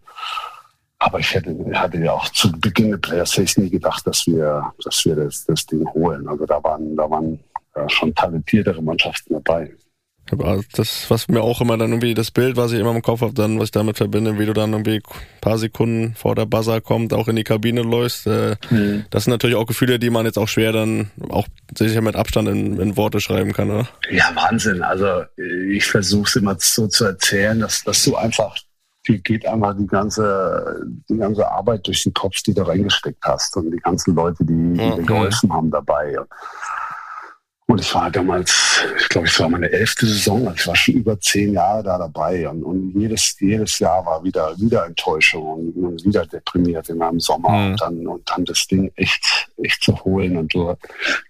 aber 0.97 1.19
ich 1.19 1.33
hätte, 1.35 1.55
hatte 1.73 1.99
ja 1.99 2.13
auch 2.13 2.27
zu 2.29 2.51
Beginn 2.51 2.89
der 2.89 2.97
Playoffs 2.97 3.33
hätte 3.33 3.43
ich 3.43 3.57
nie 3.57 3.69
gedacht, 3.69 4.07
dass 4.07 4.25
wir, 4.25 4.73
dass 4.83 5.05
wir 5.05 5.15
das, 5.15 5.45
das 5.45 5.65
Ding 5.65 5.87
holen. 5.93 6.27
Also 6.27 6.45
da 6.45 6.63
waren, 6.63 6.95
da 6.95 7.09
waren 7.09 7.39
ja, 7.75 7.87
schon 7.89 8.15
talentiertere 8.15 8.81
Mannschaften 8.81 9.33
dabei. 9.33 9.75
Aber 10.31 10.61
das, 10.73 11.09
was 11.09 11.27
mir 11.27 11.41
auch 11.41 11.61
immer 11.61 11.77
dann 11.77 11.91
irgendwie 11.91 12.15
das 12.15 12.31
Bild, 12.31 12.57
was 12.57 12.71
ich 12.71 12.79
immer 12.79 12.95
im 12.95 13.01
Kopf 13.03 13.21
habe, 13.21 13.33
dann, 13.33 13.59
was 13.59 13.65
ich 13.65 13.71
damit 13.71 13.97
verbinde, 13.97 14.39
wie 14.39 14.45
du 14.45 14.53
dann 14.53 14.73
irgendwie 14.73 14.95
ein 14.95 15.41
paar 15.41 15.57
Sekunden 15.59 16.15
vor 16.15 16.33
der 16.33 16.47
Buzzer 16.47 16.81
kommt, 16.81 17.13
auch 17.13 17.27
in 17.27 17.35
die 17.35 17.43
Kabine 17.43 17.83
läufst. 17.83 18.25
Äh, 18.25 18.55
mhm. 18.71 19.05
Das 19.11 19.25
sind 19.25 19.31
natürlich 19.31 19.55
auch 19.55 19.67
Gefühle, 19.67 19.99
die 19.99 20.09
man 20.09 20.25
jetzt 20.25 20.39
auch 20.39 20.47
schwer 20.47 20.71
dann 20.71 21.11
auch 21.29 21.47
sicher 21.77 22.01
mit 22.01 22.15
Abstand 22.15 22.47
in, 22.47 22.79
in 22.79 22.97
Worte 22.97 23.19
schreiben 23.19 23.53
kann, 23.53 23.69
oder? 23.69 23.87
Ja, 24.09 24.31
Wahnsinn. 24.33 24.81
Also 24.81 25.23
ich 25.69 25.85
versuche 25.85 26.27
es 26.27 26.35
immer 26.35 26.55
so 26.59 26.87
zu 26.87 27.05
erzählen, 27.05 27.59
dass, 27.59 27.83
dass 27.83 28.03
du 28.03 28.15
einfach, 28.15 28.55
die 29.07 29.21
geht 29.21 29.45
einfach 29.45 29.77
die 29.77 29.85
ganze, 29.85 30.81
die 31.07 31.17
ganze 31.17 31.47
Arbeit 31.47 31.85
durch 31.85 32.01
den 32.03 32.13
Kopf, 32.15 32.41
die 32.41 32.55
du 32.55 32.63
reingesteckt 32.63 33.23
hast 33.23 33.55
und 33.57 33.69
die 33.69 33.77
ganzen 33.77 34.15
Leute, 34.15 34.43
die, 34.43 34.73
die 34.73 34.81
okay. 34.81 35.01
dir 35.01 35.05
geholfen 35.05 35.53
haben 35.53 35.69
dabei. 35.69 36.19
Und 36.19 36.27
und 37.67 37.81
ich 37.81 37.95
war 37.95 38.11
damals, 38.11 38.85
ich 38.99 39.09
glaube, 39.09 39.27
es 39.27 39.39
war 39.39 39.49
meine 39.49 39.71
elfte 39.71 40.05
Saison, 40.05 40.47
also 40.47 40.55
ich 40.55 40.67
war 40.67 40.75
schon 40.75 40.93
über 40.95 41.19
zehn 41.19 41.53
Jahre 41.53 41.81
da 41.81 41.97
dabei 41.97 42.47
und, 42.47 42.63
und 42.63 42.91
jedes, 42.91 43.39
jedes 43.39 43.79
Jahr 43.79 44.05
war 44.05 44.23
wieder, 44.23 44.55
wieder 44.59 44.85
Enttäuschung 44.85 45.73
und, 45.73 45.83
und 45.83 46.05
wieder 46.05 46.27
deprimiert 46.27 46.89
in 46.89 47.01
einem 47.01 47.19
Sommer 47.19 47.49
mhm. 47.49 47.71
und, 47.71 47.81
dann, 47.81 48.07
und 48.07 48.29
dann 48.29 48.45
das 48.45 48.67
Ding 48.67 48.91
echt, 48.95 49.49
echt 49.63 49.81
zu 49.81 49.95
holen 50.05 50.37
und 50.37 50.53
so. 50.53 50.77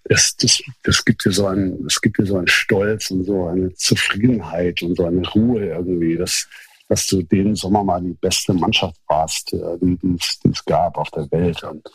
Das, 0.04 0.36
das, 0.36 0.62
das 0.84 1.06
gibt 1.06 1.24
dir 1.24 1.32
so 1.32 1.48
einen, 1.48 1.82
das 1.86 2.02
gibt 2.02 2.20
dir 2.20 2.26
so 2.26 2.38
einen 2.38 2.48
Stolz 2.48 3.12
und 3.12 3.24
so 3.24 3.48
eine 3.48 3.74
Zufriedenheit 3.74 4.82
und 4.82 4.98
so 4.98 5.06
eine 5.06 5.26
Ruhe 5.30 5.68
irgendwie, 5.68 6.18
dass, 6.18 6.50
dass 6.90 7.08
du 7.08 7.22
den 7.22 7.56
Sommer 7.56 7.86
mal 7.86 8.02
die 8.02 8.14
beste 8.14 8.54
Mannschaft 8.54 9.00
warst, 9.08 9.54
äh, 9.54 9.78
die, 9.82 9.98
die, 10.04 10.18
die 10.44 10.50
es 10.50 10.66
gab 10.66 10.98
auf 10.98 11.10
der 11.12 11.32
Welt. 11.32 11.64
Und 11.64 11.90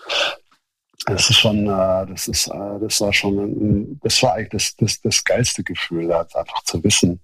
das 1.06 1.30
ist 1.30 1.38
schon, 1.38 1.66
äh, 1.66 2.06
das 2.06 2.28
ist, 2.28 2.48
äh, 2.48 2.78
das 2.80 3.00
war 3.00 3.12
schon, 3.12 3.98
das 4.02 4.22
war 4.22 4.34
eigentlich 4.34 4.74
das, 4.76 4.76
das, 4.76 5.00
das 5.00 5.24
geilste 5.24 5.62
Gefühl, 5.62 6.12
einfach 6.12 6.62
zu 6.64 6.82
wissen, 6.84 7.20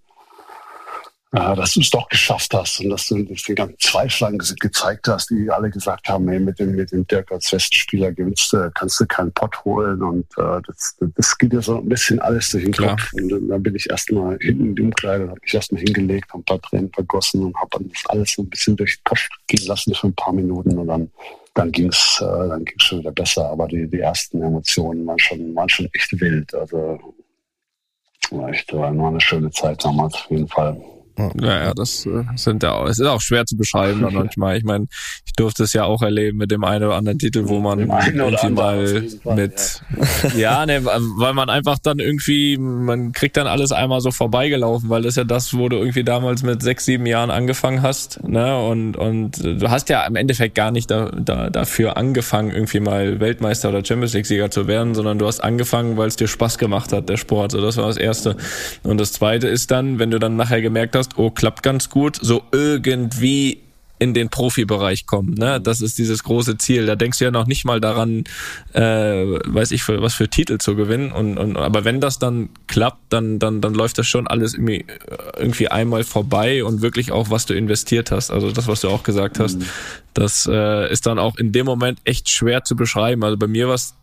äh, 1.33 1.57
dass 1.57 1.74
du 1.74 1.81
es 1.81 1.91
doch 1.91 2.09
geschafft 2.09 2.55
hast 2.55 2.81
und 2.81 2.89
dass 2.89 3.09
du 3.09 3.16
den 3.22 3.55
ganzen 3.55 3.79
Zweiflern 3.79 4.39
gezeigt 4.39 5.09
hast, 5.09 5.29
die 5.29 5.51
alle 5.51 5.70
gesagt 5.70 6.09
haben, 6.09 6.29
hey, 6.29 6.41
mit 6.41 6.59
dem, 6.59 6.74
mit 6.74 6.93
dem 6.93 7.07
Dirk 7.07 7.31
als 7.31 7.49
Festspieler 7.49 8.12
gewinnst 8.12 8.53
du, 8.53 8.70
kannst 8.74 8.99
du 9.01 9.07
keinen 9.07 9.33
Pott 9.33 9.64
holen 9.64 10.03
und 10.03 10.27
äh, 10.39 10.62
das, 10.66 10.97
das 11.01 11.37
geht 11.37 11.53
ja 11.53 11.61
so 11.61 11.79
ein 11.79 11.89
bisschen 11.89 12.20
alles 12.20 12.51
durch 12.51 12.64
den 12.64 12.72
Klar. 12.72 12.97
Kopf. 12.97 13.12
Und 13.12 13.49
dann 13.49 13.62
bin 13.62 13.74
ich 13.74 13.91
erstmal 13.91 14.39
hinten 14.41 14.66
in 14.66 14.74
die 14.77 14.83
Umkleide, 14.83 15.29
habe 15.29 15.41
mich 15.43 15.53
erstmal 15.53 15.83
hingelegt, 15.83 16.33
habe 16.33 16.41
ein 16.41 16.45
paar 16.45 16.62
Tränen 16.62 16.91
vergossen 16.93 17.45
und 17.45 17.57
habe 17.57 17.68
dann 17.72 17.89
das 17.91 18.03
alles 18.07 18.33
so 18.33 18.43
ein 18.43 18.49
bisschen 18.49 18.77
durch 18.77 18.97
den 18.97 19.05
Kopf 19.05 19.29
gehen 19.49 19.66
lassen 19.66 19.95
für 19.95 20.07
ein 20.07 20.14
paar 20.14 20.33
Minuten 20.33 20.79
und 20.79 20.87
dann 20.87 21.11
dann 21.57 21.72
ging 21.72 21.88
es 21.88 22.22
äh, 22.22 22.48
dann 22.48 22.64
ging's 22.64 22.84
schon 22.84 23.00
wieder 23.00 23.12
besser. 23.12 23.50
Aber 23.50 23.66
die, 23.66 23.88
die 23.88 24.00
ersten 24.00 24.42
Emotionen 24.42 25.07
waren 25.07 25.18
schon, 25.18 25.54
waren 25.57 25.68
schon 25.68 25.88
echt 25.92 26.20
wild. 26.20 26.54
Also 26.54 27.14
war 28.30 28.48
echt 28.50 28.72
war 28.72 28.88
eine 28.88 29.20
schöne 29.20 29.50
Zeit 29.50 29.84
damals 29.84 30.14
auf 30.14 30.30
jeden 30.30 30.48
Fall. 30.48 30.80
Ja, 31.19 31.64
ja, 31.64 31.75
das 31.75 32.07
äh, 32.07 32.25
sind 32.37 32.62
ja 32.62 32.75
auch, 32.75 32.89
es 32.89 32.99
ist 32.99 33.07
auch 33.07 33.21
schwer 33.21 33.47
zu 33.47 33.57
beschreiben 33.57 34.03
dann 34.03 34.14
manchmal. 34.14 34.57
Ich 34.57 34.64
meine, 34.64 34.87
ich 35.25 35.33
durfte 35.33 35.64
es 35.64 35.73
ja 35.73 35.85
auch 35.85 36.03
erleben 36.03 36.39
mit 36.39 36.51
dem 36.51 36.64
einen 36.64 36.85
oder 36.85 36.97
anderen 36.97 37.19
Titel, 37.19 37.49
wo 37.49 37.61
man 37.61 37.81
irgendwie 37.81 38.51
mal 38.51 39.03
mit, 39.35 39.83
ja, 40.35 40.37
ja 40.37 40.67
ne, 40.67 40.85
weil 40.85 41.35
man 41.35 41.49
einfach 41.49 41.79
dann 41.79 41.99
irgendwie, 41.99 42.59
man 42.59 43.12
kriegt 43.12 43.37
dann 43.37 43.47
alles 43.47 43.73
einmal 43.73 44.01
so 44.01 44.11
vorbeigelaufen, 44.11 44.89
weil 44.89 45.03
das 45.03 45.12
ist 45.12 45.17
ja 45.17 45.25
das, 45.25 45.55
wo 45.55 45.69
du 45.69 45.77
irgendwie 45.77 46.05
damals 46.05 46.43
mit 46.43 46.62
sechs, 46.62 46.85
sieben 46.85 47.07
Jahren 47.07 47.31
angefangen 47.31 47.83
hast, 47.83 48.23
ne, 48.27 48.59
und, 48.59 48.97
und 48.97 49.43
du 49.43 49.71
hast 49.71 49.89
ja 49.89 50.05
im 50.07 50.17
Endeffekt 50.17 50.55
gar 50.55 50.71
nicht 50.71 50.91
da, 50.91 51.11
da, 51.11 51.51
dafür 51.51 51.97
angefangen, 51.97 52.51
irgendwie 52.51 52.81
mal 52.81 53.21
Weltmeister 53.21 53.69
oder 53.69 53.85
Champions 53.85 54.14
League 54.14 54.27
Sieger 54.27 54.51
zu 54.51 54.67
werden, 54.67 54.95
sondern 54.95 55.19
du 55.19 55.27
hast 55.27 55.41
angefangen, 55.41 55.97
weil 55.97 56.09
es 56.09 56.17
dir 56.17 56.29
Spaß 56.29 56.59
gemacht 56.59 56.93
hat, 56.93 57.09
der 57.09 57.17
Sport. 57.17 57.53
So, 57.53 57.61
das 57.61 57.77
war 57.77 57.87
das 57.87 57.97
Erste. 57.97 58.37
Und 58.83 58.99
das 58.99 59.12
Zweite 59.12 59.49
ist 59.49 59.71
dann, 59.71 59.99
wenn 59.99 60.11
du 60.11 60.19
dann 60.19 60.37
nachher 60.37 60.61
gemerkt 60.61 60.97
hast, 60.97 61.05
hast, 61.07 61.18
oh, 61.18 61.30
klappt 61.30 61.62
ganz 61.62 61.90
gut, 61.90 62.18
so 62.20 62.42
irgendwie 62.52 63.62
in 63.98 64.12
den 64.12 64.28
Profibereich 64.28 65.07
kommen. 65.07 65.34
Ne? 65.34 65.59
Das 65.59 65.80
ist 65.80 65.96
dieses 65.96 66.22
große 66.22 66.59
Ziel. 66.59 66.84
Da 66.84 66.96
denkst 66.96 67.18
du 67.18 67.24
ja 67.24 67.30
noch 67.30 67.46
nicht 67.46 67.64
mal 67.64 67.80
daran, 67.80 68.24
äh, 68.74 68.80
weiß 68.82 69.70
ich, 69.70 69.84
für, 69.84 70.02
was 70.02 70.12
für 70.12 70.28
Titel 70.28 70.59
zu 70.59 70.76
gewinnen. 70.76 71.12
Und, 71.12 71.38
und 71.38 71.57
aber 71.57 71.84
wenn 71.84 72.00
das 72.00 72.18
dann 72.18 72.50
klappt, 72.66 73.00
dann 73.09 73.38
dann 73.38 73.62
dann 73.62 73.72
läuft 73.72 73.96
das 73.96 74.07
schon 74.07 74.26
alles 74.26 74.52
irgendwie, 74.52 74.84
irgendwie 75.38 75.68
einmal 75.68 76.04
vorbei 76.04 76.62
und 76.62 76.82
wirklich 76.82 77.11
auch, 77.11 77.30
was 77.30 77.46
du 77.46 77.54
investiert 77.54 78.11
hast. 78.11 78.30
Also 78.30 78.50
das, 78.50 78.68
was 78.68 78.82
du 78.82 78.90
auch 78.90 79.02
gesagt 79.02 79.40
hast, 79.40 79.61
mhm. 79.61 79.66
das 80.12 80.46
äh, 80.46 80.92
ist 80.92 81.07
dann 81.07 81.18
auch 81.18 81.36
in 81.36 81.52
dem 81.52 81.64
Moment 81.64 81.98
echt 82.04 82.28
schwer 82.28 82.64
zu 82.64 82.76
beschreiben. 82.76 83.24
Also 83.24 83.38
bei 83.38 83.46
mir 83.46 83.68
war 83.68 83.76
es 83.76 83.94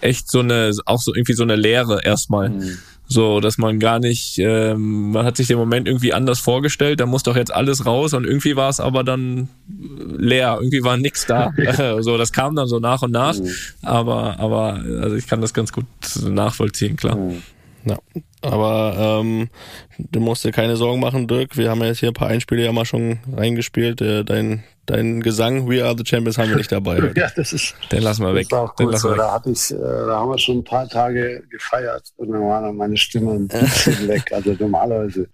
echt 0.00 0.30
so 0.30 0.40
eine, 0.40 0.70
auch 0.86 1.00
so 1.00 1.12
irgendwie 1.12 1.34
so 1.34 1.42
eine 1.42 1.56
Lehre 1.56 2.04
erstmal. 2.04 2.50
Mhm 2.50 2.78
so, 3.12 3.40
dass 3.40 3.58
man 3.58 3.78
gar 3.78 3.98
nicht, 3.98 4.38
ähm, 4.38 5.12
man 5.12 5.24
hat 5.24 5.36
sich 5.36 5.46
den 5.46 5.58
Moment 5.58 5.86
irgendwie 5.86 6.12
anders 6.12 6.40
vorgestellt, 6.40 7.00
da 7.00 7.06
muss 7.06 7.22
doch 7.22 7.36
jetzt 7.36 7.52
alles 7.52 7.86
raus 7.86 8.14
und 8.14 8.24
irgendwie 8.24 8.56
war 8.56 8.68
es 8.68 8.80
aber 8.80 9.04
dann 9.04 9.48
leer, 9.68 10.56
irgendwie 10.58 10.82
war 10.82 10.96
nichts 10.96 11.26
da. 11.26 11.52
so, 12.00 12.18
das 12.18 12.32
kam 12.32 12.56
dann 12.56 12.66
so 12.66 12.78
nach 12.78 13.02
und 13.02 13.12
nach, 13.12 13.38
mhm. 13.38 13.48
aber, 13.82 14.38
aber, 14.38 14.82
also 15.02 15.16
ich 15.16 15.26
kann 15.26 15.40
das 15.40 15.54
ganz 15.54 15.72
gut 15.72 15.86
nachvollziehen, 16.22 16.96
klar. 16.96 17.16
Mhm. 17.16 17.42
Ja, 17.84 17.98
aber 18.42 19.20
ähm, 19.20 19.48
du 19.98 20.20
musst 20.20 20.44
dir 20.44 20.52
keine 20.52 20.76
Sorgen 20.76 21.00
machen, 21.00 21.26
Dirk. 21.26 21.56
Wir 21.56 21.68
haben 21.68 21.80
ja 21.80 21.88
jetzt 21.88 21.98
hier 21.98 22.10
ein 22.10 22.14
paar 22.14 22.28
Einspiele 22.28 22.64
ja 22.64 22.72
mal 22.72 22.84
schon 22.84 23.18
reingespielt. 23.32 24.00
Äh, 24.00 24.24
dein, 24.24 24.62
dein 24.86 25.20
Gesang 25.22 25.68
We 25.68 25.84
Are 25.84 25.94
the 25.96 26.04
Champions 26.06 26.38
haben 26.38 26.50
wir 26.50 26.56
nicht 26.56 26.72
dabei. 26.72 26.98
ja, 27.16 27.30
das 27.34 27.52
ist. 27.52 27.74
Den 27.90 28.02
lassen 28.02 28.24
wir 28.24 28.34
weg. 28.34 28.48
Das 28.48 28.58
auch 28.58 28.74
gut 28.74 28.98
so. 28.98 29.14
Da, 29.14 29.32
hatte 29.32 29.50
ich, 29.50 29.70
äh, 29.70 29.76
da 29.76 30.20
haben 30.20 30.30
wir 30.30 30.38
schon 30.38 30.58
ein 30.58 30.64
paar 30.64 30.88
Tage 30.88 31.42
gefeiert 31.50 32.04
und 32.16 32.30
dann 32.30 32.42
war 32.42 32.62
dann 32.62 32.76
meine 32.76 32.96
Stimme 32.96 33.32
ein 33.32 33.48
bisschen 33.48 34.08
weg. 34.08 34.32
Also 34.32 34.54
normalerweise 34.58 35.28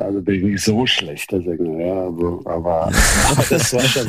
also 0.00 0.20
bin 0.22 0.34
ich 0.36 0.42
nicht 0.42 0.64
so 0.64 0.86
schlechter 0.86 1.40
Sänger, 1.42 1.84
ja, 1.84 2.06
aber, 2.06 2.40
aber 2.46 2.90
das 3.50 3.72
war 3.74 3.80
schon, 3.80 4.08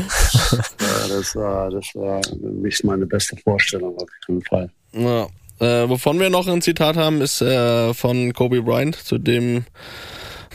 das 1.10 1.36
war, 1.36 1.70
das 1.70 1.86
war 1.96 2.22
nicht 2.40 2.84
meine 2.84 3.06
beste 3.06 3.36
Vorstellung 3.38 3.98
auf 3.98 4.10
jeden 4.28 4.42
Fall. 4.44 4.70
Ja, 4.94 5.28
äh, 5.60 5.90
wovon 5.90 6.20
wir 6.20 6.30
noch 6.30 6.48
ein 6.48 6.62
Zitat 6.62 6.98
haben, 6.98 7.22
ist 7.22 7.42
äh, 7.42 7.94
von 7.94 8.34
Kobe 8.34 8.62
Bryant, 8.62 8.96
zu 8.96 9.18
dem 9.18 9.66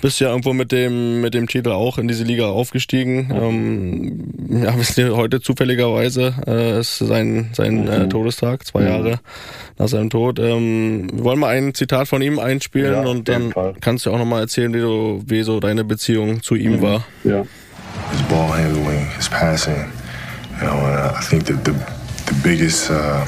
bist 0.00 0.20
ja 0.20 0.28
irgendwo 0.28 0.52
mit 0.52 0.72
dem 0.72 1.20
mit 1.20 1.34
dem 1.34 1.48
Titel 1.48 1.70
auch 1.70 1.98
in 1.98 2.08
diese 2.08 2.24
Liga 2.24 2.46
aufgestiegen. 2.46 3.30
Ähm, 3.32 4.62
ja, 4.62 4.76
wisst 4.78 4.98
ihr, 4.98 5.16
heute 5.16 5.40
zufälligerweise 5.40 6.34
äh, 6.46 6.80
ist 6.80 6.98
sein 6.98 7.50
sein 7.52 7.88
äh, 7.88 8.00
mhm. 8.00 8.10
Todestag, 8.10 8.66
zwei 8.66 8.80
mhm. 8.80 8.86
Jahre 8.86 9.20
nach 9.78 9.88
seinem 9.88 10.10
Tod. 10.10 10.38
Ähm, 10.38 11.08
wir 11.12 11.24
wollen 11.24 11.38
mal 11.38 11.56
ein 11.56 11.74
Zitat 11.74 12.08
von 12.08 12.22
ihm 12.22 12.38
einspielen 12.38 13.04
ja, 13.04 13.10
und 13.10 13.28
dann 13.28 13.52
kannst 13.80 14.06
du 14.06 14.10
auch 14.10 14.18
nochmal 14.18 14.42
erzählen, 14.42 14.72
wie 14.74 14.80
du 14.80 15.22
wie 15.26 15.42
so 15.42 15.60
deine 15.60 15.84
Beziehung 15.84 16.42
zu 16.42 16.54
ihm 16.54 16.76
mhm. 16.76 16.82
war. 16.82 17.04
Ja. 17.24 17.44
His 18.12 18.22
ball 18.28 18.48
handling, 18.48 19.06
his 19.16 19.28
passing, 19.28 19.90
you 20.60 20.66
know, 20.66 20.76
I 20.76 21.20
think 21.28 21.46
that 21.46 21.64
the 21.64 21.72
the 22.26 22.34
biggest 22.42 22.90
uh, 22.90 23.24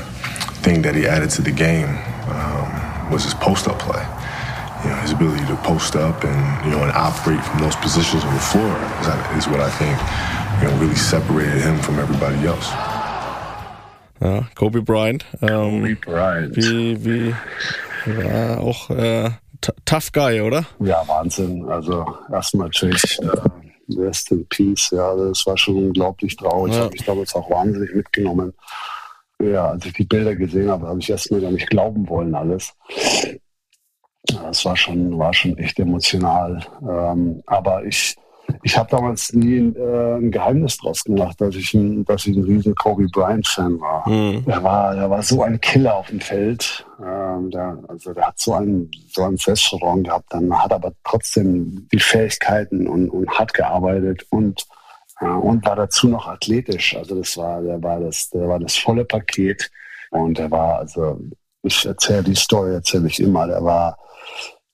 thing 0.62 0.82
that 0.82 0.94
he 0.94 1.06
added 1.06 1.30
to 1.30 1.42
the 1.42 1.52
game 1.52 1.98
um, 2.28 3.10
was 3.10 3.24
his 3.24 3.34
post-up 3.34 3.78
play. 3.78 4.02
You 4.84 4.90
know, 4.90 4.96
his 5.02 5.12
ability 5.12 5.44
to 5.46 5.56
post 5.56 5.96
up 5.96 6.24
and 6.24 6.64
you 6.64 6.70
know 6.70 6.82
and 6.82 6.92
operate 6.92 7.42
from 7.42 7.60
those 7.60 7.76
positions 7.76 8.24
on 8.24 8.32
the 8.32 8.40
floor 8.40 8.76
is, 9.00 9.44
is 9.44 9.48
what 9.48 9.60
I 9.60 9.70
think 9.70 9.98
you 10.60 10.68
know 10.68 10.76
really 10.80 10.96
separated 10.96 11.62
him 11.62 11.78
from 11.80 11.98
everybody 11.98 12.46
else. 12.46 12.70
Ja, 14.20 14.42
Kobe 14.54 14.82
Bryant. 14.82 15.24
Ähm, 15.42 15.82
Kobe 15.82 15.96
Bryant. 15.96 16.56
Wie, 16.56 17.04
wie 17.04 17.34
ja, 18.06 18.58
auch 18.58 18.90
äh, 18.90 19.30
tough 19.84 20.12
guy, 20.12 20.40
oder? 20.40 20.64
Ja, 20.80 21.02
Wahnsinn. 21.06 21.68
Also 21.68 22.06
erstmal 22.30 22.68
natürlich 22.68 23.18
äh, 23.20 24.00
Rest 24.00 24.30
in 24.32 24.46
Peace. 24.48 24.90
Ja, 24.92 25.14
das 25.14 25.46
war 25.46 25.56
schon 25.56 25.76
unglaublich 25.76 26.36
traurig. 26.36 26.74
Ja. 26.74 26.84
Habe 26.84 26.96
ich 26.96 27.04
damals 27.04 27.34
auch 27.34 27.50
wahnsinnig 27.50 27.94
mitgenommen. 27.94 28.54
Ja, 29.40 29.68
als 29.70 29.86
ich 29.86 29.92
die 29.92 30.04
Bilder 30.04 30.34
gesehen 30.34 30.68
habe, 30.70 30.88
habe 30.88 30.98
ich 31.00 31.10
erst 31.10 31.30
mal 31.30 31.40
gar 31.40 31.50
nicht 31.50 31.70
glauben 31.70 32.08
wollen 32.08 32.34
alles. 32.34 32.74
Das 34.28 34.64
war 34.64 34.76
schon, 34.76 35.18
war 35.18 35.32
schon 35.32 35.56
echt 35.58 35.78
emotional. 35.78 36.60
Ähm, 36.82 37.42
aber 37.46 37.84
ich, 37.84 38.16
ich 38.62 38.76
habe 38.76 38.90
damals 38.90 39.32
nie 39.32 39.58
äh, 39.58 40.16
ein 40.16 40.30
Geheimnis 40.30 40.76
draus 40.78 41.04
gemacht, 41.04 41.40
dass 41.40 41.54
ich 41.54 41.74
ein, 41.74 42.04
dass 42.04 42.26
ich 42.26 42.36
ein 42.36 42.42
riesen 42.42 42.74
Kobe 42.74 43.06
Bryant-Fan 43.08 43.80
war. 43.80 44.08
Mhm. 44.08 44.44
Er 44.46 44.62
war. 44.62 44.96
Er 44.96 45.10
war 45.10 45.22
so 45.22 45.42
ein 45.42 45.60
Killer 45.60 45.96
auf 45.96 46.08
dem 46.08 46.20
Feld. 46.20 46.86
Ähm, 47.04 47.50
der, 47.50 47.78
also 47.88 48.12
der 48.12 48.26
hat 48.28 48.38
so 48.38 48.54
ein, 48.54 48.90
so 49.10 49.24
ein 49.24 49.36
Selbstvertrauen 49.36 50.04
gehabt, 50.04 50.26
dann 50.30 50.52
hat 50.52 50.72
aber 50.72 50.92
trotzdem 51.04 51.88
die 51.92 52.00
Fähigkeiten 52.00 52.86
und, 52.86 53.08
und 53.10 53.30
hat 53.30 53.54
gearbeitet 53.54 54.26
und 54.30 54.66
äh, 55.20 55.26
und 55.26 55.64
war 55.64 55.76
dazu 55.76 56.08
noch 56.08 56.26
athletisch. 56.26 56.96
Also 56.96 57.16
das 57.16 57.36
war, 57.36 57.60
der 57.62 57.82
war 57.82 58.00
das, 58.00 58.30
der 58.30 58.48
war 58.48 58.58
das 58.58 58.76
volle 58.76 59.04
Paket. 59.04 59.70
Und 60.10 60.38
er 60.38 60.50
war, 60.50 60.78
also 60.78 61.20
ich 61.62 61.84
erzähle 61.84 62.22
die 62.22 62.34
Story, 62.34 62.74
erzähle 62.74 63.08
ich 63.08 63.20
immer. 63.20 63.46
Der 63.46 63.62
war 63.62 63.96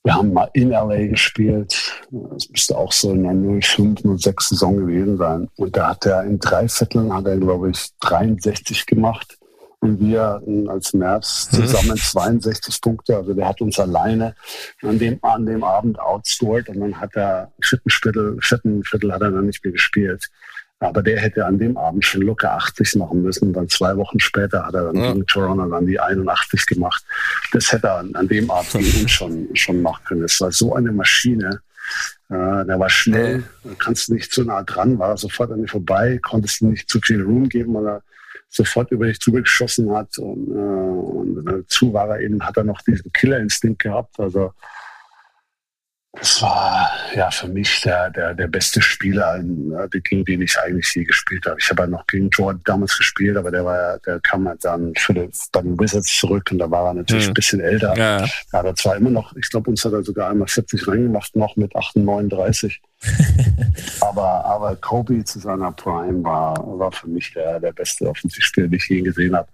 wir 0.05 0.15
haben 0.15 0.35
mal 0.35 0.51
in 0.53 0.71
LA 0.71 1.07
gespielt. 1.07 2.05
Das 2.11 2.51
müsste 2.51 2.77
auch 2.77 2.93
so 2.93 3.13
in 3.13 3.23
der 3.23 3.63
05, 3.63 4.03
06 4.21 4.51
Saison 4.51 4.77
gewesen 4.77 5.17
sein. 5.17 5.49
Und 5.57 5.75
da 5.77 5.89
hat 5.89 6.05
er 6.05 6.25
in 6.25 6.39
drei 6.39 6.69
Vierteln, 6.69 7.13
hat 7.13 7.25
er, 7.27 7.39
glaube 7.39 7.71
ich, 7.71 7.89
63 8.01 8.85
gemacht. 8.85 9.39
Und 9.81 10.01
wir 10.01 10.23
hatten 10.23 10.69
als 10.69 10.93
März 10.93 11.49
mhm. 11.53 11.57
zusammen 11.57 11.97
62 11.97 12.81
Punkte. 12.83 13.17
Also 13.17 13.33
der 13.33 13.49
hat 13.49 13.63
uns 13.63 13.79
alleine 13.79 14.35
an 14.83 14.99
dem, 14.99 15.19
an 15.23 15.47
dem 15.47 15.65
Abend 15.65 15.99
outscored. 15.99 16.69
Und 16.69 16.81
dann 16.81 17.01
hat 17.01 17.17
er 17.17 17.53
vierten 17.63 17.91
Viertel, 17.91 18.39
vierten 18.43 18.85
Viertel 18.85 19.11
hat 19.11 19.23
er 19.23 19.31
dann 19.31 19.47
nicht 19.47 19.65
mehr 19.65 19.73
gespielt. 19.73 20.29
Aber 20.85 21.03
der 21.03 21.19
hätte 21.19 21.47
an 21.47 21.59
dem 21.59 21.77
Abend 21.77 22.05
schon 22.05 22.23
locker 22.23 22.53
80 22.53 22.97
machen 22.97 23.23
müssen. 23.23 23.53
Dann 23.53 23.69
zwei 23.69 23.97
Wochen 23.97 24.21
später 24.21 24.67
hat 24.67 24.75
er 24.75 24.85
dann 24.85 24.97
ja. 24.97 25.13
gegen 25.13 25.27
Toronto 25.27 25.67
dann 25.67 25.87
die 25.87 25.99
81 25.99 26.67
gemacht. 26.67 27.05
Das 27.53 27.73
hätte 27.73 27.89
er 27.89 27.99
an, 27.99 28.15
an 28.15 28.29
dem 28.29 28.51
Abend 28.51 28.87
schon, 29.11 29.49
schon 29.55 29.83
machen 29.83 30.05
können. 30.05 30.25
Es 30.25 30.41
war 30.41 30.53
so 30.53 30.75
eine 30.75 30.93
Maschine. 30.93 31.61
Äh, 32.29 32.65
der 32.65 32.79
war 32.79 32.91
schnell, 32.91 33.45
da 33.63 33.71
kannst 33.79 34.11
nicht 34.11 34.33
zu 34.33 34.45
nah 34.45 34.63
dran, 34.63 34.99
war 34.99 35.17
sofort 35.17 35.53
an 35.53 35.63
dir 35.63 35.69
vorbei, 35.69 36.19
konntest 36.23 36.63
nicht 36.63 36.89
zu 36.89 37.01
viel 37.01 37.23
Room 37.23 37.49
geben, 37.49 37.75
weil 37.75 37.87
er 37.87 38.03
sofort 38.49 38.91
über 38.91 39.07
dich 39.07 39.21
zugeschossen 39.21 39.91
hat. 39.93 40.19
Und, 40.19 40.49
äh, 40.49 40.59
und 40.59 41.45
dazu 41.45 41.93
war 41.93 42.09
er 42.11 42.21
eben, 42.21 42.45
hat 42.45 42.57
er 42.57 42.65
noch 42.65 42.81
diesen 42.83 43.13
Killerinstinkt 43.13 43.83
gehabt. 43.83 44.19
Also 44.19 44.53
das 46.17 46.43
war 46.43 46.89
ja 47.15 47.31
für 47.31 47.49
mich 47.49 47.81
der, 47.83 48.11
der, 48.11 48.35
der 48.35 48.47
beste 48.47 48.81
Spieler, 48.81 49.41
gegen 49.91 50.25
den 50.25 50.43
ich 50.43 50.57
eigentlich 50.59 50.95
je 50.95 51.05
gespielt 51.05 51.45
habe. 51.47 51.57
Ich 51.59 51.69
habe 51.71 51.83
ja 51.83 51.89
noch 51.89 52.07
gegen 52.07 52.29
Jordan 52.31 52.63
damals 52.65 52.97
gespielt, 52.97 53.37
aber 53.37 53.51
der 53.51 53.65
war 53.65 53.99
der 53.99 54.21
kam 54.21 54.49
halt 54.49 54.65
dann 54.65 54.93
für 54.97 55.13
die, 55.13 55.29
bei 55.53 55.63
den 55.63 55.79
Wizards 55.79 56.17
zurück 56.17 56.49
und 56.53 56.59
da 56.59 56.71
war 56.71 56.87
er 56.87 56.95
natürlich 56.95 57.25
hm. 57.25 57.31
ein 57.31 57.35
bisschen 57.35 57.61
älter. 57.61 57.97
Ja. 57.97 58.21
ja, 58.21 58.27
da 58.53 58.59
hat 58.59 58.67
er 58.67 58.75
zwar 58.75 58.97
immer 58.97 59.11
noch, 59.11 59.35
ich 59.37 59.51
glaube, 59.51 59.71
uns 59.71 59.85
hat 59.85 59.93
er 59.93 60.03
sogar 60.03 60.31
einmal 60.31 60.49
40 60.49 60.87
reingemacht, 60.87 61.35
noch 61.37 61.57
mit 61.57 61.75
38. 61.75 62.81
aber, 64.01 64.45
aber 64.45 64.77
Kobe 64.77 65.25
zu 65.25 65.41
seiner 65.41 65.73
Prime 65.73 66.23
war, 66.25 66.55
war 66.79 66.93
für 66.93 67.09
mich 67.09 67.33
der, 67.33 67.61
der 67.61 67.73
beste 67.73 68.09
Offensivspieler, 68.09 68.69
den 68.69 68.77
ich 68.77 68.89
je 68.89 69.03
gesehen 69.03 69.37
habe. 69.37 69.49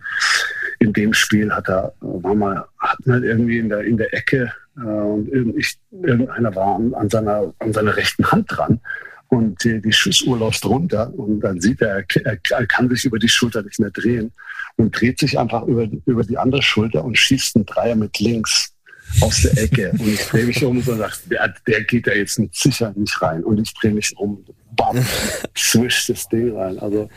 In 0.80 0.92
dem 0.92 1.12
Spiel 1.12 1.52
hat 1.52 1.68
er, 1.68 1.94
war 2.00 2.34
mal, 2.34 2.64
hat 2.78 3.06
man 3.06 3.22
irgendwie 3.22 3.58
in 3.58 3.68
der, 3.68 3.82
in 3.82 3.96
der 3.96 4.12
Ecke 4.12 4.52
äh, 4.76 4.80
und 4.80 5.56
ich, 5.56 5.78
irgendeiner 5.90 6.54
war 6.54 6.76
an, 6.76 6.94
an, 6.94 7.08
seiner, 7.08 7.54
an 7.58 7.72
seiner 7.72 7.96
rechten 7.96 8.30
Hand 8.30 8.46
dran 8.48 8.80
und 9.28 9.62
die, 9.62 9.80
die 9.80 9.92
Schussuhr 9.92 10.38
läuft 10.38 10.64
runter 10.64 11.12
und 11.14 11.40
dann 11.40 11.60
sieht 11.60 11.80
er, 11.80 12.04
er, 12.24 12.38
er 12.50 12.66
kann 12.66 12.88
sich 12.90 13.04
über 13.04 13.18
die 13.18 13.28
Schulter 13.28 13.62
nicht 13.62 13.78
mehr 13.78 13.90
drehen 13.90 14.32
und 14.76 14.98
dreht 14.98 15.20
sich 15.20 15.38
einfach 15.38 15.64
über, 15.66 15.88
über 16.06 16.24
die 16.24 16.36
andere 16.36 16.62
Schulter 16.62 17.04
und 17.04 17.16
schießt 17.16 17.56
einen 17.56 17.66
Dreier 17.66 17.94
mit 17.94 18.18
links 18.18 18.74
aus 19.20 19.42
der 19.42 19.62
Ecke. 19.62 19.90
Und 19.92 20.08
ich 20.08 20.22
drehe 20.26 20.46
mich 20.46 20.64
um 20.64 20.78
und 20.78 20.84
sage, 20.84 21.14
der, 21.30 21.54
der 21.66 21.84
geht 21.84 22.06
da 22.06 22.12
jetzt 22.12 22.38
mit 22.38 22.54
sicher 22.54 22.92
nicht 22.96 23.20
rein. 23.22 23.44
Und 23.44 23.60
ich 23.60 23.72
drehe 23.74 23.92
mich 23.92 24.16
um, 24.16 24.44
bam, 24.72 25.04
swish 25.56 26.06
das 26.06 26.28
Ding 26.28 26.56
rein. 26.56 26.78
Also 26.78 27.08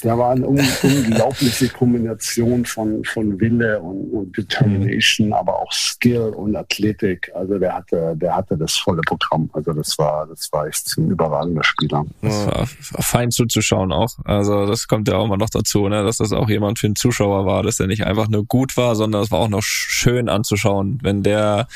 da 0.00 0.16
war 0.16 0.32
eine 0.32 0.46
unglaubliche 0.46 1.68
Kombination 1.72 2.64
von, 2.64 3.04
von 3.04 3.38
Wille 3.40 3.80
und, 3.80 4.10
und 4.10 4.36
Determination, 4.36 5.28
mhm. 5.28 5.32
aber 5.32 5.58
auch 5.58 5.72
Skill 5.72 6.32
und 6.36 6.56
Athletik. 6.56 7.30
Also 7.34 7.58
der 7.58 7.74
hatte, 7.74 8.14
der 8.16 8.36
hatte 8.36 8.56
das 8.56 8.76
volle 8.76 9.02
Programm. 9.02 9.50
Also 9.52 9.72
das 9.72 9.98
war, 9.98 10.26
das 10.26 10.50
war 10.52 10.66
echt 10.66 10.96
ein 10.96 11.10
überragender 11.10 11.64
Spieler. 11.64 12.04
Das 12.22 12.46
war 12.46 12.66
fein 13.00 13.30
zuzuschauen 13.30 13.92
auch. 13.92 14.16
Also 14.24 14.66
das 14.66 14.88
kommt 14.88 15.08
ja 15.08 15.16
auch 15.16 15.24
immer 15.24 15.36
noch 15.36 15.50
dazu, 15.50 15.88
ne? 15.88 16.02
dass 16.02 16.18
das 16.18 16.32
auch 16.32 16.48
jemand 16.48 16.78
für 16.78 16.88
den 16.88 16.96
Zuschauer 16.96 17.46
war, 17.46 17.62
dass 17.62 17.80
er 17.80 17.86
nicht 17.86 18.06
einfach 18.06 18.28
nur 18.28 18.44
gut 18.44 18.76
war, 18.76 18.94
sondern 18.94 19.22
es 19.22 19.30
war 19.30 19.40
auch 19.40 19.48
noch 19.48 19.62
schön 19.62 20.28
anzuschauen, 20.28 20.98
wenn 21.02 21.22
der, 21.22 21.68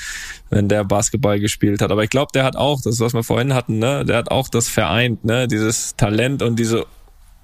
wenn 0.50 0.68
der 0.68 0.84
Basketball 0.84 1.40
gespielt 1.40 1.80
hat. 1.80 1.90
Aber 1.90 2.04
ich 2.04 2.10
glaube, 2.10 2.32
der 2.34 2.44
hat 2.44 2.56
auch, 2.56 2.80
das 2.82 3.00
was 3.00 3.14
wir 3.14 3.22
vorhin 3.22 3.54
hatten, 3.54 3.78
ne, 3.78 4.04
der 4.04 4.16
hat 4.16 4.30
auch 4.30 4.48
das 4.48 4.68
vereint, 4.68 5.24
ne, 5.24 5.48
dieses 5.48 5.96
Talent 5.96 6.42
und 6.42 6.58
diese 6.58 6.86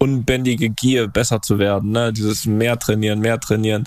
unbändige 0.01 0.71
Gier, 0.71 1.07
besser 1.07 1.43
zu 1.43 1.59
werden. 1.59 1.93
Ne? 1.93 2.13
Dieses 2.13 2.47
mehr 2.47 2.79
trainieren, 2.79 3.21
mehr 3.21 3.39
trainieren. 3.39 3.85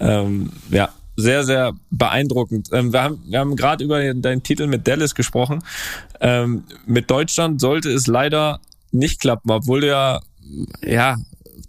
Ähm, 0.00 0.50
ja, 0.70 0.90
sehr, 1.16 1.44
sehr 1.44 1.72
beeindruckend. 1.90 2.68
Ähm, 2.72 2.92
wir 2.92 3.02
haben, 3.02 3.22
wir 3.26 3.38
haben 3.38 3.56
gerade 3.56 3.84
über 3.84 4.12
deinen 4.14 4.42
Titel 4.42 4.66
mit 4.66 4.86
Dallas 4.88 5.14
gesprochen. 5.14 5.62
Ähm, 6.20 6.64
mit 6.84 7.10
Deutschland 7.10 7.60
sollte 7.60 7.90
es 7.90 8.06
leider 8.06 8.60
nicht 8.90 9.20
klappen, 9.20 9.50
obwohl 9.50 9.82
du 9.82 9.86
ja, 9.86 10.20
ja, 10.84 11.16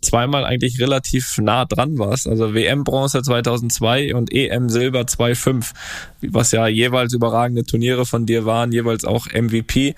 zweimal 0.02 0.44
eigentlich 0.44 0.80
relativ 0.80 1.38
nah 1.38 1.66
dran 1.66 1.98
warst. 1.98 2.28
Also 2.28 2.54
WM 2.54 2.84
Bronze 2.84 3.22
2002 3.22 4.16
und 4.16 4.34
EM 4.34 4.70
Silber 4.70 5.02
2.5, 5.02 5.72
was 6.30 6.52
ja 6.52 6.68
jeweils 6.68 7.14
überragende 7.14 7.64
Turniere 7.64 8.06
von 8.06 8.26
dir 8.26 8.46
waren, 8.46 8.72
jeweils 8.72 9.06
auch 9.06 9.28
MVP 9.28 9.96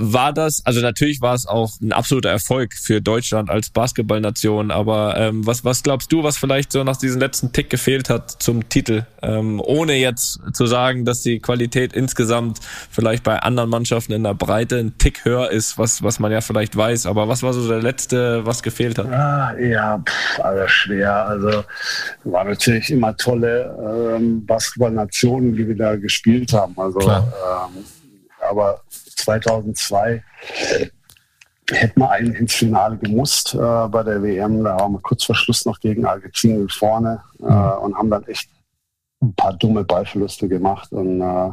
war 0.00 0.32
das, 0.32 0.64
also 0.64 0.80
natürlich 0.80 1.20
war 1.20 1.34
es 1.34 1.46
auch 1.46 1.72
ein 1.80 1.92
absoluter 1.92 2.30
Erfolg 2.30 2.74
für 2.74 3.00
Deutschland 3.00 3.50
als 3.50 3.70
Basketballnation, 3.70 4.70
aber 4.70 5.16
ähm, 5.16 5.46
was, 5.46 5.64
was 5.64 5.82
glaubst 5.82 6.10
du, 6.10 6.22
was 6.22 6.38
vielleicht 6.38 6.72
so 6.72 6.82
nach 6.84 6.96
diesem 6.96 7.20
letzten 7.20 7.52
Tick 7.52 7.68
gefehlt 7.68 8.08
hat 8.08 8.30
zum 8.42 8.68
Titel? 8.68 9.04
Ähm, 9.22 9.60
ohne 9.62 9.94
jetzt 9.94 10.40
zu 10.54 10.66
sagen, 10.66 11.04
dass 11.04 11.22
die 11.22 11.40
Qualität 11.40 11.92
insgesamt 11.92 12.60
vielleicht 12.90 13.22
bei 13.22 13.38
anderen 13.38 13.68
Mannschaften 13.68 14.12
in 14.12 14.24
der 14.24 14.34
Breite 14.34 14.78
ein 14.78 14.96
Tick 14.96 15.24
höher 15.24 15.50
ist, 15.50 15.76
was, 15.76 16.02
was 16.02 16.18
man 16.18 16.32
ja 16.32 16.40
vielleicht 16.40 16.76
weiß, 16.76 17.04
aber 17.06 17.28
was 17.28 17.42
war 17.42 17.52
so 17.52 17.68
der 17.68 17.82
letzte, 17.82 18.46
was 18.46 18.62
gefehlt 18.62 18.98
hat? 18.98 19.06
Ah, 19.06 19.54
ja, 19.58 19.98
pff, 19.98 20.40
also 20.40 20.66
schwer. 20.68 21.26
Also 21.26 21.64
war 22.24 22.44
natürlich 22.44 22.90
immer 22.90 23.14
tolle 23.16 24.16
ähm, 24.16 24.46
Basketballnationen, 24.46 25.54
die 25.54 25.68
wir 25.68 25.76
da 25.76 25.96
gespielt 25.96 26.52
haben. 26.54 26.74
Also 26.78 27.00
ähm, 27.00 27.84
aber 28.48 28.80
2002 29.20 30.22
hätten 31.70 32.00
wir 32.00 32.10
eigentlich 32.10 32.40
ins 32.40 32.54
Finale 32.54 32.96
gemusst 32.96 33.54
äh, 33.54 33.58
bei 33.58 34.02
der 34.02 34.22
WM. 34.22 34.64
Da 34.64 34.78
waren 34.78 34.92
wir 34.92 35.00
kurz 35.00 35.24
vor 35.24 35.34
Schluss 35.34 35.64
noch 35.64 35.78
gegen 35.80 36.04
Argentinien 36.04 36.68
vorne 36.68 37.22
äh, 37.40 37.44
und 37.44 37.96
haben 37.96 38.10
dann 38.10 38.24
echt 38.26 38.50
ein 39.22 39.34
paar 39.34 39.52
dumme 39.54 39.84
Ballverluste 39.84 40.48
gemacht 40.48 40.90
und 40.92 41.20
äh, 41.20 41.50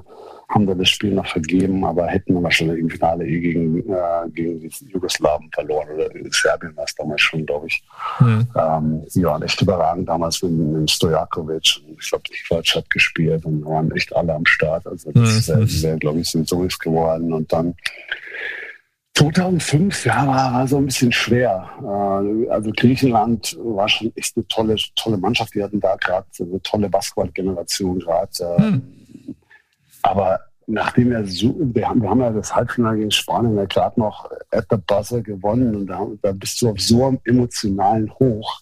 haben 0.50 0.66
dann 0.66 0.80
das 0.80 0.90
Spiel 0.90 1.14
noch 1.14 1.28
vergeben, 1.28 1.84
aber 1.84 2.08
hätten 2.08 2.34
wir 2.34 2.44
wahrscheinlich 2.44 2.80
im 2.80 2.90
Finale 2.90 3.28
eh 3.28 3.40
gegen, 3.42 3.80
äh, 3.92 4.30
gegen 4.34 4.60
die 4.62 4.72
Jugoslawen 4.88 5.50
verloren 5.54 5.90
oder 5.94 6.10
Serbien 6.32 6.76
war 6.78 6.86
es 6.86 6.96
damals 6.96 7.22
schon, 7.22 7.46
glaube 7.46 7.68
ich. 7.68 7.84
Mhm. 8.22 8.48
Ähm, 8.56 9.04
die 9.14 9.24
waren 9.24 9.42
echt 9.42 9.62
überragend 9.62 10.08
damals 10.08 10.42
mit, 10.42 10.52
mit 10.54 10.90
Stojakovic. 10.90 11.82
Ich 12.00 12.10
glaube, 12.10 12.24
die 12.30 12.44
Quatsch 12.48 12.76
hat 12.76 12.90
gespielt 12.90 13.44
und 13.46 13.66
waren 13.66 13.92
echt 13.92 14.16
alle 14.16 14.34
am 14.34 14.46
Start. 14.46 14.88
Also 14.88 15.12
das 15.12 15.48
mhm. 15.50 15.54
wäre, 15.54 15.82
wär, 15.84 15.98
glaube 15.98 16.20
ich, 16.22 16.30
so 16.30 16.64
ist 16.64 16.80
geworden. 16.80 17.34
Und 17.34 17.52
dann 17.52 17.76
2005, 19.18 20.06
ja, 20.06 20.28
war, 20.28 20.54
war 20.54 20.68
so 20.68 20.78
ein 20.78 20.86
bisschen 20.86 21.12
schwer. 21.12 21.68
Äh, 21.82 22.50
also 22.50 22.72
Griechenland 22.76 23.58
war 23.60 23.90
schon 23.90 24.12
echt 24.16 24.38
eine 24.38 24.48
tolle, 24.48 24.76
tolle 24.96 25.18
Mannschaft. 25.18 25.56
Die 25.56 25.64
hatten 25.64 25.80
da 25.80 25.96
gerade 25.96 26.28
eine 26.40 26.62
tolle 26.62 26.88
Basketball-Generation 26.88 28.00
gerade. 28.00 28.58
Hm. 28.58 28.82
Aber 30.04 30.40
nachdem 30.68 31.12
er 31.14 31.26
so, 31.26 31.56
wir 31.60 31.90
haben, 31.90 32.02
wir 32.02 32.10
haben 32.10 32.22
ja 32.22 32.30
das 32.30 32.56
Halbfinale 32.56 32.98
gegen 32.98 33.12
Spanien 33.12 33.58
ja 33.58 33.66
gerade 33.66 34.00
noch 34.00 34.30
at 34.52 34.68
the 34.70 34.78
buzzer 34.86 35.22
gewonnen 35.22 35.76
und 35.76 35.88
da, 35.88 36.06
da 36.22 36.32
bist 36.34 36.62
du 36.62 36.70
auf 36.70 36.80
so 36.80 37.08
einem 37.08 37.20
emotionalen 37.24 38.14
Hoch. 38.20 38.62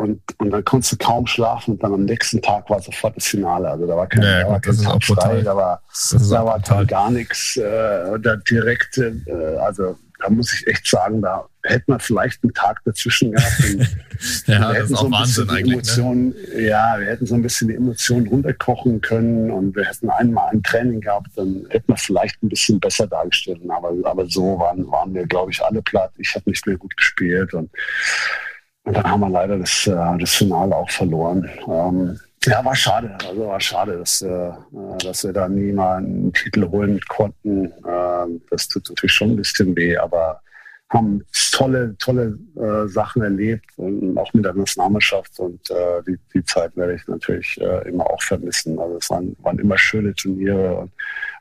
Und, 0.00 0.22
und 0.38 0.50
dann 0.50 0.64
konntest 0.64 0.92
du 0.92 0.96
kaum 0.96 1.26
schlafen 1.26 1.72
und 1.72 1.82
dann 1.82 1.92
am 1.92 2.04
nächsten 2.06 2.40
Tag 2.40 2.70
war 2.70 2.80
sofort 2.80 3.18
das 3.18 3.26
Finale. 3.26 3.68
Also 3.68 3.86
da 3.86 3.96
war 3.96 4.06
kein, 4.06 4.22
ja, 4.22 4.44
da 4.44 4.48
war 4.48 4.60
kein 4.60 4.74
frei, 4.74 5.42
da 5.42 5.54
war, 5.54 5.82
da 6.10 6.46
war 6.46 6.86
gar 6.86 7.10
nichts. 7.10 7.58
Äh, 7.58 8.18
da 8.18 8.36
direkt, 8.36 8.96
äh, 8.96 9.12
also 9.58 9.98
da 10.18 10.30
muss 10.30 10.54
ich 10.54 10.66
echt 10.66 10.86
sagen, 10.86 11.20
da 11.20 11.44
hätten 11.64 11.92
wir 11.92 11.98
vielleicht 11.98 12.42
einen 12.42 12.54
Tag 12.54 12.80
dazwischen 12.86 13.32
gehabt. 13.32 13.62
ja, 14.46 14.72
das 14.72 14.90
ist 14.90 14.96
auch 14.96 15.10
Wahnsinn 15.10 15.50
eigentlich. 15.50 15.66
Ne? 15.66 15.72
Emotionen, 15.74 16.28
ne? 16.30 16.60
Ja, 16.62 16.96
wir 16.98 17.06
hätten 17.06 17.26
so 17.26 17.34
ein 17.34 17.42
bisschen 17.42 17.68
die 17.68 17.74
Emotionen 17.74 18.26
runterkochen 18.28 19.02
können 19.02 19.50
und 19.50 19.76
wir 19.76 19.84
hätten 19.84 20.08
einmal 20.08 20.48
ein 20.50 20.62
Training 20.62 21.02
gehabt, 21.02 21.28
dann 21.36 21.66
hätten 21.68 21.88
wir 21.88 21.96
vielleicht 21.98 22.42
ein 22.42 22.48
bisschen 22.48 22.80
besser 22.80 23.06
dargestellt. 23.06 23.60
Aber, 23.68 23.92
aber 24.04 24.26
so 24.26 24.58
waren, 24.58 24.90
waren 24.90 25.12
wir, 25.12 25.26
glaube 25.26 25.52
ich, 25.52 25.62
alle 25.62 25.82
platt. 25.82 26.12
Ich 26.16 26.34
habe 26.34 26.48
nicht 26.48 26.66
mehr 26.66 26.78
gut 26.78 26.96
gespielt 26.96 27.52
und, 27.52 27.70
und 28.84 28.96
dann 28.96 29.04
haben 29.04 29.20
wir 29.20 29.28
leider 29.28 29.58
das, 29.58 29.86
äh, 29.86 30.18
das 30.18 30.34
Finale 30.34 30.74
auch 30.74 30.90
verloren. 30.90 31.48
Ähm, 31.68 32.18
ja, 32.44 32.64
war 32.64 32.74
schade. 32.74 33.16
Also 33.28 33.46
war 33.46 33.60
schade, 33.60 33.98
dass, 33.98 34.22
äh, 34.22 34.50
dass 34.98 35.24
wir 35.24 35.32
da 35.32 35.48
nie 35.48 35.72
mal 35.72 35.98
einen 35.98 36.32
Titel 36.32 36.66
holen 36.68 36.98
konnten. 37.08 37.66
Äh, 37.66 38.40
das 38.50 38.68
tut 38.68 38.88
natürlich 38.88 39.12
schon 39.12 39.30
ein 39.32 39.36
bisschen 39.36 39.76
weh, 39.76 39.96
aber 39.96 40.40
haben 40.88 41.22
tolle, 41.52 41.96
tolle 41.98 42.38
äh, 42.56 42.88
Sachen 42.88 43.22
erlebt 43.22 43.64
und 43.76 44.16
auch 44.18 44.32
mit 44.32 44.44
der 44.44 44.54
Nationalmannschaft 44.54 45.38
und 45.38 45.70
äh, 45.70 46.02
die, 46.06 46.18
die 46.34 46.44
Zeit 46.44 46.76
werde 46.76 46.94
ich 46.94 47.06
natürlich 47.06 47.60
äh, 47.60 47.88
immer 47.88 48.10
auch 48.10 48.20
vermissen. 48.22 48.78
Also 48.78 48.96
es 48.96 49.08
waren, 49.10 49.36
waren 49.40 49.58
immer 49.58 49.78
schöne 49.78 50.14
Turniere 50.14 50.74
und 50.78 50.92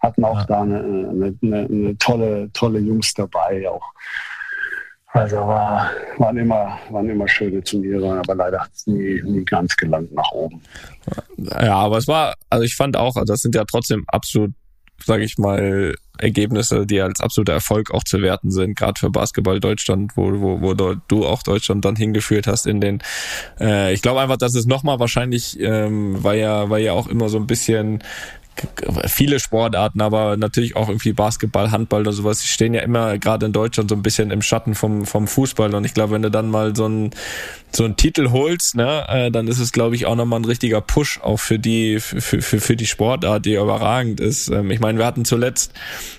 hatten 0.02 0.24
auch 0.24 0.40
ja. 0.42 0.46
da 0.46 0.62
eine, 0.62 0.80
eine, 0.80 1.36
eine, 1.42 1.66
eine, 1.66 1.98
tolle, 1.98 2.52
tolle 2.54 2.80
Jungs 2.80 3.14
dabei, 3.14 3.68
auch 3.68 3.94
also 5.20 5.36
war, 5.38 5.91
waren, 6.18 6.38
immer, 6.38 6.80
waren 6.89 7.10
immer 7.10 7.27
schöne 7.27 7.61
Turniere, 7.61 8.19
aber 8.19 8.35
leider 8.35 8.61
hat 8.61 8.72
es 8.73 8.88
nie, 8.88 9.22
nie 9.23 9.44
ganz 9.44 9.76
gelangt 9.76 10.14
nach 10.14 10.31
oben. 10.31 10.61
Ja, 11.38 11.76
aber 11.76 11.98
es 11.98 12.07
war, 12.07 12.35
also 12.49 12.64
ich 12.64 12.76
fand 12.76 12.95
auch, 12.95 13.15
das 13.26 13.41
sind 13.41 13.56
ja 13.56 13.65
trotzdem 13.65 14.06
absolut, 14.07 14.52
sage 15.03 15.23
ich 15.23 15.38
mal, 15.38 15.95
Ergebnisse, 16.18 16.85
die 16.85 17.02
als 17.02 17.22
absoluter 17.22 17.53
Erfolg 17.53 17.91
auch 17.91 18.03
zu 18.03 18.22
werten 18.22 18.52
sind, 18.52 18.77
gerade 18.77 18.99
für 18.99 19.10
Basketball 19.10 19.60
Deutschland, 19.60 20.15
wo, 20.15 20.31
wo, 20.41 20.61
wo 20.61 20.73
du 20.73 21.26
auch 21.26 21.44
Deutschland 21.44 21.85
dann 21.85 21.95
hingeführt 21.95 22.48
hast 22.48 22.68
in 22.68 22.81
den, 22.81 23.02
äh, 23.60 23.94
ich 23.94 24.02
glaube 24.02 24.22
einfach, 24.22 24.38
dass 24.38 24.56
es 24.56 24.65
nochmal 24.65 24.99
wahrscheinlich, 24.99 25.60
ähm, 25.60 26.22
weil 26.23 26.39
ja, 26.39 26.69
weil 26.69 26.84
ja 26.84 26.94
auch 26.94 27.07
immer 27.07 27.30
so 27.30 27.38
ein 27.38 27.48
bisschen 27.48 28.03
viele 29.07 29.40
Sportarten, 29.40 30.02
aber 30.02 30.38
natürlich 30.38 30.76
auch 30.76 30.90
irgendwie 30.90 31.14
Basketball, 31.14 31.72
Handball 31.72 32.02
oder 32.02 32.14
sowas, 32.14 32.41
die 32.41 32.48
stehen 32.48 32.73
ja 32.73 32.81
immer 32.81 33.18
gerade 33.18 33.45
in 33.45 33.53
Deutschland 33.53 33.90
so 33.90 33.95
ein 33.95 34.02
bisschen 34.02 34.31
im 34.31 34.41
Schatten 34.41 34.76
vom, 34.76 35.06
vom 35.06 35.27
Fußball. 35.27 35.73
Und 35.73 35.86
ich 35.86 35.94
glaube, 35.94 36.14
wenn 36.14 36.22
du 36.22 36.31
dann 36.31 36.49
mal 36.49 36.76
so 36.76 36.86
einen 36.86 37.11
so 37.72 37.84
einen 37.84 37.96
Titel 37.96 38.32
holst, 38.32 38.76
ne, 38.76 39.06
äh, 39.08 39.32
dann 39.32 39.48
ist 39.48 39.60
es, 39.60 39.72
glaube 39.72 39.96
ich, 39.96 40.06
auch 40.06 40.16
nochmal 40.16 40.40
ein 40.40 40.46
richtiger 40.46 40.82
Push 40.82 41.20
auch 41.22 41.38
für 41.38 41.60
die, 41.60 42.00
für, 42.00 42.41
für, 42.41 42.60
für 42.60 42.76
die 42.76 42.88
Sportart, 42.88 43.46
die 43.46 43.54
überragend 43.56 44.20
ist. 44.20 44.50
Ähm, 44.50 44.72
ich 44.72 44.80
meine, 44.80 44.98
wir 44.98 45.06
hatten 45.06 45.26
zuletzt, 45.26 45.74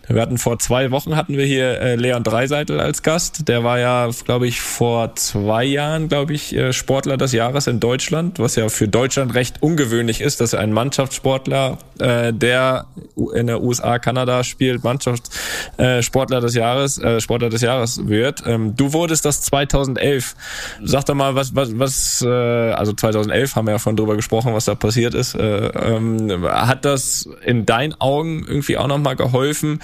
wir 0.07 0.21
hatten 0.21 0.39
vor 0.39 0.59
zwei 0.59 0.91
Wochen 0.91 1.17
hatten 1.17 1.37
wir 1.37 1.45
hier 1.45 1.81
äh, 1.81 1.97
Leon 1.97 2.23
Dreiseitel 2.23 2.81
als 2.81 3.03
Gast. 3.03 3.49
Der 3.49 3.65
war 3.65 3.79
ja, 3.79 4.09
glaube 4.25 4.47
ich, 4.47 4.61
vor 4.61 5.15
zwei 5.17 5.65
Jahren, 5.65 6.09
glaube 6.09 6.35
ich, 6.35 6.55
äh, 6.55 6.73
Sportler 6.73 7.17
des 7.17 7.33
Jahres 7.33 7.67
in 7.67 7.81
Deutschland, 7.81 8.39
was 8.39 8.57
ja 8.57 8.69
für 8.69 8.89
Deutschland 8.89 9.35
recht 9.35 9.63
ungewöhnlich 9.63 10.21
ist, 10.21 10.41
dass 10.41 10.55
ein 10.55 10.73
Mannschaftssportler 10.73 11.79
äh, 11.99 12.33
der 12.33 12.87
in 13.35 13.47
der 13.47 13.63
USA, 13.63 13.99
Kanada 13.99 14.45
spielt, 14.45 14.83
Mannschaftssportler 14.85 16.39
äh, 16.39 16.41
des 16.41 16.55
Jahres, 16.55 16.99
äh, 16.99 17.21
Sportler 17.21 17.51
des 17.51 17.61
Jahres 17.61 18.09
wird. 18.09 18.43
Ähm, 18.47 18.75
du 18.77 18.93
wurdest 18.93 19.25
das 19.25 19.43
2011. 19.43 20.35
Sag 20.83 21.05
doch 21.07 21.15
mal, 21.15 21.35
was, 21.41 21.55
was, 21.55 21.79
was, 21.79 22.23
äh, 22.23 22.29
also 22.29 22.93
2011 22.93 23.57
haben 23.57 23.67
wir 23.67 23.73
ja 23.73 23.79
von 23.79 23.97
drüber 23.97 24.17
gesprochen, 24.17 24.53
was 24.53 24.67
da 24.67 24.75
passiert 24.75 25.15
ist. 25.15 25.35
Äh, 25.35 25.69
ähm, 25.69 26.45
hat 26.45 26.85
das 26.85 27.29
in 27.45 27.67
deinen 27.67 27.95
Augen 28.01 28.45
irgendwie 28.47 28.77
auch 28.77 28.89
nochmal 28.89 29.17
geholfen? 29.17 29.81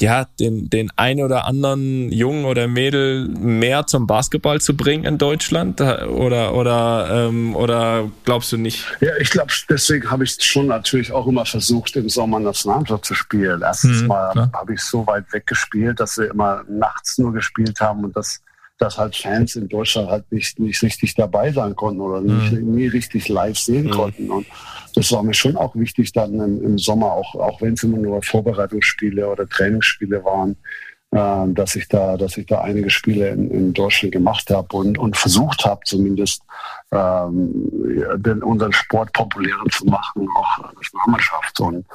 ja, 0.00 0.26
den, 0.40 0.68
den 0.68 0.90
ein 0.96 1.22
oder 1.22 1.44
anderen 1.44 2.10
Jungen 2.10 2.44
oder 2.44 2.66
Mädel 2.66 3.28
mehr 3.28 3.86
zum 3.86 4.06
Basketball 4.06 4.60
zu 4.60 4.76
bringen 4.76 5.04
in 5.04 5.18
Deutschland? 5.18 5.80
Oder, 5.80 6.54
oder, 6.54 7.28
ähm, 7.28 7.54
oder 7.54 8.10
glaubst 8.24 8.50
du 8.50 8.56
nicht? 8.56 8.84
Ja, 9.00 9.12
ich 9.20 9.30
glaube, 9.30 9.52
deswegen 9.68 10.10
habe 10.10 10.24
ich 10.24 10.36
schon 10.40 10.66
natürlich 10.66 11.12
auch 11.12 11.26
immer 11.26 11.46
versucht, 11.46 11.94
im 11.96 12.08
Sommer 12.08 12.40
Nationalmannschaft 12.40 13.04
zu 13.04 13.14
spielen. 13.14 13.60
Erstens 13.62 14.00
hm, 14.00 14.08
mal 14.08 14.50
habe 14.52 14.74
ich 14.74 14.80
so 14.80 15.06
weit 15.06 15.32
weg 15.32 15.46
gespielt, 15.46 16.00
dass 16.00 16.18
wir 16.18 16.30
immer 16.30 16.64
nachts 16.68 17.18
nur 17.18 17.32
gespielt 17.32 17.78
haben 17.80 18.04
und 18.04 18.16
das 18.16 18.40
dass 18.82 18.98
halt 18.98 19.14
Fans 19.14 19.54
in 19.54 19.68
Deutschland 19.68 20.10
halt 20.10 20.30
nicht, 20.32 20.58
nicht 20.58 20.82
richtig 20.82 21.14
dabei 21.14 21.52
sein 21.52 21.76
konnten 21.76 22.00
oder 22.00 22.20
nicht, 22.20 22.52
mhm. 22.52 22.74
nie 22.74 22.88
richtig 22.88 23.28
live 23.28 23.56
sehen 23.56 23.86
mhm. 23.86 23.90
konnten. 23.90 24.30
Und 24.30 24.46
das 24.96 25.12
war 25.12 25.22
mir 25.22 25.34
schon 25.34 25.56
auch 25.56 25.76
wichtig 25.76 26.12
dann 26.12 26.34
im, 26.34 26.62
im 26.64 26.78
Sommer, 26.78 27.12
auch, 27.12 27.34
auch 27.36 27.60
wenn 27.62 27.74
es 27.74 27.84
immer 27.84 27.98
nur 27.98 28.20
Vorbereitungsspiele 28.22 29.28
oder 29.28 29.48
Trainingsspiele 29.48 30.24
waren, 30.24 30.56
äh, 31.12 31.54
dass 31.54 31.76
ich 31.76 31.86
da, 31.86 32.16
dass 32.16 32.36
ich 32.36 32.46
da 32.46 32.62
einige 32.62 32.90
Spiele 32.90 33.28
in, 33.28 33.50
in 33.52 33.72
Deutschland 33.72 34.12
gemacht 34.12 34.50
habe 34.50 34.76
und, 34.76 34.98
und 34.98 35.16
versucht 35.16 35.64
habe 35.64 35.82
zumindest 35.84 36.42
ähm, 36.90 37.70
den, 38.16 38.42
unseren 38.42 38.72
Sport 38.72 39.12
populärer 39.12 39.64
zu 39.70 39.84
machen, 39.86 40.26
auch 40.36 40.64
als 40.64 40.74
Nationalmannschaft. 40.74 41.60
Und 41.60 41.86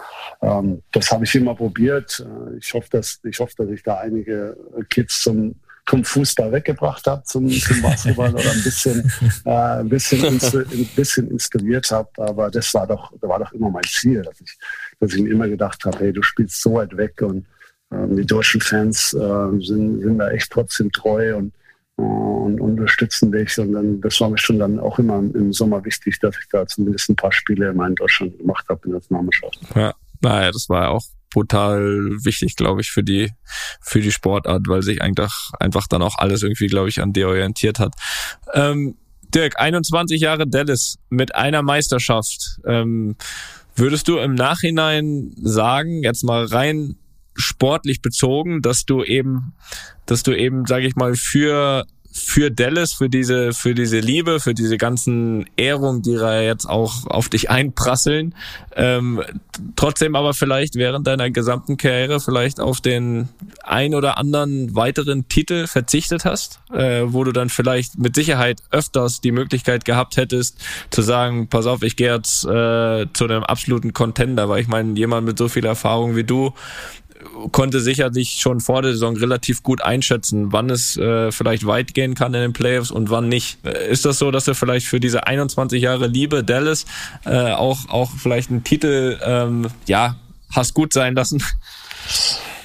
ähm, 0.41 0.81
das 0.93 1.11
habe 1.11 1.26
ich 1.26 1.35
immer 1.35 1.53
probiert. 1.53 2.26
Äh, 2.26 2.57
ich 2.59 2.73
hoffe, 2.73 2.88
dass 2.91 3.19
ich 3.26 3.39
hoffe, 3.39 3.53
dass 3.57 3.69
ich 3.72 3.84
da 3.84 3.97
einige 3.97 4.55
Kids 4.89 5.23
zum 5.23 5.55
vom 5.88 6.03
Fußball 6.03 6.51
weggebracht 6.51 7.07
habe 7.07 7.23
zum, 7.23 7.49
zum 7.49 7.81
Basketball 7.81 8.34
oder 8.34 8.51
ein 8.51 8.64
bisschen, 8.64 9.11
äh, 9.45 9.49
ein 9.49 9.89
bisschen, 9.89 10.26
ein 10.26 10.89
bisschen 10.95 11.31
inspiriert 11.31 11.89
habe. 11.91 12.09
Aber 12.18 12.51
das 12.51 12.73
war 12.73 12.85
doch, 12.85 13.14
war 13.22 13.39
doch 13.39 13.53
immer 13.53 13.69
mein 13.69 13.85
Ziel, 13.85 14.22
dass 14.22 14.39
ich, 14.41 14.57
dass 14.99 15.14
ich 15.14 15.22
mir 15.22 15.31
immer 15.31 15.47
gedacht 15.47 15.84
habe, 15.85 15.97
hey, 15.99 16.14
du 16.14 16.22
spielst 16.22 16.61
so 16.61 16.73
weit 16.73 16.95
weg 16.97 17.22
und 17.22 17.45
ähm, 17.91 18.18
die 18.18 18.26
deutschen 18.26 18.59
Fans 18.59 19.14
äh, 19.14 19.61
sind, 19.61 20.01
sind 20.01 20.18
da 20.18 20.30
echt 20.30 20.51
trotzdem 20.51 20.91
treu 20.91 21.38
und, 21.38 21.53
äh, 21.97 22.01
und 22.01 22.59
unterstützen 22.59 23.31
dich. 23.31 23.57
Und 23.57 23.72
dann, 23.72 24.01
das 24.01 24.19
war 24.19 24.30
mir 24.30 24.38
schon 24.38 24.59
dann 24.59 24.80
auch 24.80 24.99
immer 24.99 25.19
im 25.19 25.53
Sommer 25.53 25.84
wichtig, 25.85 26.19
dass 26.19 26.35
ich 26.38 26.49
da 26.51 26.68
zumindest 26.68 27.09
ein 27.09 27.15
paar 27.15 27.31
Spiele 27.31 27.69
in 27.69 27.95
Deutschland 27.95 28.38
gemacht 28.38 28.65
habe 28.68 28.81
in 28.84 28.91
der 28.91 28.99
Nationalmannschaft. 28.99 29.59
Ja, 29.73 29.95
naja, 30.22 30.52
das 30.52 30.69
war 30.69 30.89
auch 30.89 31.03
brutal 31.31 32.10
wichtig, 32.23 32.56
glaube 32.56 32.81
ich, 32.81 32.89
für 32.89 33.03
die, 33.03 33.31
für 33.81 34.02
die 34.02 34.11
Sportart, 34.11 34.68
weil 34.68 34.81
sich 34.81 35.02
einfach, 35.02 35.52
einfach 35.60 35.88
dann 35.88 36.02
auch 36.02 36.18
alles 36.18 36.44
irgendwie, 36.44 36.68
glaube 36.68 36.89
ich, 36.89 37.02
an 37.02 37.14
dir 37.14 37.27
orientiert 37.27 37.80
hat. 37.80 37.94
Ähm, 38.53 38.95
Dirk, 39.34 39.60
21 39.60 40.22
Jahre 40.22 40.48
Dallas 40.48 40.98
mit 41.10 41.35
einer 41.35 41.61
Meisterschaft. 41.61 42.60
Ähm, 42.65 43.18
würdest 43.76 44.07
du 44.07 44.18
im 44.18 44.35
Nachhinein 44.35 45.35
sagen, 45.41 46.02
jetzt 46.02 46.23
mal 46.23 46.45
rein 46.45 46.95
sportlich 47.35 48.02
bezogen, 48.02 48.61
dass 48.61 48.85
du 48.85 49.03
eben, 49.03 49.53
dass 50.06 50.23
du 50.23 50.31
eben, 50.31 50.65
sage 50.65 50.88
ich 50.88 50.95
mal, 50.95 51.15
für 51.15 51.85
für 52.18 52.52
Dallas, 52.52 52.94
für 52.94 53.10
diese, 53.10 53.53
für 53.53 53.73
diese 53.73 53.99
Liebe, 53.99 54.39
für 54.39 54.53
diese 54.53 54.77
ganzen 54.77 55.45
Ehrungen, 55.56 56.02
die 56.02 56.15
da 56.15 56.41
jetzt 56.41 56.65
auch 56.65 57.06
auf 57.07 57.30
dich 57.30 57.49
einprasseln. 57.49 58.35
Ähm, 58.76 59.22
trotzdem 59.76 60.15
aber 60.15 60.34
vielleicht 60.34 60.76
während 60.76 61.07
deiner 61.07 61.30
gesamten 61.30 61.77
Karriere 61.77 62.19
vielleicht 62.19 62.60
auf 62.60 62.81
den 62.81 63.30
ein 63.64 63.95
oder 63.95 64.18
anderen 64.18 64.76
weiteren 64.76 65.27
Titel 65.27 65.68
verzichtet 65.68 66.26
hast, 66.26 66.60
äh, 66.72 67.03
wo 67.06 67.23
du 67.23 67.31
dann 67.31 67.49
vielleicht 67.49 67.98
mit 67.98 68.15
Sicherheit 68.15 68.61
öfters 68.72 69.22
die 69.22 69.31
Möglichkeit 69.31 69.85
gehabt 69.85 70.18
hättest, 70.18 70.60
zu 70.89 71.02
sagen, 71.02 71.48
pass 71.48 71.65
auf, 71.65 71.84
ich 71.84 71.95
gehe 71.95 72.14
jetzt 72.14 72.45
äh, 72.45 73.06
zu 73.14 73.26
einem 73.26 73.44
absoluten 73.44 73.94
Contender, 73.94 74.49
weil 74.49 74.61
ich 74.61 74.68
meine, 74.68 74.98
jemand 74.98 75.26
mit 75.26 75.38
so 75.38 75.48
viel 75.48 75.65
Erfahrung 75.65 76.15
wie 76.15 76.23
du, 76.23 76.53
konnte 77.52 77.80
sicherlich 77.80 78.38
schon 78.39 78.60
vor 78.60 78.81
der 78.81 78.91
Saison 78.91 79.18
relativ 79.18 79.64
gut 79.64 79.81
einschätzen, 79.81 80.52
wann 80.52 80.69
es 80.69 80.98
äh, 80.98 81.31
vielleicht 81.31 81.65
weit 81.65 81.94
gehen 81.94 82.15
kann 82.15 82.34
in 82.34 82.41
den 82.41 82.53
Playoffs 82.53 82.91
und 82.91 83.10
wann 83.10 83.27
nicht. 83.30 83.57
Äh, 83.65 83.91
ist 83.91 84.06
das 84.06 84.19
so, 84.19 84.31
dass 84.31 84.48
er 84.48 84.56
vielleicht 84.56 84.88
für 84.88 84.99
diese 84.99 85.27
21 85.27 85.81
Jahre 85.81 86.07
Liebe 86.07 86.44
Dallas 86.44 86.85
äh, 87.26 87.52
auch, 87.52 87.89
auch 87.89 88.11
vielleicht 88.11 88.49
einen 88.49 88.64
Titel 88.64 89.18
ähm, 89.23 89.68
ja, 89.85 90.15
hast 90.52 90.73
gut 90.73 90.94
sein 90.94 91.15
lassen? 91.15 91.44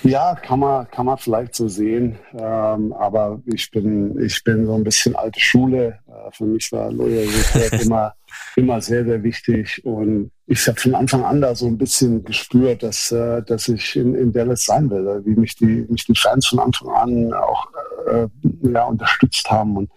Ja, 0.02 0.34
kann 0.34 0.60
man, 0.60 0.90
kann 0.90 1.06
man 1.06 1.18
vielleicht 1.18 1.54
so 1.54 1.68
sehen. 1.68 2.18
Ähm, 2.32 2.92
aber 2.92 3.40
ich 3.46 3.70
bin, 3.70 4.20
ich 4.20 4.42
bin 4.42 4.66
so 4.66 4.74
ein 4.74 4.84
bisschen 4.84 5.14
alte 5.14 5.38
Schule. 5.38 5.98
Äh, 6.08 6.30
für 6.32 6.44
mich 6.44 6.70
war 6.72 6.90
Loyalität 6.90 7.72
immer 7.82 8.14
immer 8.56 8.80
sehr, 8.80 9.04
sehr 9.04 9.22
wichtig. 9.22 9.84
Und 9.84 10.30
ich 10.46 10.66
habe 10.66 10.80
von 10.80 10.94
Anfang 10.94 11.24
an 11.24 11.40
da 11.40 11.54
so 11.54 11.66
ein 11.66 11.78
bisschen 11.78 12.24
gespürt, 12.24 12.82
dass, 12.82 13.12
äh, 13.12 13.42
dass 13.42 13.68
ich 13.68 13.96
in, 13.96 14.14
in 14.14 14.32
Dallas 14.32 14.64
sein 14.64 14.90
will, 14.90 15.22
wie 15.24 15.38
mich 15.38 15.56
die, 15.56 15.86
mich 15.88 16.04
die 16.04 16.16
Fans 16.16 16.46
von 16.46 16.60
Anfang 16.60 16.88
an 16.90 17.32
auch 17.32 17.66
äh, 18.06 18.28
ja, 18.62 18.84
unterstützt 18.84 19.50
haben. 19.50 19.76
Und 19.76 19.90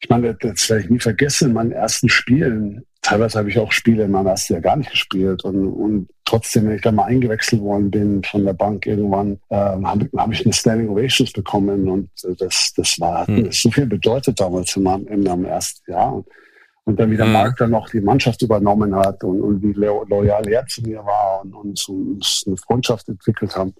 ich 0.00 0.08
meine, 0.08 0.34
das 0.34 0.68
werde 0.68 0.84
ich 0.84 0.90
nie 0.90 1.00
vergessen, 1.00 1.48
in 1.48 1.54
meinen 1.54 1.72
ersten 1.72 2.08
Spielen. 2.08 2.84
Teilweise 3.04 3.38
habe 3.38 3.50
ich 3.50 3.58
auch 3.58 3.70
Spiele 3.70 4.04
in 4.04 4.10
meinem 4.10 4.28
ersten 4.28 4.54
Jahr 4.54 4.62
gar 4.62 4.76
nicht 4.76 4.90
gespielt. 4.90 5.44
Und, 5.44 5.68
und 5.68 6.08
trotzdem, 6.24 6.66
wenn 6.66 6.76
ich 6.76 6.82
da 6.82 6.90
mal 6.90 7.04
eingewechselt 7.04 7.60
worden 7.60 7.90
bin 7.90 8.24
von 8.24 8.44
der 8.44 8.54
Bank 8.54 8.86
irgendwann, 8.86 9.38
ähm, 9.50 9.86
habe 9.86 10.08
hab 10.16 10.32
ich 10.32 10.44
eine 10.44 10.54
Standing 10.54 10.88
Ovations 10.88 11.32
bekommen. 11.32 11.88
Und 11.88 12.08
das, 12.38 12.72
das 12.74 12.98
war, 12.98 13.20
hat 13.20 13.28
hm. 13.28 13.52
so 13.52 13.70
viel 13.70 13.86
bedeutet 13.86 14.40
damals 14.40 14.74
in 14.74 14.84
meinem, 14.84 15.06
in 15.08 15.22
meinem 15.22 15.44
ersten 15.44 15.90
Jahr. 15.90 16.14
Und 16.14 16.26
und 16.86 17.00
dann 17.00 17.10
wie 17.10 17.16
der 17.16 17.26
mhm. 17.26 17.32
Marc 17.32 17.56
dann 17.56 17.70
noch 17.70 17.88
die 17.88 18.00
Mannschaft 18.00 18.42
übernommen 18.42 18.94
hat 18.94 19.24
und, 19.24 19.40
und 19.40 19.62
wie 19.62 19.72
loyal 19.72 20.46
er 20.46 20.66
zu 20.66 20.82
mir 20.82 20.98
war 20.98 21.42
und, 21.42 21.54
und 21.54 21.88
uns 21.88 22.44
eine 22.46 22.56
Freundschaft 22.58 23.08
entwickelt 23.08 23.56
haben. 23.56 23.74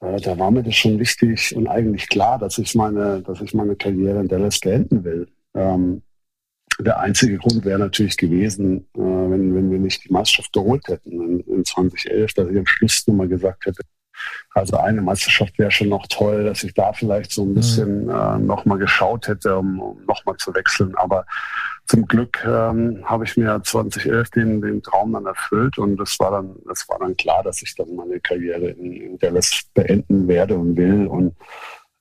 äh, 0.00 0.20
da 0.20 0.36
war 0.36 0.50
mir 0.50 0.64
das 0.64 0.74
schon 0.74 0.98
wichtig 0.98 1.54
und 1.54 1.68
eigentlich 1.68 2.08
klar, 2.08 2.38
dass 2.38 2.58
ich 2.58 2.74
meine, 2.74 3.22
dass 3.22 3.40
ich 3.40 3.54
meine 3.54 3.76
Karriere 3.76 4.20
in 4.20 4.28
Dallas 4.28 4.58
beenden 4.58 5.04
will. 5.04 5.28
Ähm, 5.54 6.02
der 6.78 7.00
einzige 7.00 7.38
Grund 7.38 7.64
wäre 7.64 7.78
natürlich 7.78 8.16
gewesen, 8.16 8.88
äh, 8.94 9.00
wenn, 9.00 9.54
wenn 9.54 9.70
wir 9.70 9.78
nicht 9.78 10.04
die 10.04 10.12
Meisterschaft 10.12 10.52
geholt 10.52 10.86
hätten 10.88 11.12
in, 11.12 11.40
in 11.40 11.64
2011, 11.64 12.34
dass 12.34 12.50
ich 12.50 12.58
am 12.58 12.66
Schluss 12.66 13.06
nochmal 13.06 13.28
gesagt 13.28 13.66
hätte, 13.66 13.82
also 14.54 14.78
eine 14.78 15.02
Meisterschaft 15.02 15.58
wäre 15.58 15.70
schon 15.70 15.90
noch 15.90 16.06
toll, 16.08 16.44
dass 16.44 16.64
ich 16.64 16.72
da 16.74 16.92
vielleicht 16.92 17.32
so 17.32 17.42
ein 17.42 17.50
mhm. 17.50 17.54
bisschen 17.54 18.04
mhm. 18.04 18.10
äh, 18.10 18.38
nochmal 18.38 18.78
geschaut 18.78 19.28
hätte, 19.28 19.56
um, 19.56 19.80
um 19.80 20.04
nochmal 20.06 20.36
zu 20.38 20.54
wechseln. 20.54 20.94
Aber 20.96 21.26
zum 21.86 22.06
Glück 22.06 22.42
ähm, 22.44 23.02
habe 23.04 23.24
ich 23.24 23.36
mir 23.36 23.60
2011 23.62 24.30
den, 24.30 24.60
den 24.60 24.82
Traum 24.82 25.12
dann 25.12 25.26
erfüllt 25.26 25.78
und 25.78 26.00
es 26.00 26.18
war 26.18 26.30
dann, 26.32 26.56
es 26.72 26.88
war 26.88 26.98
dann 26.98 27.16
klar, 27.16 27.42
dass 27.42 27.62
ich 27.62 27.74
dann 27.74 27.94
meine 27.94 28.18
Karriere 28.20 28.70
in, 28.70 28.92
in 28.92 29.18
Dallas 29.18 29.62
beenden 29.74 30.26
werde 30.26 30.56
und 30.56 30.76
will. 30.76 31.06
Und 31.06 31.36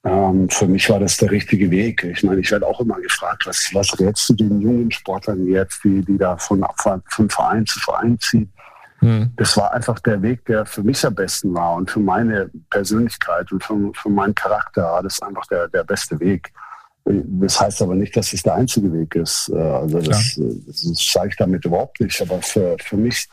ähm, 0.05 0.47
für 0.49 0.67
mich 0.67 0.87
war 0.89 0.99
das 0.99 1.17
der 1.17 1.31
richtige 1.31 1.69
Weg. 1.71 2.03
Ich 2.03 2.23
meine, 2.23 2.39
ich 2.39 2.51
werde 2.51 2.67
auch 2.67 2.79
immer 2.79 2.99
gefragt, 3.01 3.43
was, 3.47 3.69
was 3.73 3.99
rätst 3.99 4.29
du 4.29 4.33
den 4.35 4.61
jungen 4.61 4.91
Sportlern 4.91 5.47
jetzt, 5.47 5.83
die, 5.83 6.01
die 6.01 6.17
da 6.17 6.37
von, 6.37 6.63
von 7.09 7.29
Verein 7.29 7.65
zu 7.65 7.79
Verein 7.79 8.19
ziehen? 8.19 8.51
Hm. 8.99 9.31
Das 9.35 9.57
war 9.57 9.73
einfach 9.73 9.99
der 9.99 10.21
Weg, 10.21 10.45
der 10.45 10.65
für 10.65 10.83
mich 10.83 11.03
am 11.05 11.15
besten 11.15 11.53
war 11.55 11.75
und 11.75 11.89
für 11.89 11.99
meine 11.99 12.51
Persönlichkeit 12.69 13.51
und 13.51 13.63
für, 13.63 13.91
für 13.95 14.09
meinen 14.09 14.35
Charakter 14.35 14.83
war 14.83 15.01
das 15.01 15.19
einfach 15.23 15.45
der, 15.47 15.67
der 15.69 15.83
beste 15.83 16.19
Weg. 16.19 16.51
Das 17.03 17.59
heißt 17.59 17.81
aber 17.81 17.95
nicht, 17.95 18.15
dass 18.15 18.33
es 18.33 18.43
der 18.43 18.55
einzige 18.55 18.91
Weg 18.93 19.15
ist. 19.15 19.49
Äh, 19.49 19.57
also 19.57 19.99
das, 19.99 20.39
das, 20.67 20.81
das 20.81 21.11
sage 21.13 21.29
ich 21.29 21.35
damit 21.35 21.65
überhaupt 21.65 21.99
nicht. 21.99 22.19
Aber 22.21 22.41
für, 22.43 22.75
für 22.79 22.97
mich 22.97 23.27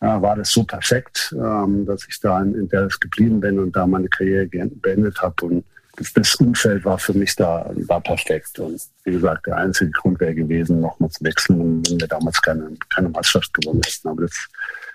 äh, 0.00 0.06
war 0.06 0.34
das 0.34 0.50
so 0.50 0.64
perfekt, 0.64 1.34
ähm, 1.36 1.86
dass 1.86 2.06
ich 2.08 2.20
da 2.20 2.40
in, 2.42 2.54
in 2.54 2.68
Dallas 2.68 2.98
geblieben 2.98 3.40
bin 3.40 3.58
und 3.58 3.74
da 3.74 3.86
meine 3.86 4.08
Karriere 4.08 4.46
beendet 4.46 5.20
habe. 5.20 5.46
Und 5.46 5.64
das, 6.14 6.34
Umfeld 6.36 6.84
war 6.84 6.98
für 6.98 7.12
mich 7.14 7.34
da 7.36 7.70
war 7.86 8.00
perfekt. 8.00 8.58
Und 8.58 8.80
wie 9.04 9.12
gesagt, 9.12 9.46
der 9.46 9.56
einzige 9.56 9.90
Grund 9.90 10.20
wäre 10.20 10.34
gewesen, 10.34 10.80
nochmal 10.80 11.10
zu 11.10 11.24
wechseln, 11.24 11.82
wenn 11.86 12.00
wir 12.00 12.08
damals 12.08 12.40
keine, 12.40 12.70
keine 12.88 13.08
Meisterschaft 13.08 13.54
gewonnen 13.54 13.82
hätten. 13.84 14.08
Aber 14.08 14.22
das, 14.22 14.48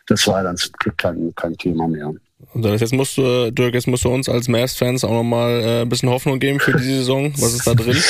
das 0.08 0.28
war 0.28 0.44
dann 0.44 0.58
zum 0.58 0.72
Glück 0.74 0.98
kein, 0.98 1.34
kein 1.36 1.58
Thema 1.58 1.88
mehr. 1.88 2.14
Und 2.54 2.66
jetzt 2.66 2.94
musst 2.94 3.18
du, 3.18 3.52
Dirk, 3.52 3.74
jetzt 3.74 3.88
musst 3.88 4.04
du 4.06 4.10
uns 4.10 4.30
als 4.30 4.48
Mavs-Fans 4.48 5.04
auch 5.04 5.12
nochmal 5.12 5.62
äh, 5.62 5.82
ein 5.82 5.90
bisschen 5.90 6.10
Hoffnung 6.10 6.40
geben 6.40 6.60
für 6.60 6.74
die 6.74 6.84
Saison. 6.84 7.34
Was 7.38 7.54
ist 7.54 7.68
da 7.68 7.74
drin? 7.74 7.98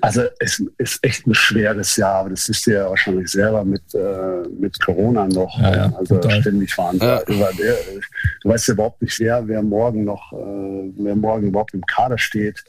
Also 0.00 0.22
es 0.38 0.62
ist 0.78 1.04
echt 1.04 1.26
ein 1.26 1.34
schweres 1.34 1.96
Jahr, 1.96 2.20
aber 2.20 2.30
das 2.30 2.48
wisst 2.48 2.68
ihr 2.68 2.74
ja 2.74 2.88
wahrscheinlich 2.88 3.28
selber 3.28 3.64
mit, 3.64 3.82
äh, 3.94 4.48
mit 4.60 4.80
Corona 4.80 5.26
noch. 5.26 5.60
Ja, 5.60 5.74
ja, 5.74 5.92
also 5.98 6.14
total. 6.14 6.40
ständig 6.40 6.72
fahren. 6.72 6.98
Ja. 7.02 7.20
du 7.26 7.40
weißt 8.44 8.68
ja 8.68 8.74
überhaupt 8.74 9.02
nicht, 9.02 9.18
wer, 9.18 9.46
wer 9.48 9.60
morgen 9.60 10.04
noch, 10.04 10.32
äh, 10.32 10.92
wer 10.98 11.16
morgen 11.16 11.48
überhaupt 11.48 11.74
im 11.74 11.84
Kader 11.84 12.16
steht. 12.16 12.62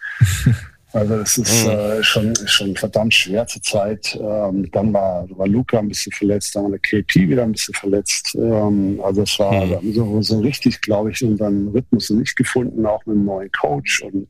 Also 0.91 1.16
es 1.16 1.38
ist 1.38 1.66
mhm. 1.66 1.72
äh, 1.72 2.03
schon, 2.03 2.36
schon 2.48 2.76
verdammt 2.76 3.14
schwer 3.14 3.45
zur 3.45 3.61
Zeit. 3.61 4.18
Ähm, 4.20 4.70
dann 4.72 4.91
war, 4.91 5.28
war 5.38 5.48
Luca 5.48 5.80
ein 5.80 5.88
bisschen 5.88 6.11
verletzt, 6.11 6.56
dann 6.56 6.64
war 6.64 6.72
der 6.72 6.80
KP 6.80 7.30
wieder 7.30 7.44
ein 7.44 7.52
bisschen 7.52 7.76
verletzt. 7.76 8.36
Ähm, 8.36 8.99
also 9.03 9.22
es 9.22 9.38
war 9.38 9.66
mhm. 9.66 9.94
so, 9.94 10.22
so 10.22 10.40
richtig, 10.40 10.82
glaube 10.82 11.11
ich, 11.11 11.24
unseren 11.24 11.68
Rhythmus 11.70 12.10
nicht 12.10 12.36
gefunden, 12.36 12.86
auch 12.86 13.06
mit 13.06 13.16
einem 13.16 13.26
neuen 13.26 13.52
Coach. 13.52 14.02
Und 14.02 14.28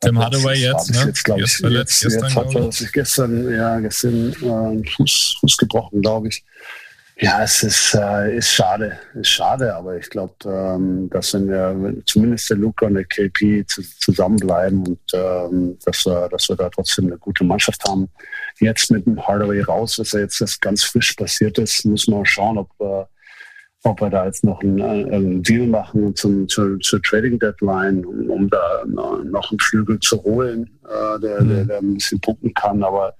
Tim 0.00 0.18
Hardaway 0.18 0.58
jetzt, 0.58 0.92
ne? 0.92 1.04
Jetzt, 1.06 1.24
glaube 1.24 1.42
ich, 1.42 1.58
jetzt, 1.58 2.02
jetzt, 2.02 2.14
jetzt 2.14 2.36
hat 2.36 2.54
er 2.54 2.72
sich 2.72 2.92
gestern, 2.92 3.52
ja, 3.52 3.80
gestern 3.80 4.32
äh, 4.32 4.90
Fuß, 4.90 5.38
Fuß 5.40 5.56
gebrochen, 5.56 6.00
glaube 6.00 6.28
ich. 6.28 6.44
Ja, 7.22 7.42
es 7.42 7.62
ist, 7.62 7.94
äh, 7.94 8.38
ist 8.38 8.50
schade, 8.50 8.98
ist 9.12 9.28
schade, 9.28 9.74
aber 9.74 9.98
ich 9.98 10.08
glaube, 10.08 10.34
ähm, 10.46 11.10
dass 11.10 11.34
wenn 11.34 11.48
wir 11.50 12.02
zumindest 12.06 12.48
der 12.48 12.56
Luca 12.56 12.86
und 12.86 12.94
der 12.94 13.04
KP 13.04 13.66
zu, 13.66 13.82
zusammenbleiben 13.98 14.86
und 14.86 15.00
ähm, 15.12 15.78
dass, 15.84 16.06
wir, 16.06 16.30
dass 16.30 16.48
wir 16.48 16.56
da 16.56 16.70
trotzdem 16.70 17.08
eine 17.08 17.18
gute 17.18 17.44
Mannschaft 17.44 17.84
haben. 17.86 18.08
Jetzt 18.58 18.90
mit 18.90 19.04
dem 19.04 19.20
Hardaway 19.20 19.60
raus, 19.60 19.98
was 19.98 20.12
ja 20.12 20.20
jetzt 20.20 20.40
das 20.40 20.58
ganz 20.58 20.82
frisch 20.82 21.12
passiert 21.12 21.58
ist, 21.58 21.84
muss 21.84 22.08
man 22.08 22.24
schauen, 22.24 22.56
ob 22.56 22.70
wir 22.78 23.06
ob 23.82 24.00
wir 24.00 24.10
da 24.10 24.26
jetzt 24.26 24.44
noch 24.44 24.60
einen, 24.62 24.82
einen 24.82 25.42
Deal 25.42 25.66
machen 25.66 26.14
zum, 26.14 26.46
zur, 26.48 26.78
zur 26.80 27.00
Trading 27.02 27.38
Deadline, 27.38 28.04
um, 28.04 28.28
um, 28.28 28.50
da 28.50 28.84
noch 28.86 29.50
einen 29.50 29.58
Flügel 29.58 29.98
zu 30.00 30.22
holen, 30.22 30.68
äh, 30.84 31.18
der, 31.20 31.42
mhm. 31.42 31.48
der, 31.48 31.64
der, 31.64 31.78
ein 31.78 31.94
bisschen 31.94 32.20
punkten 32.20 32.52
kann. 32.52 32.82
Aber 32.82 33.14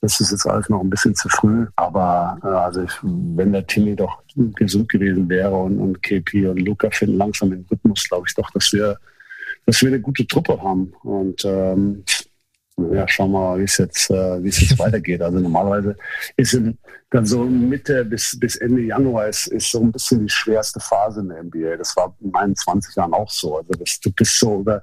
das 0.00 0.18
ist 0.20 0.30
jetzt 0.30 0.46
alles 0.46 0.70
noch 0.70 0.80
ein 0.80 0.88
bisschen 0.88 1.14
zu 1.14 1.28
früh. 1.28 1.66
Aber 1.76 2.38
äh, 2.42 2.46
also 2.46 2.82
ich, 2.82 2.92
wenn 3.02 3.52
der 3.52 3.66
Timmy 3.66 3.94
doch 3.94 4.22
gesund 4.54 4.88
gewesen 4.88 5.28
wäre 5.28 5.54
und, 5.54 5.78
und 5.78 6.02
KP 6.02 6.46
und 6.46 6.60
Luca 6.60 6.88
finden 6.90 7.18
langsam 7.18 7.50
den 7.50 7.66
Rhythmus, 7.70 8.08
glaube 8.08 8.24
ich 8.26 8.34
doch, 8.34 8.50
dass 8.52 8.72
wir, 8.72 8.96
dass 9.66 9.82
wir 9.82 9.88
eine 9.88 10.00
gute 10.00 10.26
Truppe 10.26 10.58
haben. 10.62 10.94
Und 11.02 11.44
ähm, 11.44 12.04
ja, 12.76 13.08
schauen 13.08 13.32
wir 13.32 13.40
mal, 13.40 13.58
wie 13.58 13.64
es 13.64 13.78
jetzt, 13.78 14.10
äh, 14.10 14.42
wie 14.42 14.48
es 14.48 14.60
jetzt 14.60 14.78
weitergeht. 14.78 15.22
Also 15.22 15.38
normalerweise 15.38 15.96
ist 16.36 16.54
in, 16.54 16.76
dann 17.10 17.24
so 17.24 17.44
Mitte 17.44 18.04
bis, 18.04 18.38
bis 18.38 18.56
Ende 18.56 18.82
Januar 18.82 19.28
ist, 19.28 19.46
ist 19.46 19.70
so 19.70 19.80
ein 19.80 19.92
bisschen 19.92 20.22
die 20.22 20.28
schwerste 20.28 20.80
Phase 20.80 21.20
in 21.20 21.28
der 21.28 21.42
NBA. 21.42 21.76
Das 21.76 21.96
war 21.96 22.14
in 22.20 22.30
meinen 22.30 22.54
20 22.54 22.96
Jahren 22.96 23.14
auch 23.14 23.30
so. 23.30 23.56
Also 23.56 23.72
das, 23.72 23.98
du 24.00 24.12
bist 24.12 24.38
so 24.38 24.60
über, 24.60 24.82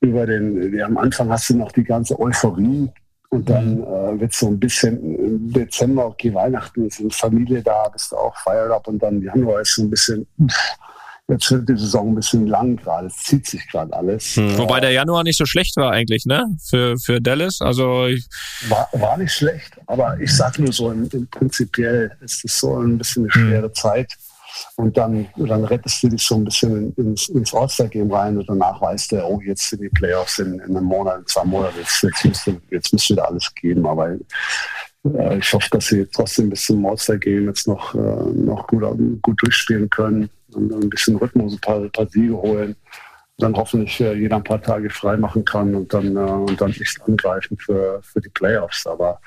über 0.00 0.26
den, 0.26 0.74
ja, 0.74 0.86
am 0.86 0.98
Anfang 0.98 1.30
hast 1.30 1.50
du 1.50 1.56
noch 1.56 1.72
die 1.72 1.84
ganze 1.84 2.18
Euphorie 2.18 2.90
und 3.30 3.48
dann 3.48 3.76
mhm. 3.76 3.82
äh, 3.82 4.20
wird 4.20 4.32
so 4.32 4.48
ein 4.48 4.58
bisschen 4.58 5.14
im 5.16 5.52
Dezember, 5.52 6.06
okay, 6.06 6.34
Weihnachten 6.34 6.86
ist 6.86 7.00
eine 7.00 7.10
Familie 7.10 7.62
da, 7.62 7.88
bist 7.88 8.12
du 8.12 8.16
auch 8.16 8.36
fired 8.36 8.70
up 8.70 8.88
und 8.88 9.02
dann 9.02 9.22
Januar 9.22 9.60
ist 9.60 9.74
so 9.74 9.82
ein 9.82 9.90
bisschen, 9.90 10.26
pff, 10.46 10.76
Jetzt 11.28 11.50
wird 11.50 11.68
die 11.68 11.76
Saison 11.76 12.08
ein 12.08 12.14
bisschen 12.16 12.46
lang 12.46 12.76
gerade. 12.76 13.06
Es 13.06 13.16
zieht 13.18 13.46
sich 13.46 13.66
gerade 13.68 13.92
alles. 13.92 14.36
Hm. 14.36 14.58
Wobei 14.58 14.80
der 14.80 14.90
Januar 14.90 15.22
nicht 15.22 15.38
so 15.38 15.46
schlecht 15.46 15.76
war 15.76 15.92
eigentlich, 15.92 16.26
ne? 16.26 16.44
Für, 16.68 16.96
für 16.98 17.20
Dallas. 17.20 17.60
Also 17.60 18.08
war, 18.68 18.88
war 18.92 19.16
nicht 19.16 19.32
schlecht, 19.32 19.72
aber 19.86 20.18
ich 20.20 20.34
sag 20.34 20.58
nur 20.58 20.72
so, 20.72 20.90
im, 20.90 21.08
im 21.12 21.26
prinzipiell 21.28 22.10
ist 22.20 22.44
es 22.44 22.58
so 22.58 22.76
ein 22.78 22.98
bisschen 22.98 23.24
eine 23.24 23.34
hm. 23.34 23.40
schwere 23.40 23.66
hm. 23.66 23.74
Zeit. 23.74 24.12
Und 24.76 24.98
dann, 24.98 25.26
dann 25.36 25.64
rettest 25.64 26.02
du 26.02 26.08
dich 26.08 26.22
so 26.22 26.34
ein 26.34 26.44
bisschen 26.44 26.92
ins, 26.96 27.28
ins 27.28 27.54
All-Star-Game 27.54 28.12
rein 28.12 28.36
und 28.36 28.46
danach 28.48 28.82
weißt 28.82 29.12
du, 29.12 29.24
oh, 29.24 29.40
jetzt 29.40 29.70
sind 29.70 29.80
die 29.80 29.88
Playoffs 29.88 30.40
in, 30.40 30.54
in 30.54 30.76
einem 30.76 30.84
Monat, 30.84 31.20
in 31.20 31.26
zwei 31.26 31.44
Monaten, 31.44 31.78
jetzt, 31.78 32.02
jetzt, 32.02 32.24
müsste, 32.24 32.60
jetzt 32.70 32.92
müsste 32.92 33.14
wieder 33.14 33.28
alles 33.28 33.54
geben. 33.54 33.86
Aber 33.86 34.10
äh, 34.10 35.38
ich 35.38 35.52
hoffe, 35.54 35.70
dass 35.70 35.86
sie 35.86 36.06
trotzdem 36.12 36.50
bis 36.50 36.66
zum 36.66 36.84
All-Star-Game 36.84 37.46
jetzt 37.46 37.66
noch, 37.66 37.94
äh, 37.94 37.98
noch 37.98 38.66
gut, 38.66 38.82
gut 39.22 39.42
durchspielen 39.42 39.88
können 39.88 40.28
ein 40.56 40.90
bisschen 40.90 41.16
Rhythmus, 41.16 41.54
ein 41.54 41.60
paar, 41.60 41.78
ein 41.78 41.90
paar 41.90 42.08
Siege 42.08 42.36
holen. 42.36 42.76
Dann 43.38 43.56
hoffentlich 43.56 43.98
äh, 44.00 44.12
jeder 44.14 44.36
ein 44.36 44.44
paar 44.44 44.60
Tage 44.60 44.90
frei 44.90 45.16
machen 45.16 45.44
kann 45.44 45.74
und 45.74 45.92
dann, 45.92 46.16
äh, 46.16 46.20
und 46.20 46.60
dann 46.60 46.70
echt 46.70 47.00
angreifen 47.06 47.56
für, 47.58 48.00
für 48.02 48.20
die 48.20 48.28
Playoffs. 48.28 48.86
Aber 48.86 49.20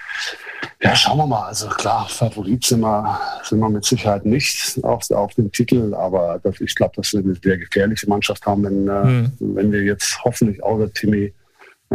ja, 0.81 0.95
schauen 0.95 1.17
wir 1.17 1.27
mal. 1.27 1.47
Also 1.47 1.67
klar, 1.67 2.07
Favorit 2.07 2.63
sind 2.63 2.81
wir, 2.81 3.19
sind 3.43 3.59
wir 3.59 3.69
mit 3.69 3.83
Sicherheit 3.83 4.25
nicht 4.25 4.79
auf, 4.83 5.09
auf 5.09 5.33
dem 5.33 5.51
Titel, 5.51 5.93
aber 5.95 6.39
das, 6.43 6.61
ich 6.61 6.75
glaube, 6.75 6.93
dass 6.95 7.13
wir 7.13 7.21
eine 7.21 7.35
sehr 7.35 7.57
gefährliche 7.57 8.07
Mannschaft 8.07 8.45
haben, 8.45 8.63
wenn, 8.63 8.87
äh, 8.87 9.03
mhm. 9.03 9.31
wenn 9.39 9.71
wir 9.71 9.83
jetzt 9.83 10.23
hoffentlich 10.23 10.63
außer 10.63 10.93
Timmy 10.93 11.33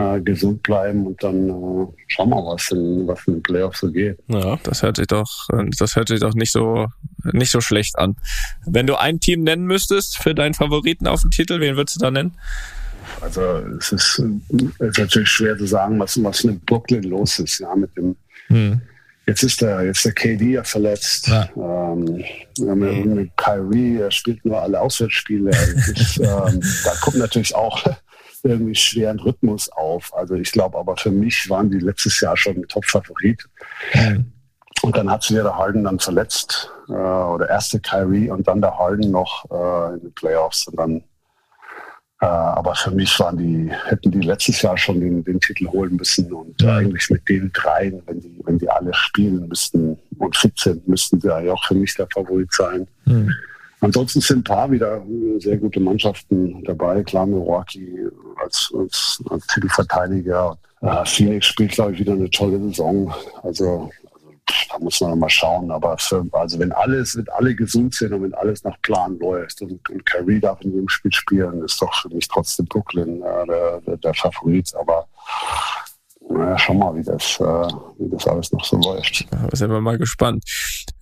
äh, 0.01 0.21
gesund 0.21 0.63
bleiben 0.63 1.07
und 1.07 1.23
dann 1.23 1.49
äh, 1.49 1.87
schauen 2.09 2.31
wir 2.31 2.37
mal, 2.37 2.55
was 2.55 2.71
in, 2.71 3.07
was 3.07 3.27
in 3.27 3.35
den 3.35 3.43
Playoffs 3.43 3.81
so 3.81 3.91
geht. 3.91 4.19
Ja, 4.29 4.59
das 4.63 4.83
hört 4.83 4.97
sich 4.97 5.07
doch, 5.07 5.49
das 5.79 5.97
hört 5.97 6.09
sich 6.09 6.21
doch 6.21 6.35
nicht 6.35 6.53
so, 6.53 6.87
nicht 7.33 7.51
so 7.51 7.61
schlecht 7.61 7.99
an. 7.99 8.17
Wenn 8.67 8.87
du 8.87 8.97
ein 8.97 9.21
Team 9.21 9.43
nennen 9.43 9.67
müsstest 9.67 10.19
für 10.19 10.35
deinen 10.35 10.55
Favoriten 10.55 11.07
auf 11.07 11.23
dem 11.23 11.31
Titel, 11.31 11.61
wen 11.61 11.77
würdest 11.77 11.97
du 11.97 12.01
da 12.01 12.11
nennen? 12.11 12.35
Also 13.21 13.43
es 13.79 13.93
ist, 13.93 14.23
es 14.79 14.89
ist 14.89 14.99
natürlich 14.99 15.29
schwer 15.29 15.59
zu 15.59 15.67
sagen, 15.67 15.99
was, 15.99 16.23
was 16.23 16.45
mit 16.45 16.65
Brooklyn 16.65 17.03
los 17.03 17.39
ist, 17.39 17.59
ja, 17.59 17.75
mit 17.75 17.95
dem 17.97 18.17
hm. 18.49 18.81
Jetzt 19.27 19.45
ist 19.45 19.61
der, 19.61 19.85
jetzt 19.85 20.05
der 20.05 20.13
KD 20.13 20.55
ja 20.55 20.65
verletzt. 20.65 21.29
Ja. 21.29 21.49
Ähm, 21.55 22.25
wir 22.59 22.71
haben 22.71 22.83
ja 22.83 23.15
mit 23.15 23.37
Kyrie, 23.37 23.99
er 23.99 24.11
spielt 24.11 24.45
nur 24.45 24.61
alle 24.61 24.81
Auswärtsspiele. 24.81 25.51
ist, 25.51 26.19
ähm, 26.19 26.61
da 26.85 26.93
kommt 27.01 27.19
natürlich 27.19 27.55
auch 27.55 27.85
irgendwie 28.43 28.75
schweren 28.75 29.19
Rhythmus 29.21 29.69
auf. 29.71 30.15
Also 30.15 30.35
ich 30.35 30.53
glaube 30.53 30.79
aber 30.79 30.97
für 30.97 31.11
mich 31.11 31.49
waren 31.51 31.71
die 31.71 31.79
letztes 31.79 32.21
Jahr 32.21 32.37
schon 32.37 32.57
ein 32.57 32.69
Top-Favorit. 32.69 33.45
Mhm. 33.95 34.33
Und 34.83 34.97
dann 34.97 35.11
hat 35.11 35.23
sich 35.23 35.37
der 35.37 35.57
Harden 35.57 35.85
dann 35.85 35.99
verletzt, 35.99 36.71
äh, 36.89 36.93
oder 36.93 37.49
erste 37.49 37.81
Kyrie 37.81 38.31
und 38.31 38.49
dann 38.49 38.61
der 38.61 38.79
Harden 38.79 39.11
noch 39.11 39.45
äh, 39.51 39.95
in 39.95 40.01
den 40.01 40.13
Playoffs. 40.15 40.67
Und 40.69 40.77
dann, 40.79 40.97
äh, 42.21 42.27
aber 42.27 42.75
für 42.75 42.91
mich 42.91 43.19
waren 43.21 43.37
die, 43.37 43.71
hätten 43.87 44.11
die 44.11 44.21
letztes 44.21 44.63
Jahr 44.63 44.79
schon 44.79 45.01
den, 45.01 45.23
den 45.23 45.39
Titel 45.41 45.69
holen 45.69 45.97
müssen. 45.97 46.33
Und 46.33 46.61
mhm. 46.63 46.69
eigentlich 46.69 47.11
mit 47.11 47.29
den 47.29 47.53
dreien, 47.53 48.03
wenn 48.07 48.21
die, 48.21 48.41
wenn 48.45 48.59
die 48.59 48.71
alle 48.71 48.95
spielen 48.95 49.49
müssten 49.49 49.99
und 50.19 50.37
fit 50.37 50.59
sind, 50.59 50.89
müssten 50.89 51.21
sie 51.21 51.29
ja 51.29 51.53
auch 51.53 51.65
für 51.65 51.75
mich 51.75 51.95
der 51.95 52.09
Favorit 52.13 52.53
sein. 52.53 52.87
Mhm. 53.05 53.33
Ansonsten 53.81 54.21
sind 54.21 54.39
ein 54.41 54.45
paar 54.45 54.71
wieder 54.71 55.03
sehr 55.39 55.57
gute 55.57 55.81
Mannschaften 55.81 56.63
dabei. 56.65 57.03
Klar, 57.03 57.27
Milwaukee 57.27 58.07
als, 58.43 58.73
als, 58.77 59.23
als 59.31 59.47
Titelverteidiger. 59.47 60.59
Äh, 60.83 61.05
Phoenix 61.07 61.47
spielt, 61.47 61.73
glaube 61.73 61.93
ich, 61.93 62.01
wieder 62.01 62.13
eine 62.13 62.31
tolle 62.31 62.59
Saison. 62.59 63.13
Also, 63.43 63.91
also 63.91 63.91
da 64.71 64.79
muss 64.79 65.01
man 65.01 65.19
mal 65.19 65.31
schauen. 65.31 65.71
Aber 65.71 65.97
für, 65.99 66.27
also 66.33 66.59
wenn 66.59 66.73
alles, 66.73 67.17
wenn 67.17 67.29
alle 67.31 67.55
gesund 67.55 67.95
sind 67.95 68.13
und 68.13 68.23
wenn 68.23 68.35
alles 68.35 68.65
nach 68.65 68.81
Plan 68.83 69.19
läuft 69.19 69.63
und, 69.63 69.89
und 69.89 70.07
Kyrie 70.07 70.41
darf 70.41 70.61
in 70.63 70.73
jedem 70.73 70.89
Spiel 70.89 71.13
spielen, 71.13 71.63
ist 71.65 71.81
doch 71.81 71.95
für 72.03 72.09
mich 72.09 72.29
trotzdem 72.29 72.67
Brooklyn 72.67 73.23
äh, 73.23 73.81
der, 73.87 73.97
der 73.97 74.15
Favorit. 74.15 74.75
Aber 74.75 75.07
naja, 76.31 76.57
schau 76.59 76.75
mal, 76.75 76.95
wie 76.95 77.03
das, 77.03 77.41
äh, 77.41 77.45
wie 77.99 78.09
das 78.09 78.27
alles 78.27 78.53
noch 78.53 78.65
so 78.65 78.77
läuft. 78.77 79.27
Da 79.31 79.49
sind 79.53 79.71
wir 79.71 79.81
mal 79.81 79.99
gespannt. 79.99 80.45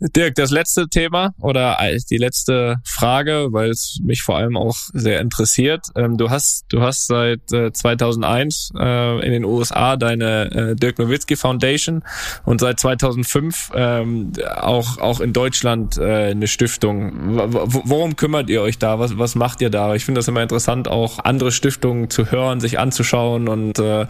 Dirk, 0.01 0.37
das 0.37 0.51
letzte 0.51 0.89
Thema 0.89 1.35
oder 1.41 1.77
die 2.11 2.17
letzte 2.17 2.77
Frage, 2.85 3.49
weil 3.51 3.71
es 3.71 4.01
mich 4.03 4.23
vor 4.23 4.37
allem 4.37 4.57
auch 4.57 4.77
sehr 4.93 5.21
interessiert. 5.21 5.87
Ähm, 5.97 6.17
du 6.17 6.31
hast, 6.31 6.65
du 6.69 6.81
hast 6.81 7.09
seit 7.09 7.53
äh, 7.53 7.73
2001 7.73 8.73
äh, 8.79 9.27
in 9.27 9.33
den 9.33 9.45
USA 9.45 9.97
deine 9.97 10.51
äh, 10.51 10.77
Dirk 10.77 10.99
Nowitzki 10.99 11.37
Foundation 11.37 12.05
und 12.45 12.61
seit 12.61 12.81
2005 12.81 13.73
ähm, 13.75 14.33
auch, 14.57 14.99
auch 14.99 15.21
in 15.21 15.33
Deutschland 15.33 15.99
äh, 15.99 16.31
eine 16.31 16.47
Stiftung. 16.47 17.37
W 17.37 17.81
worum 17.85 18.17
kümmert 18.17 18.49
ihr 18.51 18.63
euch 18.63 18.79
da? 18.79 18.99
Was, 18.99 19.19
was 19.19 19.35
macht 19.35 19.61
ihr 19.61 19.71
da? 19.71 19.95
Ich 19.95 20.05
finde 20.05 20.21
das 20.21 20.29
immer 20.29 20.43
interessant, 20.43 20.89
auch 20.89 21.19
andere 21.19 21.53
Stiftungen 21.53 22.09
zu 22.09 22.31
hören, 22.31 22.61
sich 22.61 22.79
anzuschauen 22.79 23.49
und 23.49 23.79
äh, 23.79 24.07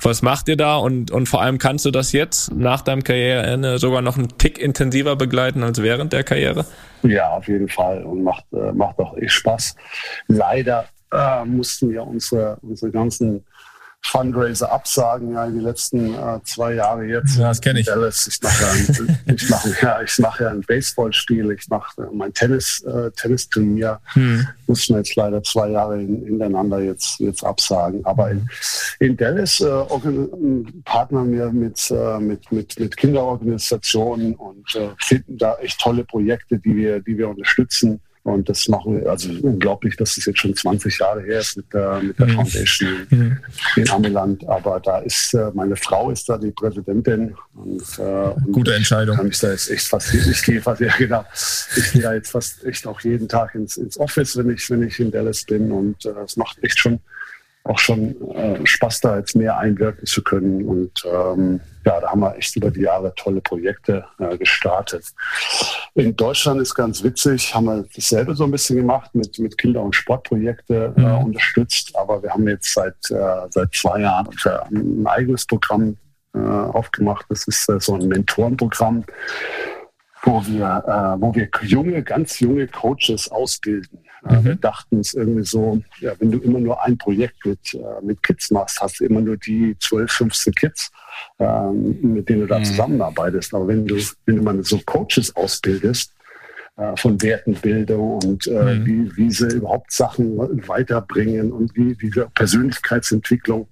was 0.00 0.22
macht 0.22 0.48
ihr 0.48 0.53
da? 0.56 0.76
Und, 0.76 1.10
und 1.10 1.28
vor 1.28 1.42
allem 1.42 1.58
kannst 1.58 1.84
du 1.84 1.90
das 1.90 2.12
jetzt 2.12 2.52
nach 2.52 2.82
deinem 2.82 3.04
Karriereende 3.04 3.78
sogar 3.78 4.02
noch 4.02 4.16
einen 4.16 4.38
Tick 4.38 4.58
intensiver 4.58 5.16
begleiten 5.16 5.62
als 5.62 5.82
während 5.82 6.12
der 6.12 6.24
Karriere? 6.24 6.64
Ja, 7.02 7.30
auf 7.30 7.48
jeden 7.48 7.68
Fall 7.68 8.02
und 8.04 8.22
macht, 8.22 8.44
äh, 8.52 8.72
macht 8.72 8.98
auch 8.98 9.16
echt 9.16 9.32
Spaß. 9.32 9.76
Leider 10.28 10.86
äh, 11.12 11.44
mussten 11.44 11.90
wir 11.90 12.06
unsere, 12.06 12.58
unsere 12.62 12.90
ganzen 12.90 13.44
Fundraiser 14.06 14.70
absagen, 14.70 15.32
ja, 15.32 15.46
in 15.46 15.54
die 15.54 15.64
letzten 15.64 16.14
äh, 16.14 16.38
zwei 16.44 16.74
Jahre 16.74 17.04
jetzt. 17.04 17.38
Ja, 17.38 17.48
das 17.48 17.60
kenne 17.60 17.80
ich. 17.80 17.86
Dallas. 17.86 18.26
Ich 18.26 18.40
mache 18.42 18.62
ja, 18.62 18.70
ein, 18.70 19.18
ich 19.34 19.48
mache, 19.48 19.76
ja, 19.80 20.02
ich 20.02 20.18
mache 20.18 20.44
ja 20.44 20.50
ein 20.50 20.60
Baseballspiel, 20.60 21.50
ich 21.52 21.68
mache 21.68 22.02
äh, 22.02 22.06
mein 22.14 22.32
Tennis, 22.34 22.82
äh, 22.82 23.10
Tennisturnier. 23.12 24.00
Hm. 24.12 24.46
Muss 24.66 24.88
man 24.90 24.98
jetzt 24.98 25.16
leider 25.16 25.42
zwei 25.42 25.70
Jahre 25.70 26.00
in, 26.00 26.22
hintereinander 26.22 26.80
jetzt, 26.80 27.18
jetzt 27.18 27.42
absagen. 27.42 28.04
Aber 28.04 28.30
in, 28.30 28.46
in 29.00 29.16
Dallas 29.16 29.60
äh, 29.60 29.84
partnern 30.84 31.32
wir 31.32 31.50
mit, 31.50 31.90
äh, 31.90 32.18
mit, 32.20 32.52
mit, 32.52 32.78
mit 32.78 32.96
Kinderorganisationen 32.96 34.34
und 34.34 34.76
äh, 34.76 34.90
finden 34.98 35.38
da 35.38 35.56
echt 35.56 35.80
tolle 35.80 36.04
Projekte, 36.04 36.58
die 36.58 36.76
wir, 36.76 37.00
die 37.00 37.16
wir 37.16 37.30
unterstützen. 37.30 38.00
Und 38.24 38.48
das 38.48 38.68
machen 38.68 38.98
wir, 38.98 39.10
also 39.10 39.30
unglaublich, 39.42 39.96
dass 39.96 40.16
es 40.16 40.24
jetzt 40.24 40.38
schon 40.38 40.56
20 40.56 40.98
Jahre 40.98 41.22
her 41.22 41.40
ist 41.40 41.58
mit 41.58 41.72
der, 41.74 42.00
mit 42.02 42.18
der. 42.18 42.28
Foundation 42.30 43.06
mhm. 43.10 43.38
in 43.76 43.90
Amiland. 43.90 44.48
Aber 44.48 44.80
da 44.80 44.98
ist, 45.00 45.34
äh, 45.34 45.50
meine 45.52 45.76
Frau 45.76 46.10
ist 46.10 46.26
da 46.26 46.38
die 46.38 46.50
Präsidentin. 46.50 47.34
Und, 47.54 47.82
äh, 47.98 48.50
Gute 48.50 48.74
Entscheidung. 48.74 49.18
Und 49.18 49.28
ich 49.28 49.38
da 49.38 49.50
jetzt 49.50 49.70
echt 49.70 49.86
fast, 49.86 50.14
ich 50.14 50.42
gehe 50.42 50.62
fast, 50.62 50.80
ja 50.80 50.96
genau, 50.96 51.22
ich 51.76 51.92
gehe 51.92 52.00
da 52.00 52.14
jetzt 52.14 52.30
fast 52.30 52.64
echt 52.64 52.86
auch 52.86 52.98
jeden 53.02 53.28
Tag 53.28 53.54
ins, 53.54 53.76
ins 53.76 54.00
Office, 54.00 54.38
wenn 54.38 54.48
ich, 54.48 54.70
wenn 54.70 54.82
ich 54.82 54.98
in 54.98 55.10
Dallas 55.10 55.44
bin. 55.44 55.70
Und 55.70 56.06
äh, 56.06 56.14
es 56.24 56.38
macht 56.38 56.56
echt 56.64 56.78
schon 56.78 57.00
auch 57.64 57.78
schon 57.78 58.14
äh, 58.32 58.58
Spaß, 58.64 59.00
da 59.00 59.18
jetzt 59.18 59.36
mehr 59.36 59.58
einwirken 59.58 60.06
zu 60.06 60.22
können. 60.22 60.64
Und 60.64 61.02
ähm, 61.12 61.60
ja, 61.84 62.00
da 62.00 62.10
haben 62.10 62.20
wir 62.20 62.36
echt 62.36 62.56
über 62.56 62.70
die 62.70 62.82
Jahre 62.82 63.14
tolle 63.14 63.40
Projekte 63.40 64.04
äh, 64.18 64.36
gestartet. 64.36 65.04
In 65.94 66.16
Deutschland 66.16 66.60
ist 66.60 66.74
ganz 66.74 67.02
witzig, 67.02 67.54
haben 67.54 67.66
wir 67.66 67.84
dasselbe 67.94 68.34
so 68.34 68.44
ein 68.44 68.50
bisschen 68.50 68.76
gemacht, 68.76 69.14
mit, 69.14 69.38
mit 69.38 69.58
Kinder- 69.58 69.82
und 69.82 69.94
Sportprojekte 69.94 70.94
äh, 70.96 71.00
mhm. 71.00 71.24
unterstützt. 71.24 71.94
Aber 71.96 72.22
wir 72.22 72.30
haben 72.30 72.48
jetzt 72.48 72.72
seit, 72.72 72.96
äh, 73.10 73.46
seit 73.50 73.74
zwei 73.74 74.00
Jahren 74.00 74.28
ein 74.70 75.06
eigenes 75.06 75.46
Programm 75.46 75.96
äh, 76.34 76.38
aufgemacht. 76.38 77.26
Das 77.28 77.46
ist 77.46 77.68
äh, 77.68 77.80
so 77.80 77.94
ein 77.94 78.08
Mentorenprogramm 78.08 79.04
wo 80.24 80.44
wir, 80.46 80.84
äh, 80.86 81.20
wo 81.20 81.34
wir 81.34 81.48
junge, 81.62 82.02
ganz 82.02 82.40
junge 82.40 82.66
Coaches 82.66 83.30
ausbilden. 83.30 84.03
Äh, 84.26 84.36
mhm. 84.36 84.44
Wir 84.44 84.54
dachten 84.56 85.00
es 85.00 85.14
irgendwie 85.14 85.44
so, 85.44 85.82
ja, 86.00 86.12
wenn 86.18 86.30
du 86.30 86.38
immer 86.38 86.58
nur 86.58 86.82
ein 86.82 86.96
Projekt 86.98 87.44
mit, 87.44 87.74
äh, 87.74 88.04
mit 88.04 88.22
Kids 88.22 88.50
machst, 88.50 88.80
hast 88.80 89.00
du 89.00 89.04
immer 89.04 89.20
nur 89.20 89.36
die 89.36 89.76
12, 89.80 90.10
15 90.10 90.54
Kids, 90.54 90.90
ähm, 91.38 91.98
mit 92.00 92.28
denen 92.28 92.40
du 92.40 92.46
da 92.46 92.58
mhm. 92.58 92.64
zusammenarbeitest. 92.64 93.54
Aber 93.54 93.68
wenn 93.68 93.86
du, 93.86 93.96
wenn 94.26 94.36
du 94.36 94.42
mal 94.42 94.62
so 94.64 94.80
Coaches 94.84 95.34
ausbildest, 95.36 96.12
äh, 96.76 96.96
von 96.96 97.22
Wertenbildung 97.22 98.18
und 98.24 98.48
äh, 98.48 98.74
mhm. 98.74 98.86
wie, 98.86 99.16
wie 99.16 99.30
sie 99.30 99.46
überhaupt 99.46 99.92
Sachen 99.92 100.36
weiterbringen 100.66 101.52
und 101.52 101.76
wie 101.76 101.94
diese 101.94 102.28
Persönlichkeitsentwicklung 102.34 103.68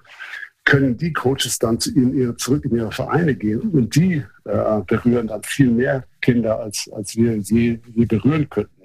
können 0.65 0.97
die 0.97 1.13
Coaches 1.13 1.59
dann 1.59 1.81
zu 1.81 1.91
ihnen 1.93 2.15
ihre, 2.15 2.37
zurück 2.37 2.65
in 2.65 2.77
ihre 2.77 2.93
Vereine 2.93 3.35
gehen 3.35 3.61
und 3.71 3.97
die 3.97 4.23
äh, 4.45 4.81
berühren 4.87 5.27
dann 5.27 5.43
viel 5.43 5.71
mehr 5.71 6.05
Kinder, 6.21 6.61
als, 6.61 6.89
als 6.95 7.17
wir 7.17 7.39
je, 7.39 7.81
je 7.93 8.07
berühren 8.07 8.49
könnten. 8.49 8.82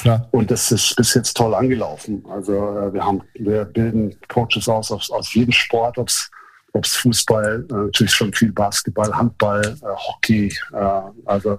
Klar. 0.00 0.28
Und 0.30 0.50
das 0.50 0.72
ist 0.72 0.96
bis 0.96 1.14
jetzt 1.14 1.36
toll 1.36 1.54
angelaufen. 1.54 2.24
Also 2.28 2.52
äh, 2.52 2.92
wir 2.92 3.04
haben, 3.04 3.22
wir 3.34 3.64
bilden 3.64 4.16
Coaches 4.28 4.68
aus 4.68 4.90
aus, 4.90 5.10
aus 5.10 5.34
jedem 5.34 5.52
Sport, 5.52 5.98
ob 5.98 6.08
es 6.08 6.30
ob 6.72 6.84
es 6.84 6.92
Fußball, 6.96 7.66
äh, 7.68 7.72
natürlich 7.72 8.12
schon 8.12 8.32
viel 8.32 8.52
Basketball, 8.52 9.12
Handball, 9.12 9.62
äh, 9.64 9.86
Hockey. 9.86 10.52
Äh, 10.72 11.00
also 11.24 11.58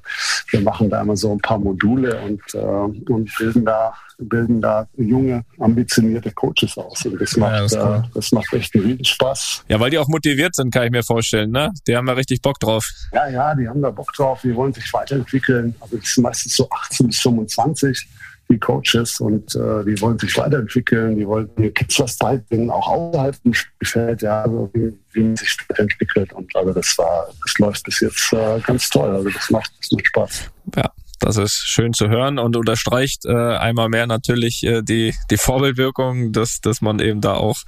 wir 0.49 0.61
machen 0.61 0.89
da 0.89 1.01
immer 1.01 1.17
so 1.17 1.33
ein 1.33 1.39
paar 1.39 1.59
Module 1.59 2.19
und, 2.21 2.41
und 2.55 3.31
bilden 3.37 3.65
da 3.65 3.93
bilden 4.21 4.61
da 4.61 4.87
junge, 4.97 5.43
ambitionierte 5.59 6.31
Coaches 6.31 6.77
aus. 6.77 7.05
Und 7.05 7.19
das 7.19 7.35
macht, 7.37 7.53
ja, 7.53 7.61
das, 7.61 7.73
äh, 7.73 8.09
das 8.13 8.31
macht 8.31 8.53
echt 8.53 8.73
riesen 8.75 9.03
Spaß. 9.03 9.65
Ja, 9.67 9.79
weil 9.79 9.89
die 9.89 9.97
auch 9.97 10.07
motiviert 10.07 10.55
sind, 10.55 10.73
kann 10.73 10.85
ich 10.85 10.91
mir 10.91 11.03
vorstellen. 11.03 11.51
Ne? 11.51 11.71
Die 11.87 11.95
haben 11.95 12.05
da 12.05 12.13
richtig 12.13 12.41
Bock 12.41 12.59
drauf. 12.59 12.87
Ja, 13.13 13.27
ja, 13.29 13.55
die 13.55 13.67
haben 13.67 13.81
da 13.81 13.89
Bock 13.89 14.13
drauf. 14.13 14.41
Die 14.43 14.55
wollen 14.55 14.73
sich 14.73 14.91
weiterentwickeln. 14.93 15.75
Also 15.79 15.97
das 15.97 16.13
sind 16.13 16.23
meistens 16.23 16.55
so 16.55 16.69
18 16.69 17.07
bis 17.07 17.19
25 17.19 18.07
die 18.51 18.59
Coaches 18.59 19.19
und 19.19 19.55
äh, 19.55 19.83
die 19.85 19.99
wollen 20.01 20.19
sich 20.19 20.37
weiterentwickeln, 20.37 21.17
die 21.17 21.27
wollen 21.27 21.49
ihr 21.57 21.73
Kids 21.73 21.99
was 21.99 22.17
beibringen, 22.17 22.69
auch 22.69 22.87
außerhalb 22.87 23.41
dem 23.43 23.53
Spielfeld, 23.53 24.21
ja, 24.21 24.43
also 24.43 24.69
wie, 24.73 24.93
wie 25.13 25.23
man 25.23 25.35
sich 25.35 25.57
weiterentwickelt. 25.69 26.33
Und 26.33 26.55
also 26.55 26.73
das 26.73 26.97
war, 26.97 27.27
das 27.43 27.57
läuft 27.57 27.83
bis 27.83 27.99
jetzt 28.01 28.33
äh, 28.33 28.59
ganz 28.59 28.89
toll. 28.89 29.09
Also 29.09 29.29
das 29.29 29.49
macht, 29.49 29.71
das 29.79 29.91
macht 29.91 30.07
Spaß. 30.07 30.51
Ja, 30.75 30.91
das 31.19 31.37
ist 31.37 31.67
schön 31.67 31.93
zu 31.93 32.09
hören 32.09 32.39
und 32.39 32.55
unterstreicht 32.55 33.25
äh, 33.25 33.31
einmal 33.31 33.89
mehr 33.89 34.07
natürlich 34.07 34.63
äh, 34.63 34.81
die 34.81 35.13
die 35.29 35.37
Vorbildwirkung, 35.37 36.31
dass 36.31 36.61
dass 36.61 36.81
man 36.81 36.99
eben 36.99 37.21
da 37.21 37.35
auch 37.35 37.59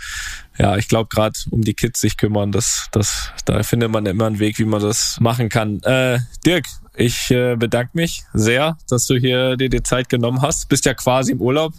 ja, 0.58 0.78
ich 0.78 0.88
glaube 0.88 1.10
gerade 1.10 1.38
um 1.52 1.62
die 1.62 1.74
Kids 1.74 2.02
sich 2.02 2.18
kümmern, 2.18 2.52
das 2.52 2.88
das 2.92 3.32
da 3.46 3.64
findet 3.64 3.92
man 3.92 4.06
immer 4.06 4.26
einen 4.26 4.40
Weg, 4.40 4.60
wie 4.60 4.66
man 4.66 4.82
das 4.82 5.20
machen 5.20 5.50
kann. 5.50 5.82
Äh, 5.84 6.20
Dirk, 6.46 6.66
ich 6.96 7.32
äh, 7.32 7.56
bedanke 7.56 7.92
mich 7.94 8.24
sehr, 8.34 8.78
dass 8.90 9.08
du 9.08 9.16
hier 9.16 9.58
dir 9.58 9.70
die 9.70 9.82
Zeit 9.84 10.10
genommen 10.10 10.42
hast. 10.42 10.70
Bist 10.70 10.86
ja 10.86 10.94
quasi 10.94 11.32
im 11.32 11.42
Urlaub. 11.42 11.74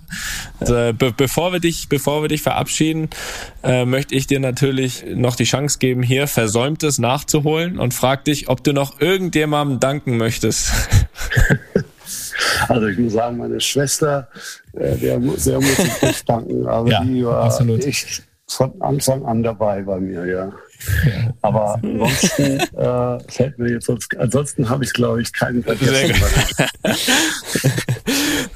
Ja. 0.61 0.89
Äh, 0.89 0.93
be 0.93 1.13
bevor 1.17 1.53
wir 1.53 1.61
dich, 1.61 1.89
bevor 1.89 2.23
wir 2.23 2.29
dich 2.29 2.43
verabschieden, 2.43 3.11
äh, 3.63 3.85
möchte 3.85 4.15
ich 4.15 4.27
dir 4.27 4.41
natürlich 4.41 5.05
noch 5.15 5.37
die 5.37 5.45
Chance 5.45 5.79
geben, 5.79 6.03
hier 6.03 6.27
Versäumtes 6.27 6.99
nachzuholen 6.99 7.79
und 7.79 7.95
frag 7.95 8.25
dich, 8.25 8.49
ob 8.49 8.65
du 8.65 8.73
noch 8.73 9.01
irgendjemandem 9.01 9.81
danken 9.81 10.17
möchtest. 10.17 10.73
Also 12.69 12.87
ich 12.89 12.99
muss 12.99 13.13
sagen, 13.13 13.39
meine 13.39 13.61
Schwester, 13.61 14.29
äh, 14.73 14.97
der, 14.97 15.19
muss 15.19 15.47
ich 15.47 16.03
echt 16.03 16.29
danken. 16.29 16.67
Also 16.67 16.91
ja, 16.91 17.05
die 17.05 17.25
war 17.25 17.45
absolut. 17.45 17.85
echt 17.85 18.23
von 18.47 18.81
Anfang 18.81 19.25
an 19.25 19.43
dabei 19.43 19.83
bei 19.83 19.99
mir, 20.01 20.27
ja. 20.27 20.53
Aber 21.43 21.75
ansonsten 21.83 22.59
äh, 22.77 23.19
fällt 23.29 23.59
mir 23.59 23.73
jetzt 23.73 23.87
sonst, 23.87 24.17
ansonsten 24.19 24.69
habe 24.69 24.85
ich 24.85 24.93
glaube 24.93 25.23
ich 25.23 25.33
keinen 25.33 25.63
vergessen. 25.63 26.15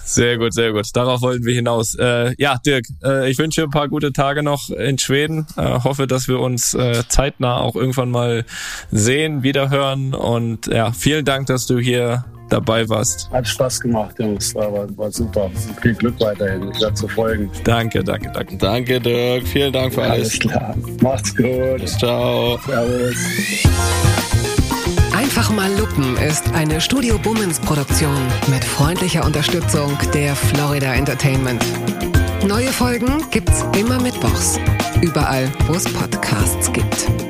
Sehr 0.09 0.39
gut, 0.39 0.55
sehr 0.55 0.73
gut. 0.73 0.87
Darauf 0.95 1.21
wollten 1.21 1.45
wir 1.45 1.55
hinaus. 1.55 1.95
Äh, 1.95 2.35
ja, 2.39 2.57
Dirk, 2.65 2.87
äh, 3.05 3.31
ich 3.31 3.37
wünsche 3.39 3.63
ein 3.63 3.71
paar 3.71 3.89
gute 3.89 4.11
Tage 4.11 4.43
noch 4.43 4.71
in 4.71 4.99
Schweden. 4.99 5.47
Äh, 5.59 5.81
hoffe, 5.85 6.07
dass 6.07 6.29
wir 6.29 6.41
uns 6.41 6.73
äh, 6.73 7.03
zeitnah 7.09 7.59
auch 7.59 7.77
irgendwann 7.77 8.11
mal 8.11 8.47
sehen, 8.91 9.43
wiederhören. 9.43 10.15
Und 10.15 10.67
ja, 10.69 10.93
vielen 10.93 11.27
Dank, 11.27 11.49
dass 11.49 11.67
du 11.67 11.79
hier 11.79 12.25
dabei 12.49 12.89
warst. 12.89 13.31
Hat 13.31 13.47
Spaß 13.47 13.81
gemacht, 13.81 14.17
Jungs. 14.19 14.55
War, 14.55 14.73
war 14.97 15.11
super. 15.11 15.51
Viel 15.83 15.95
Glück 15.95 16.19
weiterhin. 16.21 16.71
Ich 16.73 16.81
werde 16.81 16.95
zu 16.95 17.09
folgen. 17.09 17.51
Danke, 17.65 18.03
danke, 18.03 18.31
danke. 18.33 18.57
Danke, 18.57 19.01
Dirk. 19.01 19.47
Vielen 19.47 19.73
Dank 19.73 19.95
für 19.95 20.03
alles. 20.03 20.31
Alles 20.31 20.41
klar. 20.41 20.75
Macht's 21.03 21.37
gut. 21.37 21.89
Ciao. 21.89 22.59
Servus. 22.67 23.17
Einfach 25.13 25.51
mal 25.51 25.71
Lupen 25.79 26.17
ist 26.17 26.53
eine 26.55 26.81
Studio 26.81 27.19
Bummens 27.19 27.61
Produktion 27.61 28.17
mit 28.49 28.65
freundlicher 28.65 29.25
Unterstützung 29.25 29.97
der 30.15 30.35
Florida 30.35 30.95
Entertainment. 30.95 31.65
Neue 32.47 32.69
Folgen 32.69 33.25
gibt's 33.31 33.65
immer 33.77 34.01
mittwochs. 34.01 34.59
Überall, 35.01 35.53
wo 35.67 35.75
es 35.75 35.85
Podcasts 35.93 36.73
gibt. 36.73 37.28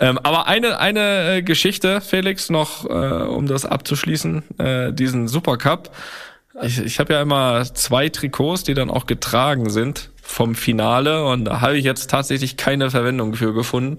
Ähm, 0.00 0.18
aber 0.22 0.46
eine, 0.46 0.78
eine 0.78 1.36
äh, 1.36 1.42
Geschichte, 1.42 2.00
Felix, 2.00 2.50
noch, 2.50 2.84
äh, 2.84 2.88
um 2.88 3.46
das 3.46 3.64
abzuschließen, 3.64 4.58
äh, 4.58 4.92
diesen 4.92 5.28
Supercup. 5.28 5.90
Ich, 6.62 6.78
ich 6.78 6.98
habe 6.98 7.14
ja 7.14 7.22
immer 7.22 7.64
zwei 7.74 8.08
Trikots, 8.08 8.62
die 8.62 8.74
dann 8.74 8.90
auch 8.90 9.06
getragen 9.06 9.70
sind 9.70 10.10
vom 10.22 10.54
Finale 10.54 11.24
und 11.24 11.44
da 11.44 11.60
habe 11.60 11.76
ich 11.76 11.84
jetzt 11.84 12.10
tatsächlich 12.10 12.56
keine 12.56 12.90
Verwendung 12.90 13.34
für 13.34 13.52
gefunden. 13.52 13.96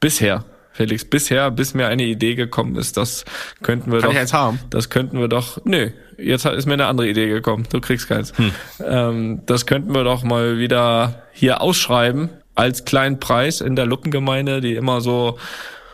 Bisher. 0.00 0.44
Felix, 0.74 1.04
bisher, 1.04 1.50
bis 1.50 1.74
mir 1.74 1.88
eine 1.88 2.04
Idee 2.04 2.34
gekommen 2.34 2.76
ist, 2.76 2.96
das 2.96 3.26
könnten 3.62 3.92
wir 3.92 4.00
Kann 4.00 4.08
doch. 4.08 4.14
ich 4.14 4.20
eins 4.20 4.32
haben? 4.32 4.58
Das 4.70 4.88
könnten 4.88 5.20
wir 5.20 5.28
doch. 5.28 5.58
Nö, 5.64 5.90
jetzt 6.16 6.46
ist 6.46 6.64
mir 6.66 6.72
eine 6.72 6.86
andere 6.86 7.08
Idee 7.08 7.28
gekommen. 7.28 7.66
Du 7.70 7.80
kriegst 7.80 8.08
keins. 8.08 8.32
Hm. 8.38 8.52
Ähm, 8.82 9.42
das 9.44 9.66
könnten 9.66 9.94
wir 9.94 10.02
doch 10.02 10.22
mal 10.22 10.58
wieder 10.58 11.24
hier 11.32 11.60
ausschreiben 11.60 12.30
als 12.54 12.84
kleinen 12.84 13.20
Preis 13.20 13.60
in 13.60 13.76
der 13.76 13.86
Luppengemeinde, 13.86 14.60
die 14.60 14.74
immer 14.74 15.00
so 15.00 15.38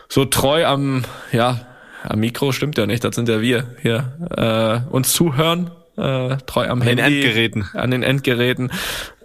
so 0.07 0.25
treu 0.25 0.65
am 0.65 1.03
ja 1.31 1.61
am 2.03 2.19
Mikro 2.19 2.51
stimmt 2.51 2.77
ja 2.77 2.85
nicht, 2.85 3.03
das 3.03 3.15
sind 3.15 3.29
ja 3.29 3.41
wir 3.41 3.67
hier 3.81 4.13
äh, 4.35 4.91
uns 4.91 5.13
zuhören 5.13 5.71
äh, 5.99 6.37
treu 6.45 6.67
am 6.67 6.81
An 6.81 6.87
den 6.87 6.97
Handy, 6.97 7.21
Endgeräten. 7.21 7.69
an 7.73 7.91
den 7.91 8.03
Endgeräten 8.03 8.71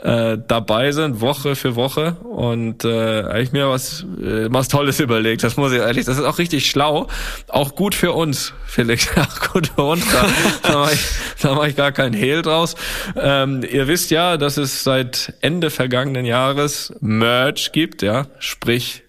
äh, 0.02 0.36
dabei 0.46 0.92
sind, 0.92 1.20
Woche 1.20 1.56
für 1.56 1.76
Woche 1.76 2.16
und 2.24 2.84
äh, 2.84 3.22
eigentlich 3.22 3.52
mir 3.52 3.70
was 3.70 4.04
äh, 4.20 4.48
was 4.50 4.68
Tolles 4.68 5.00
überlegt. 5.00 5.42
Das 5.42 5.56
muss 5.56 5.72
ich 5.72 5.78
ehrlich, 5.78 6.04
das 6.04 6.18
ist 6.18 6.24
auch 6.24 6.38
richtig 6.38 6.68
schlau, 6.68 7.08
auch 7.48 7.74
gut 7.74 7.94
für 7.94 8.12
uns, 8.12 8.52
Felix, 8.66 9.08
auch 9.16 9.52
gut 9.52 9.68
für 9.74 9.82
uns. 9.82 10.04
Da, 10.10 10.26
da 10.62 10.78
mache 10.78 10.94
ich, 10.94 11.06
da 11.40 11.54
mach 11.54 11.66
ich 11.66 11.76
gar 11.76 11.92
keinen 11.92 12.14
Hehl 12.14 12.42
draus. 12.42 12.74
Ähm, 13.16 13.62
ihr 13.70 13.88
wisst 13.88 14.10
ja, 14.10 14.36
dass 14.36 14.56
es 14.56 14.84
seit 14.84 15.34
Ende 15.40 15.70
vergangenen 15.70 16.26
Jahres 16.26 16.92
Merch 17.00 17.72
gibt, 17.72 18.02
ja, 18.02 18.26
sprich 18.38 19.03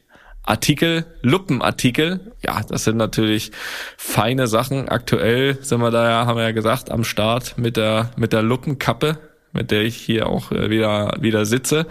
Artikel, 0.45 1.05
Luppenartikel. 1.22 2.31
Ja, 2.43 2.61
das 2.67 2.84
sind 2.84 2.97
natürlich 2.97 3.51
feine 3.97 4.47
Sachen. 4.47 4.89
Aktuell 4.89 5.57
sind 5.61 5.81
wir 5.81 5.91
da 5.91 6.09
ja, 6.09 6.26
haben 6.26 6.38
wir 6.38 6.43
ja 6.43 6.51
gesagt, 6.51 6.91
am 6.91 7.03
Start 7.03 7.57
mit 7.57 7.77
der, 7.77 8.11
mit 8.15 8.34
der 8.34 8.43
Luppenkappe, 8.43 9.17
mit 9.56 9.72
der 9.72 9.84
ich 9.84 9.95
hier 9.95 10.27
auch 10.27 10.52
äh, 10.52 10.69
wieder, 10.69 11.15
wieder 11.19 11.45
sitze. 11.45 11.88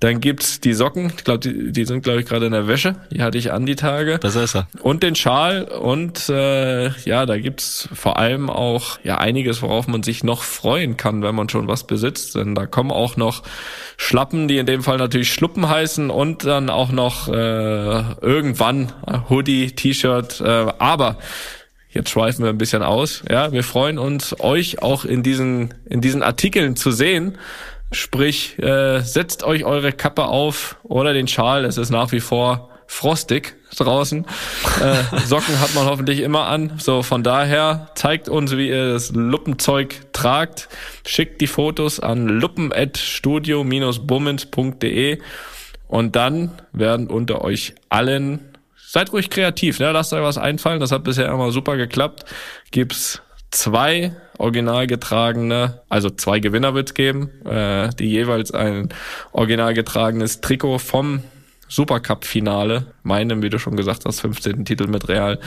Dann 0.00 0.20
gibt's 0.20 0.60
die 0.60 0.74
Socken. 0.74 1.12
Ich 1.16 1.24
glaube, 1.24 1.38
die, 1.38 1.72
die 1.72 1.86
sind, 1.86 2.02
glaube 2.02 2.20
ich, 2.20 2.26
gerade 2.26 2.44
in 2.44 2.52
der 2.52 2.68
Wäsche. 2.68 2.96
Die 3.10 3.22
hatte 3.22 3.38
ich 3.38 3.52
an 3.52 3.64
die 3.64 3.76
Tage. 3.76 4.18
Das 4.18 4.36
ist 4.36 4.54
er. 4.54 4.66
Und 4.82 5.02
den 5.02 5.14
Schal. 5.14 5.64
Und 5.64 6.28
äh, 6.28 6.90
ja, 7.06 7.24
da 7.24 7.38
gibt's 7.38 7.88
vor 7.94 8.18
allem 8.18 8.50
auch 8.50 8.98
ja 9.02 9.16
einiges, 9.16 9.62
worauf 9.62 9.88
man 9.88 10.02
sich 10.02 10.22
noch 10.22 10.42
freuen 10.42 10.98
kann, 10.98 11.22
wenn 11.22 11.34
man 11.34 11.48
schon 11.48 11.68
was 11.68 11.86
besitzt. 11.86 12.34
Denn 12.34 12.54
da 12.54 12.66
kommen 12.66 12.90
auch 12.90 13.16
noch 13.16 13.44
Schlappen, 13.96 14.46
die 14.46 14.58
in 14.58 14.66
dem 14.66 14.82
Fall 14.82 14.98
natürlich 14.98 15.32
Schluppen 15.32 15.70
heißen 15.70 16.10
und 16.10 16.44
dann 16.44 16.68
auch 16.68 16.92
noch 16.92 17.28
äh, 17.28 17.32
irgendwann 18.20 18.92
Hoodie, 19.30 19.70
T-Shirt. 19.70 20.42
Äh, 20.42 20.66
aber 20.78 21.16
Jetzt 21.94 22.10
schweifen 22.10 22.44
wir 22.44 22.50
ein 22.50 22.58
bisschen 22.58 22.82
aus. 22.82 23.22
Ja, 23.30 23.52
wir 23.52 23.62
freuen 23.62 23.98
uns, 23.98 24.34
euch 24.40 24.82
auch 24.82 25.04
in 25.04 25.22
diesen, 25.22 25.72
in 25.88 26.00
diesen 26.00 26.24
Artikeln 26.24 26.74
zu 26.74 26.90
sehen. 26.90 27.38
Sprich, 27.92 28.58
äh, 28.58 28.98
setzt 29.00 29.44
euch 29.44 29.64
eure 29.64 29.92
Kappe 29.92 30.24
auf 30.24 30.76
oder 30.82 31.14
den 31.14 31.28
Schal. 31.28 31.64
Es 31.64 31.78
ist 31.78 31.90
nach 31.90 32.10
wie 32.10 32.18
vor 32.18 32.70
frostig 32.88 33.54
draußen. 33.76 34.26
Äh, 34.82 35.04
Socken 35.24 35.60
hat 35.60 35.76
man 35.76 35.86
hoffentlich 35.86 36.18
immer 36.20 36.46
an. 36.46 36.72
So, 36.78 37.02
von 37.02 37.22
daher 37.22 37.90
zeigt 37.94 38.28
uns, 38.28 38.56
wie 38.56 38.68
ihr 38.68 38.92
das 38.92 39.12
Luppenzeug 39.12 40.12
tragt. 40.12 40.68
Schickt 41.06 41.40
die 41.40 41.46
Fotos 41.46 42.00
an 42.00 42.26
luppen.studio-bummens.de 42.26 45.18
und 45.86 46.16
dann 46.16 46.50
werden 46.72 47.06
unter 47.06 47.42
euch 47.42 47.76
allen 47.88 48.53
seid 48.94 49.12
ruhig 49.12 49.28
kreativ, 49.28 49.80
ne? 49.80 49.90
lasst 49.90 50.12
euch 50.12 50.22
was 50.22 50.38
einfallen. 50.38 50.78
Das 50.78 50.92
hat 50.92 51.02
bisher 51.02 51.28
immer 51.28 51.50
super 51.50 51.76
geklappt. 51.76 52.24
Gibt's 52.70 53.20
zwei 53.50 54.14
original 54.38 54.86
getragene, 54.86 55.82
also 55.88 56.10
zwei 56.10 56.38
Gewinner 56.38 56.74
wird's 56.74 56.94
geben, 56.94 57.28
äh, 57.44 57.90
die 57.98 58.08
jeweils 58.08 58.52
ein 58.52 58.90
original 59.32 59.74
getragenes 59.74 60.40
Trikot 60.40 60.78
vom 60.78 61.24
Supercup-Finale, 61.68 62.94
meinem, 63.02 63.42
wie 63.42 63.50
du 63.50 63.58
schon 63.58 63.76
gesagt 63.76 64.04
hast, 64.04 64.20
15. 64.20 64.64
Titel 64.64 64.86
mit 64.86 65.08
Real. 65.08 65.40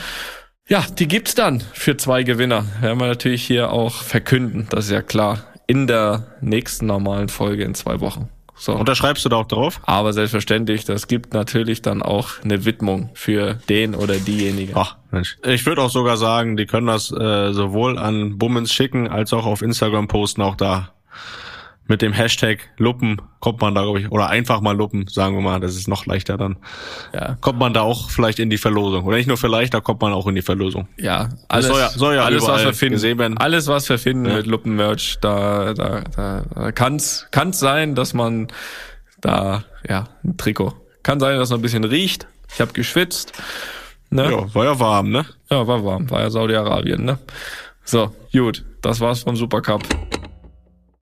Ja, 0.67 0.83
die 0.99 1.07
gibt's 1.07 1.33
dann 1.33 1.61
für 1.73 1.95
zwei 1.95 2.23
Gewinner. 2.23 2.65
Werden 2.81 2.99
wir 2.99 3.07
natürlich 3.07 3.43
hier 3.43 3.71
auch 3.71 4.03
verkünden, 4.03 4.67
das 4.69 4.85
ist 4.85 4.91
ja 4.91 5.01
klar, 5.01 5.39
in 5.67 5.87
der 5.87 6.35
nächsten 6.41 6.85
normalen 6.85 7.29
Folge 7.29 7.63
in 7.63 7.75
zwei 7.75 8.01
Wochen. 8.01 8.29
So. 8.57 8.73
Unterschreibst 8.73 9.23
du 9.23 9.29
da 9.29 9.37
auch 9.37 9.47
drauf? 9.47 9.79
Aber 9.83 10.13
selbstverständlich, 10.13 10.83
das 10.83 11.07
gibt 11.07 11.33
natürlich 11.33 11.81
dann 11.81 12.01
auch 12.01 12.41
eine 12.43 12.65
Widmung 12.65 13.11
für 13.13 13.55
den 13.69 13.93
oder 13.93 14.15
diejenige. 14.15 14.73
Ach, 14.75 14.97
Mensch. 15.11 15.37
Ich 15.43 15.65
würde 15.65 15.81
auch 15.81 15.91
sogar 15.91 16.17
sagen, 16.17 16.57
die 16.57 16.65
können 16.65 16.87
das 16.87 17.11
äh, 17.11 17.53
sowohl 17.53 17.97
an 17.99 18.37
Bummens 18.37 18.73
schicken, 18.73 19.07
als 19.07 19.31
auch 19.31 19.45
auf 19.45 19.61
Instagram 19.61 20.07
posten, 20.07 20.41
auch 20.41 20.55
da. 20.55 20.91
Mit 21.89 22.01
dem 22.01 22.11
Hashtag 22.11 22.59
Luppen 22.77 23.21
kommt 23.39 23.61
man 23.61 23.73
da, 23.73 23.81
glaube 23.83 24.01
ich, 24.01 24.11
oder 24.11 24.27
einfach 24.29 24.59
mal 24.61 24.75
Luppen, 24.75 25.07
sagen 25.07 25.35
wir 25.35 25.41
mal, 25.41 25.59
das 25.59 25.75
ist 25.75 25.87
noch 25.87 26.05
leichter 26.05 26.37
dann. 26.37 26.57
Ja. 27.13 27.37
Kommt 27.39 27.59
man 27.59 27.73
da 27.73 27.81
auch 27.81 28.09
vielleicht 28.09 28.39
in 28.39 28.49
die 28.49 28.57
Verlosung. 28.57 29.05
Oder 29.05 29.17
nicht 29.17 29.27
nur 29.27 29.37
vielleicht, 29.37 29.73
da 29.73 29.79
kommt 29.79 30.01
man 30.01 30.11
auch 30.13 30.27
in 30.27 30.35
die 30.35 30.41
Verlosung. 30.41 30.87
Ja, 30.97 31.29
alles, 31.47 31.67
soll 31.67 31.79
ja- 31.79 31.89
soll 31.89 32.15
ja 32.15 32.23
alles 32.25 32.45
was 32.47 32.63
wir 32.63 32.73
finden, 32.73 33.37
alles 33.37 33.67
was 33.67 33.87
wir 33.89 33.97
finden 33.97 34.25
Ja. 34.25 34.35
mit 34.35 34.47
Luppen-Merch, 34.47 35.19
da, 35.21 35.73
da, 35.73 36.01
da, 36.15 36.43
da 36.53 36.71
kann's, 36.71 37.27
kann's 37.31 37.59
sein, 37.59 37.95
dass 37.95 38.13
man 38.13 38.47
da, 39.21 39.63
ja, 39.87 40.09
ein 40.23 40.35
Trikot. 40.37 40.73
Kann 41.03 41.19
sein, 41.19 41.37
dass 41.39 41.49
man 41.51 41.59
ein 41.59 41.63
bisschen 41.63 41.83
riecht. 41.85 42.27
Ich 42.53 42.59
habe 42.59 42.73
geschwitzt. 42.73 43.31
Ne? 44.09 44.29
Ja, 44.31 44.53
war 44.53 44.65
ja 44.65 44.79
warm, 44.79 45.09
ne? 45.09 45.25
Ja, 45.49 45.67
war 45.67 45.83
warm, 45.83 46.09
war 46.09 46.21
ja 46.21 46.29
Saudi-Arabien, 46.29 47.03
ne? 47.05 47.17
So, 47.83 48.13
gut, 48.33 48.65
das 48.81 48.99
war's 48.99 49.23
vom 49.23 49.35
Supercup. 49.37 49.83